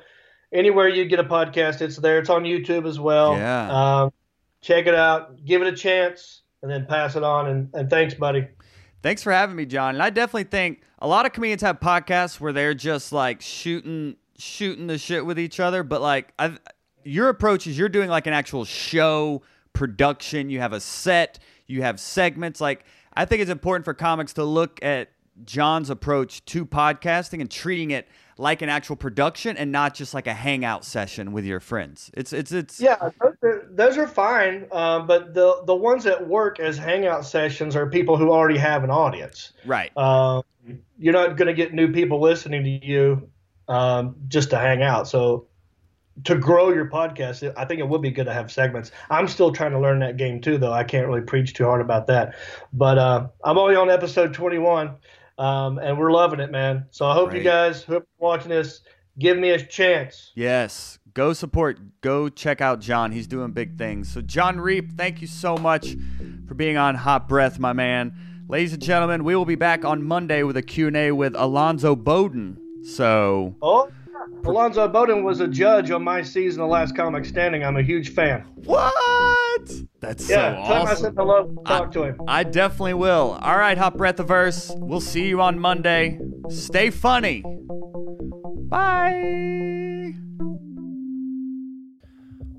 Anywhere 0.53 0.89
you 0.89 1.05
get 1.07 1.21
a 1.21 1.25
podcast 1.25 1.81
it's 1.81 1.97
there. 1.97 2.19
It's 2.19 2.31
on 2.31 2.45
youtube 2.45 2.87
as 2.87 3.01
well. 3.01 3.37
Yeah. 3.37 4.03
um, 4.03 4.13
check 4.61 4.87
it 4.87 4.95
out. 4.95 5.45
Give 5.45 5.63
it 5.63 5.69
a 5.69 5.77
chance 5.77 6.43
and 6.63 6.71
then 6.71 6.87
pass 6.87 7.17
it 7.17 7.23
on. 7.23 7.49
And, 7.49 7.71
and 7.75 7.91
thanks 7.91 8.15
buddy 8.15 8.49
Thanks 9.03 9.23
for 9.23 9.33
having 9.33 9.57
me, 9.57 9.67
John. 9.67 9.95
And 9.95 10.03
I 10.03 10.11
definitely 10.11 10.45
think 10.45 10.83
a 10.99 11.07
lot 11.07 11.27
of 11.27 11.33
comedians 11.33 11.63
have 11.63 11.81
podcasts 11.81 12.41
where 12.41 12.53
they're 12.53 12.75
just 12.75 13.13
like 13.13 13.41
shooting 13.41 14.17
shooting 14.39 14.87
the 14.87 14.99
shit 14.99 15.25
with 15.25 15.39
each 15.39 15.61
other, 15.61 15.83
but 15.83 16.01
like 16.01 16.33
i 16.39 16.57
your 17.05 17.29
approach 17.29 17.69
is 17.69 17.79
you're 17.79 17.89
doing 17.89 18.11
like 18.11 18.27
an 18.27 18.33
actual 18.33 18.65
show 18.65 19.43
production. 19.73 20.51
You 20.51 20.59
have 20.59 20.73
a 20.73 20.81
set, 20.81 21.39
you 21.67 21.83
have 21.83 22.01
segments. 22.01 22.61
Like 22.61 22.85
I 23.15 23.25
think 23.25 23.43
it's 23.43 23.51
important 23.51 23.85
for 23.85 23.95
comics 23.95 24.33
to 24.35 24.45
look 24.45 24.83
at 24.83 25.11
John's 25.45 25.91
approach 25.91 26.45
to 26.47 26.67
podcasting 26.67 27.41
and 27.41 27.51
treating 27.51 27.93
it 27.93 28.09
like 28.39 28.61
an 28.63 28.69
actual 28.69 28.97
production 28.97 29.57
and 29.57 29.73
not 29.73 29.95
just 29.95 30.13
like 30.13 30.27
a 30.27 30.35
hangout 30.35 30.85
session 30.85 31.33
with 31.33 31.45
your 31.45 31.61
friends. 31.61 32.11
It's 32.15 32.33
it's 32.33 32.53
it's 32.53 32.81
Yeah, 32.81 32.97
those 33.21 33.35
are, 33.43 33.69
those 33.71 33.99
are 33.99 34.07
fine, 34.07 34.67
um, 34.73 35.07
but 35.07 35.35
the 35.35 35.63
the 35.67 35.75
ones 35.75 36.05
that 36.05 36.27
work 36.27 36.61
as 36.61 36.77
hangout 36.77 37.25
sessions 37.25 37.75
are 37.75 37.89
people 37.89 38.17
who 38.17 38.31
already 38.31 38.59
have 38.59 38.85
an 38.85 38.91
audience. 38.91 39.53
right. 39.65 39.97
Um, 39.97 40.43
you're 40.99 41.13
not 41.13 41.37
going 41.37 41.47
to 41.47 41.55
get 41.55 41.73
new 41.73 41.93
people 41.93 42.21
listening 42.21 42.65
to 42.65 42.87
you 42.87 43.29
um, 43.69 44.17
just 44.29 44.51
to 44.51 44.59
hang 44.59 44.83
out. 44.83 45.07
So 45.09 45.47
to 46.25 46.37
grow 46.37 46.73
your 46.73 46.89
podcast, 46.89 47.53
I 47.57 47.65
think 47.65 47.81
it 47.81 47.89
would 47.89 48.03
be 48.03 48.11
good 48.11 48.25
to 48.25 48.33
have 48.33 48.51
segments. 48.51 48.91
I'm 49.11 49.29
still 49.29 49.53
trying 49.53 49.73
to 49.73 49.79
learn 49.79 50.01
that 50.01 50.17
game 50.17 50.41
too, 50.41 50.59
though. 50.59 50.73
I 50.73 50.85
can't 50.85 51.07
really 51.07 51.21
preach 51.21 51.55
too 51.55 51.65
hard 51.65 51.81
about 51.81 52.07
that. 52.07 52.35
But 52.73 52.99
uh, 52.99 53.29
I'm 53.45 53.59
only 53.59 53.77
on 53.77 53.91
episode 53.91 54.33
21, 54.33 54.95
um, 55.39 55.79
and 55.79 55.99
we're 55.99 56.13
loving 56.13 56.41
it, 56.41 56.51
man. 56.51 56.87
So 56.91 57.07
I 57.07 57.15
hope 57.15 57.35
you 57.35 57.43
guys 57.43 57.83
who 57.83 57.97
are 57.97 58.07
watching 58.19 58.51
this 58.51 58.81
give 59.19 59.39
me 59.39 59.51
a 59.51 59.65
chance. 59.65 60.33
Yes. 60.35 60.99
Go 61.15 61.33
support, 61.33 61.79
go 62.03 62.29
check 62.29 62.61
out 62.61 62.81
John. 62.81 63.11
He's 63.11 63.27
doing 63.27 63.53
big 63.53 63.79
things. 63.79 64.13
So, 64.13 64.21
John 64.21 64.61
Reep, 64.61 64.99
thank 64.99 65.23
you 65.23 65.27
so 65.27 65.57
much 65.57 65.97
for 66.47 66.53
being 66.53 66.77
on 66.77 66.95
Hot 66.95 67.27
Breath, 67.27 67.59
my 67.59 67.73
man. 67.73 68.15
Ladies 68.49 68.75
and 68.75 68.83
gentlemen, 68.83 69.25
we 69.25 69.35
will 69.35 69.47
be 69.47 69.55
back 69.55 69.83
on 69.83 70.05
Monday 70.05 70.43
with 70.43 70.59
a 70.59 70.63
Q&A 70.63 71.13
with 71.13 71.35
Alonzo 71.35 71.97
Bowden. 71.97 72.59
So, 72.85 73.57
Oh, 73.63 73.91
Alonzo 74.45 74.87
Bowden 74.89 75.25
was 75.25 75.41
a 75.41 75.49
judge 75.49 75.91
on 75.91 76.05
my 76.05 76.23
season 76.23 76.63
of 76.63 76.69
Last 76.69 76.97
Comic 76.97 77.25
Standing. 77.25 77.65
I'm 77.65 77.77
a 77.77 77.83
huge 77.83 78.15
fan. 78.15 78.45
What? 78.65 79.71
That's 80.01 80.29
Yeah, 80.29 80.63
so 80.63 80.69
tell 80.69 80.83
him 80.83 80.89
I 80.89 80.95
said 80.95 81.15
hello. 81.17 81.63
Talk 81.67 81.93
to 81.93 82.05
him. 82.05 82.21
I 82.29 82.45
definitely 82.45 82.95
will. 82.95 83.39
All 83.41 83.57
right, 83.57 83.77
Hot 83.77 83.97
Breathiverse. 83.97 84.73
We'll 84.79 85.01
see 85.01 85.27
you 85.29 85.41
on 85.41 85.59
Monday. 85.59 86.21
Stay 86.49 86.91
funny. 86.91 87.43
Bye. 88.69 90.15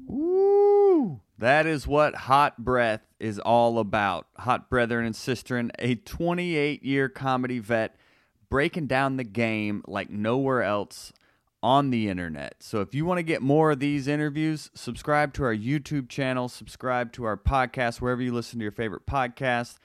Woo. 0.08 1.22
That 1.38 1.66
is 1.66 1.88
what 1.88 2.16
Hot 2.16 2.58
Breath 2.58 3.02
is 3.20 3.40
all 3.40 3.80
about. 3.80 4.28
Hot 4.38 4.70
Brethren 4.70 5.06
and 5.06 5.16
Sistren, 5.16 5.70
a 5.80 5.96
28 5.96 6.84
year 6.84 7.08
comedy 7.08 7.60
vet 7.60 7.96
breaking 8.50 8.88
down 8.88 9.18
the 9.18 9.24
game 9.24 9.84
like 9.88 10.10
nowhere 10.10 10.64
else 10.64 11.14
on 11.64 11.90
the 11.90 12.08
internet. 12.08 12.56
So 12.60 12.82
if 12.82 12.94
you 12.94 13.06
want 13.06 13.18
to 13.18 13.24
get 13.24 13.42
more 13.42 13.72
of 13.72 13.80
these 13.80 14.08
interviews, 14.08 14.70
subscribe 14.76 15.34
to 15.34 15.44
our 15.44 15.56
YouTube 15.56 16.10
channel, 16.10 16.50
subscribe 16.50 17.12
to 17.14 17.24
our 17.26 17.38
podcast 17.38 18.00
wherever 18.00 18.22
you 18.22 18.34
listen 18.34 18.60
to 18.60 18.64
your 18.64 18.72
favorite 18.72 19.06
podcast. 19.06 19.78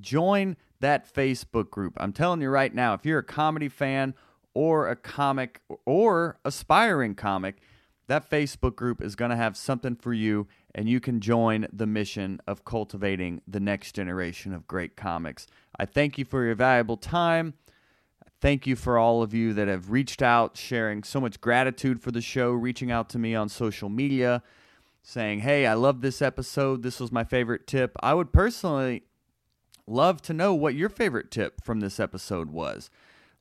Join 0.00 0.56
that 0.80 1.12
Facebook 1.12 1.70
group. 1.70 1.94
I'm 1.98 2.12
telling 2.12 2.40
you 2.40 2.48
right 2.48 2.74
now, 2.74 2.94
if 2.94 3.04
you're 3.04 3.18
a 3.18 3.24
comedy 3.24 3.68
fan 3.68 4.14
or 4.54 4.88
a 4.88 4.96
comic 4.96 5.60
or 5.84 6.38
aspiring 6.44 7.14
comic, 7.14 7.56
that 8.06 8.28
Facebook 8.28 8.74
group 8.74 9.00
is 9.00 9.14
going 9.14 9.30
to 9.30 9.36
have 9.36 9.56
something 9.56 9.94
for 9.94 10.12
you, 10.12 10.48
and 10.74 10.88
you 10.88 10.98
can 10.98 11.20
join 11.20 11.68
the 11.72 11.86
mission 11.86 12.40
of 12.44 12.64
cultivating 12.64 13.40
the 13.46 13.60
next 13.60 13.94
generation 13.94 14.52
of 14.52 14.66
great 14.66 14.96
comics. 14.96 15.46
I 15.78 15.86
thank 15.86 16.18
you 16.18 16.24
for 16.24 16.44
your 16.44 16.56
valuable 16.56 16.96
time. 16.96 17.54
Thank 18.40 18.66
you 18.66 18.74
for 18.74 18.96
all 18.96 19.22
of 19.22 19.34
you 19.34 19.52
that 19.52 19.68
have 19.68 19.90
reached 19.90 20.22
out, 20.22 20.56
sharing 20.56 21.02
so 21.02 21.20
much 21.20 21.40
gratitude 21.42 22.00
for 22.00 22.10
the 22.10 22.22
show, 22.22 22.52
reaching 22.52 22.90
out 22.90 23.10
to 23.10 23.18
me 23.18 23.34
on 23.34 23.50
social 23.50 23.90
media, 23.90 24.42
saying, 25.02 25.40
Hey, 25.40 25.66
I 25.66 25.74
love 25.74 26.00
this 26.00 26.22
episode. 26.22 26.82
This 26.82 27.00
was 27.00 27.12
my 27.12 27.22
favorite 27.22 27.66
tip. 27.66 27.96
I 28.00 28.14
would 28.14 28.32
personally 28.32 29.02
love 29.86 30.22
to 30.22 30.32
know 30.32 30.54
what 30.54 30.74
your 30.74 30.88
favorite 30.88 31.30
tip 31.30 31.62
from 31.62 31.80
this 31.80 32.00
episode 32.00 32.50
was. 32.50 32.88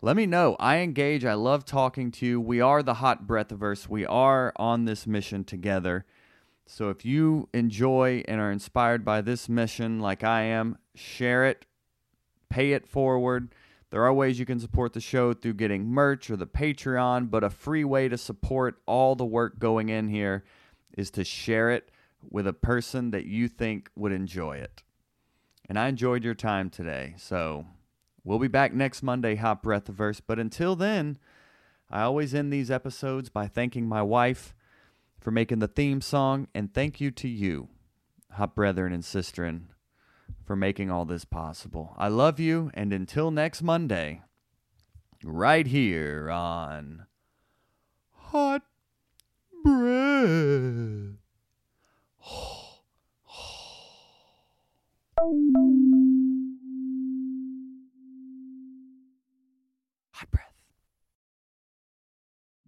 Let 0.01 0.17
me 0.17 0.25
know. 0.25 0.57
I 0.59 0.77
engage. 0.77 1.23
I 1.23 1.33
love 1.33 1.63
talking 1.63 2.11
to 2.11 2.25
you. 2.25 2.41
We 2.41 2.59
are 2.59 2.83
the 2.83 2.95
Hot 2.95 3.25
Breathiverse. 3.25 3.87
We 3.87 4.05
are 4.05 4.51
on 4.57 4.83
this 4.85 5.07
mission 5.07 5.45
together. 5.45 6.05
So 6.65 6.89
if 6.89 7.05
you 7.05 7.47
enjoy 7.53 8.23
and 8.27 8.39
are 8.39 8.51
inspired 8.51 9.03
by 9.03 9.21
this 9.21 9.47
mission 9.47 9.99
like 9.99 10.23
I 10.23 10.41
am, 10.43 10.77
share 10.93 11.45
it, 11.45 11.65
pay 12.49 12.73
it 12.73 12.87
forward. 12.87 13.53
There 13.91 14.03
are 14.03 14.13
ways 14.13 14.39
you 14.39 14.45
can 14.45 14.59
support 14.59 14.93
the 14.93 15.01
show 15.01 15.33
through 15.33 15.53
getting 15.53 15.87
merch 15.87 16.29
or 16.29 16.37
the 16.37 16.45
Patreon, 16.45 17.31
but 17.31 17.43
a 17.43 17.49
free 17.49 17.83
way 17.83 18.07
to 18.07 18.17
support 18.17 18.81
all 18.85 19.15
the 19.15 19.25
work 19.25 19.57
going 19.57 19.89
in 19.89 20.09
here 20.09 20.43
is 20.95 21.09
to 21.11 21.23
share 21.23 21.71
it 21.71 21.89
with 22.29 22.45
a 22.45 22.53
person 22.53 23.11
that 23.11 23.25
you 23.25 23.47
think 23.47 23.89
would 23.95 24.11
enjoy 24.11 24.57
it. 24.57 24.83
And 25.67 25.79
I 25.79 25.87
enjoyed 25.87 26.23
your 26.23 26.35
time 26.35 26.69
today. 26.69 27.15
So 27.17 27.65
we'll 28.23 28.39
be 28.39 28.47
back 28.47 28.73
next 28.73 29.01
Monday, 29.01 29.35
Hot 29.35 29.63
Breathiverse. 29.63 30.21
But 30.25 30.39
until 30.39 30.75
then, 30.75 31.17
I 31.89 32.01
always 32.01 32.35
end 32.35 32.53
these 32.53 32.69
episodes 32.69 33.29
by 33.29 33.47
thanking 33.47 33.87
my 33.87 34.03
wife 34.03 34.53
for 35.19 35.31
making 35.31 35.59
the 35.59 35.67
theme 35.67 36.01
song, 36.01 36.47
and 36.53 36.73
thank 36.73 37.01
you 37.01 37.11
to 37.11 37.27
you, 37.27 37.69
Hot 38.33 38.55
Brethren 38.55 38.93
and 38.93 39.03
Sistren, 39.03 39.63
for 40.49 40.55
making 40.55 40.89
all 40.89 41.05
this 41.05 41.25
possible. 41.25 41.93
I 41.95 42.07
love 42.07 42.39
you, 42.39 42.71
and 42.73 42.91
until 42.91 43.29
next 43.29 43.61
Monday, 43.61 44.23
right 45.23 45.67
here 45.67 46.31
on 46.31 47.05
Hot 48.15 48.63
Breath. 49.63 51.19